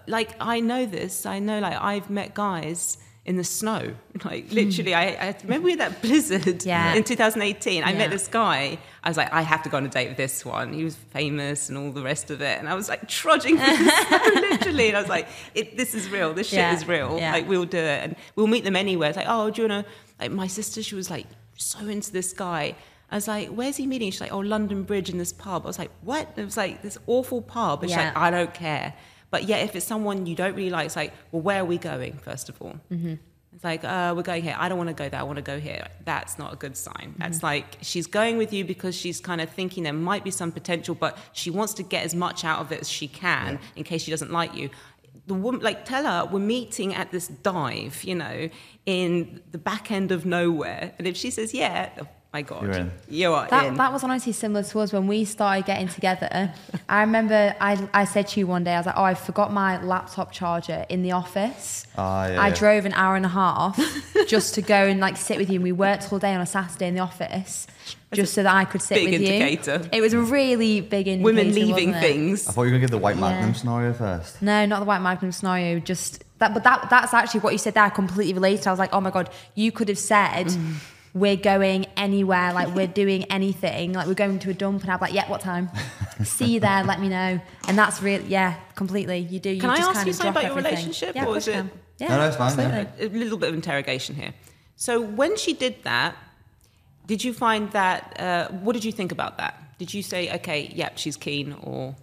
like 0.07 0.34
I 0.41 0.61
know 0.61 0.86
this. 0.86 1.26
I 1.26 1.39
know 1.39 1.61
like 1.61 1.80
I've 1.80 2.11
met 2.11 2.34
guys 2.34 2.99
in 3.25 3.37
the 3.37 3.45
snow. 3.45 3.95
Like 4.25 4.49
hmm. 4.49 4.55
literally, 4.55 4.95
I, 4.95 5.29
I 5.29 5.37
remember 5.45 5.66
we 5.66 5.71
had 5.73 5.81
that 5.81 6.03
blizzard 6.03 6.64
Yeah. 6.64 6.95
in 6.95 7.05
2018. 7.05 7.85
I 7.85 7.93
Yeah. 7.93 7.99
met 7.99 8.11
this 8.11 8.27
guy. 8.27 8.79
I 9.05 9.09
was 9.11 9.16
like, 9.16 9.33
I 9.33 9.43
have 9.43 9.62
to 9.62 9.69
go 9.69 9.77
on 9.77 9.85
a 9.87 9.89
date 9.89 10.09
with 10.09 10.16
this 10.16 10.45
one. 10.45 10.73
He 10.73 10.83
was 10.83 10.97
famous 10.97 11.69
and 11.69 11.79
all 11.79 11.93
the 11.93 12.03
rest 12.03 12.31
of 12.33 12.41
it. 12.43 12.59
And 12.59 12.69
I 12.69 12.75
was 12.75 12.89
like 12.89 13.07
trudging 13.09 13.57
through 13.57 13.77
the 13.77 13.91
snow, 14.09 14.41
literally. 14.51 14.89
And 14.89 14.97
I 14.97 15.01
was 15.01 15.09
like, 15.09 15.29
it, 15.55 15.77
this 15.77 15.95
is 15.95 16.11
real. 16.11 16.35
This 16.35 16.49
shit 16.49 16.59
Yeah. 16.59 16.75
is 16.75 16.89
real. 16.89 17.14
Like 17.16 17.49
we'll 17.49 17.64
do 17.64 17.79
it, 17.79 18.03
and 18.05 18.16
we'll 18.35 18.49
meet 18.49 18.64
them 18.64 18.75
anywhere. 18.77 19.09
It's 19.11 19.16
like, 19.16 19.27
oh, 19.29 19.51
do 19.51 19.62
you 19.62 19.69
wanna? 19.69 19.85
Like 20.21 20.33
my 20.33 20.49
sister, 20.49 20.83
she 20.83 20.97
was 20.97 21.09
like 21.11 21.27
so 21.57 21.79
into 21.87 22.11
this 22.11 22.33
guy. 22.33 22.75
I 23.11 23.14
was 23.14 23.29
like, 23.29 23.49
where's 23.51 23.77
he 23.77 23.87
meeting? 23.87 24.11
She's 24.11 24.21
like, 24.21 24.33
oh, 24.33 24.41
London 24.41 24.83
Bridge 24.83 25.09
in 25.11 25.16
this 25.16 25.33
pub. 25.33 25.62
I 25.64 25.69
was 25.69 25.79
like, 25.79 25.91
what? 26.03 26.29
It 26.37 26.45
was 26.45 26.57
like 26.57 26.83
this 26.83 26.99
awful 27.07 27.41
pub. 27.41 27.83
And 27.83 27.91
she's 27.91 27.97
like, 27.97 28.16
I 28.16 28.31
don't 28.31 28.53
care. 28.53 28.95
But 29.31 29.45
yeah, 29.45 29.59
if 29.59 29.76
it's 29.76 29.87
someone 29.87 30.26
you 30.26 30.35
don't 30.35 30.55
really 30.55 30.70
like, 30.70 30.87
it's 30.87 30.97
like, 30.97 31.12
well, 31.33 31.43
where 31.43 31.61
are 31.61 31.64
we 31.64 31.79
going, 31.79 32.18
first 32.18 32.49
of 32.49 32.61
all? 32.62 32.81
Mm-hmm. 32.91 33.14
It's 33.55 33.64
like, 33.64 33.83
uh, 33.83 34.12
we're 34.16 34.22
going 34.22 34.43
here. 34.43 34.55
I 34.59 34.68
don't 34.68 34.79
want 34.79 34.89
to 34.89 34.95
go 34.95 35.09
there. 35.09 35.18
I 35.18 35.22
want 35.24 35.37
to 35.37 35.43
go 35.43 35.59
here. 35.59 35.89
That's 36.05 36.39
not 36.39 36.53
a 36.53 36.57
good 36.57 36.76
sign. 36.76 37.11
Mm-hmm. 37.11 37.22
That's 37.22 37.43
like 37.43 37.76
she's 37.83 38.07
going 38.07 38.39
with 38.39 38.53
you 38.53 38.64
because 38.64 38.95
she's 38.95 39.20
kind 39.20 39.41
of 39.41 39.51
thinking 39.51 39.83
there 39.83 39.93
might 39.93 40.22
be 40.22 40.31
some 40.31 40.53
potential, 40.53 40.95
but 40.95 41.18
she 41.33 41.51
wants 41.51 41.74
to 41.74 41.83
get 41.83 42.05
as 42.05 42.14
much 42.14 42.45
out 42.45 42.61
of 42.61 42.72
it 42.72 42.81
as 42.81 42.89
she 42.89 43.09
can 43.09 43.59
in 43.74 43.85
case 43.85 44.03
she 44.03 44.11
doesn't 44.11 44.31
like 44.31 44.55
you. 44.55 44.70
The 45.26 45.35
woman, 45.35 45.61
like, 45.61 45.85
tell 45.85 46.05
her 46.05 46.31
we're 46.31 46.39
meeting 46.39 46.95
at 46.95 47.11
this 47.11 47.29
dive, 47.29 48.03
you 48.05 48.14
know, 48.14 48.49
in 48.87 49.43
the 49.51 49.59
back 49.59 49.91
end 49.91 50.12
of 50.12 50.24
nowhere. 50.24 50.95
And 50.97 51.07
if 51.07 51.16
she 51.16 51.31
says, 51.31 51.53
yeah, 51.53 51.91
my 52.33 52.43
God, 52.43 52.62
You're 52.62 52.72
in. 52.72 52.91
You 53.09 53.33
are 53.33 53.49
That, 53.49 53.66
in. 53.66 53.74
that 53.76 53.93
was 53.93 54.05
honestly 54.05 54.33
similar 54.33 54.62
to 54.62 54.81
us 54.81 54.93
when 54.93 55.07
we 55.07 55.24
started 55.24 55.64
getting 55.64 55.89
together. 55.89 56.53
I 56.89 57.01
remember 57.01 57.55
I, 57.61 57.89
I 57.95 58.05
said 58.05 58.29
to 58.29 58.41
you 58.41 58.47
one 58.47 58.64
day, 58.64 58.74
I 58.74 58.79
was 58.79 58.87
like, 58.87 58.97
oh, 58.99 59.03
I 59.05 59.14
forgot 59.14 59.53
my 59.53 59.83
laptop 59.83 60.31
charger 60.31 60.85
in 60.91 61.03
the 61.03 61.12
office. 61.12 61.87
Ah, 61.97 62.26
yeah, 62.29 62.41
I 62.43 62.49
yeah. 62.49 62.55
drove 62.55 62.85
an 62.85 62.93
hour 62.93 63.16
and 63.16 63.24
a 63.24 63.31
half 63.31 63.81
just 64.26 64.55
to 64.57 64.62
go 64.62 64.74
and 64.87 65.01
like 65.01 65.16
sit 65.16 65.39
with 65.39 65.49
you. 65.49 65.55
And 65.57 65.64
we 65.64 65.72
worked 65.72 66.12
all 66.12 66.18
day 66.18 66.35
on 66.35 66.41
a 66.43 66.47
Saturday 66.47 66.89
in 66.89 66.95
the 66.95 67.01
office 67.01 67.66
just 68.12 68.35
so 68.35 68.43
that 68.43 68.55
I 68.55 68.64
could 68.64 68.83
sit 68.83 68.97
big 68.97 69.07
with 69.12 69.22
indicator. 69.22 69.81
you. 69.85 69.89
It 69.93 70.01
was 70.03 70.12
a 70.12 70.20
really 70.20 70.81
big 70.83 71.09
indicator. 71.09 71.24
Women 71.24 71.55
leaving 71.55 71.91
wasn't 71.91 71.97
it? 71.97 72.01
things. 72.01 72.47
I 72.49 72.53
thought 72.53 72.62
you 72.62 72.66
were 72.68 72.70
gonna 72.72 72.81
give 72.81 72.91
the 72.91 72.99
White 72.99 73.16
Magnum 73.18 73.51
Yeah. 73.51 73.55
scenario 73.55 73.93
first. 73.95 74.43
No, 74.43 74.66
not 74.66 74.81
the 74.81 74.85
white 74.87 75.01
magnum 75.01 75.33
scenario. 75.33 75.79
Just 75.79 76.24
that, 76.39 76.53
but 76.55 76.62
that 76.64 76.89
that's 76.91 77.12
actually 77.14 77.41
what 77.41 77.53
you 77.55 77.59
said 77.59 77.74
there. 77.74 77.85
I 77.85 77.89
completely 77.91 78.35
related. 78.35 78.66
I 78.66 78.70
was 78.70 78.79
like, 78.79 78.93
oh 78.93 79.01
my 79.01 79.11
god, 79.11 79.31
you 79.55 79.72
could 79.72 79.89
have 79.89 79.99
said. 79.99 80.49
Mm. 80.49 80.74
We're 81.15 81.37
going 81.37 81.87
anywhere, 81.97 82.53
like 82.53 82.75
we're 82.75 82.87
doing 82.87 83.25
anything, 83.25 83.93
like 83.95 84.07
we're 84.07 84.15
going 84.15 84.39
to 84.41 84.51
a 84.51 84.55
dump, 84.55 84.83
and 84.83 84.91
I'm 84.93 85.01
like, 85.01 85.15
yeah, 85.15 85.29
what 85.29 85.41
time? 85.41 85.71
See 86.23 86.47
you 86.55 86.61
there, 86.61 86.85
let 86.85 87.01
me 87.01 87.09
know. 87.09 87.41
And 87.67 87.79
that's 87.79 88.03
really, 88.03 88.27
yeah, 88.27 88.57
completely. 88.75 89.19
You 89.19 89.41
do. 89.41 89.51
You 89.51 89.61
Can 89.61 89.71
I 89.71 89.77
just 89.77 89.89
ask 89.89 89.95
kind 89.97 90.07
you 90.07 90.11
of 90.11 90.17
something 90.17 90.33
drop 90.33 90.43
about 90.45 90.49
your 90.51 90.59
everything. 90.59 90.73
relationship, 90.73 91.15
Yeah, 91.17 91.23
of 91.23 91.29
or 91.29 91.37
is 91.39 91.49
it- 91.49 91.67
Yeah, 91.99 92.09
No, 92.11 92.19
no, 92.19 92.27
it's 92.29 92.37
fine, 92.37 92.59
yeah. 92.59 92.87
a 93.01 93.09
little 93.09 93.39
bit 93.39 93.49
of 93.49 93.55
interrogation 93.55 94.15
here. 94.15 94.33
So 94.77 95.01
when 95.01 95.37
she 95.37 95.53
did 95.55 95.83
that, 95.85 96.15
did 97.07 97.25
you 97.25 97.33
find 97.33 97.73
that? 97.73 98.21
Uh, 98.21 98.49
what 98.49 98.75
did 98.75 98.85
you 98.85 98.93
think 98.93 99.11
about 99.11 99.39
that? 99.39 99.79
Did 99.79 99.93
you 99.95 100.03
say, 100.03 100.33
okay, 100.37 100.71
yep, 100.75 100.99
she's 100.99 101.17
keen, 101.17 101.55
or 101.63 101.97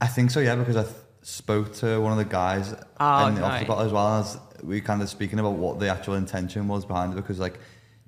I 0.00 0.06
think 0.06 0.30
so, 0.30 0.40
yeah, 0.40 0.54
because 0.54 0.76
I 0.76 0.84
th- 0.84 0.94
spoke 1.22 1.74
to 1.74 2.00
one 2.00 2.12
of 2.12 2.18
the 2.18 2.24
guys 2.24 2.74
Oh, 2.98 3.26
in 3.26 3.34
the 3.34 3.42
office 3.42 3.64
about 3.64 3.86
as 3.86 3.92
well 3.92 4.18
as 4.20 4.38
we 4.62 4.80
kind 4.80 5.02
of 5.02 5.08
speaking 5.08 5.38
about 5.38 5.54
what 5.54 5.78
the 5.80 5.88
actual 5.88 6.14
intention 6.14 6.68
was 6.68 6.84
behind 6.84 7.12
it 7.12 7.16
because 7.16 7.38
like 7.38 7.58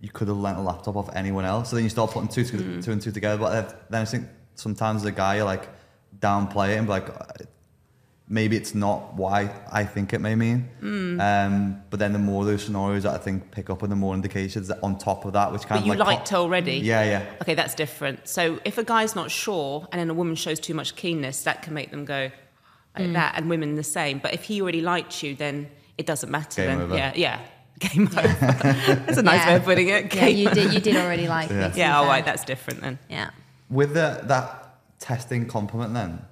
you 0.01 0.09
could 0.11 0.29
have 0.29 0.37
lent 0.37 0.59
a 0.59 0.61
laptop 0.61 0.97
off 0.97 1.09
anyone 1.17 1.45
else. 1.45 1.71
So 1.71 1.77
then 1.77 1.85
you 1.85 1.91
start 1.91 2.11
putting 2.11 2.29
two, 2.29 2.45
to- 2.45 2.57
Mm. 2.59 2.85
two 2.85 2.93
and 2.93 3.01
two 3.03 3.11
together. 3.13 3.39
But 3.39 3.51
then- 3.69 3.75
then 3.91 4.03
I 4.03 4.05
think 4.05 4.29
sometimes 4.55 5.03
the 5.03 5.13
guy 5.13 5.37
you 5.37 5.45
like 5.45 5.69
downplay 6.19 6.71
it 6.75 6.79
and 6.79 6.87
be 6.87 6.91
like 6.93 7.09
uh, 7.09 7.25
maybe 8.29 8.57
it's 8.57 8.75
not 8.75 9.15
why 9.15 9.51
I 9.71 9.85
think 9.85 10.13
it 10.13 10.21
may 10.21 10.35
mean. 10.35 10.69
Mm. 10.83 11.21
Um, 11.21 11.83
but 11.91 11.99
then 12.01 12.13
the 12.13 12.19
more 12.19 12.45
those 12.45 12.65
scenarios 12.65 13.03
that 13.03 13.15
I 13.15 13.19
think 13.19 13.51
pick 13.51 13.69
up 13.71 13.83
and 13.83 13.91
the 13.93 13.97
more 13.97 14.15
indications 14.15 14.69
that 14.69 14.79
on 14.83 14.97
top 14.99 15.25
of 15.25 15.33
that, 15.35 15.53
which 15.53 15.63
kind 15.63 15.81
but 15.81 15.81
of 15.81 15.87
you 15.87 15.95
like 15.95 16.17
liked 16.19 16.29
her 16.31 16.37
already? 16.39 16.77
Yeah, 16.79 17.05
yeah. 17.05 17.23
Okay, 17.43 17.55
that's 17.55 17.75
different. 17.75 18.27
So 18.29 18.61
if 18.65 18.79
a 18.79 18.85
guy's 18.85 19.15
not 19.15 19.31
sure 19.31 19.87
and 19.93 20.01
then 20.01 20.09
a 20.11 20.15
woman 20.15 20.35
shows 20.37 20.61
too 20.61 20.75
much 20.75 20.97
keenness, 20.97 21.43
that 21.43 21.63
can 21.63 21.75
make 21.75 21.91
them 21.91 22.05
go 22.05 22.31
like 22.99 23.13
that, 23.15 23.35
and 23.37 23.51
women 23.51 23.75
the 23.75 23.83
same. 23.83 24.19
But 24.21 24.35
if 24.35 24.45
he 24.45 24.63
already 24.63 24.81
liked 24.81 25.21
you, 25.23 25.35
then 25.35 25.69
it 25.99 26.07
doesn't 26.07 26.31
matter. 26.31 26.63
Game 26.67 26.79
then 26.79 26.81
over. 26.87 26.97
yeah, 26.97 27.13
yeah, 27.15 27.41
game 27.79 28.07
over. 28.07 28.13
that's 29.07 29.19
a 29.19 29.23
nice 29.23 29.41
Yeah. 29.41 29.49
way 29.51 29.57
of 29.57 29.65
putting 29.65 29.89
it. 29.89 30.15
Yeah, 30.15 30.27
you 30.27 30.51
did. 30.51 30.73
You 30.75 30.81
did 30.81 30.97
already 30.97 31.29
like 31.29 31.51
me. 31.51 31.57
Yeah, 31.75 31.97
all 31.97 32.05
fair. 32.05 32.11
right, 32.13 32.25
that's 32.25 32.45
different 32.45 32.81
then. 32.81 32.99
yeah. 33.09 33.31
With 33.71 33.95
the, 33.95 34.21
that 34.25 34.79
testing 34.99 35.47
compliment, 35.47 35.95
then, 35.95 36.23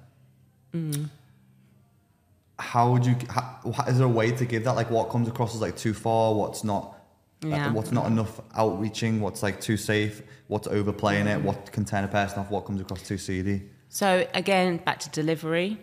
Mm. 0.73 1.09
how 2.59 2.91
would 2.91 3.05
you? 3.05 3.15
How, 3.29 3.59
wha- 3.63 3.85
is 3.87 3.97
there 3.97 4.05
a 4.07 4.09
way 4.09 4.31
to 4.31 4.45
give 4.45 4.63
that? 4.65 4.75
Like, 4.75 4.89
what 4.89 5.09
comes 5.09 5.27
across 5.27 5.53
as 5.55 5.61
like 5.61 5.75
too 5.77 5.93
far? 5.93 6.33
What's 6.33 6.63
not? 6.63 6.99
uh, 7.43 7.47
Yeah. 7.49 7.71
what's 7.73 7.91
not 7.91 8.05
enough 8.07 8.39
outreaching? 8.55 9.19
What's 9.19 9.43
like 9.43 9.59
too 9.59 9.75
safe? 9.77 10.21
What's 10.47 10.67
overplaying 10.67 11.25
Mm. 11.25 11.35
it? 11.37 11.41
What 11.43 11.71
can 11.71 11.83
turn 11.85 12.03
a 12.03 12.07
person 12.07 12.39
off? 12.39 12.49
What 12.49 12.65
comes 12.65 12.79
across 12.81 13.01
too 13.01 13.17
seedy? 13.17 13.63
So 13.89 14.25
again, 14.33 14.77
back 14.77 14.99
to 15.01 15.09
delivery. 15.09 15.77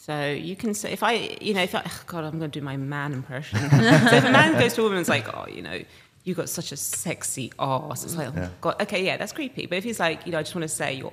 So 0.00 0.30
you 0.30 0.56
can 0.56 0.72
say 0.74 0.92
if 0.92 1.02
I, 1.02 1.36
you 1.40 1.52
know, 1.54 1.62
if 1.62 1.74
I, 1.74 1.82
oh 1.84 2.00
God, 2.06 2.24
I'm 2.24 2.38
going 2.38 2.50
to 2.50 2.60
do 2.60 2.64
my 2.64 2.76
man 2.76 3.12
impression. 3.12 3.58
so 3.70 3.76
if 4.16 4.24
a 4.24 4.30
man 4.30 4.58
goes 4.58 4.72
to 4.74 4.80
a 4.80 4.84
woman 4.84 4.98
and 4.98 5.02
is 5.02 5.08
like, 5.08 5.26
oh, 5.36 5.46
you 5.48 5.60
know, 5.60 5.82
you 6.24 6.34
got 6.34 6.48
such 6.48 6.72
a 6.72 6.76
sexy 6.76 7.52
ass, 7.58 8.04
it's 8.04 8.16
like, 8.16 8.28
oh 8.28 8.32
Yeah. 8.36 8.48
God, 8.60 8.80
okay, 8.82 9.04
yeah, 9.04 9.16
that's 9.18 9.32
creepy. 9.32 9.66
But 9.66 9.76
if 9.78 9.84
he's 9.84 10.00
like, 10.00 10.24
you 10.24 10.32
know, 10.32 10.38
I 10.38 10.42
just 10.42 10.54
want 10.54 10.62
to 10.62 10.68
say 10.68 10.94
you're 10.94 11.12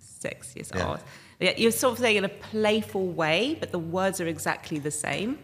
sexiest 0.00 0.74
Yeah. 0.74 0.90
ass, 0.92 1.00
yeah, 1.40 1.54
you're 1.56 1.72
sort 1.72 1.94
of 1.94 1.98
saying 1.98 2.16
in 2.18 2.24
a 2.24 2.28
playful 2.28 3.08
way, 3.08 3.56
but 3.58 3.72
the 3.72 3.78
words 3.78 4.20
are 4.20 4.28
exactly 4.28 4.78
the 4.78 4.90
same. 4.92 5.38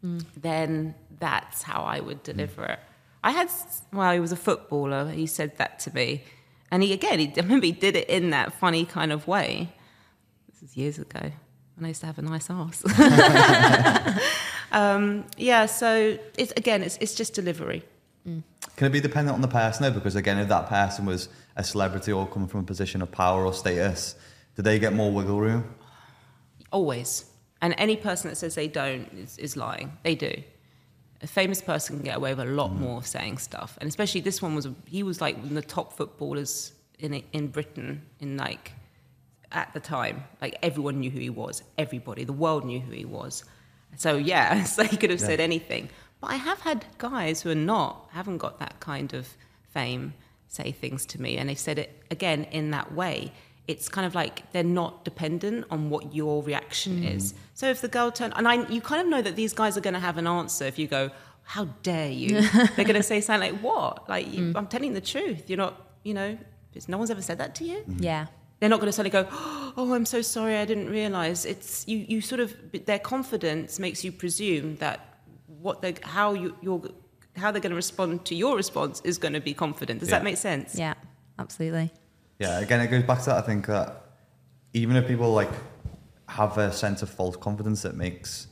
Hmm. 0.00 0.18
Then 0.36 0.94
that's 1.20 1.62
how 1.62 1.82
I 1.82 2.00
would 2.00 2.22
deliver 2.24 2.64
it. 2.64 2.80
I 3.22 3.30
had, 3.30 3.48
well, 3.92 4.12
he 4.12 4.18
was 4.20 4.32
a 4.32 4.36
footballer. 4.36 5.10
He 5.10 5.26
said 5.26 5.56
that 5.58 5.78
to 5.80 5.94
me. 5.94 6.24
And 6.72 6.82
he, 6.82 6.92
again, 6.92 7.20
he, 7.20 7.26
I 7.36 7.40
remember 7.42 7.66
he 7.66 7.72
did 7.72 7.94
it 7.94 8.08
in 8.08 8.30
that 8.30 8.52
funny 8.54 8.84
kind 8.84 9.12
of 9.12 9.28
way. 9.28 9.72
This 10.50 10.70
is 10.70 10.76
years 10.76 10.98
ago. 10.98 11.30
And 11.82 11.86
I 11.86 11.88
used 11.88 12.00
to 12.02 12.06
have 12.06 12.18
a 12.20 12.22
nice 12.22 12.48
ass. 12.48 12.84
um, 14.72 15.24
yeah, 15.36 15.66
so 15.66 16.16
it's, 16.38 16.52
again, 16.56 16.84
it's, 16.84 16.96
it's 17.00 17.12
just 17.12 17.34
delivery. 17.34 17.82
Can 18.24 18.44
it 18.86 18.90
be 18.90 19.00
dependent 19.00 19.34
on 19.34 19.40
the 19.40 19.48
person 19.48 19.82
though? 19.82 19.90
Because 19.90 20.14
again, 20.14 20.38
if 20.38 20.46
that 20.46 20.68
person 20.68 21.06
was 21.06 21.28
a 21.56 21.64
celebrity 21.64 22.12
or 22.12 22.24
coming 22.28 22.46
from 22.46 22.60
a 22.60 22.62
position 22.62 23.02
of 23.02 23.10
power 23.10 23.44
or 23.44 23.52
status, 23.52 24.14
do 24.54 24.62
they 24.62 24.78
get 24.78 24.92
more 24.92 25.10
wiggle 25.10 25.40
room? 25.40 25.74
Always. 26.70 27.24
And 27.60 27.74
any 27.78 27.96
person 27.96 28.30
that 28.30 28.36
says 28.36 28.54
they 28.54 28.68
don't 28.68 29.08
is, 29.12 29.38
is 29.38 29.56
lying. 29.56 29.98
They 30.04 30.14
do. 30.14 30.40
A 31.20 31.26
famous 31.26 31.60
person 31.60 31.96
can 31.96 32.04
get 32.04 32.16
away 32.16 32.32
with 32.32 32.46
a 32.46 32.50
lot 32.52 32.72
more 32.72 33.02
saying 33.02 33.38
stuff, 33.38 33.76
and 33.80 33.88
especially 33.88 34.20
this 34.20 34.40
one 34.40 34.54
was 34.54 34.68
he 34.86 35.02
was 35.02 35.20
like 35.20 35.36
one 35.36 35.48
of 35.48 35.54
the 35.54 35.62
top 35.62 35.94
footballers 35.94 36.74
in 37.00 37.24
in 37.32 37.48
Britain 37.48 38.02
in 38.20 38.36
like 38.36 38.72
at 39.52 39.72
the 39.74 39.80
time. 39.80 40.24
Like 40.40 40.56
everyone 40.62 41.00
knew 41.00 41.10
who 41.10 41.18
he 41.18 41.30
was. 41.30 41.62
Everybody, 41.78 42.24
the 42.24 42.32
world 42.32 42.64
knew 42.64 42.80
who 42.80 42.92
he 42.92 43.04
was. 43.04 43.44
So 43.96 44.16
yeah, 44.16 44.64
so 44.74 44.84
he 44.84 44.96
could 44.96 45.10
have 45.10 45.20
said 45.20 45.40
anything. 45.40 45.88
But 46.20 46.30
I 46.30 46.36
have 46.36 46.60
had 46.60 46.86
guys 46.98 47.42
who 47.42 47.50
are 47.50 47.54
not, 47.54 48.08
haven't 48.12 48.38
got 48.38 48.58
that 48.60 48.78
kind 48.80 49.12
of 49.12 49.28
fame, 49.70 50.14
say 50.48 50.70
things 50.70 51.04
to 51.06 51.20
me, 51.20 51.36
and 51.36 51.48
they've 51.48 51.58
said 51.58 51.78
it 51.78 52.02
again 52.10 52.44
in 52.44 52.70
that 52.70 52.94
way. 52.94 53.32
It's 53.66 53.88
kind 53.88 54.06
of 54.06 54.14
like 54.14 54.50
they're 54.52 54.62
not 54.62 55.04
dependent 55.04 55.66
on 55.70 55.90
what 55.90 56.14
your 56.14 56.42
reaction 56.42 56.98
mm-hmm. 56.98 57.16
is. 57.16 57.34
So 57.54 57.68
if 57.68 57.80
the 57.80 57.88
girl 57.88 58.10
turn, 58.10 58.32
and 58.36 58.46
I, 58.46 58.66
you 58.68 58.80
kind 58.80 59.00
of 59.00 59.08
know 59.08 59.22
that 59.22 59.36
these 59.36 59.52
guys 59.52 59.76
are 59.76 59.80
going 59.80 59.94
to 59.94 60.00
have 60.00 60.18
an 60.18 60.26
answer. 60.26 60.64
If 60.64 60.78
you 60.78 60.86
go, 60.86 61.10
"How 61.44 61.64
dare 61.82 62.10
you?" 62.10 62.40
they're 62.76 62.84
going 62.84 62.94
to 62.94 63.02
say 63.02 63.20
something 63.20 63.52
like, 63.52 63.60
"What? 63.60 64.08
Like 64.08 64.32
you, 64.32 64.52
mm. 64.52 64.56
I'm 64.56 64.66
telling 64.66 64.94
the 64.94 65.00
truth. 65.00 65.48
You're 65.48 65.58
not, 65.58 65.80
you 66.02 66.14
know, 66.14 66.38
no 66.88 66.98
one's 66.98 67.10
ever 67.10 67.22
said 67.22 67.38
that 67.38 67.54
to 67.56 67.64
you." 67.64 67.84
Yeah. 67.98 68.26
They're 68.62 68.70
not 68.70 68.78
going 68.78 68.86
to 68.86 68.92
suddenly 68.92 69.10
go, 69.10 69.26
"Oh, 69.76 69.92
I'm 69.92 70.06
so 70.06 70.22
sorry, 70.22 70.56
I 70.56 70.64
didn't 70.64 70.88
realize." 70.88 71.44
It's 71.44 71.86
you. 71.88 71.98
You 71.98 72.20
sort 72.20 72.40
of 72.40 72.54
their 72.86 73.00
confidence 73.00 73.80
makes 73.80 74.04
you 74.04 74.12
presume 74.12 74.76
that 74.76 75.18
what 75.46 75.82
they 75.82 75.96
how 76.02 76.34
you 76.34 76.56
you're 76.62 76.80
how 77.36 77.50
they're 77.50 77.60
going 77.60 77.70
to 77.70 77.76
respond 77.76 78.24
to 78.26 78.36
your 78.36 78.54
response 78.54 79.00
is 79.02 79.18
going 79.18 79.34
to 79.34 79.40
be 79.40 79.52
confident. 79.52 79.98
Does 79.98 80.10
that 80.10 80.22
make 80.22 80.36
sense? 80.36 80.76
Yeah. 80.76 80.94
Absolutely. 81.40 81.90
Yeah, 82.38 82.60
again, 82.60 82.80
it 82.80 82.88
goes 82.88 83.02
back 83.02 83.20
to 83.20 83.26
that. 83.26 83.38
I 83.38 83.40
think 83.40 83.66
that 83.66 84.04
even 84.74 84.94
if 84.94 85.08
people 85.08 85.32
like 85.32 85.50
have 86.28 86.56
a 86.56 86.72
sense 86.72 87.02
of 87.02 87.10
false 87.10 87.36
confidence 87.36 87.82
that 87.82 87.96
makes 87.96 88.46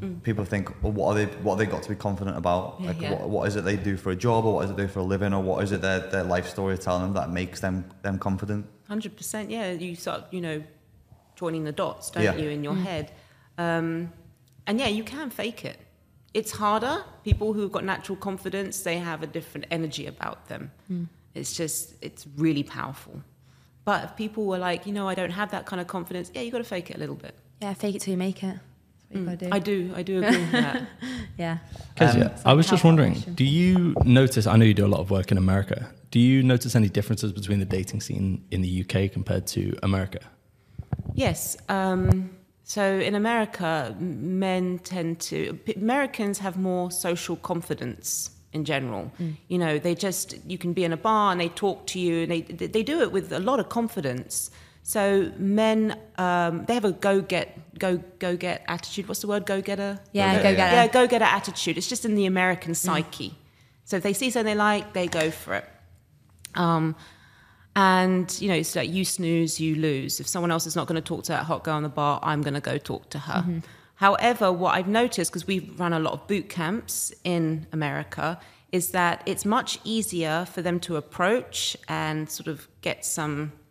mm. 0.00 0.22
people 0.22 0.44
think, 0.46 0.82
well, 0.82 0.92
what 0.92 1.08
are 1.08 1.14
they? 1.14 1.26
What 1.42 1.54
are 1.54 1.56
they 1.58 1.66
got 1.66 1.82
to 1.82 1.88
be 1.90 1.94
confident 1.94 2.38
about? 2.38 2.76
Yeah, 2.80 2.86
like, 2.86 3.00
yeah. 3.00 3.12
What, 3.12 3.28
what 3.28 3.48
is 3.48 3.56
it 3.56 3.64
they 3.64 3.76
do 3.76 3.98
for 3.98 4.12
a 4.12 4.16
job, 4.16 4.46
or 4.46 4.54
what 4.54 4.64
is 4.64 4.70
it 4.70 4.76
they 4.76 4.84
do 4.84 4.88
for 4.88 5.00
a 5.00 5.04
living, 5.04 5.34
or 5.34 5.42
what 5.42 5.62
is 5.62 5.72
it 5.72 5.82
their 5.82 6.00
their 6.00 6.24
life 6.24 6.48
story 6.48 6.78
telling 6.78 7.02
them 7.02 7.12
that 7.14 7.30
makes 7.30 7.60
them 7.60 7.84
them 8.02 8.18
confident? 8.18 8.66
Hundred 8.88 9.16
percent. 9.16 9.50
Yeah, 9.50 9.72
you 9.72 9.96
start 9.96 10.24
you 10.32 10.40
know 10.40 10.62
joining 11.34 11.64
the 11.64 11.72
dots, 11.72 12.10
don't 12.10 12.22
Yeah. 12.24 12.36
you, 12.36 12.48
in 12.50 12.64
your 12.64 12.74
head? 12.74 13.12
Um, 13.58 14.12
and 14.66 14.78
yeah, 14.80 14.88
you 14.88 15.04
can 15.04 15.30
fake 15.30 15.64
it. 15.64 15.78
It's 16.34 16.50
harder. 16.52 17.04
People 17.24 17.52
who've 17.52 17.70
got 17.72 17.84
natural 17.84 18.16
confidence, 18.16 18.82
they 18.82 18.98
have 18.98 19.22
a 19.22 19.26
different 19.26 19.66
energy 19.70 20.06
about 20.06 20.48
them. 20.48 20.70
It's 21.34 21.54
just, 21.54 21.94
it's 22.00 22.26
really 22.36 22.62
powerful. 22.62 23.22
But 23.84 24.04
if 24.04 24.16
people 24.16 24.46
were 24.46 24.58
like, 24.58 24.86
you 24.86 24.92
know, 24.92 25.06
I 25.08 25.14
don't 25.14 25.30
have 25.30 25.50
that 25.50 25.66
kind 25.66 25.80
of 25.80 25.86
confidence, 25.86 26.30
yeah, 26.34 26.40
you 26.40 26.50
got 26.50 26.58
to 26.58 26.64
fake 26.64 26.90
it 26.90 26.96
a 26.96 26.98
little 26.98 27.14
bit. 27.14 27.34
Yeah. 27.60 27.74
Fake 27.74 27.94
it 27.96 28.00
till 28.00 28.12
you 28.12 28.18
make 28.18 28.42
it. 28.42 28.56
That's 29.24 29.42
what 29.42 29.42
you 29.42 29.48
do. 29.48 29.54
I 29.54 29.58
do, 29.58 29.92
I 29.96 30.02
do 30.02 30.18
agree 30.22 30.38
with 30.38 30.52
that. 30.52 30.82
Yeah. 31.38 31.58
Kezia, 31.96 32.26
Um, 32.26 32.32
I 32.46 32.54
was 32.54 32.66
just 32.66 32.82
wondering, 32.82 33.14
fashion. 33.14 33.34
do 33.34 33.44
you 33.44 33.94
notice? 34.04 34.46
I 34.46 34.56
know 34.56 34.64
you 34.64 34.72
do 34.72 34.86
a 34.86 34.88
lot 34.96 35.00
of 35.00 35.10
work 35.10 35.30
in 35.30 35.36
America. 35.38 35.90
Do 36.10 36.18
you 36.18 36.42
notice 36.42 36.74
any 36.74 36.88
differences 36.88 37.30
between 37.32 37.58
the 37.58 37.66
dating 37.66 38.00
scene 38.00 38.42
in 38.50 38.62
the 38.62 38.80
UK 38.82 39.12
compared 39.12 39.46
to 39.48 39.76
America? 39.82 40.20
Yes. 41.14 41.56
Um, 41.68 42.30
so 42.64 42.82
in 42.82 43.14
America, 43.14 43.94
men 44.00 44.78
tend 44.78 45.20
to, 45.20 45.58
Americans 45.76 46.38
have 46.38 46.56
more 46.58 46.90
social 46.90 47.36
confidence 47.36 48.30
in 48.52 48.64
general. 48.64 49.12
You 49.48 49.58
know, 49.58 49.78
they 49.78 49.94
just, 49.94 50.36
you 50.46 50.56
can 50.58 50.72
be 50.72 50.84
in 50.84 50.92
a 50.92 50.96
bar 50.96 51.32
and 51.32 51.40
they 51.40 51.50
talk 51.50 51.86
to 51.88 51.98
you 52.00 52.22
and 52.22 52.30
they, 52.32 52.40
they 52.66 52.82
do 52.82 53.00
it 53.02 53.12
with 53.12 53.30
a 53.32 53.40
lot 53.40 53.60
of 53.60 53.68
confidence. 53.68 54.50
So 54.88 55.32
men, 55.36 55.98
um, 56.16 56.64
they 56.66 56.74
have 56.74 56.84
a 56.84 56.92
go 56.92 57.20
get, 57.20 57.76
go, 57.76 57.96
go 58.20 58.36
get 58.36 58.62
attitude. 58.68 59.08
What's 59.08 59.20
the 59.20 59.26
word? 59.26 59.44
Go 59.44 59.60
getter? 59.60 59.98
Yeah. 60.12 60.34
Go 60.34 60.38
Go 60.38 60.42
getter, 60.44 60.56
get 60.56 60.72
Yeah, 60.74 60.84
it. 60.84 60.92
go 60.92 61.06
getter 61.08 61.24
attitude. 61.24 61.76
It's 61.76 61.88
just 61.88 62.04
in 62.04 62.14
the 62.14 62.24
American 62.26 62.72
psyche. 62.76 63.34
So 63.84 63.96
if 63.96 64.04
they 64.04 64.12
see 64.12 64.30
something 64.30 64.46
they 64.54 64.54
like, 64.56 64.92
they 64.92 65.08
go 65.08 65.32
for 65.32 65.54
it. 65.54 65.64
Um, 66.54 66.94
and 67.74 68.34
you 68.40 68.46
know, 68.48 68.54
it's 68.54 68.76
like 68.76 68.88
you 68.88 69.04
snooze, 69.04 69.58
you 69.58 69.74
lose. 69.74 70.20
If 70.20 70.28
someone 70.28 70.52
else 70.52 70.66
is 70.66 70.76
not 70.76 70.86
going 70.86 70.94
to 71.02 71.06
talk 71.06 71.24
to 71.24 71.32
that 71.32 71.46
hot 71.46 71.64
girl 71.64 71.76
in 71.78 71.82
the 71.82 71.88
bar, 71.88 72.20
I'm 72.22 72.42
going 72.42 72.54
to 72.54 72.60
go 72.60 72.78
talk 72.78 73.10
to 73.10 73.18
her. 73.18 73.44
However, 73.96 74.52
what 74.52 74.76
I've 74.76 74.86
noticed 74.88 75.32
because 75.32 75.48
we've 75.48 75.78
run 75.80 75.92
a 75.94 75.98
lot 75.98 76.12
of 76.12 76.28
boot 76.28 76.48
camps 76.48 77.12
in 77.24 77.66
America 77.72 78.38
is 78.70 78.92
that 78.92 79.22
it's 79.26 79.44
much 79.44 79.80
easier 79.82 80.44
for 80.44 80.62
them 80.62 80.78
to 80.80 80.94
approach 80.96 81.76
and 81.88 82.30
sort 82.30 82.46
of 82.46 82.68
get 82.82 83.04
some, 83.04 83.32
you 83.34 83.42
know, 83.46 83.65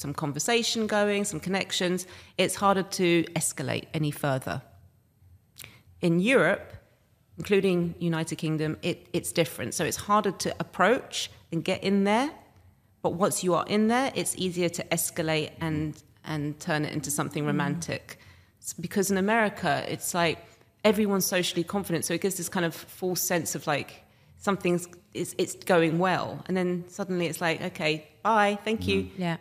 some 0.00 0.14
conversation 0.14 0.86
going, 0.86 1.24
some 1.24 1.40
connections. 1.40 2.06
It's 2.38 2.54
harder 2.54 2.82
to 2.82 3.24
escalate 3.34 3.84
any 3.92 4.10
further. 4.10 4.62
In 6.00 6.20
Europe, 6.20 6.72
including 7.36 7.94
United 7.98 8.36
Kingdom, 8.36 8.78
it, 8.82 9.06
it's 9.12 9.30
different. 9.30 9.74
So 9.74 9.84
it's 9.84 9.98
harder 10.08 10.32
to 10.44 10.54
approach 10.58 11.30
and 11.52 11.62
get 11.62 11.84
in 11.84 12.04
there. 12.04 12.30
But 13.02 13.14
once 13.14 13.44
you 13.44 13.54
are 13.54 13.66
in 13.66 13.88
there, 13.88 14.10
it's 14.14 14.34
easier 14.36 14.68
to 14.70 14.84
escalate 14.84 15.50
and 15.60 16.02
and 16.24 16.60
turn 16.60 16.84
it 16.84 16.92
into 16.92 17.10
something 17.10 17.44
mm. 17.44 17.46
romantic. 17.46 18.18
It's 18.58 18.74
because 18.74 19.10
in 19.10 19.16
America, 19.16 19.84
it's 19.88 20.12
like 20.12 20.38
everyone's 20.84 21.24
socially 21.24 21.64
confident, 21.64 22.04
so 22.04 22.12
it 22.12 22.20
gives 22.20 22.36
this 22.36 22.50
kind 22.50 22.66
of 22.66 22.74
false 22.74 23.22
sense 23.22 23.54
of 23.54 23.66
like 23.66 24.04
something's 24.36 24.86
it's, 25.14 25.34
it's 25.38 25.54
going 25.64 25.98
well, 25.98 26.44
and 26.46 26.56
then 26.56 26.84
suddenly 26.88 27.26
it's 27.26 27.40
like, 27.40 27.60
okay, 27.62 28.06
bye, 28.22 28.58
thank 28.64 28.86
you. 28.86 29.04
Mm. 29.04 29.10
Yeah. 29.16 29.36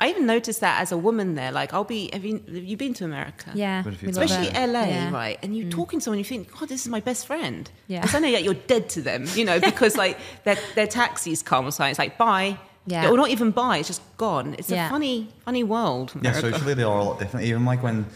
I 0.00 0.10
even 0.10 0.26
noticed 0.26 0.60
that 0.60 0.80
as 0.80 0.92
a 0.92 0.96
woman 0.96 1.34
there. 1.34 1.50
Like, 1.50 1.74
I'll 1.74 1.84
be. 1.84 2.08
Have 2.12 2.24
you 2.24 2.42
have 2.46 2.64
you 2.64 2.76
been 2.76 2.94
to 2.94 3.04
America? 3.04 3.50
Yeah. 3.54 3.82
But 3.82 3.94
if 3.94 4.02
you 4.02 4.08
we 4.08 4.12
love 4.12 4.24
especially 4.24 4.48
it. 4.56 4.68
LA, 4.68 4.84
Yeah. 4.84 5.10
right? 5.12 5.38
And 5.42 5.56
you're 5.56 5.66
mm. 5.66 5.70
talking 5.72 5.98
to 5.98 6.04
someone, 6.04 6.18
you 6.18 6.24
think, 6.24 6.50
God, 6.56 6.68
this 6.68 6.82
is 6.82 6.88
my 6.88 7.00
best 7.00 7.26
friend. 7.26 7.68
Yeah. 7.88 8.02
And 8.02 8.10
suddenly, 8.10 8.34
like, 8.34 8.44
you're 8.44 8.54
dead 8.54 8.88
to 8.90 9.02
them, 9.02 9.26
you 9.34 9.44
know, 9.44 9.58
because 9.70 9.96
like 9.96 10.18
their 10.44 10.56
their 10.76 10.86
taxis 10.86 11.42
come, 11.42 11.70
so 11.70 11.84
it's 11.84 11.98
like 11.98 12.16
bye. 12.16 12.58
Yeah. 12.86 13.10
Or 13.10 13.16
not 13.16 13.28
even 13.28 13.50
bye. 13.50 13.78
It's 13.78 13.88
just 13.88 14.02
gone. 14.16 14.54
It's 14.58 14.70
Yeah. 14.70 14.86
a 14.86 14.90
funny, 14.90 15.28
funny 15.44 15.62
world. 15.62 16.12
Yeah, 16.22 16.32
socially 16.32 16.72
they 16.74 16.84
are 16.84 16.98
a 16.98 17.04
lot 17.04 17.18
different. 17.18 17.44
Even 17.44 17.64
like 17.66 17.82
when 17.82 18.06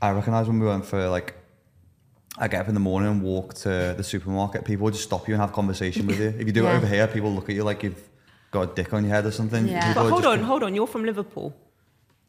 I 0.00 0.10
recognise 0.10 0.46
when 0.46 0.60
we 0.60 0.66
went 0.66 0.84
for 0.84 1.08
like, 1.08 1.34
I 2.36 2.46
get 2.46 2.60
up 2.60 2.68
in 2.68 2.74
the 2.74 2.80
morning 2.80 3.10
and 3.10 3.22
walk 3.22 3.54
to 3.54 3.94
the 3.96 4.04
supermarket. 4.04 4.64
People 4.64 4.84
will 4.84 4.92
just 4.92 5.02
stop 5.04 5.26
you 5.26 5.34
and 5.34 5.40
have 5.40 5.52
conversation 5.52 6.06
with 6.06 6.20
you. 6.22 6.28
If 6.28 6.46
you 6.46 6.52
do 6.52 6.66
it 6.68 6.70
over 6.76 6.86
here, 6.86 7.08
people 7.08 7.32
look 7.32 7.48
at 7.48 7.56
you 7.56 7.64
like 7.64 7.82
you've 7.82 8.08
got 8.50 8.70
a 8.70 8.74
dick 8.74 8.92
on 8.92 9.04
your 9.04 9.14
head 9.14 9.26
or 9.26 9.30
something. 9.32 9.66
Yeah. 9.68 9.88
People 9.88 10.04
But 10.04 10.10
hold 10.10 10.24
on, 10.26 10.40
hold 10.40 10.62
on. 10.62 10.74
You're 10.74 10.86
from 10.86 11.04
Liverpool. 11.04 11.54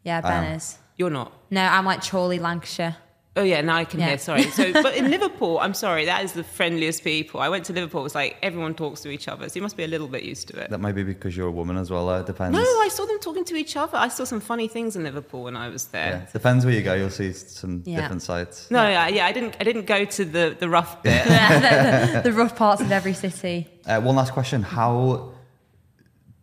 Yeah. 0.04 0.22
Ben 0.22 0.56
is. 0.56 0.78
You're 0.98 1.10
not. 1.10 1.32
No, 1.50 1.62
I'm 1.62 1.86
like 1.86 2.02
Chorley, 2.04 2.40
Lancashire. 2.40 2.96
Oh 3.36 3.44
yeah, 3.44 3.62
now 3.62 3.76
I 3.78 3.86
can 3.86 4.00
Yeah. 4.02 4.08
hear. 4.08 4.18
Sorry. 4.18 4.44
So, 4.44 4.74
but 4.86 4.98
in 4.98 5.10
Liverpool, 5.10 5.60
I'm 5.60 5.74
sorry, 5.74 6.06
that 6.06 6.26
is 6.26 6.34
the 6.34 6.44
friendliest 6.44 7.04
people. 7.06 7.40
I 7.40 7.48
went 7.48 7.64
to 7.66 7.74
Liverpool. 7.74 8.06
It's 8.06 8.16
like 8.16 8.36
everyone 8.42 8.74
talks 8.74 9.00
to 9.02 9.10
each 9.10 9.30
other, 9.30 9.48
so 9.48 9.56
you 9.56 9.62
must 9.62 9.78
be 9.78 9.84
a 9.84 9.88
little 9.88 10.08
bit 10.10 10.24
used 10.24 10.50
to 10.50 10.60
it. 10.60 10.70
That 10.72 10.80
might 10.82 10.96
be 10.96 11.04
because 11.04 11.38
you're 11.38 11.48
a 11.48 11.52
woman 11.52 11.78
as 11.78 11.90
well. 11.90 12.10
Uh, 12.10 12.22
depends. 12.24 12.54
No, 12.58 12.60
I 12.62 12.90
saw 12.92 13.06
them 13.06 13.20
talking 13.20 13.46
to 13.46 13.56
each 13.56 13.78
other. 13.78 13.98
I 13.98 14.10
saw 14.10 14.26
some 14.26 14.42
funny 14.42 14.68
things 14.68 14.98
in 14.98 15.04
Liverpool 15.04 15.44
when 15.44 15.56
I 15.56 15.70
was 15.70 15.86
there. 15.86 16.24
Yeah, 16.26 16.32
depends 16.34 16.66
where 16.66 16.74
you 16.74 16.82
go. 16.82 16.96
You'll 16.96 17.12
see 17.12 17.32
some 17.32 17.84
Yeah. 17.86 18.02
different 18.02 18.24
sites. 18.24 18.70
No, 18.72 18.82
yeah, 18.86 19.08
yeah, 19.08 19.26
I 19.26 19.32
didn't. 19.32 19.56
I 19.62 19.64
didn't 19.64 19.86
go 19.86 20.04
to 20.04 20.26
the 20.26 20.56
the 20.60 20.68
rough 20.68 21.02
bit. 21.04 21.24
the 22.24 22.34
rough 22.34 22.56
parts 22.58 22.82
of 22.82 22.92
every 22.92 23.14
city. 23.14 23.68
Uh, 23.86 24.02
one 24.02 24.16
last 24.18 24.34
question: 24.34 24.64
How 24.64 25.32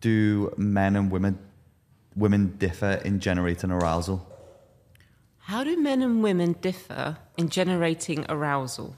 do 0.01 0.53
men 0.57 0.95
and 0.95 1.11
women 1.11 1.37
women 2.15 2.55
differ 2.57 2.99
in 3.05 3.19
generating 3.19 3.71
arousal? 3.71 4.25
How 5.39 5.63
do 5.63 5.77
men 5.81 6.01
and 6.01 6.21
women 6.23 6.53
differ 6.61 7.17
in 7.37 7.49
generating 7.49 8.25
arousal? 8.29 8.95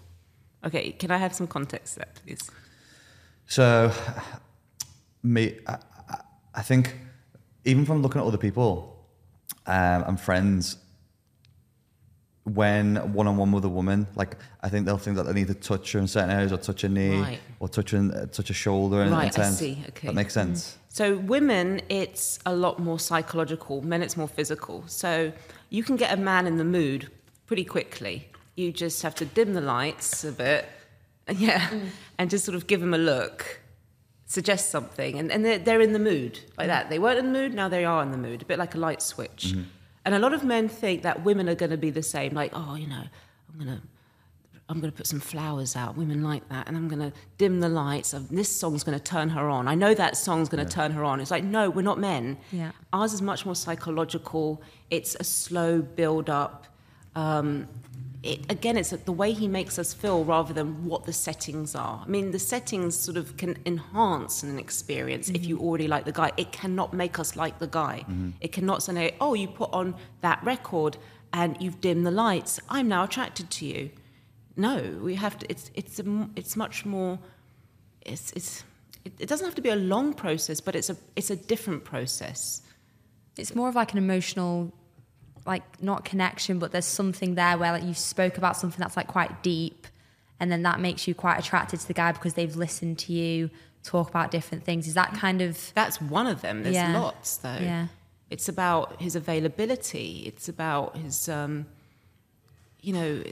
Okay, 0.65 0.91
can 0.93 1.11
I 1.11 1.17
have 1.17 1.33
some 1.35 1.47
context 1.47 1.95
there, 1.95 2.07
please? 2.25 2.49
So, 3.45 3.91
me, 5.23 5.59
I, 5.67 5.77
I- 6.55 6.61
think 6.63 6.95
even 7.65 7.85
from 7.85 8.01
looking 8.01 8.19
at 8.21 8.27
other 8.27 8.37
people 8.37 9.05
um, 9.67 10.03
and 10.07 10.19
friends, 10.19 10.77
when 12.45 12.95
one 13.13 13.27
on 13.27 13.37
one 13.37 13.51
with 13.51 13.63
a 13.65 13.69
woman, 13.69 14.07
like 14.15 14.35
I 14.61 14.69
think 14.69 14.85
they'll 14.85 14.97
think 14.97 15.17
that 15.17 15.23
they 15.23 15.33
need 15.33 15.47
to 15.47 15.53
touch 15.53 15.91
her 15.91 15.99
in 15.99 16.07
certain 16.07 16.31
areas, 16.31 16.51
or 16.51 16.57
touch 16.57 16.83
a 16.83 16.89
knee, 16.89 17.19
Right. 17.19 17.39
or 17.59 17.69
touch 17.69 17.93
a, 17.93 17.99
uh, 17.99 18.25
touch 18.27 18.49
a 18.49 18.53
shoulder. 18.53 19.01
in- 19.01 19.07
in 19.07 19.13
Right, 19.13 19.37
I 19.37 19.49
see, 19.51 19.83
okay. 19.89 20.07
that 20.07 20.15
makes 20.15 20.33
sense. 20.33 20.77
So 20.89 21.17
women, 21.17 21.81
it's 21.87 22.39
a 22.45 22.53
lot 22.53 22.79
more 22.79 22.99
psychological. 22.99 23.81
Men, 23.81 24.01
it's 24.01 24.17
more 24.17 24.27
physical. 24.27 24.83
So 24.87 25.31
you 25.69 25.83
can 25.83 25.95
get 25.95 26.11
a 26.11 26.17
man 26.17 26.47
in 26.47 26.57
the 26.57 26.65
mood 26.65 27.09
pretty 27.45 27.63
quickly. 27.63 28.27
You 28.55 28.71
just 28.71 29.01
have 29.03 29.15
to 29.15 29.25
dim 29.25 29.53
the 29.53 29.61
lights 29.61 30.23
a 30.23 30.31
bit, 30.31 30.67
yeah, 31.29 31.69
mm. 31.69 31.87
and 32.17 32.29
just 32.29 32.43
sort 32.43 32.55
of 32.55 32.67
give 32.67 32.81
him 32.81 32.93
a 32.93 32.97
look, 32.97 33.61
suggest 34.25 34.69
something, 34.69 35.17
and, 35.17 35.31
and 35.31 35.45
they're, 35.45 35.59
they're 35.59 35.81
in 35.81 35.93
the 35.93 35.99
mood 35.99 36.39
like 36.57 36.65
mm. 36.65 36.71
that. 36.71 36.89
They 36.89 36.99
weren't 36.99 37.19
in 37.19 37.31
the 37.31 37.39
mood, 37.39 37.53
now 37.53 37.69
they 37.69 37.85
are 37.85 38.03
in 38.03 38.11
the 38.11 38.17
mood, 38.17 38.41
a 38.41 38.45
bit 38.45 38.59
like 38.59 38.75
a 38.75 38.77
light 38.77 39.01
switch. 39.01 39.53
Mm-hmm. 39.53 39.63
And 40.05 40.15
a 40.15 40.19
lot 40.19 40.33
of 40.33 40.43
men 40.43 40.67
think 40.67 41.03
that 41.03 41.23
women 41.23 41.47
are 41.47 41.55
going 41.55 41.71
to 41.71 41.77
be 41.77 41.89
the 41.89 42.03
same, 42.03 42.33
like, 42.33 42.51
oh, 42.53 42.75
you 42.75 42.87
know, 42.87 43.03
I'm 43.53 43.65
going 43.65 43.77
to 43.77 43.81
I'm 44.69 44.79
going 44.79 44.91
to 44.91 44.95
put 44.95 45.07
some 45.07 45.19
flowers 45.19 45.75
out. 45.75 45.97
Women 45.97 46.23
like 46.23 46.47
that. 46.49 46.67
And 46.67 46.77
I'm 46.77 46.87
going 46.87 47.01
to 47.01 47.11
dim 47.39 47.59
the 47.59 47.69
lights. 47.69 48.13
Of, 48.13 48.29
this 48.29 48.49
song's 48.49 48.83
going 48.83 48.97
to 48.97 49.03
turn 49.03 49.29
her 49.29 49.49
on. 49.49 49.67
I 49.67 49.73
know 49.73 49.95
that 49.95 50.15
song's 50.15 50.47
going 50.47 50.63
to 50.63 50.71
turn 50.71 50.91
her 50.91 51.03
on. 51.03 51.19
It's 51.19 51.31
like, 51.31 51.43
no, 51.43 51.71
we're 51.71 51.81
not 51.81 51.97
men. 51.97 52.37
Yeah. 52.51 52.71
Ours 52.93 53.13
is 53.13 53.21
much 53.21 53.45
more 53.45 53.55
psychological. 53.55 54.61
It's 54.91 55.15
a 55.19 55.23
slow 55.23 55.81
build 55.81 56.29
up. 56.29 56.67
Um, 57.15 57.67
it, 58.21 58.51
again, 58.51 58.77
it's 58.77 58.91
the 58.91 59.11
way 59.11 59.31
he 59.31 59.47
makes 59.47 59.79
us 59.79 59.93
feel 59.93 60.23
rather 60.23 60.53
than 60.53 60.85
what 60.85 61.05
the 61.05 61.13
settings 61.13 61.73
are. 61.73 62.03
I 62.05 62.07
mean, 62.07 62.29
the 62.31 62.39
settings 62.39 62.95
sort 62.95 63.17
of 63.17 63.37
can 63.37 63.57
enhance 63.65 64.43
an 64.43 64.59
experience 64.59 65.29
if 65.29 65.45
you 65.45 65.57
already 65.59 65.87
like 65.87 66.05
the 66.05 66.11
guy. 66.11 66.31
It 66.37 66.51
cannot 66.51 66.93
make 66.93 67.17
us 67.17 67.35
like 67.35 67.57
the 67.57 67.67
guy. 67.67 68.05
It 68.41 68.51
cannot 68.51 68.83
say, 68.83 69.15
oh, 69.19 69.33
you 69.33 69.47
put 69.47 69.73
on 69.73 69.95
that 70.21 70.43
record 70.43 70.97
and 71.33 71.57
you've 71.59 71.81
dimmed 71.81 72.05
the 72.05 72.11
lights. 72.11 72.59
I'm 72.69 72.87
now 72.87 73.05
attracted 73.05 73.49
to 73.51 73.65
you. 73.65 73.89
No, 74.59 74.99
we 75.01 75.15
have 75.15 75.37
to. 75.39 75.49
It's 75.49 75.71
it's 75.73 75.99
a, 75.99 76.29
it's 76.35 76.55
much 76.55 76.85
more. 76.85 77.17
It's 78.01 78.31
it's. 78.33 78.63
It, 79.05 79.13
it 79.19 79.29
doesn't 79.29 79.45
have 79.45 79.55
to 79.55 79.61
be 79.61 79.69
a 79.69 79.75
long 79.77 80.13
process, 80.13 80.59
but 80.59 80.75
it's 80.75 80.89
a 80.89 80.97
it's 81.15 81.29
a 81.29 81.35
different 81.35 81.85
process. 81.85 82.61
It's 83.37 83.55
more 83.55 83.69
of 83.69 83.75
like 83.75 83.93
an 83.93 83.97
emotional, 83.97 84.73
like 85.45 85.63
not 85.81 86.03
connection, 86.03 86.59
but 86.59 86.73
there's 86.73 86.85
something 86.85 87.35
there 87.35 87.57
where 87.57 87.71
like 87.71 87.83
you 87.83 87.93
spoke 87.93 88.37
about 88.37 88.57
something 88.57 88.79
that's 88.79 88.97
like 88.97 89.07
quite 89.07 89.41
deep, 89.41 89.87
and 90.41 90.51
then 90.51 90.63
that 90.63 90.81
makes 90.81 91.07
you 91.07 91.15
quite 91.15 91.39
attracted 91.39 91.79
to 91.79 91.87
the 91.87 91.93
guy 91.93 92.11
because 92.11 92.33
they've 92.33 92.57
listened 92.57 92.99
to 92.99 93.13
you 93.13 93.49
talk 93.83 94.09
about 94.09 94.29
different 94.29 94.65
things. 94.65 94.87
Is 94.89 94.95
that 94.95 95.13
kind 95.13 95.41
of 95.41 95.71
That's 95.73 96.01
one 96.01 96.27
of 96.27 96.41
them. 96.41 96.63
There's 96.63 96.75
Yeah. 96.75 96.99
lots 96.99 97.37
though. 97.37 97.59
Yeah. 97.61 97.87
It's 98.29 98.49
about 98.49 99.01
his 99.01 99.15
availability. 99.15 100.23
It's 100.25 100.49
about 100.49 100.97
his, 100.97 101.29
um, 101.29 101.65
you 102.81 102.93
know, 102.93 103.23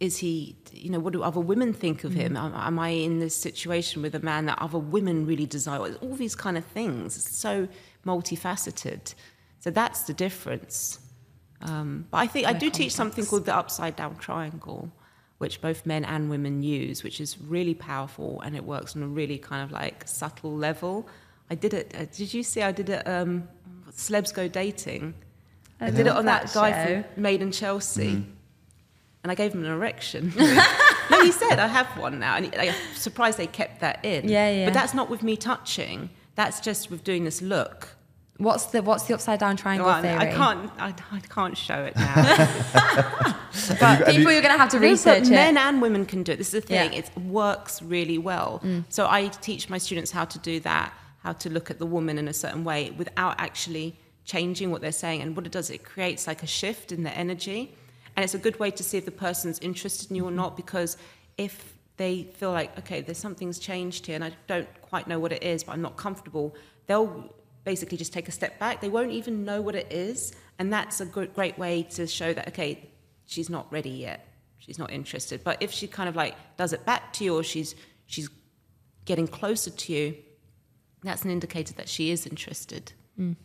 is 0.00 0.18
he, 0.18 0.56
you 0.72 0.90
know, 0.90 1.00
what 1.00 1.12
do 1.12 1.22
other 1.22 1.40
women 1.40 1.72
think 1.72 2.04
of 2.04 2.12
him? 2.12 2.36
Am, 2.36 2.54
am 2.54 2.78
I 2.78 2.90
in 2.90 3.18
this 3.18 3.34
situation 3.34 4.02
with 4.02 4.14
a 4.14 4.20
man 4.20 4.46
that 4.46 4.58
other 4.60 4.78
women 4.78 5.26
really 5.26 5.46
desire? 5.46 5.94
All 5.96 6.14
these 6.14 6.36
kind 6.36 6.56
of 6.56 6.64
things. 6.64 7.16
It's 7.16 7.36
so 7.36 7.68
multifaceted. 8.06 9.14
So 9.60 9.70
that's 9.70 10.02
the 10.02 10.14
difference. 10.14 11.00
Um, 11.62 12.06
but 12.10 12.18
I 12.18 12.26
think 12.28 12.46
I 12.46 12.52
do 12.52 12.70
teach 12.70 12.92
something 12.92 13.26
called 13.26 13.44
the 13.44 13.56
upside 13.56 13.96
down 13.96 14.16
triangle, 14.16 14.92
which 15.38 15.60
both 15.60 15.84
men 15.84 16.04
and 16.04 16.30
women 16.30 16.62
use, 16.62 17.02
which 17.02 17.20
is 17.20 17.40
really 17.40 17.74
powerful 17.74 18.40
and 18.42 18.54
it 18.54 18.64
works 18.64 18.94
on 18.94 19.02
a 19.02 19.08
really 19.08 19.38
kind 19.38 19.64
of 19.64 19.72
like 19.72 20.06
subtle 20.06 20.54
level. 20.54 21.08
I 21.50 21.56
did 21.56 21.74
it. 21.74 21.92
Uh, 21.94 22.04
did 22.16 22.32
you 22.32 22.44
see? 22.44 22.62
I 22.62 22.70
did 22.70 22.90
it. 22.90 23.08
Um, 23.08 23.48
Celebs 23.90 24.32
Go 24.32 24.46
Dating. 24.46 25.14
I, 25.80 25.90
did 25.90 26.06
it 26.06 26.08
on 26.08 26.26
that, 26.26 26.46
that 26.46 26.54
guy 26.54 26.84
show. 26.84 27.04
from 27.14 27.22
Made 27.22 27.40
in 27.40 27.52
Chelsea, 27.52 28.24
and 29.22 29.32
I 29.32 29.34
gave 29.34 29.52
him 29.54 29.64
an 29.64 29.70
erection. 29.70 30.32
no, 31.10 31.22
he 31.22 31.32
said 31.32 31.58
I 31.58 31.66
have 31.66 31.86
one 31.98 32.18
now, 32.18 32.36
and 32.36 32.54
I'm 32.54 32.74
surprised 32.94 33.38
they 33.38 33.46
kept 33.46 33.80
that 33.80 34.04
in. 34.04 34.28
Yeah, 34.28 34.50
yeah. 34.50 34.64
But 34.66 34.74
that's 34.74 34.94
not 34.94 35.10
with 35.10 35.22
me 35.22 35.36
touching. 35.36 36.10
That's 36.34 36.60
just 36.60 36.90
with 36.90 37.02
doing 37.04 37.24
this 37.24 37.42
look. 37.42 37.88
what's 38.36 38.66
the 38.66 38.80
what's 38.82 39.04
the 39.04 39.14
upside 39.14 39.40
down 39.40 39.56
triangle 39.56 39.86
Well, 39.86 40.00
theory? 40.02 40.16
I 40.16 40.26
can't. 40.26 40.70
I, 40.78 40.94
I 41.10 41.20
can't 41.20 41.56
show 41.56 41.84
it 41.84 41.96
now. 41.96 43.34
But 43.80 44.06
people, 44.06 44.30
you're 44.30 44.42
going 44.42 44.54
to 44.54 44.58
have 44.58 44.68
to 44.70 44.78
research 44.78 45.24
it. 45.24 45.30
Men 45.30 45.56
and 45.56 45.82
women 45.82 46.06
can 46.06 46.22
do 46.22 46.32
it. 46.32 46.36
This 46.36 46.54
is 46.54 46.62
the 46.62 46.68
thing. 46.68 46.92
Yeah. 46.92 46.98
It 47.00 47.10
works 47.16 47.82
really 47.82 48.18
well. 48.18 48.60
Mm. 48.62 48.84
So 48.88 49.06
I 49.08 49.28
teach 49.28 49.68
my 49.68 49.78
students 49.78 50.10
how 50.10 50.24
to 50.26 50.38
do 50.38 50.60
that, 50.60 50.92
how 51.22 51.32
to 51.32 51.50
look 51.50 51.70
at 51.70 51.78
the 51.78 51.86
woman 51.86 52.18
in 52.18 52.28
a 52.28 52.32
certain 52.32 52.62
way 52.62 52.90
without 52.96 53.34
actually 53.40 53.96
changing 54.24 54.70
what 54.70 54.80
they're 54.80 54.92
saying. 54.92 55.22
And 55.22 55.34
what 55.34 55.44
it 55.46 55.52
does, 55.52 55.70
it 55.70 55.82
creates 55.82 56.26
like 56.26 56.42
a 56.42 56.46
shift 56.46 56.92
in 56.92 57.02
the 57.02 57.10
energy. 57.16 57.74
And 58.18 58.24
it's 58.24 58.34
a 58.34 58.38
good 58.38 58.58
way 58.58 58.72
to 58.72 58.82
see 58.82 58.98
if 58.98 59.04
the 59.04 59.12
person's 59.12 59.60
interested 59.60 60.10
in 60.10 60.16
you 60.16 60.26
or 60.26 60.32
not, 60.32 60.56
because 60.56 60.96
if 61.36 61.78
they 61.98 62.24
feel 62.24 62.50
like, 62.50 62.76
okay, 62.76 63.00
there's 63.00 63.16
something's 63.16 63.60
changed 63.60 64.06
here 64.06 64.16
and 64.16 64.24
I 64.24 64.32
don't 64.48 64.68
quite 64.82 65.06
know 65.06 65.20
what 65.20 65.30
it 65.30 65.44
is, 65.44 65.62
but 65.62 65.70
I'm 65.70 65.82
not 65.82 65.96
comfortable, 65.96 66.56
they'll 66.88 67.32
basically 67.62 67.96
just 67.96 68.12
take 68.12 68.26
a 68.26 68.32
step 68.32 68.58
back. 68.58 68.80
They 68.80 68.88
won't 68.88 69.12
even 69.12 69.44
know 69.44 69.62
what 69.62 69.76
it 69.76 69.92
is. 69.92 70.32
And 70.58 70.72
that's 70.72 71.00
a 71.00 71.06
good, 71.06 71.32
great 71.32 71.56
way 71.60 71.84
to 71.90 72.08
show 72.08 72.32
that, 72.34 72.48
okay, 72.48 72.90
she's 73.26 73.48
not 73.48 73.72
ready 73.72 73.90
yet. 73.90 74.26
She's 74.58 74.80
not 74.80 74.90
interested. 74.90 75.44
But 75.44 75.62
if 75.62 75.70
she 75.70 75.86
kind 75.86 76.08
of 76.08 76.16
like 76.16 76.34
does 76.56 76.72
it 76.72 76.84
back 76.84 77.12
to 77.12 77.24
you 77.24 77.36
or 77.36 77.44
she's 77.44 77.76
she's 78.06 78.28
getting 79.04 79.28
closer 79.28 79.70
to 79.70 79.92
you, 79.92 80.16
that's 81.04 81.24
an 81.24 81.30
indicator 81.30 81.72
that 81.74 81.88
she 81.88 82.10
is 82.10 82.26
interested. 82.26 82.92
Mm. 83.16 83.36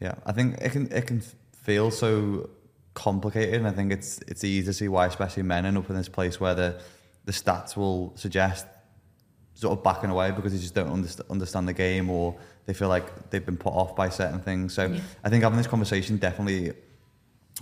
Yeah, 0.00 0.16
I 0.26 0.32
think 0.32 0.56
it 0.60 0.72
can 0.72 0.90
it 0.90 1.06
can 1.06 1.22
feel 1.52 1.92
so 1.92 2.50
complicated, 2.96 3.54
and 3.54 3.68
I 3.68 3.70
think 3.72 3.92
it's 3.92 4.18
it's 4.26 4.42
easy 4.42 4.66
to 4.66 4.72
see 4.72 4.88
why, 4.88 5.06
especially 5.06 5.44
men, 5.44 5.64
end 5.66 5.78
up 5.78 5.88
in 5.88 5.96
this 5.96 6.08
place 6.08 6.40
where 6.40 6.54
the 6.54 6.80
the 7.26 7.32
stats 7.32 7.76
will 7.76 8.12
suggest 8.16 8.66
sort 9.54 9.76
of 9.78 9.82
backing 9.84 10.10
away 10.10 10.30
because 10.32 10.52
they 10.52 10.58
just 10.58 10.74
don't 10.74 10.90
underst- 10.90 11.28
understand 11.30 11.66
the 11.68 11.72
game 11.72 12.10
or 12.10 12.36
they 12.66 12.74
feel 12.74 12.88
like 12.88 13.30
they've 13.30 13.46
been 13.46 13.56
put 13.56 13.72
off 13.72 13.94
by 13.96 14.08
certain 14.08 14.40
things. 14.40 14.74
So 14.74 14.94
I 15.24 15.28
think 15.30 15.42
having 15.44 15.56
this 15.56 15.66
conversation 15.66 16.18
definitely 16.18 16.72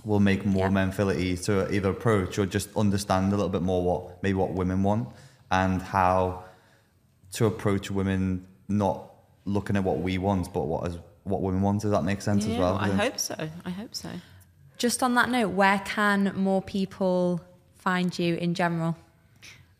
will 0.03 0.19
make 0.19 0.45
more 0.45 0.65
Yeah. 0.65 0.71
men 0.79 0.91
feel 0.91 1.09
at 1.09 1.17
ease 1.17 1.41
to 1.45 1.53
either 1.73 1.89
approach 1.89 2.37
or 2.37 2.45
just 2.45 2.67
understand 2.75 3.31
a 3.33 3.35
little 3.37 3.49
bit 3.57 3.61
more 3.61 3.81
what 3.81 4.21
maybe 4.23 4.33
what 4.33 4.51
women 4.51 4.83
want 4.83 5.07
and 5.51 5.81
how 5.81 6.43
to 7.33 7.45
approach 7.45 7.89
women 7.89 8.45
not 8.67 8.97
looking 9.45 9.75
at 9.77 9.83
what 9.83 9.99
we 9.99 10.17
want 10.17 10.51
but 10.53 10.63
what 10.71 10.87
is 10.89 10.97
what 11.23 11.41
women 11.41 11.61
want. 11.61 11.81
Does 11.81 11.91
that 11.91 12.03
make 12.03 12.21
sense 12.21 12.45
as 12.45 12.57
well? 12.57 12.75
I 12.75 12.89
hope 12.89 13.17
so. 13.19 13.35
I 13.65 13.69
hope 13.71 13.95
so. 13.95 14.09
Just 14.77 15.01
on 15.03 15.15
that 15.15 15.29
note, 15.29 15.49
where 15.49 15.81
can 15.85 16.33
more 16.35 16.61
people 16.61 17.41
find 17.77 18.17
you 18.17 18.35
in 18.35 18.53
general? 18.53 18.95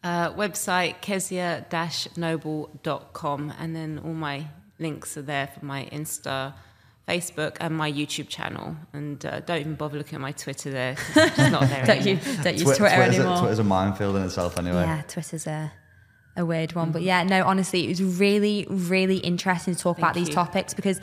Uh, 0.04 0.32
website 0.34 1.02
kezia-noble.com 1.02 3.54
and 3.60 3.76
then 3.76 4.00
all 4.04 4.14
my 4.14 4.48
links 4.80 5.18
are 5.18 5.22
there 5.22 5.48
for 5.48 5.66
my 5.66 5.86
Insta, 5.92 6.54
Facebook 7.08 7.58
and 7.60 7.76
my 7.76 7.92
YouTube 7.92 8.28
channel. 8.30 8.76
And 8.94 9.24
uh, 9.26 9.40
don't 9.42 9.60
even 9.60 9.76
bother 9.76 9.98
looking 9.98 10.16
at 10.16 10.22
my 10.22 10.32
Twitter 10.32 10.72
there 10.72 10.96
'cause 10.96 11.18
it's 11.18 11.38
not 11.52 11.62
there 11.62 11.86
Don't 11.86 11.98
anymore. 12.02 12.24
you 12.26 12.44
don't 12.44 12.54
use 12.54 12.64
Twi- 12.64 12.76
Twitter 12.78 12.96
Twitter's, 12.96 13.16
anymore? 13.16 13.36
A, 13.36 13.40
Twitter's 13.40 13.60
a 13.60 13.64
minefield 13.64 14.16
in 14.16 14.24
itself 14.24 14.58
anyway. 14.60 14.82
Yeah, 14.84 15.02
Twitter's 15.08 15.48
a 15.48 15.72
a 16.38 16.46
weird 16.46 16.74
one, 16.74 16.92
but 16.92 17.02
yeah, 17.02 17.24
no, 17.24 17.46
honestly, 17.46 17.86
it 17.86 17.88
was 17.88 18.04
really, 18.04 18.68
really 18.70 19.20
interesting 19.20 19.74
to 19.74 19.80
talk 19.80 19.98
about 19.98 20.16
Thank 20.16 20.26
these 20.26 20.36
you. 20.36 20.42
topics 20.44 20.74
because 20.74 21.00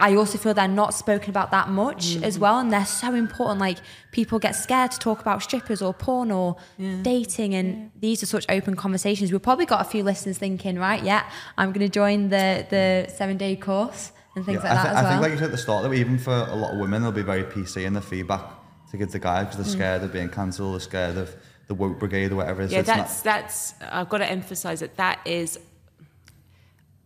I 0.00 0.14
also 0.14 0.38
feel 0.38 0.54
they're 0.54 0.68
not 0.68 0.94
spoken 0.94 1.30
about 1.30 1.50
that 1.50 1.68
much 1.68 2.02
Mm-hmm. 2.14 2.24
as 2.24 2.38
well, 2.38 2.58
and 2.60 2.72
they're 2.72 2.86
so 2.86 3.14
important. 3.14 3.58
Like 3.60 3.78
people 4.12 4.38
get 4.38 4.52
scared 4.52 4.90
to 4.92 4.98
talk 4.98 5.20
about 5.20 5.42
strippers 5.42 5.82
or 5.82 5.92
porn 5.92 6.30
or 6.30 6.56
dating, 7.02 7.54
and 7.54 7.90
these 7.98 8.22
are 8.22 8.26
such 8.26 8.46
open 8.48 8.76
conversations. 8.76 9.32
We've 9.32 9.42
probably 9.42 9.66
got 9.66 9.80
a 9.80 9.88
few 9.88 10.02
listeners 10.04 10.38
thinking, 10.38 10.78
right, 10.78 11.02
yeah, 11.02 11.28
I'm 11.56 11.72
going 11.72 11.86
to 11.86 11.92
join 11.92 12.28
the 12.28 12.66
the 12.70 13.12
seven 13.12 13.36
day 13.36 13.56
course 13.56 14.12
and 14.36 14.44
things 14.46 14.62
Yeah, 14.62 14.70
like 14.70 14.78
I, 14.78 14.82
that 14.82 14.82
thi- 14.84 14.88
as 14.90 14.96
I 14.96 15.02
well. 15.02 15.10
think, 15.12 15.22
like 15.22 15.32
you 15.32 15.38
said 15.38 15.44
at 15.46 15.50
the 15.50 15.58
start, 15.58 15.82
that 15.82 15.92
even 15.92 16.18
for 16.18 16.32
a 16.32 16.54
lot 16.54 16.72
of 16.74 16.78
women, 16.78 17.02
they'll 17.02 17.12
be 17.12 17.22
very 17.22 17.42
PC 17.44 17.84
in 17.84 17.92
the 17.94 18.00
feedback 18.00 18.44
to 18.90 18.96
give 18.96 19.10
to 19.10 19.18
guys 19.18 19.46
because 19.46 19.56
they're 19.58 19.74
Mm. 19.74 19.78
scared 19.78 20.02
of 20.04 20.12
being 20.12 20.28
cancelled, 20.28 20.74
they're 20.74 20.80
scared 20.80 21.16
of 21.18 21.34
the 21.66 21.74
woke 21.74 21.98
brigade 21.98 22.32
or 22.32 22.36
whatever 22.36 22.62
it 22.62 22.66
is. 22.66 22.72
yeah 22.72 22.82
So 22.84 22.92
it's 22.92 22.96
that's 22.98 23.20
that's 23.22 23.74
i've 23.92 24.08
got 24.08 24.18
to 24.18 24.30
emphasize 24.30 24.80
that 24.80 24.96
that 24.96 25.18
is 25.26 25.58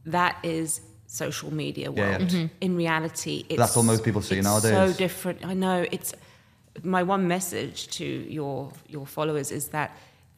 that 0.06 0.36
is 0.44 0.80
social 1.20 1.52
media 1.52 1.90
Yeah, 1.90 1.96
yeah. 1.96 2.18
world 2.18 2.30
Mhm. 2.30 2.50
in 2.66 2.72
reality 2.76 3.44
it's 3.50 3.58
That's 3.62 3.76
all 3.76 3.82
most 3.92 4.02
people 4.02 4.22
see 4.22 4.38
it's 4.38 4.44
nowadays. 4.50 4.72
so 4.72 4.84
different 5.04 5.44
i 5.52 5.54
know 5.64 5.78
it's 5.96 6.10
my 6.98 7.02
one 7.14 7.24
message 7.28 7.78
to 7.98 8.04
your 8.38 8.72
your 8.94 9.06
followers 9.06 9.50
is 9.52 9.64
that 9.76 9.90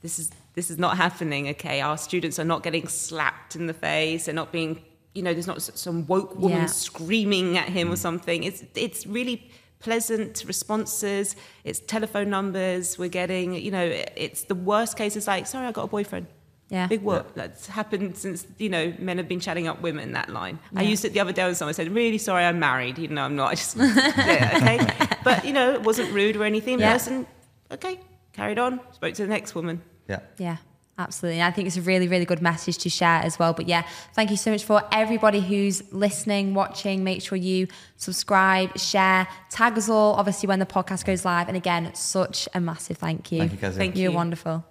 this 0.03 0.19
is 0.19 0.27
this 0.59 0.71
is 0.73 0.79
not 0.79 0.93
happening 0.97 1.43
okay 1.55 1.81
our 1.81 1.97
students 2.09 2.37
are 2.41 2.49
not 2.53 2.61
getting 2.65 2.87
slapped 2.89 3.55
in 3.59 3.67
the 3.73 3.79
face 3.89 4.21
they're 4.25 4.35
not 4.43 4.51
being 4.59 4.73
you 5.15 5.23
know 5.23 5.33
there's 5.33 5.47
not 5.55 5.63
some 5.63 5.99
woke 6.09 6.33
woman 6.45 6.59
Yeah. 6.63 6.67
screaming 6.87 7.57
at 7.63 7.69
Mm. 7.69 7.77
him 7.79 7.87
or 7.93 7.97
something 7.97 8.43
it's 8.49 8.61
it's 8.87 9.07
really 9.19 9.37
pleasant 9.79 10.43
responses 10.53 11.37
it's 11.69 11.79
telephone 11.95 12.29
numbers 12.31 12.99
we're 12.99 13.17
getting 13.23 13.47
you 13.67 13.71
know 13.77 13.87
it's 14.27 14.41
the 14.53 14.55
worst 14.71 14.97
case 14.97 15.15
is 15.21 15.27
like 15.33 15.47
sorry 15.47 15.67
i 15.69 15.73
got 15.73 15.85
a 15.85 15.93
boyfriend 15.99 16.27
Yeah. 16.71 16.87
big 16.87 17.03
whoop 17.03 17.35
that's 17.35 17.67
happened 17.67 18.17
since 18.17 18.47
you 18.59 18.69
know 18.69 18.93
men 18.99 19.19
have 19.19 19.29
been 19.29 19.39
chatting 19.39 19.69
up 19.69 19.81
women 19.83 20.13
that 20.13 20.31
line 20.31 20.59
i 20.75 20.83
used 20.83 21.05
it 21.05 21.13
the 21.13 21.21
other 21.21 21.33
day 21.33 21.45
when 21.45 21.55
someone 21.55 21.75
said 21.75 21.89
really 21.95 22.19
sorry 22.19 22.43
i'm 22.45 22.59
married 22.59 22.99
even 22.99 23.15
though 23.17 23.23
i'm 23.23 23.37
not 23.37 23.51
i 23.53 23.55
just 23.55 23.77
yeah, 23.77 24.59
okay 24.61 25.17
but 25.23 25.45
you 25.45 25.53
know 25.53 25.73
it 25.75 25.83
wasn't 25.83 26.11
rude 26.13 26.37
or 26.37 26.43
anything 26.45 26.81
Yeah. 26.81 26.95
person 26.95 27.27
okay 27.71 28.01
carried 28.33 28.59
on 28.59 28.81
spoke 28.93 29.15
to 29.15 29.23
the 29.23 29.29
next 29.29 29.55
woman 29.55 29.83
Yeah. 30.09 30.21
Yeah, 30.39 30.57
absolutely. 30.99 31.41
And 31.41 31.47
I 31.53 31.55
think 31.55 31.67
it's 31.69 31.77
a 31.77 31.83
really, 31.83 32.09
really 32.09 32.25
good 32.25 32.43
message 32.43 32.79
to 32.79 32.91
share 32.91 33.21
as 33.29 33.39
well. 33.39 33.53
But 33.53 33.67
yeah, 33.69 33.83
thank 34.15 34.31
you 34.31 34.37
so 34.37 34.51
much 34.51 34.65
for 34.65 34.83
everybody 34.93 35.41
who's 35.41 35.83
listening, 35.93 36.53
watching. 36.55 37.03
Make 37.05 37.23
sure 37.23 37.37
you 37.39 37.69
subscribe, 37.97 38.77
share, 38.79 39.27
tag 39.51 39.79
us 39.79 39.89
all, 39.89 40.15
obviously, 40.15 40.47
when 40.47 40.59
the 40.59 40.67
podcast 40.67 41.05
goes 41.07 41.25
live. 41.25 41.49
And 41.49 41.57
again, 41.57 41.95
such 41.95 42.49
a 42.55 42.61
massive 42.61 42.99
thank 42.99 43.33
you. 43.33 43.39
Thank 43.39 43.53
you, 43.53 43.59
Kezia. 43.59 43.79
Thank 43.79 43.97
You're 43.97 44.11
you. 44.11 44.17
wonderful. 44.17 44.65